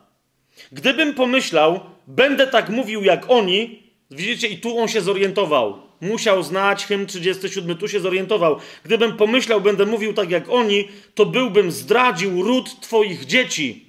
Gdybym 0.72 1.14
pomyślał, 1.14 1.80
będę 2.06 2.46
tak 2.46 2.68
mówił 2.68 3.04
jak 3.04 3.30
oni, 3.30 3.82
widzicie, 4.10 4.48
i 4.48 4.58
tu 4.58 4.78
on 4.78 4.88
się 4.88 5.00
zorientował. 5.00 5.78
Musiał 6.00 6.42
znać 6.42 6.86
hymn 6.86 7.06
37, 7.06 7.76
tu 7.76 7.88
się 7.88 8.00
zorientował. 8.00 8.56
Gdybym 8.84 9.16
pomyślał, 9.16 9.60
będę 9.60 9.86
mówił 9.86 10.14
tak 10.14 10.30
jak 10.30 10.48
oni, 10.48 10.88
to 11.14 11.26
byłbym 11.26 11.72
zdradził 11.72 12.42
ród 12.42 12.80
twoich 12.80 13.26
dzieci. 13.26 13.86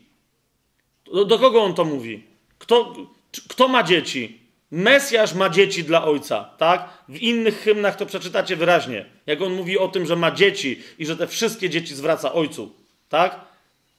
Do, 1.13 1.25
do 1.25 1.39
kogo 1.39 1.63
on 1.63 1.73
to 1.73 1.85
mówi? 1.85 2.32
Kto, 2.63 2.95
kto 3.47 3.67
ma 3.67 3.83
dzieci? 3.83 4.39
Mesjasz 4.71 5.33
ma 5.33 5.49
dzieci 5.49 5.83
dla 5.83 6.05
ojca, 6.05 6.49
tak? 6.57 6.89
W 7.09 7.17
innych 7.17 7.61
hymnach 7.61 7.95
to 7.95 8.05
przeczytacie 8.05 8.55
wyraźnie. 8.55 9.05
Jak 9.25 9.41
on 9.41 9.53
mówi 9.53 9.77
o 9.77 9.87
tym, 9.87 10.05
że 10.05 10.15
ma 10.15 10.31
dzieci 10.31 10.81
i 10.99 11.05
że 11.05 11.17
te 11.17 11.27
wszystkie 11.27 11.69
dzieci 11.69 11.95
zwraca 11.95 12.33
ojcu, 12.33 12.71
tak? 13.09 13.39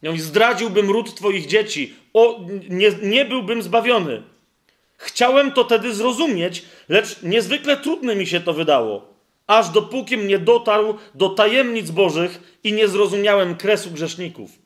I 0.03 0.07
mówi, 0.07 0.21
zdradziłbym 0.21 0.91
ród 0.91 1.15
twoich 1.15 1.47
dzieci, 1.47 1.95
o, 2.15 2.41
nie, 2.69 2.91
nie 3.03 3.25
byłbym 3.25 3.63
zbawiony. 3.63 4.23
Chciałem 4.97 5.53
to 5.53 5.65
tedy 5.65 5.95
zrozumieć, 5.95 6.63
lecz 6.89 7.23
niezwykle 7.23 7.77
trudne 7.77 8.17
mi 8.17 8.27
się 8.27 8.41
to 8.41 8.53
wydało, 8.53 9.15
aż 9.47 9.69
dopóki 9.69 10.19
nie 10.19 10.39
dotarł 10.39 10.99
do 11.15 11.29
tajemnic 11.29 11.91
bożych 11.91 12.59
i 12.65 12.73
nie 12.73 12.89
zrozumiałem 12.89 13.57
kresu 13.57 13.91
grzeszników. 13.91 14.64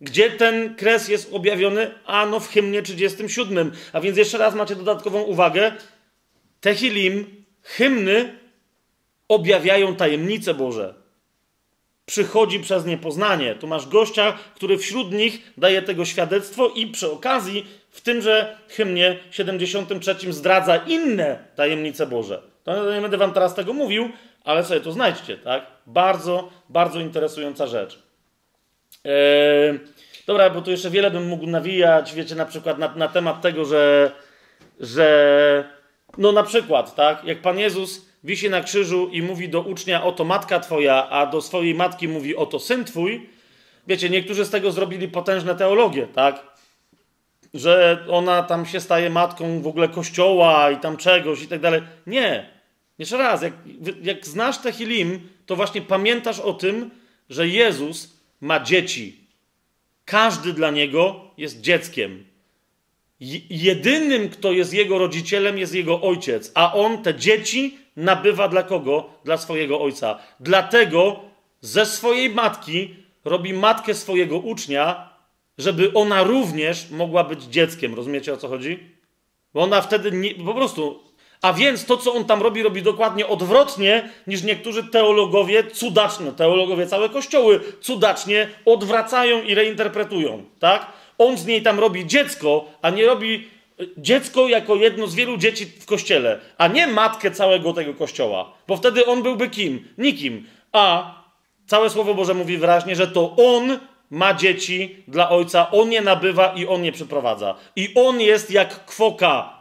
Gdzie 0.00 0.30
ten 0.30 0.74
kres 0.74 1.08
jest 1.08 1.32
objawiony? 1.32 1.90
Ano 2.06 2.40
w 2.40 2.48
hymnie 2.48 2.82
37. 2.82 3.72
A 3.92 4.00
więc 4.00 4.18
jeszcze 4.18 4.38
raz 4.38 4.54
macie 4.54 4.76
dodatkową 4.76 5.22
uwagę. 5.22 5.72
Tehilim, 6.60 7.44
hymny 7.62 8.38
objawiają 9.28 9.96
tajemnice 9.96 10.54
Boże. 10.54 10.94
Przychodzi 12.06 12.60
przez 12.60 12.86
niepoznanie. 12.86 13.54
Tu 13.54 13.66
masz 13.66 13.88
gościa, 13.88 14.38
który 14.54 14.78
wśród 14.78 15.12
nich 15.12 15.52
daje 15.56 15.82
tego 15.82 16.04
świadectwo 16.04 16.68
i 16.68 16.86
przy 16.86 17.10
okazji 17.10 17.66
w 17.90 18.00
tymże 18.00 18.58
hymnie 18.68 19.18
73 19.30 20.32
zdradza 20.32 20.76
inne 20.76 21.44
tajemnice 21.56 22.06
Boże. 22.06 22.42
To 22.64 22.94
nie 22.94 23.00
będę 23.00 23.16
wam 23.16 23.32
teraz 23.32 23.54
tego 23.54 23.72
mówił, 23.72 24.08
ale 24.44 24.64
sobie 24.64 24.80
to 24.80 24.92
znajdźcie, 24.92 25.38
tak? 25.38 25.66
Bardzo, 25.86 26.50
bardzo 26.68 27.00
interesująca 27.00 27.66
rzecz. 27.66 28.03
Eee, 29.04 29.78
dobra, 30.26 30.50
bo 30.50 30.62
tu 30.62 30.70
jeszcze 30.70 30.90
wiele 30.90 31.10
bym 31.10 31.28
mógł 31.28 31.46
nawijać, 31.46 32.14
wiecie, 32.14 32.34
na 32.34 32.46
przykład 32.46 32.78
na, 32.78 32.94
na 32.94 33.08
temat 33.08 33.42
tego, 33.42 33.64
że, 33.64 34.12
że 34.80 35.68
no 36.18 36.32
na 36.32 36.42
przykład, 36.42 36.94
tak, 36.94 37.24
jak 37.24 37.42
Pan 37.42 37.58
Jezus 37.58 38.06
wisi 38.24 38.50
na 38.50 38.60
krzyżu 38.60 39.08
i 39.08 39.22
mówi 39.22 39.48
do 39.48 39.60
ucznia, 39.60 40.04
oto 40.04 40.24
matka 40.24 40.60
twoja, 40.60 41.08
a 41.08 41.26
do 41.26 41.40
swojej 41.40 41.74
matki 41.74 42.08
mówi, 42.08 42.36
oto 42.36 42.58
syn 42.58 42.84
twój, 42.84 43.28
wiecie, 43.86 44.10
niektórzy 44.10 44.44
z 44.44 44.50
tego 44.50 44.72
zrobili 44.72 45.08
potężne 45.08 45.54
teologie, 45.54 46.06
tak? 46.06 46.54
Że 47.54 48.04
ona 48.10 48.42
tam 48.42 48.66
się 48.66 48.80
staje 48.80 49.10
matką 49.10 49.62
w 49.62 49.66
ogóle 49.66 49.88
kościoła 49.88 50.70
i 50.70 50.76
tam 50.76 50.96
czegoś 50.96 51.42
i 51.42 51.48
tak 51.48 51.60
dalej. 51.60 51.82
Nie. 52.06 52.50
Jeszcze 52.98 53.16
raz, 53.16 53.42
jak, 53.42 53.52
jak 54.02 54.26
znasz 54.26 54.58
Tehilim, 54.58 55.28
to 55.46 55.56
właśnie 55.56 55.82
pamiętasz 55.82 56.40
o 56.40 56.52
tym, 56.52 56.90
że 57.30 57.48
Jezus 57.48 58.13
ma 58.40 58.60
dzieci. 58.60 59.18
Każdy 60.04 60.52
dla 60.52 60.70
niego 60.70 61.20
jest 61.36 61.60
dzieckiem. 61.60 62.24
Jedynym, 63.50 64.28
kto 64.28 64.52
jest 64.52 64.74
jego 64.74 64.98
rodzicielem, 64.98 65.58
jest 65.58 65.74
jego 65.74 66.00
ojciec, 66.00 66.52
a 66.54 66.74
on 66.74 67.02
te 67.02 67.14
dzieci 67.14 67.78
nabywa 67.96 68.48
dla 68.48 68.62
kogo? 68.62 69.10
Dla 69.24 69.36
swojego 69.36 69.80
ojca. 69.80 70.18
Dlatego 70.40 71.20
ze 71.60 71.86
swojej 71.86 72.30
matki 72.30 72.94
robi 73.24 73.52
matkę 73.52 73.94
swojego 73.94 74.38
ucznia, 74.38 75.10
żeby 75.58 75.92
ona 75.92 76.22
również 76.22 76.90
mogła 76.90 77.24
być 77.24 77.42
dzieckiem. 77.42 77.94
Rozumiecie 77.94 78.32
o 78.32 78.36
co 78.36 78.48
chodzi? 78.48 78.78
Bo 79.54 79.62
ona 79.62 79.80
wtedy 79.80 80.12
nie, 80.12 80.34
po 80.34 80.54
prostu. 80.54 81.02
A 81.44 81.52
więc 81.52 81.84
to, 81.84 81.96
co 81.96 82.14
on 82.14 82.24
tam 82.24 82.42
robi, 82.42 82.62
robi 82.62 82.82
dokładnie 82.82 83.26
odwrotnie 83.26 84.08
niż 84.26 84.42
niektórzy 84.42 84.84
teologowie 84.84 85.64
cudacznie, 85.64 86.32
teologowie 86.32 86.86
całe 86.86 87.08
kościoły 87.08 87.60
cudacznie 87.80 88.48
odwracają 88.64 89.42
i 89.42 89.54
reinterpretują. 89.54 90.44
Tak? 90.58 90.86
On 91.18 91.38
z 91.38 91.46
niej 91.46 91.62
tam 91.62 91.80
robi 91.80 92.06
dziecko, 92.06 92.64
a 92.82 92.90
nie 92.90 93.06
robi 93.06 93.48
e, 93.80 93.84
dziecko 93.98 94.48
jako 94.48 94.76
jedno 94.76 95.06
z 95.06 95.14
wielu 95.14 95.36
dzieci 95.36 95.66
w 95.66 95.86
kościele, 95.86 96.40
a 96.58 96.68
nie 96.68 96.86
matkę 96.86 97.30
całego 97.30 97.72
tego 97.72 97.94
kościoła. 97.94 98.52
Bo 98.68 98.76
wtedy 98.76 99.06
on 99.06 99.22
byłby 99.22 99.48
kim? 99.48 99.88
Nikim. 99.98 100.46
A 100.72 101.14
całe 101.66 101.90
Słowo 101.90 102.14
Boże 102.14 102.34
mówi 102.34 102.58
wyraźnie, 102.58 102.96
że 102.96 103.06
to 103.06 103.36
on 103.36 103.78
ma 104.10 104.34
dzieci 104.34 104.96
dla 105.08 105.30
ojca, 105.30 105.70
on 105.70 105.92
je 105.92 106.00
nabywa 106.00 106.52
i 106.56 106.66
on 106.66 106.84
je 106.84 106.92
przyprowadza. 106.92 107.54
I 107.76 107.92
on 107.94 108.20
jest 108.20 108.50
jak 108.50 108.84
kwoka, 108.86 109.53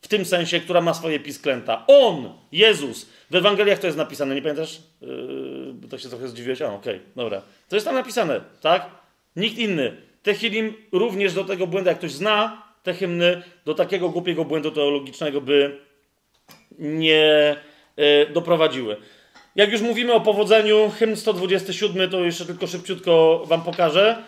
w 0.00 0.08
tym 0.08 0.24
sensie, 0.24 0.60
która 0.60 0.80
ma 0.80 0.94
swoje 0.94 1.20
pisklęta. 1.20 1.84
On, 1.86 2.32
Jezus. 2.52 3.06
W 3.30 3.36
Ewangeliach 3.36 3.78
to 3.78 3.86
jest 3.86 3.98
napisane, 3.98 4.34
nie 4.34 4.42
pamiętasz? 4.42 4.80
Yy, 5.00 5.88
to 5.90 5.98
się 5.98 6.08
trochę 6.08 6.28
zdziwiłeś? 6.28 6.62
A, 6.62 6.66
okej, 6.66 6.96
okay, 6.96 7.00
dobra. 7.16 7.42
To 7.68 7.76
jest 7.76 7.86
tam 7.86 7.94
napisane, 7.94 8.40
tak? 8.60 8.90
Nikt 9.36 9.58
inny. 9.58 9.96
Techilim 10.22 10.74
również 10.92 11.34
do 11.34 11.44
tego 11.44 11.66
błędu, 11.66 11.88
jak 11.88 11.98
ktoś 11.98 12.12
zna 12.12 12.62
te 12.82 12.94
hymny, 12.94 13.42
do 13.64 13.74
takiego 13.74 14.08
głupiego 14.08 14.44
błędu 14.44 14.70
teologicznego 14.70 15.40
by 15.40 15.78
nie 16.78 17.56
yy, 17.96 18.26
doprowadziły. 18.32 18.96
Jak 19.56 19.72
już 19.72 19.80
mówimy 19.80 20.12
o 20.12 20.20
powodzeniu, 20.20 20.90
hymn 20.98 21.16
127, 21.16 22.10
to 22.10 22.20
jeszcze 22.20 22.46
tylko 22.46 22.66
szybciutko 22.66 23.42
wam 23.46 23.62
pokażę. 23.62 24.22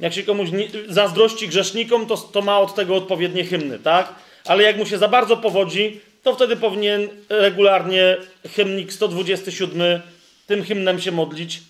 Jak 0.00 0.12
się 0.12 0.22
komuś 0.22 0.50
nie, 0.52 0.68
zazdrości 0.88 1.48
grzesznikom, 1.48 2.06
to, 2.06 2.16
to 2.16 2.42
ma 2.42 2.58
od 2.58 2.74
tego 2.74 2.96
odpowiednie 2.96 3.44
hymny, 3.44 3.78
tak? 3.78 4.14
Ale 4.44 4.62
jak 4.62 4.76
mu 4.76 4.86
się 4.86 4.98
za 4.98 5.08
bardzo 5.08 5.36
powodzi, 5.36 6.00
to 6.22 6.34
wtedy 6.34 6.56
powinien 6.56 7.08
regularnie 7.28 8.16
hymnik 8.54 8.92
127 8.92 10.00
tym 10.46 10.64
hymnem 10.64 11.00
się 11.00 11.12
modlić. 11.12 11.60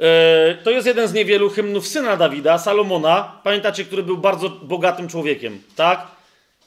E, 0.00 0.54
to 0.54 0.70
jest 0.70 0.86
jeden 0.86 1.08
z 1.08 1.12
niewielu 1.12 1.50
hymnów 1.50 1.86
syna 1.86 2.16
Dawida, 2.16 2.58
Salomona, 2.58 3.40
pamiętacie, 3.44 3.84
który 3.84 4.02
był 4.02 4.18
bardzo 4.18 4.50
bogatym 4.50 5.08
człowiekiem, 5.08 5.62
tak? 5.76 6.06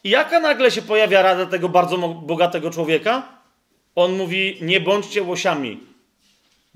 I 0.04 0.10
jaka 0.10 0.40
nagle 0.40 0.72
się 0.72 0.82
pojawia 0.82 1.22
rada 1.22 1.46
tego 1.46 1.70
bardzo 1.70 1.98
bogatego 1.98 2.72
człowieka? 2.72 3.24
On 3.96 4.12
mówi: 4.12 4.58
Nie 4.62 4.80
bądźcie 4.80 5.24
łosiami. 5.24 5.89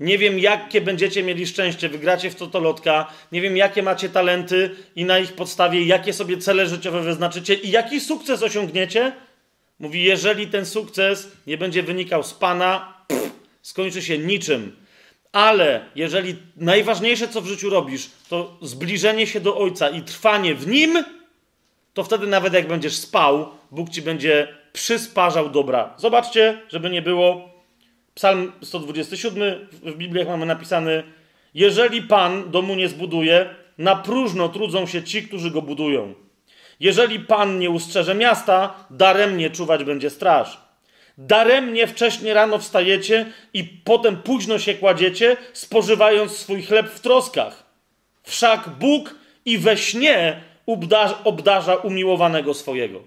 Nie 0.00 0.18
wiem, 0.18 0.38
jakie 0.38 0.80
będziecie 0.80 1.22
mieli 1.22 1.46
szczęście, 1.46 1.88
wygracie 1.88 2.30
w 2.30 2.34
totolotka, 2.34 3.12
nie 3.32 3.40
wiem, 3.40 3.56
jakie 3.56 3.82
macie 3.82 4.08
talenty 4.08 4.70
i 4.96 5.04
na 5.04 5.18
ich 5.18 5.32
podstawie, 5.32 5.86
jakie 5.86 6.12
sobie 6.12 6.38
cele 6.38 6.66
życiowe 6.66 7.00
wyznaczycie 7.00 7.54
i 7.54 7.70
jaki 7.70 8.00
sukces 8.00 8.42
osiągniecie. 8.42 9.12
Mówi, 9.78 10.04
jeżeli 10.04 10.46
ten 10.46 10.66
sukces 10.66 11.28
nie 11.46 11.58
będzie 11.58 11.82
wynikał 11.82 12.22
z 12.22 12.34
Pana, 12.34 12.94
pff, 13.08 13.30
skończy 13.62 14.02
się 14.02 14.18
niczym. 14.18 14.76
Ale 15.32 15.84
jeżeli 15.94 16.36
najważniejsze, 16.56 17.28
co 17.28 17.40
w 17.40 17.46
życiu 17.46 17.70
robisz, 17.70 18.10
to 18.28 18.58
zbliżenie 18.62 19.26
się 19.26 19.40
do 19.40 19.58
Ojca 19.58 19.88
i 19.88 20.02
trwanie 20.02 20.54
w 20.54 20.66
Nim, 20.66 21.04
to 21.94 22.04
wtedy 22.04 22.26
nawet 22.26 22.54
jak 22.54 22.68
będziesz 22.68 22.96
spał, 22.96 23.48
Bóg 23.70 23.90
ci 23.90 24.02
będzie 24.02 24.48
przysparzał 24.72 25.50
dobra. 25.50 25.94
Zobaczcie, 25.98 26.60
żeby 26.68 26.90
nie 26.90 27.02
było. 27.02 27.53
Psalm 28.14 28.52
127 28.62 29.68
w 29.82 29.94
Bibliach 29.96 30.28
mamy 30.28 30.46
napisany: 30.46 31.02
Jeżeli 31.54 32.02
Pan 32.02 32.50
domu 32.50 32.74
nie 32.74 32.88
zbuduje, 32.88 33.54
na 33.78 33.96
próżno 33.96 34.48
trudzą 34.48 34.86
się 34.86 35.02
ci, 35.02 35.22
którzy 35.22 35.50
go 35.50 35.62
budują. 35.62 36.14
Jeżeli 36.80 37.20
Pan 37.20 37.58
nie 37.58 37.70
ustrzeże 37.70 38.14
miasta, 38.14 38.86
daremnie 38.90 39.50
czuwać 39.50 39.84
będzie 39.84 40.10
straż. 40.10 40.60
Daremnie 41.18 41.86
wcześnie 41.86 42.34
rano 42.34 42.58
wstajecie 42.58 43.32
i 43.52 43.64
potem 43.64 44.16
późno 44.16 44.58
się 44.58 44.74
kładziecie, 44.74 45.36
spożywając 45.52 46.36
swój 46.36 46.62
chleb 46.62 46.88
w 46.90 47.00
troskach. 47.00 47.64
Wszak 48.22 48.68
Bóg 48.68 49.14
i 49.44 49.58
we 49.58 49.76
śnie 49.76 50.40
obdarza, 50.66 51.24
obdarza 51.24 51.74
umiłowanego 51.74 52.54
swojego. 52.54 53.02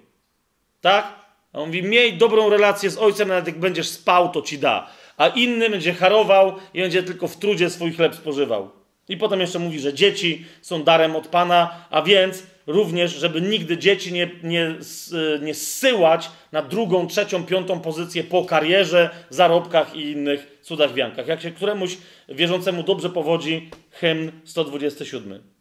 Tak? 0.81 1.16
A 1.53 1.59
on 1.59 1.67
mówi, 1.67 1.83
miej 1.83 2.13
dobrą 2.13 2.49
relację 2.49 2.89
z 2.89 2.97
ojcem, 2.97 3.27
nawet 3.27 3.47
jak 3.47 3.59
będziesz 3.59 3.89
spał, 3.89 4.29
to 4.29 4.41
ci 4.41 4.59
da. 4.59 4.89
A 5.17 5.27
inny 5.27 5.69
będzie 5.69 5.93
harował 5.93 6.53
i 6.73 6.81
będzie 6.81 7.03
tylko 7.03 7.27
w 7.27 7.37
trudzie 7.37 7.69
swój 7.69 7.93
chleb 7.93 8.15
spożywał. 8.15 8.69
I 9.09 9.17
potem 9.17 9.39
jeszcze 9.39 9.59
mówi, 9.59 9.79
że 9.79 9.93
dzieci 9.93 10.45
są 10.61 10.83
darem 10.83 11.15
od 11.15 11.27
Pana, 11.27 11.85
a 11.89 12.01
więc 12.01 12.43
również, 12.67 13.15
żeby 13.15 13.41
nigdy 13.41 13.77
dzieci 13.77 14.13
nie, 14.13 14.29
nie, 14.43 14.75
nie 15.41 15.53
zsyłać 15.53 16.31
na 16.51 16.61
drugą, 16.61 17.07
trzecią, 17.07 17.45
piątą 17.45 17.79
pozycję 17.79 18.23
po 18.23 18.45
karierze, 18.45 19.09
zarobkach 19.29 19.95
i 19.95 20.11
innych 20.11 20.59
cudach 20.61 20.93
wiankach. 20.93 21.27
Jak 21.27 21.41
się 21.41 21.51
któremuś 21.51 21.97
wierzącemu 22.29 22.83
dobrze 22.83 23.09
powodzi, 23.09 23.69
hymn 23.91 24.31
127. 24.43 25.56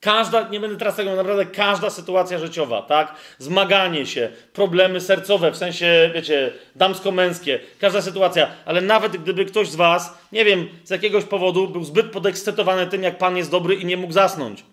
Każda, 0.00 0.48
nie 0.48 0.60
będę 0.60 0.76
teraz 0.76 0.96
tego 0.96 1.16
naprawdę, 1.16 1.46
każda 1.46 1.90
sytuacja 1.90 2.38
życiowa, 2.38 2.82
tak? 2.82 3.14
Zmaganie 3.38 4.06
się, 4.06 4.32
problemy 4.52 5.00
sercowe, 5.00 5.50
w 5.50 5.56
sensie, 5.56 6.10
wiecie, 6.14 6.52
damsko-męskie, 6.76 7.60
każda 7.80 8.02
sytuacja, 8.02 8.50
ale 8.64 8.80
nawet 8.80 9.16
gdyby 9.16 9.44
ktoś 9.44 9.68
z 9.68 9.76
Was, 9.76 10.18
nie 10.32 10.44
wiem, 10.44 10.68
z 10.84 10.90
jakiegoś 10.90 11.24
powodu 11.24 11.68
był 11.68 11.84
zbyt 11.84 12.06
podekscytowany 12.06 12.86
tym, 12.86 13.02
jak 13.02 13.18
Pan 13.18 13.36
jest 13.36 13.50
dobry 13.50 13.74
i 13.74 13.84
nie 13.84 13.96
mógł 13.96 14.12
zasnąć. 14.12 14.64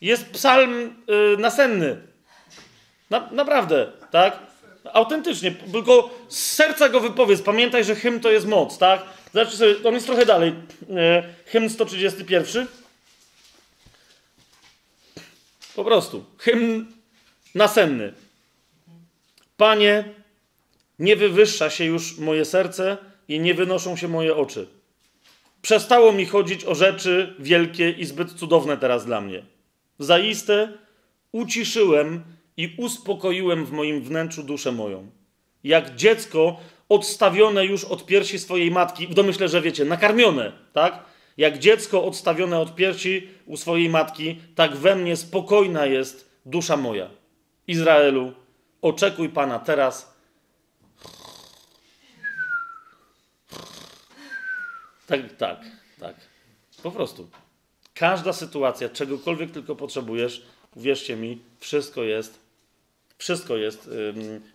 Jest 0.00 0.30
psalm 0.30 0.94
yy, 1.06 1.36
nasenny. 1.38 1.96
Na, 3.10 3.28
naprawdę, 3.32 3.86
tak? 4.10 4.38
Autentycznie, 4.92 5.52
tylko 5.72 6.10
z 6.28 6.54
serca 6.54 6.88
go 6.88 7.00
wypowiedz. 7.00 7.42
Pamiętaj, 7.42 7.84
że 7.84 7.94
hymn 7.94 8.20
to 8.20 8.30
jest 8.30 8.46
moc, 8.46 8.78
tak? 8.78 9.02
Zobaczcie 9.34 9.56
sobie, 9.56 9.74
on 9.84 9.94
jest 9.94 10.06
trochę 10.06 10.26
dalej. 10.26 10.54
Yy, 10.88 11.22
hymn 11.46 11.70
131. 11.70 12.66
Po 15.76 15.84
prostu. 15.84 16.24
Hymn 16.38 16.86
nasenny. 17.54 18.12
Panie, 19.56 20.04
nie 20.98 21.16
wywyższa 21.16 21.70
się 21.70 21.84
już 21.84 22.18
moje 22.18 22.44
serce 22.44 22.98
i 23.28 23.40
nie 23.40 23.54
wynoszą 23.54 23.96
się 23.96 24.08
moje 24.08 24.36
oczy. 24.36 24.66
Przestało 25.62 26.12
mi 26.12 26.26
chodzić 26.26 26.64
o 26.64 26.74
rzeczy 26.74 27.34
wielkie 27.38 27.90
i 27.90 28.04
zbyt 28.04 28.32
cudowne 28.32 28.76
teraz 28.76 29.06
dla 29.06 29.20
mnie. 29.20 29.42
Zaiste 29.98 30.72
uciszyłem 31.32 32.22
i 32.56 32.74
uspokoiłem 32.78 33.64
w 33.66 33.72
moim 33.72 34.02
wnętrzu 34.02 34.42
duszę 34.42 34.72
moją. 34.72 35.10
Jak 35.64 35.96
dziecko 35.96 36.60
odstawione 36.88 37.66
już 37.66 37.84
od 37.84 38.06
piersi 38.06 38.38
swojej 38.38 38.70
matki, 38.70 39.06
w 39.06 39.14
domyśle, 39.14 39.48
że 39.48 39.60
wiecie, 39.60 39.84
nakarmione, 39.84 40.52
tak? 40.72 41.04
Jak 41.40 41.58
dziecko 41.58 42.04
odstawione 42.04 42.60
od 42.60 42.74
piersi 42.74 43.28
u 43.46 43.56
swojej 43.56 43.88
matki, 43.88 44.38
tak 44.54 44.76
we 44.76 44.96
mnie 44.96 45.16
spokojna 45.16 45.86
jest 45.86 46.30
dusza 46.46 46.76
moja. 46.76 47.10
Izraelu, 47.66 48.32
oczekuj 48.82 49.28
Pana 49.28 49.58
teraz. 49.58 50.14
Tak, 55.06 55.20
tak, 55.38 55.60
tak. 56.00 56.16
Po 56.82 56.90
prostu. 56.90 57.30
Każda 57.94 58.32
sytuacja, 58.32 58.88
czegokolwiek 58.88 59.50
tylko 59.50 59.76
potrzebujesz, 59.76 60.42
uwierzcie 60.76 61.16
mi, 61.16 61.38
wszystko 61.58 62.02
jest, 62.02 62.38
wszystko 63.18 63.56
jest 63.56 63.90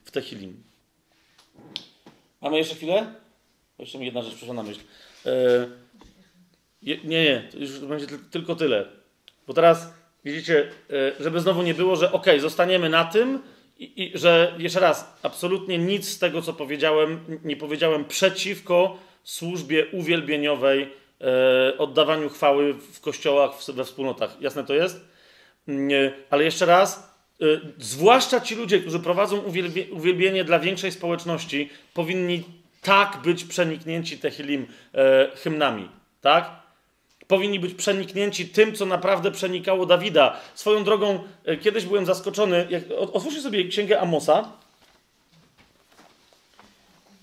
w 0.05 0.11
Techilim. 0.11 0.63
Mamy 2.41 2.57
jeszcze 2.57 2.75
chwilę? 2.75 3.13
Jeszcze 3.79 3.97
mi 3.97 4.05
jedna 4.05 4.21
rzecz 4.21 4.35
przyszła 4.35 4.53
na 4.53 4.63
myśl. 4.63 4.81
Yy, 5.25 5.84
nie, 6.85 6.97
nie, 7.03 7.49
już 7.57 7.79
będzie 7.79 8.07
tylko 8.31 8.55
tyle. 8.55 8.85
Bo 9.47 9.53
teraz, 9.53 9.93
widzicie, 10.25 10.71
e, 10.89 11.23
żeby 11.23 11.39
znowu 11.39 11.61
nie 11.61 11.73
było, 11.73 11.95
że 11.95 12.11
ok, 12.11 12.25
zostaniemy 12.39 12.89
na 12.89 13.05
tym 13.05 13.39
i, 13.79 14.03
i, 14.03 14.17
że 14.17 14.53
jeszcze 14.57 14.79
raz, 14.79 15.17
absolutnie 15.23 15.77
nic 15.77 16.09
z 16.09 16.19
tego, 16.19 16.41
co 16.41 16.53
powiedziałem, 16.53 17.39
nie 17.43 17.57
powiedziałem 17.57 18.05
przeciwko 18.05 18.97
służbie 19.23 19.85
uwielbieniowej, 19.91 20.91
e, 21.21 21.77
oddawaniu 21.77 22.29
chwały 22.29 22.73
w 22.73 23.01
kościołach, 23.01 23.51
we 23.73 23.85
wspólnotach. 23.85 24.41
Jasne 24.41 24.63
to 24.63 24.73
jest? 24.73 25.05
Nie, 25.67 26.13
ale 26.29 26.43
jeszcze 26.43 26.65
raz, 26.65 27.17
e, 27.41 27.45
zwłaszcza 27.77 28.41
ci 28.41 28.55
ludzie, 28.55 28.79
którzy 28.79 28.99
prowadzą 28.99 29.37
uwielbie, 29.37 29.85
uwielbienie 29.91 30.43
dla 30.43 30.59
większej 30.59 30.91
społeczności, 30.91 31.69
powinni 31.93 32.43
tak 32.81 33.17
być 33.23 33.43
przeniknięci 33.43 34.17
Tehilim 34.17 34.67
e, 34.93 35.31
hymnami. 35.35 35.89
Tak? 36.21 36.64
Powinni 37.27 37.59
być 37.59 37.73
przeniknięci 37.73 38.49
tym, 38.49 38.75
co 38.75 38.85
naprawdę 38.85 39.31
przenikało 39.31 39.85
Dawida. 39.85 40.39
Swoją 40.55 40.83
drogą, 40.83 41.23
e, 41.45 41.57
kiedyś 41.57 41.85
byłem 41.85 42.05
zaskoczony. 42.05 42.67
Jak, 42.69 42.83
otwórzcie 43.13 43.41
sobie 43.41 43.67
księgę 43.67 44.01
Amosa, 44.01 44.51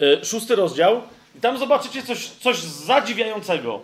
e, 0.01 0.25
szósty 0.25 0.57
rozdział, 0.57 1.03
i 1.37 1.41
tam 1.41 1.59
zobaczycie 1.59 2.03
coś, 2.03 2.29
coś 2.29 2.59
zadziwiającego. 2.59 3.81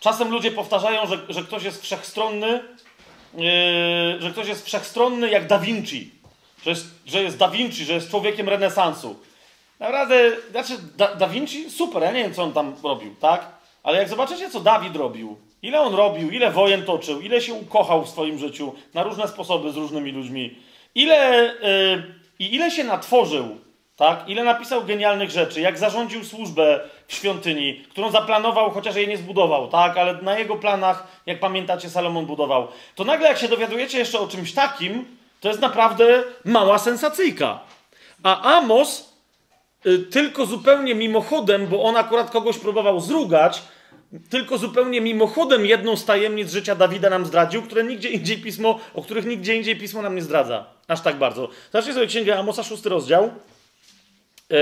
Czasem 0.00 0.30
ludzie 0.30 0.50
powtarzają, 0.50 1.06
że, 1.06 1.18
że 1.28 1.42
ktoś 1.42 1.64
jest 1.64 1.82
wszechstronny, 1.82 2.60
yy, 3.34 4.20
że 4.20 4.30
ktoś 4.32 4.48
jest 4.48 4.66
wszechstronny 4.66 5.30
jak 5.30 5.46
Da 5.46 5.58
Vinci. 5.58 6.10
Że 6.64 6.70
jest, 6.70 6.86
że 7.06 7.22
jest 7.22 7.36
Da 7.36 7.48
Vinci, 7.48 7.84
że 7.84 7.92
jest 7.92 8.10
człowiekiem 8.10 8.48
renesansu. 8.48 9.16
Naprawdę, 9.80 10.32
znaczy 10.50 10.72
da, 10.96 11.14
da 11.14 11.28
Vinci 11.28 11.70
super, 11.70 12.02
ja 12.02 12.12
nie 12.12 12.22
wiem 12.22 12.34
co 12.34 12.42
on 12.42 12.52
tam 12.52 12.74
robił, 12.84 13.14
tak? 13.20 13.57
Ale 13.88 13.98
jak 13.98 14.08
zobaczycie 14.08 14.50
co 14.50 14.60
Dawid 14.60 14.96
robił, 14.96 15.36
ile 15.62 15.80
on 15.80 15.94
robił, 15.94 16.30
ile 16.30 16.50
wojen 16.50 16.84
toczył, 16.84 17.20
ile 17.20 17.40
się 17.40 17.54
ukochał 17.54 18.04
w 18.04 18.08
swoim 18.08 18.38
życiu 18.38 18.74
na 18.94 19.02
różne 19.02 19.28
sposoby 19.28 19.72
z 19.72 19.76
różnymi 19.76 20.12
ludźmi, 20.12 20.58
ile 20.94 21.44
yy, 21.62 22.04
i 22.38 22.54
ile 22.54 22.70
się 22.70 22.84
natworzył, 22.84 23.58
tak? 23.96 24.28
Ile 24.28 24.44
napisał 24.44 24.84
genialnych 24.84 25.30
rzeczy, 25.30 25.60
jak 25.60 25.78
zarządził 25.78 26.24
służbę 26.24 26.80
w 27.06 27.14
świątyni, 27.14 27.84
którą 27.90 28.10
zaplanował, 28.10 28.70
chociaż 28.70 28.96
jej 28.96 29.08
nie 29.08 29.16
zbudował, 29.16 29.68
tak? 29.68 29.96
Ale 29.96 30.22
na 30.22 30.38
jego 30.38 30.56
planach, 30.56 31.06
jak 31.26 31.40
pamiętacie, 31.40 31.90
Salomon 31.90 32.26
budował. 32.26 32.68
To 32.94 33.04
nagle 33.04 33.28
jak 33.28 33.38
się 33.38 33.48
dowiadujecie 33.48 33.98
jeszcze 33.98 34.20
o 34.20 34.28
czymś 34.28 34.52
takim, 34.52 35.04
to 35.40 35.48
jest 35.48 35.60
naprawdę 35.60 36.22
mała 36.44 36.78
sensacyjka. 36.78 37.60
A 38.22 38.56
Amos 38.56 39.14
y, 39.86 39.98
tylko 39.98 40.46
zupełnie 40.46 40.94
mimochodem, 40.94 41.66
bo 41.66 41.82
on 41.82 41.96
akurat 41.96 42.30
kogoś 42.30 42.58
próbował 42.58 43.00
zrugać, 43.00 43.62
tylko 44.30 44.58
zupełnie 44.58 45.00
mimochodem 45.00 45.66
jedną 45.66 45.96
z 45.96 46.04
tajemnic 46.04 46.52
życia 46.52 46.74
Dawida 46.74 47.10
nam 47.10 47.26
zdradził, 47.26 47.62
które 47.62 47.84
nigdzie 47.84 48.08
indziej 48.08 48.38
pismo, 48.38 48.80
o 48.94 49.02
których 49.02 49.26
nigdzie 49.26 49.56
indziej 49.56 49.76
pismo 49.76 50.02
nam 50.02 50.14
nie 50.14 50.22
zdradza. 50.22 50.66
Aż 50.88 51.00
tak 51.00 51.16
bardzo. 51.16 51.48
Zacznij 51.72 51.94
sobie 51.94 52.06
księgę 52.06 52.38
Amosa, 52.38 52.62
szósty 52.62 52.88
rozdział. 52.88 53.30
Yy, 54.50 54.56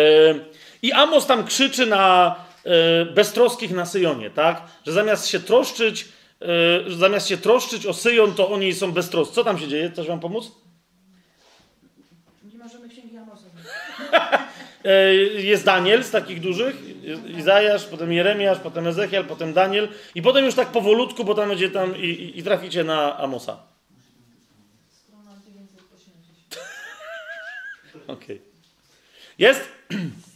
I 0.83 0.93
Amos 0.93 1.27
tam 1.27 1.47
krzyczy 1.47 1.87
na 1.87 2.35
yy, 2.65 2.73
beztroskich 3.15 3.71
na 3.71 3.87
Syjonie, 3.87 4.31
tak? 4.31 4.63
Że 4.87 4.93
zamiast 4.93 5.29
się 5.29 5.41
troszczyć, 5.41 6.09
yy, 6.87 6.95
zamiast 6.97 7.29
się 7.29 7.37
troszczyć 7.37 7.87
o 7.87 7.95
Syjon, 7.95 8.35
to 8.35 8.51
oni 8.51 8.75
są 8.75 8.93
beztroscy. 8.93 9.35
Co 9.35 9.45
tam 9.45 9.59
się 9.59 9.69
dzieje? 9.69 9.91
Chcesz 9.91 10.07
wam 10.07 10.21
pomóc? 10.21 10.53
Nie 12.53 12.59
możemy 12.59 12.89
księgi 12.89 13.17
Amosa. 13.19 13.45
Jest 15.39 15.65
Daniel 15.65 16.05
z 16.05 16.11
takich 16.11 16.41
dużych, 16.41 16.77
Izajasz, 17.39 17.85
potem 17.85 18.13
Jeremiasz, 18.13 18.59
potem 18.59 18.87
Ezechiel, 18.87 19.25
potem 19.25 19.53
Daniel 19.53 19.89
i 20.15 20.23
potem 20.23 20.45
już 20.45 20.55
tak 20.55 20.69
powolutku, 20.69 21.25
bo 21.25 21.35
tam 21.35 21.49
będzie 21.49 21.71
tam 21.71 21.97
i, 21.97 22.07
i, 22.07 22.39
i 22.39 22.43
traficie 22.43 22.85
na 22.85 23.19
Amosa. 23.19 23.57
Strona 24.89 25.31
980. 25.47 26.59
Okej. 28.07 28.15
Okay. 28.17 28.39
Jest? 29.39 29.61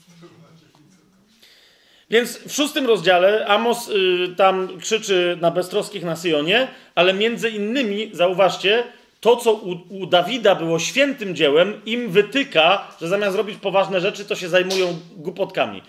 Więc 2.10 2.38
w 2.38 2.52
szóstym 2.52 2.86
rozdziale 2.86 3.46
Amos 3.46 3.88
y, 3.88 4.34
tam 4.36 4.78
krzyczy 4.80 5.38
na 5.40 5.50
beztroskich 5.50 6.04
na 6.04 6.16
Syjonie, 6.16 6.68
ale 6.94 7.14
między 7.14 7.50
innymi, 7.50 8.10
zauważcie, 8.12 8.84
to, 9.20 9.36
co 9.36 9.52
u, 9.52 9.76
u, 9.88 10.06
Dawida 10.06 10.54
było 10.54 10.78
świętym 10.78 11.36
dziełem, 11.36 11.80
im 11.86 12.10
wytyka, 12.10 12.88
że 13.00 13.08
zamiast 13.08 13.36
robić 13.36 13.58
poważne 13.58 14.00
rzeczy, 14.00 14.24
to 14.24 14.36
się 14.36 14.48
zajmują 14.48 14.98
głupotkami. 15.16 15.82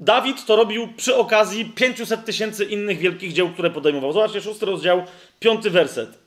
Dawid 0.00 0.44
to 0.44 0.56
robił 0.56 0.88
przy 0.96 1.16
okazji 1.16 1.64
500 1.64 2.24
tysięcy 2.24 2.64
innych 2.64 2.98
wielkich 2.98 3.32
dzieł, 3.32 3.48
które 3.48 3.70
podejmował. 3.70 4.12
Zobaczcie, 4.12 4.40
szósty 4.40 4.66
rozdział, 4.66 5.02
piąty 5.40 5.70
werset. 5.70 6.18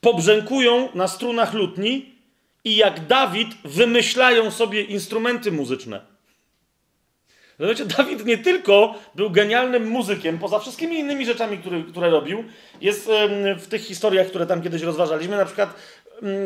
Pobrzękują 0.00 0.88
na 0.94 1.08
strunach 1.08 1.54
lutni 1.54 2.14
i 2.64 2.76
jak 2.76 3.06
Dawid 3.06 3.48
wymyślają 3.64 4.50
sobie 4.50 4.82
instrumenty 4.82 5.52
muzyczne. 5.52 6.00
Zobaczcie, 7.60 7.84
Dawid 7.84 8.24
nie 8.24 8.38
tylko 8.38 8.94
był 9.14 9.30
genialnym 9.30 9.88
muzykiem, 9.88 10.38
poza 10.38 10.58
wszystkimi 10.58 10.98
innymi 10.98 11.26
rzeczami, 11.26 11.58
które, 11.58 11.82
które 11.82 12.10
robił, 12.10 12.44
jest 12.80 13.08
w 13.58 13.66
tych 13.68 13.82
historiach, 13.82 14.26
które 14.26 14.46
tam 14.46 14.62
kiedyś 14.62 14.82
rozważaliśmy, 14.82 15.36
na 15.36 15.44
przykład 15.44 15.74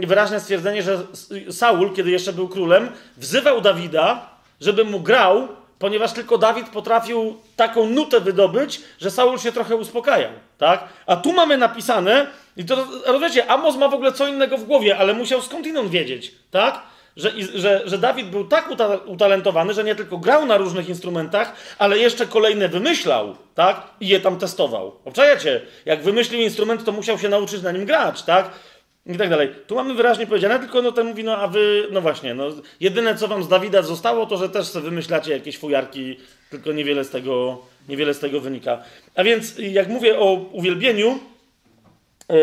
wyraźne 0.07 0.41
stwierdzenie, 0.41 0.83
że 0.83 1.07
Saul, 1.51 1.94
kiedy 1.94 2.10
jeszcze 2.10 2.33
był 2.33 2.49
królem, 2.49 2.89
wzywał 3.17 3.60
Dawida, 3.60 4.31
żeby 4.60 4.84
mu 4.84 5.01
grał, 5.01 5.49
ponieważ 5.83 6.12
tylko 6.12 6.39
Dawid 6.39 6.69
potrafił 6.69 7.36
taką 7.57 7.86
nutę 7.86 8.20
wydobyć, 8.20 8.81
że 9.01 9.11
Saul 9.11 9.39
się 9.39 9.52
trochę 9.52 9.77
uspokajał, 9.77 10.31
tak? 10.59 10.85
A 11.07 11.17
tu 11.17 11.33
mamy 11.33 11.59
napisane, 11.59 12.27
i 12.57 12.65
to, 12.65 12.86
rozumiecie, 13.07 13.51
Amos 13.51 13.77
ma 13.77 13.89
w 13.89 13.94
ogóle 13.94 14.12
co 14.12 14.28
innego 14.28 14.59
w 14.59 14.65
głowie, 14.65 14.99
ale 14.99 15.15
musiał 15.15 15.43
skądinąd 15.43 15.91
wiedzieć, 15.91 16.35
tak? 16.51 16.83
Że, 17.17 17.33
że, 17.55 17.83
że 17.85 17.99
Dawid 17.99 18.31
był 18.31 18.44
tak 18.44 18.69
utalentowany, 19.07 19.75
że 19.75 19.85
nie 19.85 19.94
tylko 19.94 20.19
grał 20.19 20.47
na 20.47 20.57
różnych 20.57 20.89
instrumentach, 20.89 21.52
ale 21.78 21.99
jeszcze 21.99 22.27
kolejne 22.27 22.69
wymyślał, 22.69 23.36
tak? 23.55 23.83
I 24.01 24.09
je 24.09 24.20
tam 24.20 24.39
testował. 24.39 24.97
Obczajecie, 25.05 25.61
jak 25.85 26.02
wymyślił 26.02 26.41
instrument, 26.41 26.85
to 26.85 26.93
musiał 26.93 27.19
się 27.19 27.28
nauczyć 27.28 27.62
na 27.62 27.73
nim 27.73 27.85
grać, 27.86 28.23
tak? 28.23 28.51
I 29.06 29.16
tak 29.16 29.31
dalej. 29.31 29.48
Tu 29.66 29.74
mamy 29.74 29.94
wyraźnie 29.94 30.26
powiedziane, 30.26 30.58
tylko 30.58 30.82
no 30.82 30.92
ten 30.92 31.06
mówi, 31.06 31.24
no 31.24 31.36
a 31.36 31.48
wy, 31.48 31.89
no 31.90 32.00
właśnie, 32.00 32.34
no 32.34 32.50
jedyne 32.81 33.14
co 33.14 33.28
wam 33.28 33.42
z 33.42 33.48
Dawida 33.48 33.82
zostało, 33.82 34.26
to 34.26 34.36
że 34.36 34.48
też 34.48 34.66
sobie 34.66 34.84
wymyślacie 34.84 35.32
jakieś 35.32 35.58
fujarki, 35.58 36.16
tylko 36.50 36.72
niewiele 36.72 37.05
z 37.05 37.10
tego, 37.10 37.62
niewiele 37.89 38.14
z 38.14 38.18
tego 38.18 38.40
wynika. 38.40 38.82
A 39.14 39.24
więc 39.24 39.55
jak 39.58 39.89
mówię 39.89 40.18
o 40.18 40.32
uwielbieniu, 40.32 41.18
yy, 42.28 42.36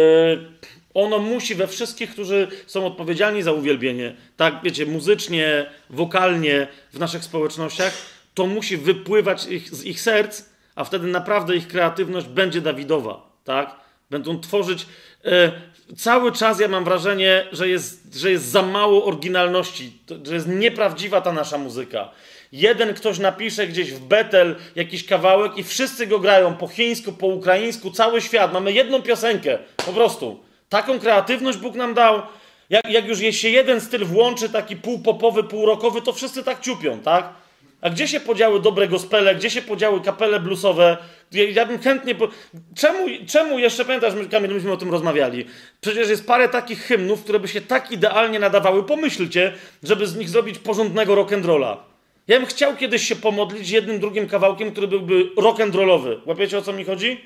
ono 0.93 1.19
musi 1.19 1.55
we 1.55 1.67
wszystkich, 1.67 2.11
którzy 2.11 2.47
są 2.67 2.85
odpowiedzialni 2.85 3.43
za 3.43 3.51
uwielbienie, 3.51 4.15
tak 4.37 4.55
wiecie, 4.63 4.85
muzycznie, 4.85 5.65
wokalnie 5.89 6.67
w 6.93 6.99
naszych 6.99 7.23
społecznościach, 7.23 7.93
to 8.33 8.47
musi 8.47 8.77
wypływać 8.77 9.45
ich, 9.47 9.69
z 9.69 9.85
ich 9.85 10.01
serc, 10.01 10.45
a 10.75 10.83
wtedy 10.83 11.07
naprawdę 11.07 11.55
ich 11.55 11.67
kreatywność 11.67 12.27
będzie 12.27 12.61
Dawidowa, 12.61 13.31
tak? 13.43 13.75
Będą 14.09 14.39
tworzyć. 14.39 14.85
E, 15.25 15.51
cały 15.97 16.31
czas 16.31 16.59
ja 16.59 16.67
mam 16.67 16.83
wrażenie, 16.83 17.45
że 17.51 17.69
jest, 17.69 18.15
że 18.15 18.31
jest 18.31 18.45
za 18.45 18.61
mało 18.61 19.05
oryginalności, 19.05 19.93
że 20.23 20.33
jest 20.33 20.47
nieprawdziwa 20.47 21.21
ta 21.21 21.31
nasza 21.31 21.57
muzyka. 21.57 22.09
Jeden 22.51 22.93
ktoś 22.93 23.19
napisze 23.19 23.67
gdzieś 23.67 23.91
w 23.91 23.99
Betel 23.99 24.55
jakiś 24.75 25.05
kawałek 25.05 25.57
i 25.57 25.63
wszyscy 25.63 26.07
go 26.07 26.19
grają 26.19 26.53
po 26.53 26.67
chińsku, 26.67 27.11
po 27.11 27.27
ukraińsku, 27.27 27.91
cały 27.91 28.21
świat. 28.21 28.53
Mamy 28.53 28.71
jedną 28.71 29.01
piosenkę, 29.01 29.57
po 29.85 29.93
prostu. 29.93 30.39
Taką 30.69 30.99
kreatywność 30.99 31.57
Bóg 31.57 31.75
nam 31.75 31.93
dał. 31.93 32.21
Jak, 32.69 32.89
jak 32.89 33.07
już 33.07 33.19
się 33.19 33.49
jeden 33.49 33.81
styl 33.81 34.05
włączy, 34.05 34.49
taki 34.49 34.75
półpopowy, 34.75 35.43
półrokowy, 35.43 36.01
to 36.01 36.13
wszyscy 36.13 36.43
tak 36.43 36.61
ciupią, 36.61 36.99
tak? 36.99 37.33
A 37.81 37.89
gdzie 37.89 38.07
się 38.07 38.19
podziały 38.19 38.61
dobre 38.61 38.87
gospele, 38.87 39.35
gdzie 39.35 39.49
się 39.49 39.61
podziały 39.61 40.01
kapele 40.01 40.39
bluesowe? 40.39 40.97
Ja, 41.31 41.43
ja 41.43 41.65
bym 41.65 41.79
chętnie. 41.79 42.15
Po... 42.15 42.27
Czemu, 42.75 43.07
czemu 43.27 43.59
jeszcze 43.59 43.85
pamiętasz, 43.85 44.13
Kamil, 44.31 44.51
myśmy 44.51 44.71
o 44.71 44.77
tym 44.77 44.91
rozmawiali? 44.91 45.45
Przecież 45.81 46.09
jest 46.09 46.27
parę 46.27 46.49
takich 46.49 46.81
hymnów, 46.81 47.23
które 47.23 47.39
by 47.39 47.47
się 47.47 47.61
tak 47.61 47.91
idealnie 47.91 48.39
nadawały. 48.39 48.83
Pomyślcie, 48.83 49.53
żeby 49.83 50.07
z 50.07 50.15
nich 50.15 50.29
zrobić 50.29 50.59
porządnego 50.59 51.15
rock'n'rolla. 51.15 51.77
Ja 52.27 52.37
bym 52.37 52.45
chciał 52.45 52.75
kiedyś 52.75 53.07
się 53.07 53.15
pomodlić 53.15 53.69
jednym, 53.69 53.99
drugim 53.99 54.27
kawałkiem, 54.27 54.71
który 54.71 54.87
byłby 54.87 55.25
rock'n'rollowy. 55.35 56.17
Łapiecie 56.25 56.57
o 56.57 56.61
co 56.61 56.73
mi 56.73 56.85
chodzi? 56.85 57.21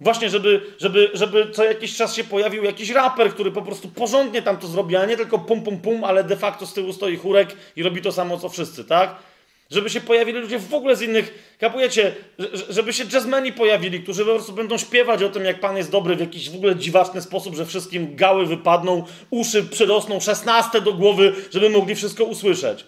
Właśnie, 0.00 0.30
żeby, 0.30 0.60
żeby, 0.78 1.10
żeby 1.14 1.50
co 1.50 1.64
jakiś 1.64 1.96
czas 1.96 2.14
się 2.14 2.24
pojawił 2.24 2.64
jakiś 2.64 2.90
raper, 2.90 3.30
który 3.30 3.50
po 3.50 3.62
prostu 3.62 3.88
porządnie 3.88 4.42
tam 4.42 4.56
to 4.56 4.66
zrobi, 4.66 4.96
a 4.96 5.06
nie 5.06 5.16
tylko 5.16 5.38
pum, 5.38 5.62
pum, 5.62 5.80
pum, 5.80 6.04
ale 6.04 6.24
de 6.24 6.36
facto 6.36 6.66
z 6.66 6.72
tyłu 6.72 6.92
stoi 6.92 7.16
chórek 7.16 7.56
i 7.76 7.82
robi 7.82 8.02
to 8.02 8.12
samo 8.12 8.38
co 8.38 8.48
wszyscy, 8.48 8.84
tak? 8.84 9.16
Żeby 9.70 9.90
się 9.90 10.00
pojawili 10.00 10.38
ludzie 10.38 10.58
w 10.58 10.74
ogóle 10.74 10.96
z 10.96 11.02
innych, 11.02 11.54
kapujecie, 11.58 12.14
żeby 12.68 12.92
się 12.92 13.04
jazzmeni 13.12 13.52
pojawili, 13.52 14.00
którzy 14.00 14.24
po 14.24 14.34
prostu 14.34 14.52
będą 14.52 14.78
śpiewać 14.78 15.22
o 15.22 15.28
tym, 15.28 15.44
jak 15.44 15.60
Pan 15.60 15.76
jest 15.76 15.90
dobry 15.90 16.16
w 16.16 16.20
jakiś 16.20 16.50
w 16.50 16.54
ogóle 16.54 16.76
dziwaczny 16.76 17.22
sposób, 17.22 17.54
że 17.54 17.66
wszystkim 17.66 18.16
gały 18.16 18.46
wypadną, 18.46 19.04
uszy 19.30 19.64
przyrosną, 19.64 20.20
szesnaste 20.20 20.80
do 20.80 20.92
głowy, 20.92 21.34
żeby 21.50 21.70
mogli 21.70 21.94
wszystko 21.94 22.24
usłyszeć. 22.24 22.84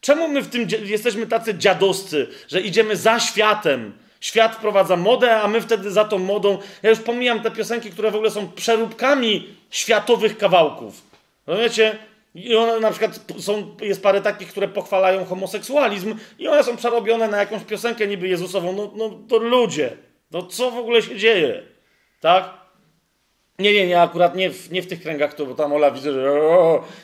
Czemu 0.00 0.28
my 0.28 0.42
w 0.42 0.48
tym 0.48 0.66
jesteśmy 0.84 1.26
tacy 1.26 1.54
dziadoscy, 1.54 2.26
że 2.48 2.60
idziemy 2.60 2.96
za 2.96 3.20
światem? 3.20 3.92
Świat 4.20 4.56
wprowadza 4.56 4.96
modę, 4.96 5.36
a 5.40 5.48
my 5.48 5.60
wtedy 5.60 5.90
za 5.90 6.04
tą 6.04 6.18
modą. 6.18 6.58
Ja 6.82 6.90
już 6.90 6.98
pomijam 6.98 7.42
te 7.42 7.50
piosenki, 7.50 7.90
które 7.90 8.10
w 8.10 8.14
ogóle 8.14 8.30
są 8.30 8.52
przeróbkami 8.52 9.48
światowych 9.70 10.38
kawałków. 10.38 11.02
Rozumiecie? 11.46 11.98
I 12.44 12.56
one 12.56 12.80
na 12.80 12.90
przykład 12.90 13.20
są, 13.38 13.76
jest 13.80 14.02
parę 14.02 14.20
takich, 14.20 14.48
które 14.48 14.68
pochwalają 14.68 15.24
homoseksualizm 15.24 16.14
i 16.38 16.48
one 16.48 16.64
są 16.64 16.76
przerobione 16.76 17.28
na 17.28 17.38
jakąś 17.38 17.64
piosenkę 17.64 18.06
niby 18.06 18.28
Jezusową. 18.28 18.72
No, 18.72 18.92
no 18.96 19.10
to 19.28 19.38
ludzie, 19.38 19.96
no 20.30 20.42
co 20.42 20.70
w 20.70 20.78
ogóle 20.78 21.02
się 21.02 21.16
dzieje? 21.16 21.62
Tak? 22.20 22.58
Nie, 23.58 23.72
nie, 23.72 23.86
nie, 23.86 24.00
akurat 24.00 24.36
nie 24.36 24.50
w, 24.50 24.70
nie 24.72 24.82
w 24.82 24.86
tych 24.86 25.02
kręgach, 25.02 25.34
to, 25.34 25.46
bo 25.46 25.54
tam 25.54 25.72
Ola 25.72 25.90
widzę, 25.90 26.12
że 26.12 26.30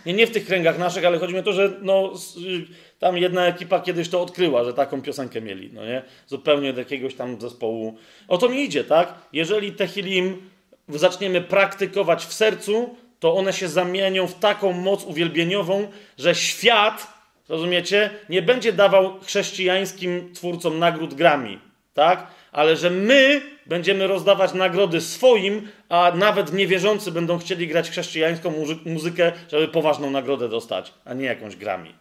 nie, 0.06 0.12
nie 0.12 0.26
w 0.26 0.30
tych 0.30 0.46
kręgach 0.46 0.78
naszych, 0.78 1.04
ale 1.04 1.18
chodzi 1.18 1.34
mi 1.34 1.40
o 1.40 1.42
to, 1.42 1.52
że 1.52 1.72
no, 1.82 2.12
y, 2.36 2.98
tam 2.98 3.16
jedna 3.16 3.46
ekipa 3.46 3.80
kiedyś 3.80 4.08
to 4.08 4.22
odkryła, 4.22 4.64
że 4.64 4.74
taką 4.74 5.02
piosenkę 5.02 5.40
mieli, 5.40 5.70
no 5.72 5.84
nie? 5.84 6.02
Zupełnie 6.26 6.70
od 6.70 6.76
jakiegoś 6.76 7.14
tam 7.14 7.40
zespołu. 7.40 7.96
O 8.28 8.38
to 8.38 8.48
mi 8.48 8.64
idzie, 8.64 8.84
tak? 8.84 9.14
Jeżeli 9.32 9.72
Tehilim 9.72 10.50
zaczniemy 10.88 11.40
praktykować 11.40 12.24
w 12.26 12.32
sercu, 12.32 12.96
to 13.24 13.34
one 13.34 13.52
się 13.52 13.68
zamienią 13.68 14.26
w 14.26 14.34
taką 14.34 14.72
moc 14.72 15.04
uwielbieniową, 15.04 15.88
że 16.18 16.34
świat, 16.34 17.14
rozumiecie, 17.48 18.10
nie 18.28 18.42
będzie 18.42 18.72
dawał 18.72 19.20
chrześcijańskim 19.20 20.34
twórcom 20.34 20.78
nagród 20.78 21.14
grami, 21.14 21.60
tak? 21.94 22.26
Ale 22.52 22.76
że 22.76 22.90
my 22.90 23.42
będziemy 23.66 24.06
rozdawać 24.06 24.54
nagrody 24.54 25.00
swoim, 25.00 25.68
a 25.88 26.12
nawet 26.14 26.52
niewierzący 26.52 27.12
będą 27.12 27.38
chcieli 27.38 27.68
grać 27.68 27.90
chrześcijańską 27.90 28.50
muzy- 28.50 28.90
muzykę, 28.92 29.32
żeby 29.48 29.68
poważną 29.68 30.10
nagrodę 30.10 30.48
dostać, 30.48 30.94
a 31.04 31.14
nie 31.14 31.24
jakąś 31.24 31.56
grami. 31.56 31.94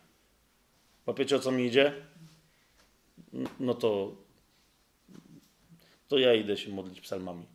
Łapiecie 1.06 1.36
o 1.36 1.40
co 1.40 1.52
mi 1.52 1.66
idzie? 1.66 1.94
No 3.60 3.74
to, 3.74 4.12
to 6.08 6.18
ja 6.18 6.34
idę 6.34 6.58
się 6.58 6.72
modlić 6.72 7.02
psalmami. 7.02 7.53